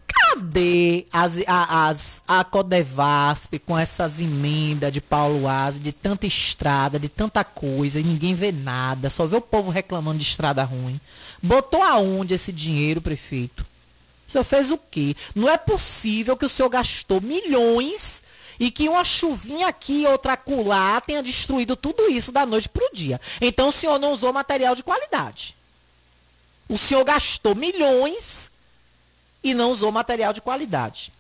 Cadê 0.08 1.06
as, 1.12 1.42
a, 1.48 1.88
as, 1.88 2.24
a 2.28 2.44
Codevasp 2.44 3.60
com 3.60 3.78
essas 3.78 4.20
emendas 4.20 4.92
de 4.92 5.02
Paulo 5.02 5.48
Aze, 5.48 5.80
de 5.80 5.92
tanta 5.92 6.26
estrada, 6.26 7.00
de 7.00 7.10
tanta 7.10 7.44
coisa, 7.44 8.00
e 8.00 8.04
ninguém 8.04 8.34
vê 8.36 8.52
nada, 8.52 9.10
só 9.10 9.26
vê 9.26 9.38
o 9.38 9.42
povo 9.42 9.70
reclamando 9.70 10.18
de 10.18 10.24
estrada 10.26 10.64
ruim. 10.64 11.00
Botou 11.42 11.82
aonde 11.82 12.34
esse 12.34 12.52
dinheiro, 12.52 13.02
prefeito? 13.02 13.66
Senhor 14.36 14.44
fez 14.44 14.72
o 14.72 14.78
quê? 14.78 15.16
Não 15.34 15.50
é 15.50 15.58
possível 15.58 16.36
que 16.36 16.46
o 16.46 16.50
senhor 16.50 16.68
gastou 16.68 17.22
milhões 17.22 18.22
e 18.60 18.70
que 18.70 18.90
uma 18.90 19.06
chuvinha 19.06 19.68
aqui, 19.68 20.06
outra 20.06 20.34
acolá, 20.34 21.00
tenha 21.00 21.24
destruído 21.24 21.76
tudo 21.76 22.10
isso 22.10 22.34
da 22.34 22.46
noite 22.46 22.68
para 22.68 22.86
o 22.86 22.94
dia. 22.94 23.20
Então 23.40 23.70
o 23.70 23.72
senhor 23.72 23.98
não 23.98 24.12
usou 24.12 24.34
material 24.34 24.76
de 24.76 24.84
qualidade. 24.84 25.56
O 26.68 26.78
senhor 26.78 27.06
gastou 27.06 27.56
milhões 27.56 28.52
e 29.42 29.54
não 29.54 29.72
usou 29.72 29.92
material 29.92 30.34
de 30.34 30.42
qualidade. 30.42 31.14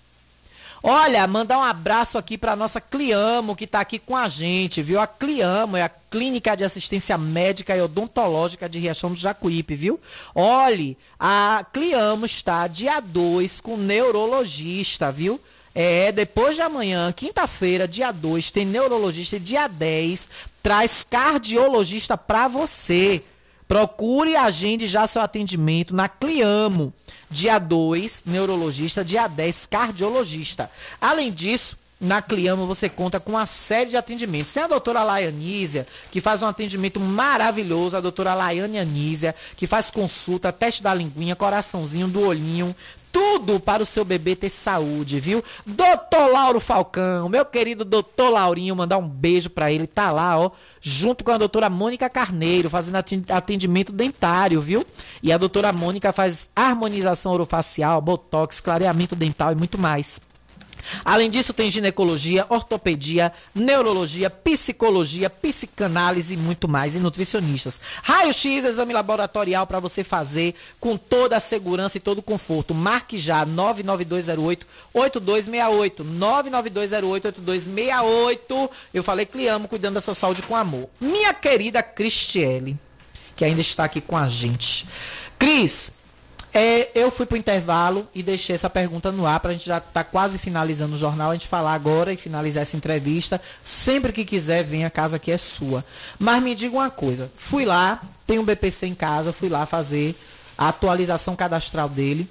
Olha, 0.87 1.25
mandar 1.25 1.57
um 1.57 1.63
abraço 1.63 2.15
aqui 2.15 2.37
para 2.37 2.55
nossa 2.55 2.79
Cliamo, 2.79 3.55
que 3.55 3.63
está 3.63 3.79
aqui 3.79 3.97
com 3.97 4.15
a 4.15 4.29
gente, 4.29 4.83
viu? 4.83 4.99
A 4.99 5.07
Cliamo 5.07 5.75
é 5.75 5.81
a 5.81 5.89
Clínica 5.89 6.55
de 6.55 6.63
Assistência 6.63 7.17
Médica 7.17 7.75
e 7.75 7.81
Odontológica 7.81 8.69
de 8.69 8.77
Riachão 8.77 9.09
do 9.09 9.15
Jacuípe, 9.15 9.73
viu? 9.73 9.99
Olhe, 10.35 10.95
a 11.19 11.65
Cliamo 11.73 12.27
está 12.27 12.67
dia 12.67 12.99
2 12.99 13.61
com 13.61 13.77
neurologista, 13.77 15.11
viu? 15.11 15.41
É, 15.73 16.11
depois 16.11 16.53
de 16.53 16.61
amanhã, 16.61 17.11
quinta-feira, 17.11 17.87
dia 17.87 18.11
2, 18.11 18.51
tem 18.51 18.63
neurologista 18.63 19.37
e 19.37 19.39
dia 19.39 19.67
10 19.67 20.29
traz 20.61 21.03
cardiologista 21.09 22.15
para 22.15 22.47
você. 22.47 23.23
Procure 23.67 24.33
e 24.33 24.35
agende 24.35 24.85
já 24.85 25.07
seu 25.07 25.23
atendimento 25.23 25.95
na 25.95 26.07
Cliamo. 26.07 26.93
Dia 27.35 27.59
2, 27.59 28.23
neurologista. 28.25 29.03
Dia 29.03 29.27
10, 29.27 29.67
cardiologista. 29.69 30.71
Além 31.01 31.33
disso, 31.33 31.75
na 31.99 32.21
Cliamo 32.21 32.65
você 32.65 32.87
conta 32.87 33.19
com 33.19 33.33
uma 33.33 33.45
série 33.45 33.89
de 33.89 33.97
atendimentos. 33.97 34.53
Tem 34.53 34.63
a 34.63 34.67
doutora 34.67 35.03
Laianísia, 35.03 35.85
que 36.11 36.21
faz 36.21 36.41
um 36.41 36.45
atendimento 36.45 36.97
maravilhoso. 36.97 37.97
A 37.97 37.99
doutora 37.99 38.33
Laiane 38.33 38.79
Anísia, 38.79 39.35
que 39.57 39.67
faz 39.67 39.91
consulta, 39.91 40.53
teste 40.53 40.81
da 40.81 40.93
linguinha, 40.93 41.35
coraçãozinho 41.35 42.07
do 42.07 42.21
olhinho, 42.21 42.73
tudo 43.15 43.61
para 43.61 43.81
o 43.81 43.85
seu 43.85 44.03
bebê 44.03 44.35
ter 44.35 44.49
saúde, 44.49 45.21
viu? 45.21 45.41
Doutor 45.65 46.27
Lauro 46.33 46.59
Falcão, 46.59 47.29
meu 47.29 47.45
querido 47.45 47.85
doutor 47.85 48.29
Laurinho, 48.29 48.75
mandar 48.75 48.97
um 48.97 49.07
beijo 49.07 49.49
para 49.49 49.71
ele, 49.71 49.87
tá 49.87 50.11
lá, 50.11 50.37
ó, 50.37 50.51
junto 50.81 51.23
com 51.23 51.31
a 51.31 51.37
doutora 51.37 51.69
Mônica 51.69 52.09
Carneiro, 52.09 52.69
fazendo 52.69 52.97
atendimento 53.29 53.93
dentário, 53.93 54.59
viu? 54.59 54.85
E 55.23 55.31
a 55.31 55.37
doutora 55.37 55.71
Mônica 55.71 56.11
faz 56.11 56.49
harmonização 56.53 57.31
orofacial, 57.31 58.01
botox, 58.01 58.59
clareamento 58.59 59.15
dental 59.15 59.53
e 59.53 59.55
muito 59.55 59.77
mais. 59.77 60.19
Além 61.03 61.29
disso, 61.29 61.53
tem 61.53 61.69
ginecologia, 61.69 62.45
ortopedia, 62.49 63.31
neurologia, 63.53 64.29
psicologia, 64.29 65.29
psicanálise 65.29 66.33
e 66.33 66.37
muito 66.37 66.67
mais. 66.67 66.95
E 66.95 66.99
nutricionistas. 66.99 67.79
Raio-X, 68.03 68.65
exame 68.65 68.93
laboratorial 68.93 69.65
para 69.65 69.79
você 69.79 70.03
fazer 70.03 70.55
com 70.79 70.97
toda 70.97 71.37
a 71.37 71.39
segurança 71.39 71.97
e 71.97 71.99
todo 71.99 72.19
o 72.19 72.23
conforto. 72.23 72.73
Marque 72.73 73.17
já 73.17 73.45
99208 73.45 74.65
8268. 74.93 76.03
99208 76.03 77.27
8268. 77.27 78.71
Eu 78.93 79.03
falei 79.03 79.25
que 79.25 79.37
lhe 79.37 79.47
amo, 79.47 79.67
cuidando 79.67 79.95
da 79.95 80.01
sua 80.01 80.15
saúde 80.15 80.41
com 80.41 80.55
amor. 80.55 80.89
Minha 80.99 81.33
querida 81.33 81.81
Cristiele, 81.83 82.77
que 83.35 83.43
ainda 83.43 83.61
está 83.61 83.85
aqui 83.85 84.01
com 84.01 84.17
a 84.17 84.27
gente. 84.27 84.87
Cris, 85.37 85.93
é, 86.57 86.89
eu 86.95 87.11
fui 87.11 87.25
pro 87.25 87.35
intervalo 87.35 88.07
e 88.15 88.23
deixei 88.23 88.55
essa 88.55 88.69
pergunta 88.69 89.11
no 89.11 89.25
ar 89.25 89.41
para 89.41 89.51
a 89.51 89.53
gente 89.53 89.65
já 89.65 89.81
tá 89.81 90.05
quase 90.05 90.39
finalizando 90.39 90.95
o 90.95 90.97
jornal, 90.97 91.31
a 91.31 91.33
gente 91.33 91.49
falar 91.49 91.73
agora 91.73 92.13
e 92.13 92.17
finalizar 92.17 92.61
essa 92.61 92.77
entrevista. 92.77 93.41
Sempre 93.61 94.13
que 94.13 94.23
quiser, 94.23 94.63
vem, 94.63 94.85
a 94.85 94.89
casa 94.89 95.17
aqui 95.17 95.31
é 95.31 95.37
sua. 95.37 95.83
Mas 96.17 96.41
me 96.41 96.55
diga 96.55 96.77
uma 96.77 96.89
coisa, 96.89 97.29
fui 97.35 97.65
lá, 97.65 98.01
tem 98.25 98.39
um 98.39 98.45
BPC 98.45 98.87
em 98.87 98.95
casa, 98.95 99.33
fui 99.33 99.49
lá 99.49 99.65
fazer 99.65 100.15
a 100.57 100.69
atualização 100.69 101.35
cadastral 101.35 101.89
dele. 101.89 102.25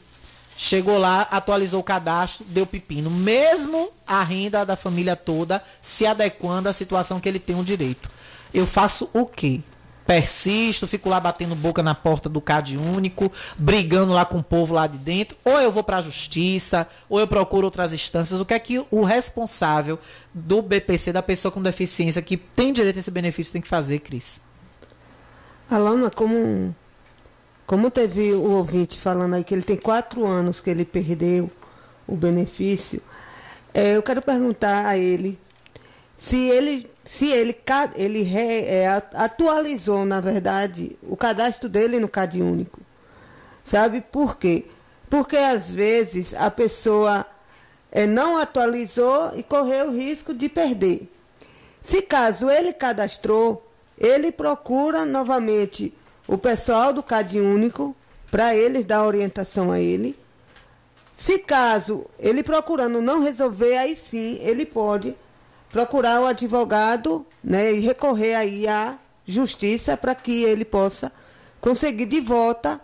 Chegou 0.57 0.97
lá, 0.97 1.29
atualizou 1.31 1.81
o 1.81 1.85
cadastro, 1.85 2.47
deu 2.49 2.65
pepino. 2.65 3.11
Mesmo 3.11 3.91
a 4.07 4.23
renda 4.23 4.65
da 4.65 4.75
família 4.75 5.17
toda 5.17 5.63
se 5.83 6.07
adequando 6.07 6.71
à 6.71 6.73
situação 6.73 7.21
que 7.21 7.29
ele 7.29 7.39
tem 7.39 7.61
o 7.61 7.65
direito. 7.65 8.09
Eu 8.55 8.67
faço 8.67 9.11
o 9.13 9.27
quê? 9.27 9.61
Persisto, 10.07 10.87
fico 10.87 11.09
lá 11.09 11.19
batendo 11.19 11.55
boca 11.55 11.83
na 11.83 11.95
porta 11.95 12.29
do 12.29 12.41
CAD 12.41 12.77
único, 12.77 13.31
brigando 13.57 14.13
lá 14.13 14.25
com 14.25 14.39
o 14.39 14.43
povo 14.43 14.75
lá 14.75 14.87
de 14.87 14.99
dentro, 14.99 15.37
ou 15.45 15.61
eu 15.61 15.73
vou 15.73 15.83
para 15.83 15.99
a 15.99 16.03
justiça, 16.03 16.87
ou 17.09 17.19
eu 17.19 17.27
procuro 17.27 17.67
outras 17.67 17.93
instâncias. 17.93 18.41
O 18.41 18.45
que 18.45 18.55
é 18.55 18.59
que 18.59 18.85
o 18.91 19.03
responsável 19.03 19.99
do 20.33 20.61
BPC, 20.61 21.13
da 21.13 21.23
pessoa 21.23 21.51
com 21.51 21.63
deficiência 21.63 22.21
que 22.21 22.37
tem 22.37 22.73
direito 22.73 22.97
a 22.97 23.01
esse 23.01 23.11
benefício, 23.11 23.53
tem 23.53 23.63
que 23.63 23.69
fazer, 23.69 24.01
Cris? 24.01 24.41
Alana, 25.71 26.11
como, 26.11 26.75
como 27.67 27.91
teve 27.91 28.35
o 28.35 28.51
ouvinte 28.53 28.99
falando 28.99 29.35
aí 29.35 29.45
que 29.45 29.55
ele 29.55 29.63
tem 29.63 29.77
quatro 29.77 30.27
anos 30.27 30.61
que 30.61 30.69
ele 30.69 30.85
perdeu 30.85 31.51
o 32.07 32.17
benefício, 32.17 33.01
é, 33.73 33.97
eu 33.97 34.03
quero 34.03 34.21
perguntar 34.21 34.87
a 34.87 34.99
ele 34.99 35.39
se 36.17 36.37
ele 36.51 36.94
se 37.05 37.31
ele, 37.31 37.55
ele 37.97 38.23
re, 38.23 38.65
é, 38.65 38.89
atualizou, 39.15 40.05
na 40.07 40.21
verdade, 40.21 40.99
o 41.03 41.17
cadastro 41.17 41.69
dele 41.69 42.01
no 42.01 42.09
CAD 42.09 42.41
único. 42.41 42.81
Sabe 43.63 44.01
por 44.01 44.39
quê? 44.39 44.65
Porque 45.11 45.37
às 45.37 45.71
vezes 45.71 46.33
a 46.35 46.51
pessoa 46.51 47.27
é, 47.93 48.07
não 48.07 48.39
atualizou 48.39 49.33
e 49.37 49.43
correu 49.43 49.89
o 49.89 49.97
risco 49.97 50.33
de 50.33 50.49
perder. 50.49 51.11
Se 51.81 52.01
caso 52.03 52.51
ele 52.51 52.73
cadastrou, 52.73 53.71
ele 53.99 54.33
procura 54.33 55.05
novamente 55.05 55.95
o 56.27 56.39
pessoal 56.39 56.93
do 56.93 57.03
CAD 57.03 57.39
único 57.39 57.95
para 58.31 58.57
eles 58.57 58.87
dar 58.87 59.05
orientação 59.05 59.71
a 59.71 59.79
ele. 59.79 60.19
Se 61.13 61.39
caso 61.41 62.05
ele 62.19 62.43
procurando 62.43 63.01
não 63.01 63.23
resolver, 63.23 63.77
aí 63.77 63.95
sim 63.95 64.39
ele 64.41 64.65
pode 64.65 65.15
procurar 65.75 66.21
o 66.21 66.27
advogado 66.27 67.27
né, 67.43 67.73
e 67.73 67.81
recorrer 67.81 68.37
aí 68.37 68.69
à 68.69 68.97
justiça 69.27 69.97
para 69.97 70.15
que 70.15 70.45
ele 70.45 70.65
possa 70.65 71.11
conseguir 71.61 72.07
de 72.07 72.21
volta 72.21 72.81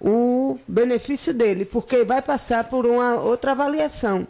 o 0.00 0.58
benefício 0.66 1.32
dele, 1.32 1.64
porque 1.64 2.04
vai 2.04 2.20
passar 2.20 2.64
por 2.64 2.86
uma 2.86 3.20
outra 3.20 3.52
avaliação. 3.52 4.26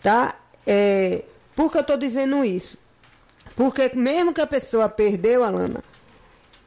Tá? 0.00 0.32
É, 0.64 1.24
por 1.56 1.72
que 1.72 1.78
eu 1.78 1.80
estou 1.80 1.96
dizendo 1.96 2.44
isso? 2.44 2.78
Porque 3.56 3.90
mesmo 3.96 4.32
que 4.32 4.40
a 4.40 4.46
pessoa 4.46 4.88
perdeu, 4.88 5.42
Alana, 5.42 5.82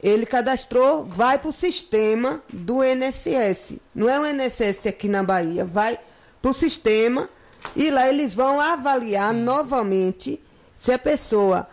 ele 0.03 0.25
cadastrou, 0.25 1.05
vai 1.05 1.37
para 1.37 1.49
o 1.49 1.53
sistema 1.53 2.43
do 2.51 2.83
INSS. 2.83 3.77
Não 3.95 4.09
é 4.09 4.19
o 4.19 4.27
INSS 4.27 4.87
aqui 4.87 5.07
na 5.07 5.23
Bahia, 5.23 5.63
vai 5.63 5.97
para 6.41 6.51
o 6.51 6.53
sistema 6.53 7.29
e 7.75 7.89
lá 7.89 8.07
eles 8.09 8.33
vão 8.33 8.59
avaliar 8.59 9.33
novamente 9.33 10.39
se 10.75 10.91
a 10.91 10.99
pessoa 10.99 11.67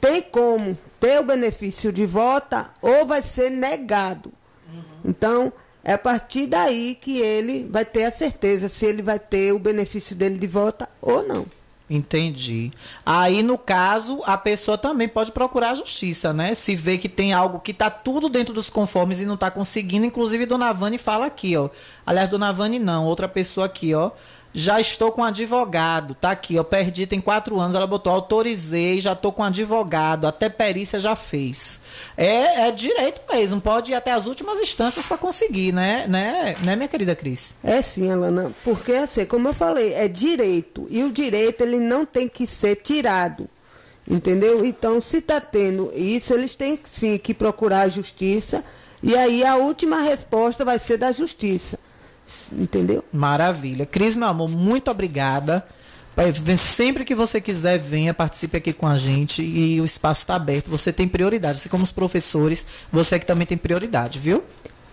tem 0.00 0.20
como 0.22 0.76
ter 1.00 1.20
o 1.20 1.24
benefício 1.24 1.92
de 1.92 2.06
volta 2.06 2.70
ou 2.80 3.06
vai 3.06 3.22
ser 3.22 3.50
negado. 3.50 4.32
Uhum. 4.72 4.82
Então, 5.04 5.52
é 5.84 5.94
a 5.94 5.98
partir 5.98 6.46
daí 6.46 6.96
que 7.00 7.20
ele 7.20 7.66
vai 7.70 7.84
ter 7.84 8.04
a 8.04 8.12
certeza 8.12 8.68
se 8.68 8.84
ele 8.84 9.02
vai 9.02 9.18
ter 9.18 9.52
o 9.52 9.58
benefício 9.58 10.14
dele 10.14 10.38
de 10.38 10.46
volta 10.46 10.88
ou 11.00 11.26
não. 11.26 11.46
Entendi. 11.90 12.70
Aí, 13.04 13.42
no 13.42 13.58
caso, 13.58 14.22
a 14.24 14.38
pessoa 14.38 14.78
também 14.78 15.08
pode 15.08 15.30
procurar 15.30 15.72
a 15.72 15.74
justiça, 15.74 16.32
né? 16.32 16.54
Se 16.54 16.74
vê 16.74 16.96
que 16.96 17.08
tem 17.08 17.34
algo 17.34 17.60
que 17.60 17.72
está 17.72 17.90
tudo 17.90 18.30
dentro 18.30 18.54
dos 18.54 18.70
conformes 18.70 19.20
e 19.20 19.26
não 19.26 19.34
está 19.34 19.50
conseguindo. 19.50 20.06
Inclusive, 20.06 20.46
Dona 20.46 20.72
Vani 20.72 20.96
fala 20.96 21.26
aqui, 21.26 21.54
ó. 21.56 21.68
Aliás, 22.06 22.30
Dona 22.30 22.50
Vani 22.50 22.78
não, 22.78 23.04
outra 23.04 23.28
pessoa 23.28 23.66
aqui, 23.66 23.94
ó 23.94 24.10
Já 24.54 24.80
estou 24.80 25.10
com 25.10 25.24
advogado. 25.24 26.14
Tá 26.14 26.30
aqui, 26.32 26.54
eu 26.54 26.64
perdi 26.64 27.06
tem 27.06 27.20
quatro 27.20 27.58
anos. 27.58 27.74
Ela 27.74 27.86
botou, 27.86 28.12
autorizei, 28.12 29.00
já 29.00 29.12
estou 29.12 29.32
com 29.32 29.42
advogado. 29.42 30.26
Até 30.26 30.48
perícia 30.48 31.00
já 31.00 31.16
fez. 31.16 31.80
É, 32.16 32.68
é 32.68 32.70
direito 32.70 33.20
mesmo. 33.32 33.60
Pode 33.60 33.92
ir 33.92 33.94
até 33.94 34.12
as 34.12 34.26
últimas 34.26 34.58
instâncias 34.58 35.06
para 35.06 35.16
conseguir, 35.16 35.72
né? 35.72 36.06
né? 36.06 36.54
Né, 36.62 36.76
minha 36.76 36.88
querida 36.88 37.16
Cris? 37.16 37.54
É 37.62 37.80
sim, 37.80 38.10
Alana. 38.10 38.52
Porque, 38.62 38.92
assim, 38.92 39.24
como 39.24 39.48
eu 39.48 39.54
falei, 39.54 39.94
é 39.94 40.06
direito. 40.06 40.86
E 40.90 41.02
o 41.02 41.10
direito, 41.10 41.62
ele 41.62 41.78
não 41.78 42.04
tem 42.04 42.28
que 42.28 42.46
ser 42.46 42.76
tirado. 42.76 43.48
Entendeu? 44.06 44.64
Então, 44.66 45.00
se 45.00 45.18
está 45.18 45.40
tendo 45.40 45.90
isso, 45.94 46.34
eles 46.34 46.54
têm 46.54 46.78
sim 46.84 47.16
que 47.16 47.32
procurar 47.32 47.82
a 47.82 47.88
justiça. 47.88 48.62
E 49.02 49.16
aí 49.16 49.44
a 49.44 49.56
última 49.56 50.00
resposta 50.00 50.64
vai 50.64 50.78
ser 50.78 50.96
da 50.96 51.10
justiça. 51.10 51.78
Entendeu? 52.52 53.04
Maravilha. 53.12 53.86
Cris, 53.86 54.16
meu 54.16 54.28
amor, 54.28 54.48
muito 54.48 54.90
obrigada. 54.90 55.66
Sempre 56.58 57.04
que 57.04 57.14
você 57.14 57.40
quiser, 57.40 57.78
venha, 57.78 58.12
participe 58.12 58.58
aqui 58.58 58.72
com 58.72 58.86
a 58.86 58.98
gente 58.98 59.42
e 59.42 59.80
o 59.80 59.84
espaço 59.84 60.22
está 60.22 60.34
aberto. 60.34 60.70
Você 60.70 60.92
tem 60.92 61.08
prioridade, 61.08 61.58
assim 61.58 61.68
como 61.68 61.84
os 61.84 61.92
professores, 61.92 62.66
você 62.92 63.18
que 63.18 63.24
também 63.24 63.46
tem 63.46 63.56
prioridade, 63.56 64.18
viu? 64.18 64.42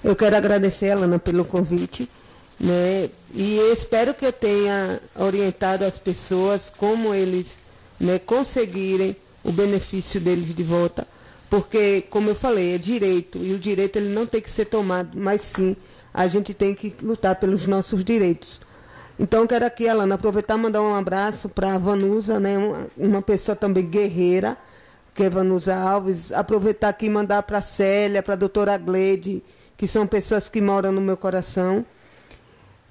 Eu 0.03 0.16
quero 0.16 0.38
agradecer, 0.38 0.91
Alana, 0.91 1.20
pelo 1.20 1.44
convite. 1.44 2.10
Né? 2.57 3.10
E 3.34 3.57
espero 3.74 4.14
que 4.14 4.26
eu 4.26 4.32
tenha 4.32 4.99
orientado 5.16 5.84
as 5.84 5.99
pessoas 5.99 6.72
como 6.76 7.14
eles 7.14 7.60
né, 7.99 8.18
conseguirem 8.20 9.16
o 9.44 9.52
benefício 9.52 10.22
deles 10.22 10.56
de 10.56 10.64
volta. 10.64 11.06
Porque, 11.49 12.02
como 12.10 12.30
eu 12.30 12.36
falei, 12.36 12.76
é 12.76 12.78
direito. 12.78 13.40
E 13.40 13.53
o 13.53 13.60
direito 13.60 13.98
ele 13.98 14.10
não 14.10 14.26
tem 14.26 14.40
que 14.40 14.52
ser 14.52 14.66
tomado, 14.66 15.18
mas 15.20 15.41
sim 15.41 15.76
a 16.14 16.27
gente 16.27 16.53
tem 16.53 16.73
que 16.76 16.95
lutar 17.02 17.36
pelos 17.36 17.65
nossos 17.65 18.03
direitos. 18.03 18.61
Então, 19.18 19.45
quero 19.45 19.65
aqui, 19.65 19.88
Alana, 19.88 20.15
aproveitar 20.15 20.57
e 20.57 20.61
mandar 20.61 20.81
um 20.81 20.95
abraço 20.95 21.49
para 21.49 21.76
a 21.76 21.77
Vanusa, 21.77 22.40
né, 22.40 22.57
uma, 22.57 22.88
uma, 22.98 23.22
pessoa 23.22 23.56
também 23.56 23.86
guerreira, 23.86 24.57
que 25.14 25.23
é 25.23 25.30
Vanusa 25.30 25.76
Alves. 25.76 26.31
Aproveitar 26.31 26.90
aqui 26.90 27.07
e 27.07 27.10
mandar 27.10 27.44
para 27.44 27.57
a 27.57 27.61
Célia, 27.61 28.23
para 28.23 28.34
a 28.34 28.38
doutora 28.38 28.77
Gleide, 28.77 29.44
que 29.76 29.88
são 29.88 30.07
pessoas 30.07 30.48
que 30.48 30.61
moram 30.61 30.91
no 30.94 31.02
meu 31.02 31.18
coração, 31.18 31.86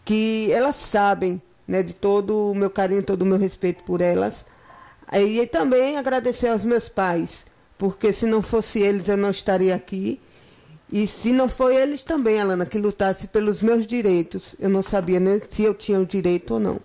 que 0.05 0.53
elas 0.53 0.77
sabem 0.77 1.41
né, 1.67 1.83
de 1.83 1.95
todo 1.95 2.51
o 2.51 2.55
meu 2.55 2.71
carinho, 2.71 3.03
todo 3.03 3.23
o 3.23 3.27
meu 3.27 3.39
respeito 3.39 3.83
por 3.85 4.01
elas. 4.01 4.45
E 5.13 5.47
também 5.47 5.97
agradecer 5.97 6.49
aos 6.49 6.65
meus 6.65 6.89
pais, 6.89 7.47
porque 7.79 8.13
se 8.13 8.27
não 8.27 8.43
fosse 8.43 8.81
eles 8.81 9.09
eu 9.09 9.17
não 9.17 9.31
estaria 9.31 9.75
aqui. 9.75 10.21
E 10.91 11.07
se 11.07 11.33
não 11.33 11.49
foi 11.49 11.77
eles 11.77 12.03
também, 12.03 12.41
Alana, 12.41 12.65
que 12.65 12.79
lutasse 12.79 13.29
pelos 13.29 13.63
meus 13.63 13.87
direitos, 13.87 14.57
eu 14.59 14.71
não 14.71 14.83
sabia 14.83 15.21
nem 15.21 15.41
se 15.47 15.63
eu 15.63 15.75
tinha 15.75 16.01
o 16.01 16.07
direito 16.07 16.55
ou 16.55 16.61
não. 16.61 16.81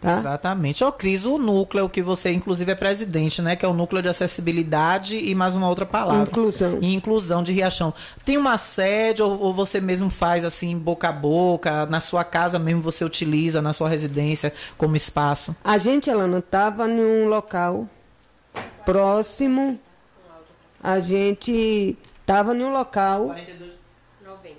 Tá? 0.00 0.18
Exatamente. 0.18 0.84
Ô, 0.84 0.92
Cris, 0.92 1.24
o 1.24 1.38
núcleo 1.38 1.88
que 1.88 2.02
você, 2.02 2.30
inclusive, 2.30 2.70
é 2.70 2.74
presidente, 2.74 3.40
né? 3.40 3.56
Que 3.56 3.64
é 3.64 3.68
o 3.68 3.72
núcleo 3.72 4.02
de 4.02 4.08
acessibilidade 4.08 5.16
e 5.16 5.34
mais 5.34 5.54
uma 5.54 5.68
outra 5.68 5.86
palavra. 5.86 6.22
Inclusão. 6.22 6.78
E 6.80 6.94
inclusão 6.94 7.42
de 7.42 7.52
Riachão. 7.52 7.92
Tem 8.24 8.36
uma 8.36 8.58
sede 8.58 9.22
ou, 9.22 9.40
ou, 9.40 9.54
você 9.54 9.80
mesmo 9.80 10.10
faz 10.10 10.44
assim, 10.44 10.78
boca 10.78 11.08
a 11.08 11.12
boca? 11.12 11.86
Na 11.86 11.98
sua 11.98 12.22
casa 12.24 12.58
mesmo 12.58 12.82
você 12.82 13.04
utiliza, 13.04 13.62
na 13.62 13.72
sua 13.72 13.88
residência, 13.88 14.52
como 14.76 14.94
espaço? 14.94 15.56
A 15.64 15.78
gente, 15.78 16.10
Alana, 16.10 16.38
estava 16.38 16.88
em 16.88 17.00
um 17.00 17.28
local 17.28 17.88
próximo. 18.84 19.80
A 20.82 21.00
gente 21.00 21.98
Tava 22.26 22.54
em 22.54 22.64
um 22.64 22.72
local. 22.72 23.28
42,90. 23.28 24.56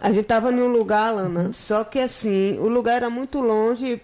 A 0.00 0.12
gente 0.12 0.24
tava 0.24 0.50
em 0.50 0.60
um 0.60 0.68
lugar, 0.68 1.10
Lana, 1.12 1.52
só 1.52 1.84
que 1.84 1.98
assim, 1.98 2.58
o 2.58 2.68
lugar 2.68 2.96
era 2.96 3.10
muito 3.10 3.40
longe, 3.40 4.00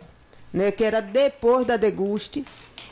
né? 0.53 0.71
Que 0.73 0.85
era 0.85 1.01
depois 1.01 1.67
da 1.67 1.77
deguste. 1.77 2.45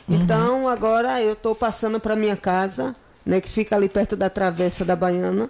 Uhum. 0.07 0.15
Então 0.15 0.69
agora 0.69 1.21
eu 1.21 1.33
estou 1.33 1.55
passando 1.55 1.99
para 1.99 2.15
minha 2.15 2.37
casa, 2.37 2.95
né? 3.25 3.41
Que 3.41 3.49
fica 3.49 3.75
ali 3.75 3.89
perto 3.89 4.15
da 4.15 4.29
travessa 4.29 4.85
da 4.85 4.95
Baiana. 4.95 5.49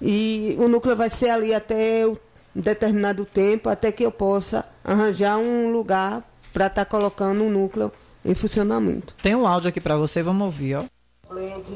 E 0.00 0.56
o 0.58 0.68
núcleo 0.68 0.96
vai 0.96 1.10
ser 1.10 1.30
ali 1.30 1.54
até 1.54 2.06
um 2.06 2.16
determinado 2.54 3.24
tempo, 3.24 3.68
até 3.68 3.92
que 3.92 4.04
eu 4.04 4.12
possa 4.12 4.64
arranjar 4.84 5.38
um 5.38 5.70
lugar 5.70 6.22
para 6.52 6.66
estar 6.66 6.84
tá 6.84 6.90
colocando 6.90 7.42
um 7.42 7.50
núcleo 7.50 7.92
em 8.24 8.34
funcionamento. 8.34 9.14
Tem 9.22 9.34
um 9.34 9.46
áudio 9.46 9.68
aqui 9.68 9.80
para 9.80 9.96
você, 9.96 10.22
vamos 10.22 10.44
ouvir, 10.44 10.76
ó. 10.76 10.84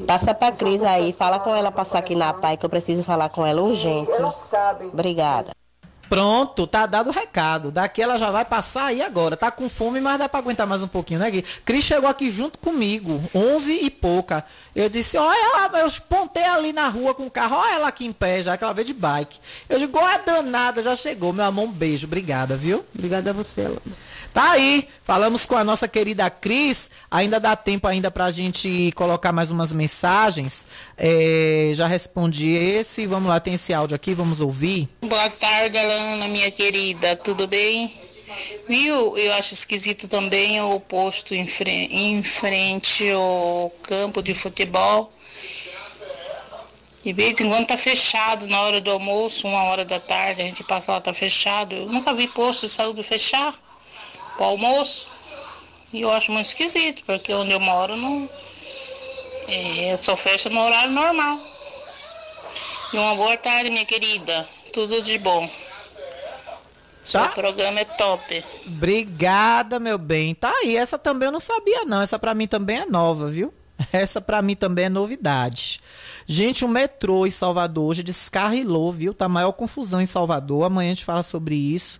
Passa 0.07 0.33
pra 0.33 0.51
Cris 0.51 0.83
aí, 0.83 1.13
fala 1.13 1.39
com 1.39 1.55
ela 1.55 1.71
passar 1.71 1.99
aqui 1.99 2.15
na 2.15 2.33
PAI 2.33 2.57
que 2.57 2.65
eu 2.65 2.69
preciso 2.69 3.03
falar 3.03 3.29
com 3.29 3.45
ela 3.45 3.61
urgente. 3.61 4.11
Obrigada. 4.91 5.51
Pronto, 6.09 6.67
tá 6.67 6.85
dado 6.85 7.09
o 7.09 7.13
recado. 7.13 7.71
Daqui 7.71 7.99
ela 7.99 8.17
já 8.17 8.29
vai 8.29 8.45
passar 8.45 8.85
aí 8.85 9.01
agora. 9.01 9.35
Tá 9.35 9.49
com 9.49 9.67
fome, 9.67 9.99
mas 9.99 10.19
dá 10.19 10.29
pra 10.29 10.39
aguentar 10.39 10.67
mais 10.67 10.83
um 10.83 10.87
pouquinho, 10.87 11.19
né, 11.19 11.31
Gui? 11.31 11.41
Cris 11.65 11.83
chegou 11.83 12.07
aqui 12.07 12.29
junto 12.29 12.59
comigo, 12.59 13.19
11 13.33 13.71
e 13.83 13.89
pouca. 13.89 14.45
Eu 14.75 14.89
disse, 14.89 15.17
olha 15.17 15.65
ela, 15.65 15.79
eu 15.79 15.91
pontei 16.07 16.43
ali 16.43 16.71
na 16.71 16.87
rua 16.87 17.15
com 17.15 17.25
o 17.25 17.31
carro, 17.31 17.55
olha 17.55 17.75
ela 17.75 17.87
aqui 17.87 18.05
em 18.05 18.11
pé, 18.11 18.43
já 18.43 18.55
que 18.55 18.63
ela 18.63 18.73
veio 18.73 18.85
de 18.85 18.93
bike. 18.93 19.39
Eu 19.67 19.79
digo, 19.79 19.97
olha 19.97 20.19
danada, 20.19 20.83
já 20.83 20.95
chegou. 20.95 21.33
Meu 21.33 21.45
amor, 21.45 21.65
um 21.65 21.71
beijo. 21.71 22.05
Obrigada, 22.05 22.55
viu? 22.55 22.85
Obrigada 22.93 23.31
a 23.31 23.33
você, 23.33 23.63
Lana. 23.63 23.81
Tá 24.33 24.53
aí, 24.53 24.87
falamos 25.03 25.45
com 25.45 25.55
a 25.55 25.63
nossa 25.63 25.87
querida 25.87 26.27
Cris. 26.27 26.89
Ainda 27.11 27.39
dá 27.39 27.55
tempo 27.55 27.87
ainda 27.87 28.09
pra 28.09 28.31
gente 28.31 28.91
colocar 28.95 29.31
mais 29.31 29.51
umas 29.51 29.71
mensagens. 29.71 30.65
É, 30.97 31.69
já 31.75 31.85
respondi 31.85 32.49
esse. 32.49 33.05
Vamos 33.05 33.29
lá, 33.29 33.39
tem 33.39 33.53
esse 33.53 33.71
áudio 33.71 33.95
aqui, 33.95 34.15
vamos 34.15 34.41
ouvir. 34.41 34.89
Boa 35.01 35.29
tarde, 35.29 35.77
Alana, 35.77 36.27
minha 36.27 36.49
querida. 36.49 37.15
Tudo 37.15 37.45
bem? 37.45 37.93
Viu? 38.67 39.15
Eu 39.15 39.33
acho 39.33 39.53
esquisito 39.53 40.07
também 40.07 40.59
o 40.61 40.79
posto 40.79 41.35
em, 41.35 41.45
frente, 41.45 41.95
em 41.95 42.23
frente 42.23 43.07
ao 43.11 43.71
campo 43.83 44.23
de 44.23 44.33
futebol. 44.33 45.13
De 47.03 47.13
vez 47.13 47.39
em 47.39 47.47
quando 47.47 47.67
tá 47.67 47.77
fechado 47.77 48.47
na 48.47 48.61
hora 48.61 48.81
do 48.81 48.89
almoço, 48.89 49.47
uma 49.47 49.63
hora 49.65 49.85
da 49.85 49.99
tarde, 49.99 50.41
a 50.41 50.45
gente 50.45 50.63
passa 50.63 50.93
lá, 50.93 51.01
tá 51.01 51.13
fechado. 51.13 51.75
Eu 51.75 51.85
nunca 51.85 52.15
vi 52.15 52.27
posto 52.27 52.65
de 52.65 52.71
saúde 52.71 53.03
fechar 53.03 53.53
para 54.37 54.45
almoço. 54.45 55.07
E 55.91 56.01
eu 56.01 56.11
acho 56.11 56.31
muito 56.31 56.47
esquisito, 56.47 57.03
porque 57.05 57.33
onde 57.33 57.51
eu 57.51 57.59
moro 57.59 57.95
não. 57.95 58.29
É, 59.47 59.95
só 59.97 60.15
fecha 60.15 60.49
no 60.49 60.61
horário 60.61 60.91
normal. 60.91 61.39
E 62.93 62.97
uma 62.97 63.15
boa 63.15 63.37
tarde, 63.37 63.69
minha 63.69 63.85
querida. 63.85 64.47
Tudo 64.73 65.01
de 65.01 65.17
bom. 65.17 65.49
Seu 67.03 67.19
tá? 67.19 67.29
programa 67.29 67.81
é 67.81 67.85
top. 67.85 68.43
Obrigada, 68.65 69.79
meu 69.79 69.97
bem. 69.97 70.33
Tá 70.33 70.53
aí, 70.61 70.77
essa 70.77 70.97
também 70.97 71.27
eu 71.27 71.31
não 71.31 71.39
sabia 71.39 71.83
não. 71.85 72.01
Essa 72.01 72.17
para 72.17 72.33
mim 72.33 72.47
também 72.47 72.79
é 72.79 72.85
nova, 72.85 73.27
viu? 73.27 73.53
Essa 73.91 74.21
para 74.21 74.41
mim 74.41 74.55
também 74.55 74.85
é 74.85 74.89
novidade. 74.89 75.81
Gente, 76.25 76.63
o 76.63 76.67
metrô 76.67 77.25
em 77.25 77.31
Salvador 77.31 77.89
hoje 77.89 78.03
descarrilou, 78.03 78.91
viu? 78.91 79.13
Tá 79.13 79.27
maior 79.27 79.51
confusão 79.51 79.99
em 79.99 80.05
Salvador. 80.05 80.65
Amanhã 80.65 80.91
a 80.91 80.93
gente 80.93 81.03
fala 81.03 81.23
sobre 81.23 81.55
isso. 81.55 81.99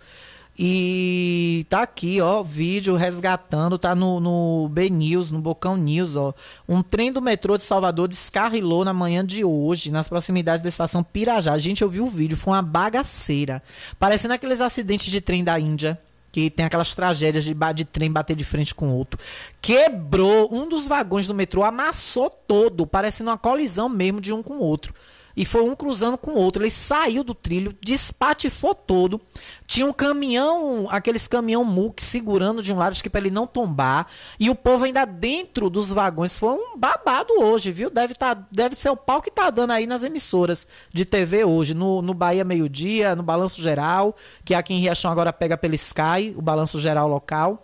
E 0.58 1.66
tá 1.68 1.82
aqui, 1.82 2.22
ó, 2.22 2.44
vídeo 2.44 2.96
resgatando, 2.96 3.78
tá 3.80 3.96
no, 3.96 4.20
no 4.20 4.70
B 4.70 4.88
News, 4.88 5.32
no 5.32 5.40
Bocão 5.40 5.76
News, 5.76 6.16
ó. 6.16 6.34
Um 6.70 6.84
trem 6.84 7.12
do 7.12 7.22
metrô 7.22 7.58
de 7.58 7.64
Salvador 7.64 8.08
descarrilou 8.08 8.86
na 8.86 8.94
manhã 8.94 9.26
de 9.26 9.44
hoje, 9.44 9.90
nas 9.90 10.08
proximidades 10.08 10.62
da 10.62 10.70
estação 10.70 11.04
Pirajá. 11.04 11.58
Gente, 11.58 11.82
eu 11.82 11.90
vi 11.90 12.02
o 12.02 12.08
vídeo, 12.08 12.38
foi 12.38 12.54
uma 12.54 12.62
bagaceira. 12.62 13.64
Parecendo 13.98 14.36
aqueles 14.36 14.62
acidentes 14.62 15.12
de 15.12 15.20
trem 15.22 15.44
da 15.44 15.60
Índia 15.60 16.00
que 16.32 16.50
tem 16.50 16.66
aquelas 16.66 16.96
tragédias 16.96 17.44
de, 17.44 17.56
de 17.76 17.86
trem 17.86 18.12
bater 18.12 18.36
de 18.36 18.44
frente 18.44 18.74
com 18.74 18.90
outro. 18.90 19.20
Quebrou 19.62 20.50
um 20.52 20.68
dos 20.68 20.88
vagões 20.88 21.28
do 21.28 21.34
metrô, 21.34 21.64
amassou 21.64 22.28
todo, 22.28 22.88
parecendo 22.88 23.30
uma 23.30 23.38
colisão 23.38 23.88
mesmo 23.88 24.20
de 24.20 24.34
um 24.34 24.42
com 24.42 24.54
o 24.54 24.60
outro 24.60 24.96
e 25.36 25.46
foi 25.46 25.62
um 25.64 25.76
cruzando 25.76 26.18
com 26.18 26.32
o 26.32 26.38
outro. 26.38 26.62
Ele 26.62 26.70
saiu 26.70 27.24
do 27.24 27.34
trilho, 27.34 27.76
despatifou 27.82 28.76
todo. 28.76 29.20
Tinha 29.66 29.86
um 29.86 29.94
caminhão, 29.94 30.88
aqueles 30.90 31.28
caminhão 31.28 31.64
MUC 31.64 32.02
segurando 32.02 32.62
de 32.62 32.72
um 32.72 32.78
lado, 32.78 32.92
acho 32.92 33.04
que 33.04 33.10
para 33.10 33.22
ele 33.22 33.32
não 33.32 33.48
tombar. 33.48 34.08
E 34.40 34.50
o 34.50 34.56
povo 34.56 34.86
ainda 34.86 35.06
dentro 35.06 35.70
dos 35.70 35.92
vagões. 35.92 36.38
Foi 36.38 36.54
um 36.54 36.78
babado 36.78 37.34
hoje, 37.40 37.72
viu? 37.72 37.90
Deve, 37.90 38.14
tá, 38.14 38.34
deve 38.52 38.76
ser 38.76 38.90
o 38.90 38.98
pau 38.98 39.22
que 39.22 39.32
tá 39.32 39.50
dando 39.50 39.72
aí 39.72 39.88
nas 39.88 40.04
emissoras 40.04 40.68
de 40.92 41.06
TV 41.06 41.44
hoje. 41.44 41.74
No, 41.74 42.02
no 42.02 42.14
Bahia 42.14 42.44
Meio 42.44 42.70
Dia, 42.70 43.16
no 43.16 43.24
Balanço 43.24 43.62
Geral, 43.62 44.16
que 44.46 44.54
aqui 44.54 44.74
em 44.74 44.80
Riachão 44.80 45.12
agora 45.12 45.34
pega 45.34 45.58
pelo 45.58 45.76
Sky, 45.76 46.34
o 46.38 46.42
Balanço 46.42 46.80
Geral 46.80 47.08
local. 47.08 47.64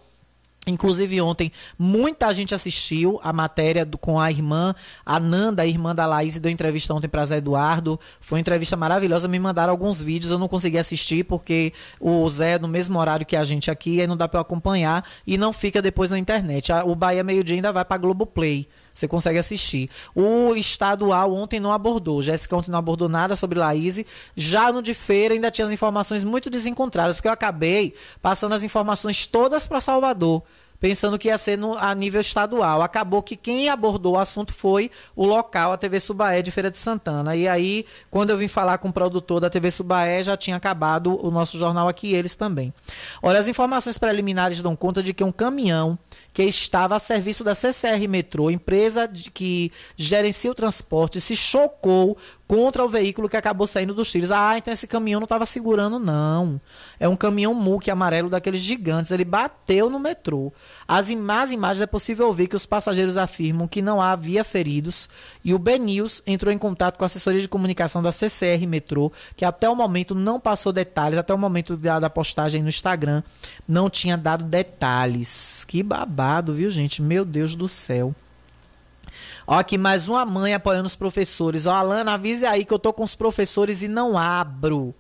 Inclusive 0.68 1.20
ontem 1.22 1.52
muita 1.78 2.34
gente 2.34 2.54
assistiu 2.54 3.20
a 3.24 3.32
matéria 3.34 3.86
do, 3.86 3.98
com 3.98 4.20
a 4.20 4.30
irmã, 4.30 4.76
a 5.06 5.20
Nanda, 5.20 5.64
a 5.64 5.68
irmã 5.68 5.96
da 5.96 6.06
Laís, 6.06 6.38
deu 6.38 6.52
entrevista 6.52 6.94
ontem 6.94 7.08
para 7.08 7.26
Zé 7.26 7.38
Eduardo. 7.38 8.00
Foi 8.20 8.38
uma 8.38 8.42
entrevista 8.42 8.76
maravilhosa. 8.76 9.28
Me 9.28 9.40
mandaram 9.40 9.72
alguns 9.72 10.02
vídeos, 10.02 10.32
eu 10.32 10.38
não 10.38 10.48
consegui 10.48 10.78
assistir 10.78 11.24
porque 11.24 11.74
o 12.00 12.28
Zé 12.30 12.54
é 12.54 12.60
no 12.60 12.68
mesmo 12.68 13.00
horário 13.00 13.26
que 13.26 13.36
a 13.36 13.44
gente 13.44 13.72
aqui, 13.72 14.02
aí 14.02 14.08
não 14.08 14.18
dá 14.18 14.28
para 14.28 14.42
acompanhar 14.42 15.04
e 15.26 15.38
não 15.38 15.54
fica 15.54 15.82
depois 15.82 16.12
na 16.12 16.20
internet. 16.20 16.72
O 16.86 16.94
Bahia 16.94 17.24
Meio 17.24 17.44
Dia 17.44 17.56
ainda 17.56 17.72
vai 17.72 17.86
para 17.86 17.98
Globoplay 17.98 18.68
Você 19.00 19.08
consegue 19.08 19.40
assistir. 19.40 19.90
O 20.14 20.54
estadual 20.56 21.34
ontem 21.34 21.60
não 21.60 21.72
abordou. 21.72 22.22
Jéssica 22.22 22.56
ontem 22.56 22.70
não 22.72 22.80
abordou 22.80 23.08
nada 23.08 23.36
sobre 23.36 23.58
Laís. 23.58 24.04
Já 24.36 24.72
no 24.72 24.82
de 24.82 24.94
feira 24.94 25.34
ainda 25.34 25.50
tinha 25.50 25.66
as 25.66 25.72
informações 25.72 26.24
muito 26.24 26.50
desencontradas, 26.50 27.16
porque 27.16 27.28
eu 27.28 27.34
acabei 27.34 27.94
passando 28.22 28.54
as 28.54 28.64
informações 28.64 29.26
todas 29.26 29.68
para 29.68 29.80
Salvador 29.80 30.44
pensando 30.80 31.20
que 31.20 31.28
ia 31.28 31.38
ser 31.38 31.58
no, 31.58 31.78
a 31.78 31.94
nível 31.94 32.22
estadual. 32.22 32.82
Acabou 32.82 33.22
que 33.22 33.36
quem 33.36 33.70
abordou 33.70 34.14
o 34.14 34.18
assunto 34.18 34.54
foi 34.54 34.90
o 35.16 35.26
local, 35.26 35.74
a 35.74 35.78
TV 35.78 36.00
Subaé 36.00 36.42
de 36.42 36.52
Feira 36.52 36.72
de 36.72 36.78
Santana. 36.78 37.36
E 37.36 37.48
aí, 37.48 37.86
quando 38.10 38.30
eu 38.30 38.38
vim 38.38 38.48
falar 38.48 38.78
com 38.78 38.90
o 38.90 38.94
produtor 38.94 39.42
da 39.42 39.50
TV 39.50 39.70
Subaé, 39.72 40.24
já 40.24 40.38
tinha 40.38 40.56
acabado 40.56 41.20
o 41.26 41.30
nosso 41.30 41.58
jornal 41.58 41.88
aqui, 41.88 42.14
eles 42.14 42.36
também. 42.36 42.74
Olha, 43.22 43.40
as 43.40 43.48
informações 43.48 43.98
preliminares 43.98 44.62
dão 44.62 44.76
conta 44.76 45.04
de 45.04 45.14
que 45.14 45.24
um 45.24 45.32
caminhão 45.32 45.98
que 46.34 46.44
estava 46.44 46.96
a 46.96 47.00
serviço 47.00 47.44
da 47.44 47.56
CCR 47.56 48.08
Metrô, 48.08 48.50
empresa 48.50 49.08
de, 49.08 49.30
que 49.32 49.72
gerencia 49.96 50.52
o 50.52 50.56
transporte, 50.56 51.20
se 51.20 51.36
chocou 51.36 52.18
contra 52.50 52.84
o 52.84 52.90
veículo 52.90 53.30
que 53.30 53.38
acabou 53.38 53.68
saindo 53.68 53.94
dos 53.94 54.10
trilhos. 54.12 54.32
Ah, 54.32 54.58
então 54.58 54.74
esse 54.74 54.88
caminhão 54.88 55.20
não 55.20 55.26
estava 55.26 55.46
segurando, 55.46 56.00
não. 56.00 56.60
É 57.00 57.08
um 57.08 57.16
caminhão 57.16 57.54
muque 57.54 57.92
amarelo 57.92 58.28
daqueles 58.28 58.60
gigantes. 58.62 59.12
Ele 59.12 59.24
bateu 59.24 59.88
no 59.88 60.00
metrô. 60.00 60.52
As 60.88 61.12
más 61.12 61.52
imagens 61.52 61.84
é 61.84 61.86
possível 61.86 62.34
ver 62.34 62.48
que 62.48 62.56
os 62.56 62.66
passageiros 62.66 63.18
afirmam 63.18 63.68
que 63.68 63.84
não 63.84 64.02
havia 64.02 64.44
feridos 64.44 65.08
e 65.46 65.54
o 65.54 65.60
BNews 65.60 66.24
entrou 66.26 66.52
em 66.52 66.58
contato 66.58 66.98
com 66.98 67.04
a 67.04 67.06
assessoria 67.06 67.40
de 67.40 67.48
comunicação 67.48 68.02
da 68.02 68.12
CCR 68.12 68.66
Metrô, 68.68 69.12
que 69.36 69.46
até 69.46 69.70
o 69.70 69.76
momento 69.76 70.16
não 70.16 70.40
passou 70.40 70.74
detalhes, 70.74 71.20
até 71.20 71.32
o 71.32 71.38
momento 71.38 71.78
da 71.78 72.10
postagem 72.10 72.64
no 72.64 72.70
Instagram, 72.70 73.22
não 73.68 73.92
tinha 73.92 74.18
dado 74.18 74.44
detalhes. 74.44 75.64
Que 75.66 75.84
babado, 75.84 76.19
viu, 76.54 76.70
gente? 76.70 77.02
Meu 77.02 77.24
Deus 77.24 77.56
do 77.56 77.68
céu. 77.68 78.14
Ó, 79.48 79.58
aqui 79.58 79.78
mais 79.78 80.08
uma 80.08 80.26
mãe 80.26 80.54
apoiando 80.54 80.86
os 80.86 80.96
professores. 80.96 81.66
Ó, 81.66 81.74
Alana, 81.74 82.14
avise 82.14 82.46
aí 82.46 82.66
que 82.66 82.74
eu 82.74 82.78
tô 82.78 82.94
com 82.94 83.04
os 83.04 83.16
professores 83.16 83.82
e 83.82 83.88
não 83.88 84.18
abro. 84.18 84.94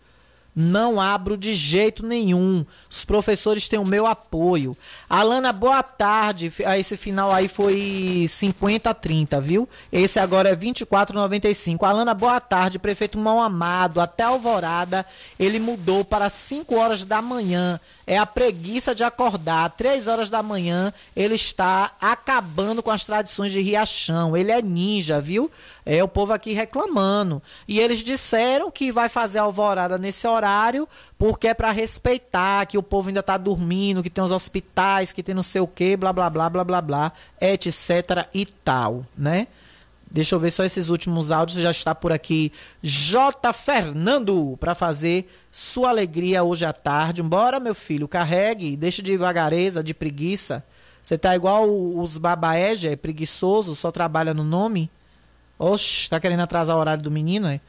Não 0.55 0.99
abro 0.99 1.37
de 1.37 1.53
jeito 1.53 2.05
nenhum. 2.05 2.65
Os 2.89 3.05
professores 3.05 3.69
têm 3.69 3.79
o 3.79 3.87
meu 3.87 4.05
apoio. 4.05 4.75
Alana, 5.09 5.53
boa 5.53 5.81
tarde. 5.81 6.51
Ah, 6.65 6.77
esse 6.77 6.97
final 6.97 7.31
aí 7.31 7.47
foi 7.47 8.25
50 8.27 8.89
a 8.89 8.93
30, 8.93 9.39
viu? 9.39 9.69
Esse 9.91 10.19
agora 10.19 10.49
é 10.49 10.55
24,95. 10.55 11.83
Alana, 11.83 12.13
boa 12.13 12.41
tarde. 12.41 12.79
Prefeito 12.79 13.17
Mão 13.17 13.41
Amado, 13.41 14.01
até 14.01 14.23
Alvorada, 14.23 15.05
ele 15.39 15.59
mudou 15.59 16.03
para 16.03 16.29
5 16.29 16.75
horas 16.75 17.05
da 17.05 17.21
manhã 17.21 17.79
é 18.09 18.17
a 18.17 18.25
preguiça 18.25 18.95
de 18.95 19.03
acordar. 19.03 19.69
Três 19.69 20.07
horas 20.07 20.31
da 20.31 20.41
manhã, 20.41 20.91
ele 21.15 21.35
está 21.35 21.91
acabando 22.01 22.81
com 22.81 22.89
as 22.89 23.05
tradições 23.05 23.51
de 23.51 23.61
Riachão. 23.61 24.35
Ele 24.35 24.51
é 24.51 24.63
ninja, 24.63 25.21
viu? 25.21 25.51
É 25.85 26.03
o 26.03 26.07
povo 26.07 26.33
aqui 26.33 26.51
reclamando. 26.53 27.39
E 27.67 27.79
eles 27.79 27.99
disseram 27.99 28.71
que 28.71 28.91
vai 28.91 29.09
fazer 29.09 29.37
alvorada 29.37 29.99
nesse 29.99 30.27
horário, 30.27 30.38
porque 31.17 31.47
é 31.47 31.53
para 31.53 31.71
respeitar 31.71 32.65
que 32.65 32.77
o 32.77 32.83
povo 32.83 33.07
ainda 33.09 33.19
está 33.19 33.37
dormindo, 33.37 34.03
que 34.03 34.09
tem 34.09 34.23
os 34.23 34.31
hospitais, 34.31 35.11
que 35.11 35.23
tem 35.23 35.35
não 35.35 35.41
sei 35.41 35.61
o 35.61 35.67
quê, 35.67 35.97
blá, 35.97 36.13
blá, 36.13 36.29
blá, 36.29 36.49
blá, 36.49 36.63
blá, 36.63 36.81
blá, 36.81 37.11
etc 37.41 38.27
e 38.33 38.45
tal, 38.45 39.05
né? 39.17 39.47
Deixa 40.11 40.33
eu 40.33 40.39
ver 40.39 40.49
só 40.49 40.63
esses 40.63 40.89
últimos 40.89 41.31
áudios. 41.31 41.61
Já 41.61 41.69
está 41.69 41.93
por 41.93 42.11
aqui 42.11 42.51
J. 42.81 43.53
Fernando 43.53 44.57
para 44.59 44.73
fazer 44.73 45.31
sua 45.51 45.89
alegria 45.89 46.43
hoje 46.43 46.65
à 46.65 46.73
tarde. 46.73 47.21
Bora, 47.21 47.59
meu 47.59 47.75
filho, 47.75 48.07
carregue, 48.07 48.75
deixe 48.75 49.03
de 49.03 49.15
vagareza, 49.15 49.83
de 49.83 49.93
preguiça. 49.93 50.65
Você 51.01 51.17
tá 51.17 51.35
igual 51.35 51.69
os 51.69 52.17
babaégia, 52.17 52.91
é 52.91 52.95
preguiçoso, 52.95 53.75
só 53.75 53.91
trabalha 53.91 54.33
no 54.33 54.43
nome. 54.43 54.89
Oxe, 55.57 56.09
tá 56.09 56.19
querendo 56.19 56.41
atrasar 56.41 56.75
o 56.75 56.79
horário 56.79 57.03
do 57.03 57.11
menino, 57.11 57.47
é? 57.47 57.59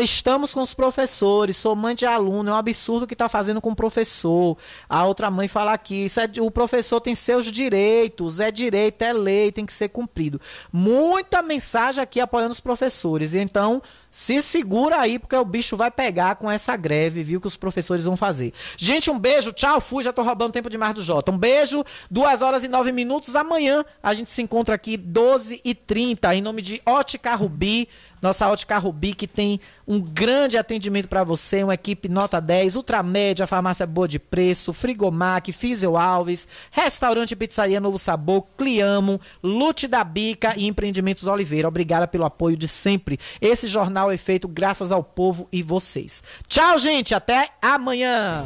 Estamos 0.00 0.52
com 0.52 0.60
os 0.60 0.74
professores, 0.74 1.56
sou 1.56 1.76
mãe 1.76 1.94
de 1.94 2.04
aluno, 2.04 2.50
é 2.50 2.52
um 2.52 2.56
absurdo 2.56 3.04
o 3.04 3.06
que 3.06 3.14
está 3.14 3.28
fazendo 3.28 3.60
com 3.60 3.70
o 3.70 3.76
professor. 3.76 4.58
A 4.88 5.04
outra 5.06 5.30
mãe 5.30 5.46
fala 5.46 5.72
aqui, 5.72 6.06
é, 6.16 6.42
o 6.42 6.50
professor 6.50 7.00
tem 7.00 7.14
seus 7.14 7.44
direitos, 7.46 8.40
é 8.40 8.50
direito, 8.50 9.00
é 9.02 9.12
lei, 9.12 9.52
tem 9.52 9.64
que 9.64 9.72
ser 9.72 9.88
cumprido. 9.88 10.40
Muita 10.72 11.42
mensagem 11.42 12.02
aqui 12.02 12.18
apoiando 12.18 12.50
os 12.50 12.60
professores. 12.60 13.36
Então, 13.36 13.80
se 14.10 14.40
segura 14.40 15.00
aí, 15.00 15.18
porque 15.18 15.36
o 15.36 15.44
bicho 15.44 15.76
vai 15.76 15.90
pegar 15.90 16.36
com 16.36 16.50
essa 16.50 16.76
greve, 16.76 17.22
viu, 17.22 17.40
que 17.40 17.46
os 17.46 17.56
professores 17.56 18.04
vão 18.04 18.16
fazer. 18.16 18.52
Gente, 18.76 19.10
um 19.10 19.18
beijo, 19.18 19.52
tchau, 19.52 19.80
fui, 19.80 20.02
já 20.02 20.12
tô 20.12 20.22
roubando 20.22 20.52
tempo 20.52 20.70
demais 20.70 20.94
do 20.94 21.02
Jota. 21.02 21.30
Um 21.30 21.38
beijo, 21.38 21.84
duas 22.10 22.42
horas 22.42 22.64
e 22.64 22.68
nove 22.68 22.92
minutos. 22.92 23.36
Amanhã 23.36 23.84
a 24.02 24.14
gente 24.14 24.30
se 24.30 24.42
encontra 24.42 24.74
aqui, 24.74 24.96
12 24.96 25.60
e 25.64 25.74
30 25.74 26.34
em 26.34 26.42
nome 26.42 26.62
de 26.62 26.80
Ótica 26.86 27.34
Rubi. 27.34 27.88
Nossa 28.20 28.48
Ótica 28.48 28.78
Rubi, 28.78 29.14
que 29.14 29.26
tem 29.26 29.60
um 29.88 30.00
grande 30.00 30.58
atendimento 30.58 31.08
para 31.08 31.24
você, 31.24 31.64
uma 31.64 31.72
equipe 31.72 32.08
nota 32.10 32.40
10, 32.40 32.76
Ultramédia, 32.76 33.46
farmácia 33.46 33.86
boa 33.86 34.06
de 34.06 34.18
preço, 34.18 34.74
Frigomac, 34.74 35.50
Físio 35.50 35.96
Alves, 35.96 36.46
Restaurante 36.70 37.34
Pizzaria 37.34 37.80
Novo 37.80 37.96
Sabor, 37.96 38.44
Cliamo, 38.58 39.18
Lute 39.42 39.88
da 39.88 40.04
Bica 40.04 40.52
e 40.58 40.66
Empreendimentos 40.66 41.26
Oliveira. 41.26 41.66
Obrigada 41.68 42.06
pelo 42.06 42.26
apoio 42.26 42.56
de 42.56 42.68
sempre. 42.68 43.18
Esse 43.40 43.66
jornal 43.66 44.10
é 44.10 44.18
feito 44.18 44.46
graças 44.46 44.92
ao 44.92 45.02
povo 45.02 45.48
e 45.50 45.62
vocês. 45.62 46.22
Tchau, 46.46 46.78
gente. 46.78 47.14
Até 47.14 47.48
amanhã. 47.62 48.44